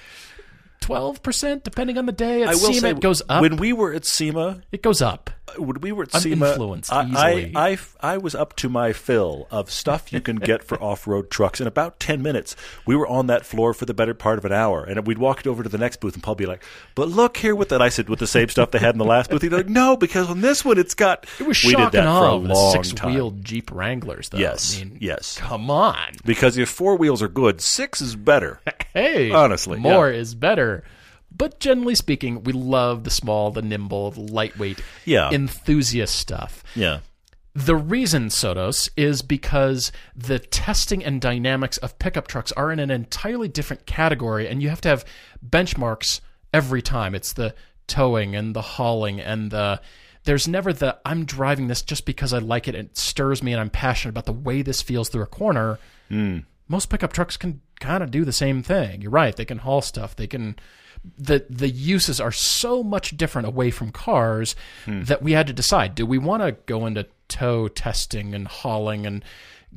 twelve 0.80 1.22
percent 1.22 1.64
depending 1.64 1.98
on 1.98 2.06
the 2.06 2.12
day. 2.12 2.42
At 2.42 2.48
I 2.50 2.52
will 2.52 2.72
SEMA, 2.72 2.80
say, 2.80 2.90
it 2.90 3.00
goes 3.00 3.22
up. 3.28 3.42
when 3.42 3.56
we 3.56 3.72
were 3.72 3.92
at 3.92 4.04
SEMA, 4.06 4.62
it 4.72 4.82
goes 4.82 5.02
up. 5.02 5.30
When 5.56 5.80
we 5.80 5.92
were 5.92 6.04
at 6.04 6.14
I'm 6.14 6.20
SEMA, 6.20 6.48
influenced 6.50 6.92
I, 6.92 7.04
easily. 7.04 7.52
I, 7.54 7.70
I, 7.70 7.78
I 8.00 8.16
was 8.18 8.34
up 8.34 8.56
to 8.56 8.68
my 8.68 8.92
fill 8.92 9.46
of 9.50 9.70
stuff 9.70 10.12
you 10.12 10.20
can 10.20 10.36
get 10.36 10.64
for 10.64 10.78
off-road 10.82 11.30
trucks. 11.30 11.60
In 11.60 11.66
about 11.66 12.00
10 12.00 12.22
minutes, 12.22 12.56
we 12.86 12.96
were 12.96 13.06
on 13.06 13.26
that 13.28 13.44
floor 13.44 13.74
for 13.74 13.84
the 13.84 13.94
better 13.94 14.14
part 14.14 14.38
of 14.38 14.44
an 14.44 14.52
hour. 14.52 14.84
And 14.84 15.06
we'd 15.06 15.18
walk 15.18 15.46
over 15.46 15.62
to 15.62 15.68
the 15.68 15.78
next 15.78 16.00
booth 16.00 16.14
and 16.14 16.22
Paul 16.22 16.32
would 16.32 16.38
be 16.38 16.46
like, 16.46 16.62
but 16.94 17.08
look 17.08 17.36
here 17.36 17.54
with 17.54 17.70
that. 17.70 17.80
I 17.82 17.88
said, 17.88 18.08
with 18.08 18.18
the 18.18 18.26
same 18.26 18.48
stuff 18.48 18.70
they 18.70 18.78
had 18.78 18.94
in 18.94 18.98
the 18.98 19.04
last 19.04 19.30
booth. 19.30 19.42
He'd 19.42 19.48
be 19.50 19.56
like, 19.56 19.68
no, 19.68 19.96
because 19.96 20.28
on 20.28 20.40
this 20.40 20.64
one 20.64 20.78
it's 20.78 20.94
got... 20.94 21.26
It 21.38 21.46
was 21.46 21.62
we 21.64 21.74
did 21.74 21.92
that 21.92 22.04
for 22.04 22.26
a 22.26 22.34
long 22.34 22.72
six-wheeled 22.72 23.36
time. 23.36 23.44
Jeep 23.44 23.70
Wranglers, 23.72 24.28
though. 24.28 24.38
Yes, 24.38 24.76
I 24.76 24.84
mean, 24.84 24.98
yes. 25.00 25.38
Come 25.38 25.70
on. 25.70 26.12
Because 26.24 26.58
if 26.58 26.68
four 26.68 26.96
wheels 26.96 27.22
are 27.22 27.28
good, 27.28 27.60
six 27.60 28.00
is 28.00 28.16
better. 28.16 28.60
Hey, 28.92 29.30
Honestly, 29.30 29.78
more 29.78 30.10
yeah. 30.10 30.18
is 30.18 30.34
better. 30.34 30.82
But 31.40 31.58
generally 31.58 31.94
speaking, 31.94 32.44
we 32.44 32.52
love 32.52 33.04
the 33.04 33.10
small, 33.10 33.50
the 33.50 33.62
nimble, 33.62 34.10
the 34.10 34.20
lightweight, 34.20 34.78
Yeah. 35.06 35.30
enthusiast 35.30 36.14
stuff. 36.14 36.62
yeah. 36.74 36.98
The 37.54 37.74
reason, 37.74 38.28
Sotos, 38.28 38.90
is 38.96 39.22
because 39.22 39.90
the 40.14 40.38
testing 40.38 41.02
and 41.02 41.18
dynamics 41.20 41.78
of 41.78 41.98
pickup 41.98 42.28
trucks 42.28 42.52
are 42.52 42.70
in 42.70 42.78
an 42.78 42.90
entirely 42.92 43.48
different 43.48 43.86
category, 43.86 44.46
and 44.46 44.62
you 44.62 44.68
have 44.68 44.80
to 44.82 44.88
have 44.88 45.04
benchmarks 45.44 46.20
every 46.52 46.82
time. 46.82 47.14
It's 47.14 47.32
the 47.32 47.54
towing 47.86 48.36
and 48.36 48.54
the 48.54 48.62
hauling 48.62 49.18
and 49.20 49.50
the. 49.50 49.80
There's 50.24 50.46
never 50.46 50.72
the 50.72 50.98
I'm 51.04 51.24
driving 51.24 51.66
this 51.68 51.82
just 51.82 52.04
because 52.04 52.32
I 52.34 52.38
like 52.38 52.68
it 52.68 52.74
and 52.74 52.88
it 52.90 52.98
stirs 52.98 53.42
me 53.42 53.52
and 53.52 53.60
I'm 53.60 53.70
passionate 53.70 54.10
about 54.10 54.26
the 54.26 54.32
way 54.32 54.62
this 54.62 54.82
feels 54.82 55.08
through 55.08 55.22
a 55.22 55.26
corner. 55.26 55.78
Hmm. 56.08 56.40
Most 56.68 56.88
pickup 56.90 57.12
trucks 57.12 57.36
can 57.36 57.62
kind 57.80 58.02
of 58.04 58.10
do 58.12 58.24
the 58.24 58.32
same 58.32 58.62
thing. 58.62 59.02
You're 59.02 59.10
right; 59.10 59.34
they 59.34 59.44
can 59.46 59.58
haul 59.58 59.80
stuff. 59.82 60.14
They 60.14 60.26
can. 60.28 60.54
The 61.18 61.46
the 61.48 61.68
uses 61.68 62.20
are 62.20 62.32
so 62.32 62.82
much 62.82 63.16
different 63.16 63.48
away 63.48 63.70
from 63.70 63.90
cars 63.90 64.54
hmm. 64.84 65.02
that 65.04 65.22
we 65.22 65.32
had 65.32 65.46
to 65.46 65.52
decide: 65.52 65.94
do 65.94 66.04
we 66.04 66.18
want 66.18 66.42
to 66.42 66.52
go 66.66 66.86
into 66.86 67.06
tow 67.28 67.68
testing 67.68 68.34
and 68.34 68.46
hauling 68.46 69.06
and 69.06 69.24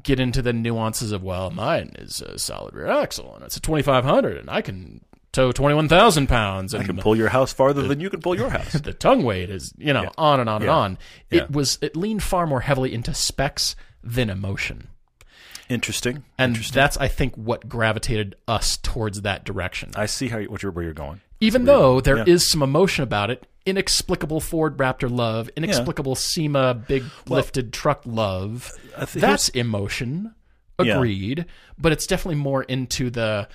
get 0.02 0.20
into 0.20 0.42
the 0.42 0.54
nuances 0.54 1.12
of 1.12 1.24
well, 1.24 1.52
mine 1.52 1.92
is 2.00 2.22
a 2.22 2.40
solid 2.40 2.74
rear 2.74 2.88
axle 2.88 3.36
and 3.36 3.44
it's 3.44 3.58
a 3.58 3.62
2500 3.62 4.38
and 4.38 4.50
I 4.50 4.62
can 4.62 5.02
tow 5.32 5.52
21,000 5.52 6.28
pounds 6.28 6.74
and 6.74 6.84
I 6.84 6.86
can 6.86 6.98
pull 6.98 7.16
your 7.16 7.30
house 7.30 7.54
farther 7.54 7.84
than 7.84 8.00
you 8.00 8.10
can 8.10 8.22
pull 8.22 8.36
your 8.36 8.50
house. 8.50 8.74
the 8.74 8.94
tongue 8.94 9.24
weight 9.24 9.50
is 9.50 9.74
you 9.78 9.94
know 9.94 10.12
on 10.18 10.40
and 10.40 10.50
on 10.50 10.58
and 10.58 10.66
Yeah. 10.66 10.76
on. 10.76 10.98
Yeah. 11.30 11.44
It 11.44 11.52
was 11.52 11.78
it 11.82 11.96
leaned 11.96 12.24
far 12.24 12.48
more 12.48 12.62
heavily 12.62 12.94
into 12.94 13.14
specs 13.14 13.76
than 14.04 14.30
emotion. 14.30 14.90
Interesting. 15.70 16.24
And 16.38 16.56
that's, 16.56 16.98
I 16.98 17.08
think, 17.08 17.36
what 17.36 17.68
gravitated 17.70 18.36
us 18.48 18.78
towards 18.78 19.22
that 19.22 19.44
direction. 19.46 19.92
I 19.96 20.06
see 20.06 20.28
how 20.28 20.38
you, 20.38 20.50
what 20.50 20.62
you're, 20.62 20.72
where 20.72 20.84
you're 20.84 20.94
going. 20.94 21.22
Even 21.40 21.66
though 21.66 22.00
there 22.02 22.18
is 22.20 22.28
yeah. 22.44 22.52
some 22.52 22.64
emotion 22.64 23.04
about 23.04 23.30
it, 23.30 23.46
inexplicable 23.66 24.40
Ford 24.40 24.78
Raptor 24.78 25.10
love, 25.10 25.50
inexplicable 25.56 26.16
SEMA 26.16 26.74
big 26.74 27.04
lifted 27.28 27.74
truck 27.74 28.02
love, 28.06 28.72
I 28.98 29.06
thi- 29.06 29.20
that's 29.20 29.50
emotion. 29.50 30.36
Yeah. 30.82 30.96
Agreed. 30.96 31.46
But 31.78 31.92
it's 31.92 32.08
definitely 32.08 32.42
more 32.42 32.64
into 32.64 33.10
the 33.10 33.48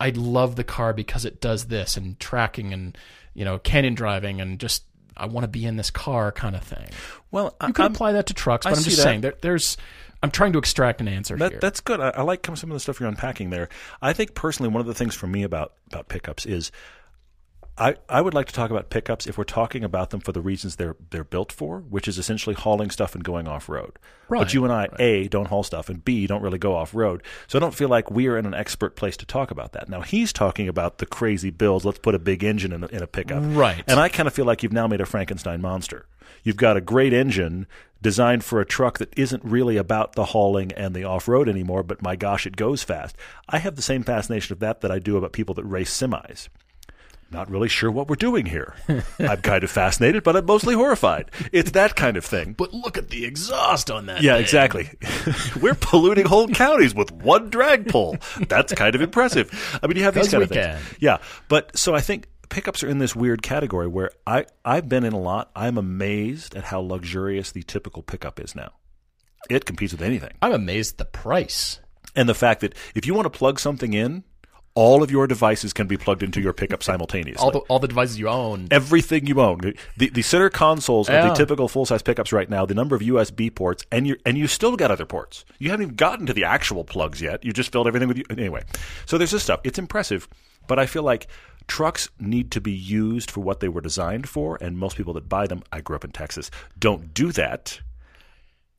I 0.00 0.10
love 0.10 0.56
the 0.56 0.64
car 0.64 0.92
because 0.92 1.24
it 1.24 1.40
does 1.40 1.66
this 1.66 1.96
and 1.96 2.18
tracking 2.18 2.72
and, 2.72 2.96
you 3.34 3.44
know, 3.44 3.58
canyon 3.58 3.94
driving 3.94 4.40
and 4.40 4.58
just 4.58 4.84
I 5.16 5.26
want 5.26 5.44
to 5.44 5.48
be 5.48 5.64
in 5.66 5.76
this 5.76 5.90
car 5.90 6.32
kind 6.32 6.56
of 6.56 6.62
thing. 6.62 6.88
Well, 7.30 7.54
I- 7.60 7.68
You 7.68 7.72
could 7.72 7.82
I'm- 7.82 7.92
apply 7.92 8.12
that 8.12 8.26
to 8.26 8.34
trucks, 8.34 8.64
I 8.66 8.70
but 8.70 8.78
I'm 8.78 8.84
just 8.84 8.96
that. 8.96 9.02
saying 9.02 9.20
there, 9.22 9.34
there's 9.42 9.76
I'm 10.22 10.30
trying 10.30 10.52
to 10.52 10.58
extract 10.58 11.00
an 11.00 11.08
answer 11.08 11.36
That, 11.36 11.50
here. 11.52 11.60
that's 11.60 11.80
good. 11.80 12.00
I, 12.00 12.10
I 12.10 12.22
like 12.22 12.46
some 12.46 12.70
of 12.70 12.74
the 12.74 12.80
stuff 12.80 13.00
you're 13.00 13.08
unpacking 13.08 13.50
there. 13.50 13.68
I 14.00 14.12
think 14.12 14.34
personally, 14.34 14.70
one 14.70 14.80
of 14.80 14.86
the 14.86 14.94
things 14.94 15.14
for 15.14 15.26
me 15.26 15.42
about 15.42 15.72
about 15.90 16.08
pickups 16.08 16.46
is, 16.46 16.70
I 17.78 17.96
I 18.08 18.20
would 18.20 18.34
like 18.34 18.46
to 18.48 18.52
talk 18.52 18.70
about 18.70 18.90
pickups 18.90 19.26
if 19.26 19.38
we're 19.38 19.44
talking 19.44 19.82
about 19.82 20.10
them 20.10 20.20
for 20.20 20.32
the 20.32 20.40
reasons 20.42 20.76
they're 20.76 20.94
they're 21.10 21.24
built 21.24 21.50
for, 21.50 21.80
which 21.80 22.06
is 22.06 22.18
essentially 22.18 22.54
hauling 22.54 22.90
stuff 22.90 23.14
and 23.14 23.24
going 23.24 23.48
off 23.48 23.68
road. 23.68 23.98
Right, 24.28 24.40
But 24.40 24.54
you 24.54 24.64
and 24.64 24.72
I, 24.72 24.88
a 24.98 25.28
don't 25.28 25.46
haul 25.48 25.62
stuff, 25.62 25.88
and 25.88 26.04
b 26.04 26.26
don't 26.26 26.42
really 26.42 26.58
go 26.58 26.74
off 26.76 26.94
road. 26.94 27.22
So 27.48 27.58
I 27.58 27.60
don't 27.60 27.74
feel 27.74 27.88
like 27.88 28.10
we 28.10 28.28
are 28.28 28.36
in 28.38 28.46
an 28.46 28.54
expert 28.54 28.94
place 28.94 29.16
to 29.18 29.26
talk 29.26 29.50
about 29.50 29.72
that. 29.72 29.88
Now 29.88 30.02
he's 30.02 30.32
talking 30.32 30.68
about 30.68 30.98
the 30.98 31.06
crazy 31.06 31.50
builds. 31.50 31.84
Let's 31.84 31.98
put 31.98 32.14
a 32.14 32.18
big 32.18 32.44
engine 32.44 32.72
in 32.72 32.84
a, 32.84 32.86
in 32.88 33.02
a 33.02 33.06
pickup, 33.06 33.42
Right. 33.42 33.82
And 33.88 33.98
I 33.98 34.08
kind 34.08 34.26
of 34.26 34.34
feel 34.34 34.44
like 34.44 34.62
you've 34.62 34.72
now 34.72 34.86
made 34.86 35.00
a 35.00 35.06
Frankenstein 35.06 35.60
monster. 35.60 36.06
You've 36.44 36.56
got 36.56 36.76
a 36.76 36.80
great 36.80 37.12
engine 37.12 37.66
designed 38.02 38.44
for 38.44 38.60
a 38.60 38.66
truck 38.66 38.98
that 38.98 39.16
isn't 39.16 39.44
really 39.44 39.76
about 39.76 40.14
the 40.14 40.26
hauling 40.26 40.72
and 40.72 40.94
the 40.94 41.04
off 41.04 41.28
road 41.28 41.48
anymore, 41.48 41.82
but 41.82 42.02
my 42.02 42.16
gosh, 42.16 42.46
it 42.46 42.56
goes 42.56 42.82
fast. 42.82 43.16
I 43.48 43.58
have 43.58 43.76
the 43.76 43.82
same 43.82 44.02
fascination 44.02 44.52
of 44.52 44.58
that 44.60 44.80
that 44.82 44.90
I 44.90 44.98
do 44.98 45.16
about 45.16 45.32
people 45.32 45.54
that 45.54 45.64
race 45.64 45.96
semis. 45.96 46.48
Not 47.30 47.50
really 47.50 47.68
sure 47.68 47.90
what 47.90 48.08
we're 48.08 48.16
doing 48.16 48.44
here. 48.44 48.74
I'm 49.18 49.40
kind 49.40 49.64
of 49.64 49.70
fascinated, 49.70 50.22
but 50.22 50.36
I'm 50.36 50.44
mostly 50.44 50.74
horrified. 50.74 51.30
It's 51.50 51.70
that 51.70 51.96
kind 51.96 52.18
of 52.18 52.26
thing. 52.26 52.52
but 52.52 52.74
look 52.74 52.98
at 52.98 53.08
the 53.08 53.24
exhaust 53.24 53.90
on 53.90 54.04
that. 54.06 54.20
Yeah, 54.20 54.34
thing. 54.34 54.42
exactly. 54.42 54.90
We're 55.62 55.74
polluting 55.74 56.26
whole 56.26 56.48
counties 56.48 56.94
with 56.94 57.10
one 57.10 57.48
drag 57.48 57.88
pull. 57.88 58.18
That's 58.48 58.74
kind 58.74 58.94
of 58.94 59.00
impressive. 59.00 59.78
I 59.82 59.86
mean, 59.86 59.96
you 59.96 60.02
have 60.02 60.12
these 60.12 60.30
kind 60.30 60.42
of 60.42 60.50
things. 60.50 60.66
can. 60.66 60.78
Yeah, 61.00 61.18
but 61.48 61.74
so 61.78 61.94
I 61.94 62.02
think 62.02 62.26
pickups 62.52 62.84
are 62.84 62.88
in 62.88 62.98
this 62.98 63.16
weird 63.16 63.42
category 63.42 63.88
where 63.88 64.10
I 64.26 64.44
I've 64.64 64.88
been 64.88 65.04
in 65.04 65.12
a 65.14 65.18
lot. 65.18 65.50
I'm 65.56 65.78
amazed 65.78 66.54
at 66.54 66.64
how 66.64 66.80
luxurious 66.80 67.50
the 67.50 67.62
typical 67.62 68.02
pickup 68.02 68.38
is 68.38 68.54
now. 68.54 68.72
It 69.50 69.64
competes 69.64 69.92
with 69.92 70.02
anything, 70.02 70.34
I'm 70.40 70.52
amazed 70.52 70.94
at 70.94 70.98
the 70.98 71.04
price. 71.06 71.80
and 72.14 72.28
the 72.28 72.34
fact 72.34 72.60
that 72.60 72.74
if 72.94 73.06
you 73.06 73.14
want 73.14 73.24
to 73.24 73.36
plug 73.36 73.58
something 73.58 73.92
in, 73.94 74.22
all 74.74 75.02
of 75.02 75.10
your 75.10 75.26
devices 75.26 75.72
can 75.72 75.86
be 75.86 75.96
plugged 75.96 76.22
into 76.22 76.40
your 76.40 76.52
pickup 76.52 76.82
simultaneously. 76.82 77.42
All 77.42 77.50
the 77.50 77.58
all 77.60 77.78
the 77.78 77.88
devices 77.88 78.18
you 78.18 78.28
own. 78.28 78.68
Everything 78.70 79.26
you 79.26 79.40
own, 79.40 79.74
the 79.96 80.10
the 80.10 80.22
center 80.22 80.48
consoles 80.50 81.08
of 81.08 81.28
the 81.28 81.34
typical 81.34 81.68
full 81.68 81.86
size 81.86 82.02
pickups 82.02 82.32
right 82.32 82.48
now, 82.48 82.64
the 82.66 82.74
number 82.74 82.94
of 82.94 83.02
USB 83.02 83.54
ports, 83.54 83.84
and 83.90 84.06
you 84.06 84.16
and 84.24 84.38
you 84.38 84.46
still 84.46 84.76
got 84.76 84.90
other 84.90 85.06
ports. 85.06 85.44
You 85.58 85.70
haven't 85.70 85.84
even 85.84 85.96
gotten 85.96 86.26
to 86.26 86.32
the 86.34 86.44
actual 86.44 86.84
plugs 86.84 87.20
yet. 87.20 87.44
You 87.44 87.52
just 87.52 87.72
filled 87.72 87.86
everything 87.86 88.08
with 88.08 88.18
you 88.18 88.24
anyway. 88.30 88.62
So 89.06 89.18
there's 89.18 89.30
this 89.32 89.42
stuff. 89.42 89.60
It's 89.64 89.78
impressive, 89.78 90.28
but 90.68 90.78
I 90.78 90.86
feel 90.86 91.02
like 91.02 91.26
trucks 91.66 92.08
need 92.18 92.50
to 92.52 92.60
be 92.60 92.72
used 92.72 93.30
for 93.30 93.40
what 93.40 93.60
they 93.60 93.68
were 93.68 93.80
designed 93.80 94.28
for, 94.28 94.58
and 94.60 94.78
most 94.78 94.96
people 94.96 95.14
that 95.14 95.28
buy 95.28 95.46
them, 95.46 95.62
I 95.72 95.80
grew 95.80 95.96
up 95.96 96.04
in 96.04 96.12
Texas, 96.12 96.50
don't 96.78 97.12
do 97.14 97.32
that. 97.32 97.80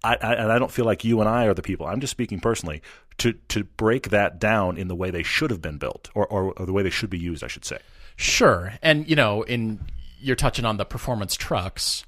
I, 0.03 0.15
I, 0.15 0.33
and 0.33 0.51
I 0.51 0.59
don't 0.59 0.71
feel 0.71 0.85
like 0.85 1.03
you 1.03 1.19
and 1.21 1.29
I 1.29 1.45
are 1.45 1.53
the 1.53 1.61
people. 1.61 1.85
I'm 1.85 2.01
just 2.01 2.11
speaking 2.11 2.39
personally 2.39 2.81
to 3.19 3.33
to 3.49 3.63
break 3.63 4.09
that 4.09 4.39
down 4.39 4.77
in 4.77 4.87
the 4.87 4.95
way 4.95 5.11
they 5.11 5.23
should 5.23 5.51
have 5.51 5.61
been 5.61 5.77
built, 5.77 6.09
or, 6.13 6.27
or, 6.27 6.53
or 6.57 6.65
the 6.65 6.73
way 6.73 6.83
they 6.83 6.89
should 6.89 7.09
be 7.09 7.19
used. 7.19 7.43
I 7.43 7.47
should 7.47 7.65
say. 7.65 7.79
Sure. 8.15 8.73
And 8.81 9.09
you 9.09 9.15
know, 9.15 9.43
in 9.43 9.79
you're 10.19 10.35
touching 10.35 10.65
on 10.65 10.77
the 10.77 10.85
performance 10.85 11.35
trucks. 11.35 12.05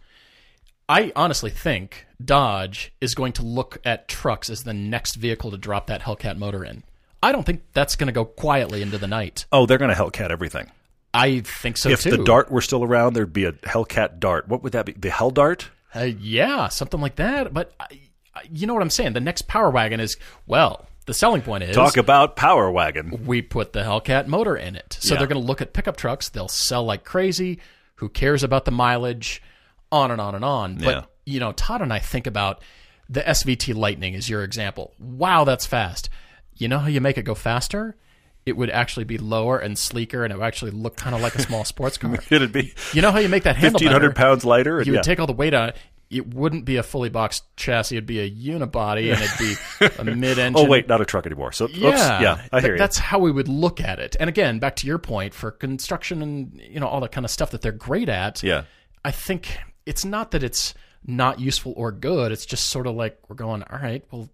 I 0.88 1.12
honestly 1.16 1.50
think 1.50 2.06
Dodge 2.24 2.94
is 3.02 3.16
going 3.16 3.34
to 3.34 3.44
look 3.44 3.80
at 3.84 4.08
trucks 4.08 4.50
as 4.50 4.64
the 4.64 4.74
next 4.74 5.16
vehicle 5.16 5.52
to 5.52 5.58
drop 5.58 5.88
that 5.88 6.02
Hellcat 6.02 6.38
motor 6.38 6.64
in. 6.64 6.84
I 7.24 7.32
don't 7.32 7.46
think 7.46 7.64
that's 7.74 7.96
going 7.96 8.08
to 8.08 8.14
go 8.14 8.26
quietly 8.26 8.82
into 8.82 8.98
the 8.98 9.08
night. 9.08 9.46
Oh, 9.52 9.66
they're 9.66 9.78
going 9.78 9.94
to 9.94 10.00
Hellcat 10.02 10.30
everything. 10.32 10.70
I 11.14 11.40
think 11.40 11.78
so 11.78 11.90
too. 11.90 11.94
if 11.94 12.02
too. 12.02 12.12
the 12.12 12.24
Dart 12.24 12.52
were 12.52 12.62
still 12.62 12.84
around, 12.84 13.14
there'd 13.14 13.32
be 13.34 13.46
a 13.46 13.54
Hellcat 13.54 14.20
Dart. 14.20 14.48
What 14.48 14.64
would 14.64 14.74
that 14.74 14.86
be? 14.86 14.92
The 14.94 15.10
Hell 15.10 15.32
Dart? 15.32 15.70
Uh, 15.96 16.02
yeah, 16.20 16.68
something 16.68 17.00
like 17.00 17.16
that. 17.16 17.54
But 17.54 17.74
I, 17.80 17.86
I, 18.36 18.42
you 18.52 18.68
know 18.68 18.74
what 18.74 18.84
I'm 18.84 18.90
saying? 18.90 19.14
The 19.14 19.22
next 19.22 19.48
Power 19.48 19.70
Wagon 19.70 20.00
is 20.02 20.18
well. 20.46 20.86
The 21.06 21.14
selling 21.14 21.42
point 21.42 21.64
is 21.64 21.76
Talk 21.76 21.98
about 21.98 22.36
Power 22.36 22.70
Wagon. 22.70 23.26
we 23.26 23.42
put 23.42 23.74
the 23.74 23.82
Hellcat 23.84 24.28
motor 24.28 24.58
in 24.58 24.76
it. 24.76 24.98
So 25.00 25.14
Yeah. 25.14 25.20
they're 25.20 25.28
going 25.28 25.40
to 25.42 25.48
look 25.48 25.62
at 25.62 25.72
pickup 25.72 25.96
trucks. 25.98 26.30
They'll 26.30 26.48
sell 26.48 26.84
like 26.84 27.04
crazy. 27.06 27.60
Who 27.98 28.10
cares 28.10 28.44
about 28.44 28.66
the 28.66 28.72
mileage? 28.72 29.42
On 29.92 30.10
and 30.12 30.20
on 30.20 30.36
and 30.36 30.44
on. 30.44 30.76
But, 30.80 30.86
Yeah. 30.88 31.04
you 31.26 31.40
know, 31.40 31.52
Todd 31.54 31.82
and 31.82 31.94
I 31.94 32.00
think 32.00 32.26
about 32.28 32.62
the 33.08 33.22
SVT 33.22 33.74
Lightning 33.76 34.16
as 34.16 34.28
your 34.30 34.44
example. 34.44 34.94
Wow, 35.00 35.44
that's 35.44 35.66
fast. 35.68 36.10
You 36.56 36.68
know 36.68 36.80
how 36.80 36.88
you 36.88 37.02
make 37.02 37.18
it 37.18 37.24
go 37.24 37.36
faster? 37.36 37.96
it 38.46 38.56
would 38.56 38.70
actually 38.70 39.06
be 39.06 39.18
lower 39.18 39.58
and 39.58 39.78
sleeker, 39.78 40.24
and 40.24 40.32
it 40.32 40.38
would 40.38 40.46
actually 40.46 40.72
look 40.72 40.96
kind 40.96 41.16
of 41.16 41.22
like 41.22 41.36
a 41.36 41.42
small 41.42 41.66
sports 41.66 41.98
car. 41.98 42.18
It'd 42.30 42.52
be 42.52 42.74
You 42.94 43.02
know 43.02 43.12
how 43.12 43.20
you 43.20 43.30
make 43.30 43.44
that 43.44 43.56
handle 43.56 43.80
fifteen 43.80 43.92
hundred 43.92 44.16
pounds 44.16 44.46
lighter. 44.46 44.82
You 44.82 44.94
yeah. 44.94 45.00
would 45.00 45.04
take 45.04 45.20
all 45.20 45.28
the 45.28 45.34
weight 45.34 45.54
out. 45.54 45.76
It 46.12 46.32
wouldn't 46.36 46.66
be 46.66 46.78
a 46.78 46.84
fully 46.84 47.10
boxed 47.10 47.44
chassis. 47.58 47.96
It'd 47.98 48.06
be 48.06 48.20
a 48.20 48.30
unibody, 48.30 49.12
and 49.12 49.20
it'd 49.20 49.40
be 50.04 50.12
a 50.12 50.16
mid-engine. 50.16 50.64
oh 50.64 50.70
wait, 50.70 50.88
not 50.88 51.02
a 51.02 51.06
truck 51.06 51.26
anymore. 51.26 51.52
So 51.52 51.66
oops, 51.66 51.76
Yeah, 51.76 52.22
yeah, 52.22 52.46
I 52.52 52.62
hear 52.62 52.70
Th- 52.70 52.72
you. 52.74 52.78
That's 52.78 53.00
how 53.00 53.18
we 53.18 53.32
would 53.32 53.48
look 53.48 53.82
at 53.82 53.98
it. 54.00 54.16
And 54.20 54.30
again, 54.30 54.60
back 54.60 54.76
to 54.78 54.88
your 54.88 55.00
point 55.00 55.34
for 55.34 55.50
construction 55.50 56.22
and 56.22 56.62
you 56.62 56.80
know 56.80 56.88
all 56.88 57.02
that 57.02 57.12
kind 57.12 57.26
of 57.26 57.32
stuff 57.32 57.50
that 57.52 57.62
they're 57.62 57.72
great 57.72 58.10
at. 58.10 58.44
Yeah. 58.44 58.66
I 59.04 59.10
think 59.10 59.58
it's 59.88 60.06
not 60.06 60.32
that 60.32 60.44
it's 60.44 60.76
not 61.08 61.40
useful 61.40 61.74
or 61.76 61.92
good. 61.92 62.32
It's 62.32 62.46
just 62.46 62.68
sort 62.68 62.88
of 62.88 62.96
like 62.96 63.20
we're 63.28 63.36
going, 63.36 63.64
all 63.64 63.80
right, 63.80 64.04
well, 64.12 64.30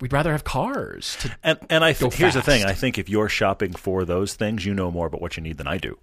we'd 0.00 0.12
rather 0.12 0.32
have 0.32 0.44
cars. 0.44 1.16
To, 1.20 1.36
And 1.42 1.58
and 1.70 1.84
I 1.84 1.92
think 1.92 2.12
Go 2.12 2.18
here's 2.18 2.34
the 2.34 2.42
thing. 2.42 2.64
I 2.64 2.72
think 2.72 2.98
if 2.98 3.08
you're 3.08 3.28
shopping 3.28 3.72
for 3.72 4.04
those 4.04 4.34
things, 4.34 4.64
you 4.64 4.74
know 4.74 4.90
more 4.90 5.06
about 5.06 5.20
what 5.20 5.36
you 5.36 5.42
need 5.42 5.58
than 5.58 5.66
I 5.66 5.78
do. 5.78 5.98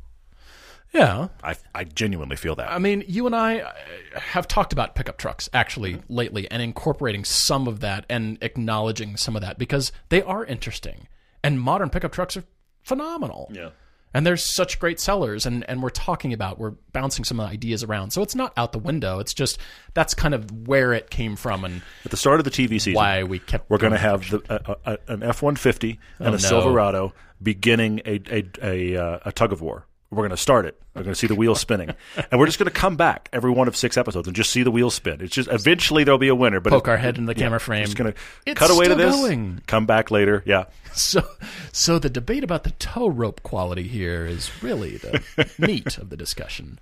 yeah, 0.93 1.29
I 1.43 1.55
I 1.73 1.83
genuinely 1.85 2.35
feel 2.35 2.55
that. 2.55 2.71
I 2.71 2.77
mean, 2.77 3.03
you 3.07 3.25
and 3.25 3.35
I 3.35 3.59
uh, 3.59 3.71
have 4.19 4.47
talked 4.47 4.73
about 4.73 4.93
pickup 4.95 5.17
trucks 5.17 5.49
actually 5.53 6.01
lately 6.07 6.49
and 6.51 6.61
incorporating 6.61 7.23
some 7.23 7.67
of 7.67 7.79
that 7.79 8.05
and 8.09 8.37
acknowledging 8.41 9.17
some 9.17 9.35
of 9.35 9.41
that 9.41 9.57
because 9.57 9.91
they 10.09 10.21
are 10.21 10.45
interesting. 10.45 11.07
And 11.43 11.59
modern 11.59 11.89
pickup 11.89 12.11
trucks 12.11 12.37
are 12.37 12.43
phenomenal. 12.83 13.51
Yeah. 13.53 13.69
And 14.13 14.25
there's 14.27 14.53
such 14.55 14.79
great 14.79 14.99
sellers 14.99 15.45
and, 15.45 15.67
and 15.67 15.81
we're 15.81 15.89
talking 15.89 16.33
about 16.33 16.59
we're 16.59 16.75
bouncing 16.91 17.25
some 17.25 17.39
ideas 17.39 17.83
around. 17.83 18.11
So 18.11 18.21
it's 18.21 18.35
not 18.35 18.53
out 18.57 18.71
the 18.71 18.79
window. 18.79 19.19
It's 19.19 19.33
just 19.33 19.57
that's 19.93 20.13
kind 20.13 20.33
of 20.33 20.67
where 20.67 20.93
it 20.93 21.09
came 21.09 21.35
from 21.35 21.65
and 21.65 21.81
At 22.05 22.11
the 22.11 22.17
start 22.17 22.39
of 22.39 22.43
the 22.43 22.51
TV 22.51 22.73
season, 22.79 22.93
why 22.93 23.23
we 23.23 23.39
kept 23.39 23.69
we're 23.69 23.79
going 23.79 23.93
to 23.93 23.97
have 23.99 24.29
the, 24.29 24.41
a, 24.85 24.93
a, 24.93 25.13
an 25.13 25.23
F 25.23 25.41
one 25.41 25.55
fifty 25.55 25.99
and 26.19 26.27
Oh, 26.27 26.29
a 26.29 26.31
no. 26.33 26.37
Silverado 26.37 27.13
beginning 27.41 28.01
a 28.05 28.21
a 28.29 28.43
a, 28.61 28.97
uh, 28.97 29.19
a 29.25 29.31
tug 29.31 29.51
of 29.51 29.61
war. 29.61 29.85
We're 30.13 30.21
going 30.23 30.29
to 30.31 30.37
start 30.37 30.65
it. 30.65 30.79
We're 30.95 31.03
going 31.03 31.13
to 31.13 31.19
see 31.19 31.27
the 31.27 31.35
wheels 31.35 31.59
spinning, 31.59 31.89
and 32.31 32.39
we're 32.39 32.45
just 32.45 32.59
going 32.59 32.71
to 32.71 32.79
come 32.79 32.95
back 32.95 33.27
every 33.33 33.51
one 33.51 33.67
of 33.67 33.75
six 33.75 33.97
episodes 33.97 34.27
and 34.27 34.35
just 34.35 34.51
see 34.51 34.63
the 34.63 34.71
wheels 34.71 34.93
spin. 34.93 35.21
It's 35.21 35.33
just 35.33 35.49
eventually 35.51 36.03
there'll 36.03 36.17
be 36.19 36.27
a 36.27 36.35
winner, 36.35 36.59
but 36.59 36.69
Poke 36.69 36.87
it- 36.87 36.91
our 36.91 36.97
head 36.97 37.17
in 37.17 37.25
the 37.25 37.33
camera 37.35 37.59
frame. 37.59 37.85
Just 37.85 37.97
going 37.97 38.13
to 38.13 38.19
It's 38.45 38.59
cut 38.59 38.69
away 38.71 38.87
to 38.87 38.95
this, 38.95 39.15
going. 39.15 39.61
come 39.67 39.85
back 39.85 40.11
later. 40.11 40.43
Yeah, 40.45 40.65
So, 40.93 41.27
so 41.71 41.97
the 41.99 42.09
debate 42.09 42.43
about 42.43 42.63
the 42.63 42.71
tow 42.71 43.07
rope 43.07 43.41
quality 43.43 43.87
here 43.87 44.25
is 44.25 44.51
really 44.63 44.97
the 44.97 45.23
meat 45.57 45.97
of 45.97 46.09
the 46.09 46.17
discussion. 46.17 46.79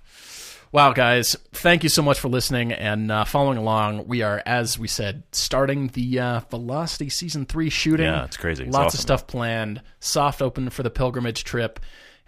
Wow, 0.70 0.94
guys, 0.94 1.36
thank 1.52 1.82
you 1.82 1.90
so 1.90 2.00
much 2.00 2.18
for 2.18 2.28
listening 2.28 2.72
and 2.72 3.12
uh, 3.12 3.24
following 3.24 3.58
along. 3.58 4.06
We 4.08 4.22
are, 4.22 4.42
as 4.46 4.78
we 4.78 4.88
said, 4.88 5.22
starting 5.32 5.88
the 5.88 6.18
uh, 6.18 6.40
Velocity 6.50 7.10
Season 7.10 7.44
3 7.44 7.68
shooting. 7.68 8.06
Yeah, 8.06 8.24
it's 8.24 8.38
crazy. 8.38 8.64
It's 8.64 8.72
lots 8.72 8.94
of 8.94 8.98
awesome. 8.98 9.00
stuff 9.02 9.26
planned. 9.26 9.82
Soft 10.00 10.40
open 10.40 10.70
for 10.70 10.82
the 10.82 10.88
pilgrimage 10.88 11.44
trip, 11.44 11.78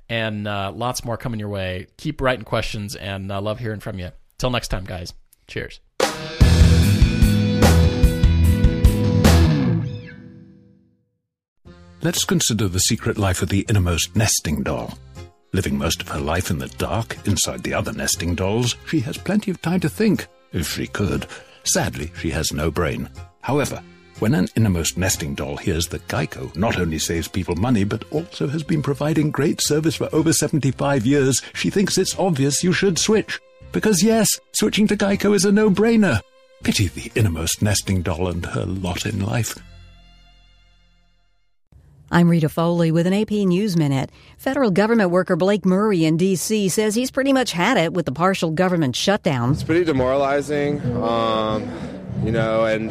and 0.09 0.47
uh, 0.47 0.73
lots 0.75 1.05
more 1.05 1.17
coming 1.17 1.41
your 1.41 1.49
way. 1.49 1.87
Keep 1.97 2.21
writing 2.21 2.45
questions, 2.45 2.97
and 2.97 3.31
uh, 3.31 3.41
love 3.41 3.59
hearing 3.59 3.81
from 3.81 3.99
you. 3.99 4.11
Till 4.39 4.51
next 4.51 4.69
time, 4.69 4.85
guys. 4.85 5.13
Cheers. 5.47 5.81
Let's 12.03 12.25
consider 12.25 12.69
the 12.69 12.81
secret 12.81 13.17
life 13.17 13.41
of 13.41 13.49
the 13.49 13.65
innermost 13.67 14.15
nesting 14.15 14.63
doll. 14.63 14.99
Living 15.55 15.79
most 15.79 16.03
of 16.03 16.09
her 16.09 16.21
life 16.21 16.51
in 16.51 16.59
the 16.59 16.69
dark, 16.69 17.17
inside 17.27 17.63
the 17.63 17.73
other 17.73 17.93
nesting 17.93 18.35
dolls, 18.35 18.77
she 18.87 19.01
has 19.01 19.17
plenty 19.17 19.51
of 19.51 19.63
time 19.63 19.81
to 19.81 19.89
think, 19.89 20.27
if 20.53 20.69
she 20.69 20.87
could. 20.87 21.27
Sadly, 21.63 22.13
she 22.19 22.29
has 22.31 22.53
no 22.53 22.71
brain. 22.71 23.09
However, 23.41 23.83
when 24.25 24.33
an 24.33 24.49
innermost 24.57 24.97
nesting 24.97 25.35
doll 25.35 25.59
hears 25.59 25.89
that 25.89 26.09
Geico 26.09 26.57
not 26.57 26.79
only 26.79 26.99
saves 26.99 27.29
people 27.29 27.57
money, 27.57 27.85
but 27.85 28.11
also 28.11 28.49
has 28.49 28.63
been 28.63 28.83
providing 28.83 29.31
great 29.31 29.61
service 29.61 29.97
for 29.97 30.09
over 30.15 30.33
75 30.33 31.05
years, 31.05 31.43
she 31.53 31.69
thinks 31.69 31.99
it's 31.99 32.19
obvious 32.19 32.65
you 32.65 32.73
should 32.73 32.99
switch. 32.99 33.39
Because 33.71 34.03
yes, 34.03 34.27
switching 34.55 34.87
to 34.87 34.97
Geico 34.97 35.35
is 35.35 35.45
a 35.45 35.53
no-brainer. 35.53 36.23
Pity 36.63 36.89
the 36.89 37.13
innermost 37.15 37.61
nesting 37.61 38.01
doll 38.01 38.29
and 38.29 38.47
her 38.47 38.65
lot 38.65 39.05
in 39.05 39.21
life. 39.21 39.59
I'm 42.11 42.31
Rita 42.31 42.49
Foley 42.49 42.91
with 42.91 43.07
an 43.07 43.13
AP 43.13 43.31
News 43.31 43.77
Minute. 43.77 44.09
Federal 44.39 44.71
government 44.71 45.11
worker 45.11 45.37
Blake 45.37 45.67
Murray 45.67 46.07
in 46.07 46.17
D.C. 46.17 46.71
says 46.71 46.95
he's 46.95 47.11
pretty 47.11 47.35
much 47.35 47.53
had 47.53 47.77
it 47.77 47.93
with 47.93 48.07
the 48.07 48.13
partial 48.13 48.53
government 48.53 48.97
shutdown. 48.97 49.53
It's 49.53 49.65
pretty 49.65 49.85
demoralizing, 49.85 50.81
um, 51.03 51.71
you 52.25 52.33
know, 52.33 52.65
and 52.65 52.91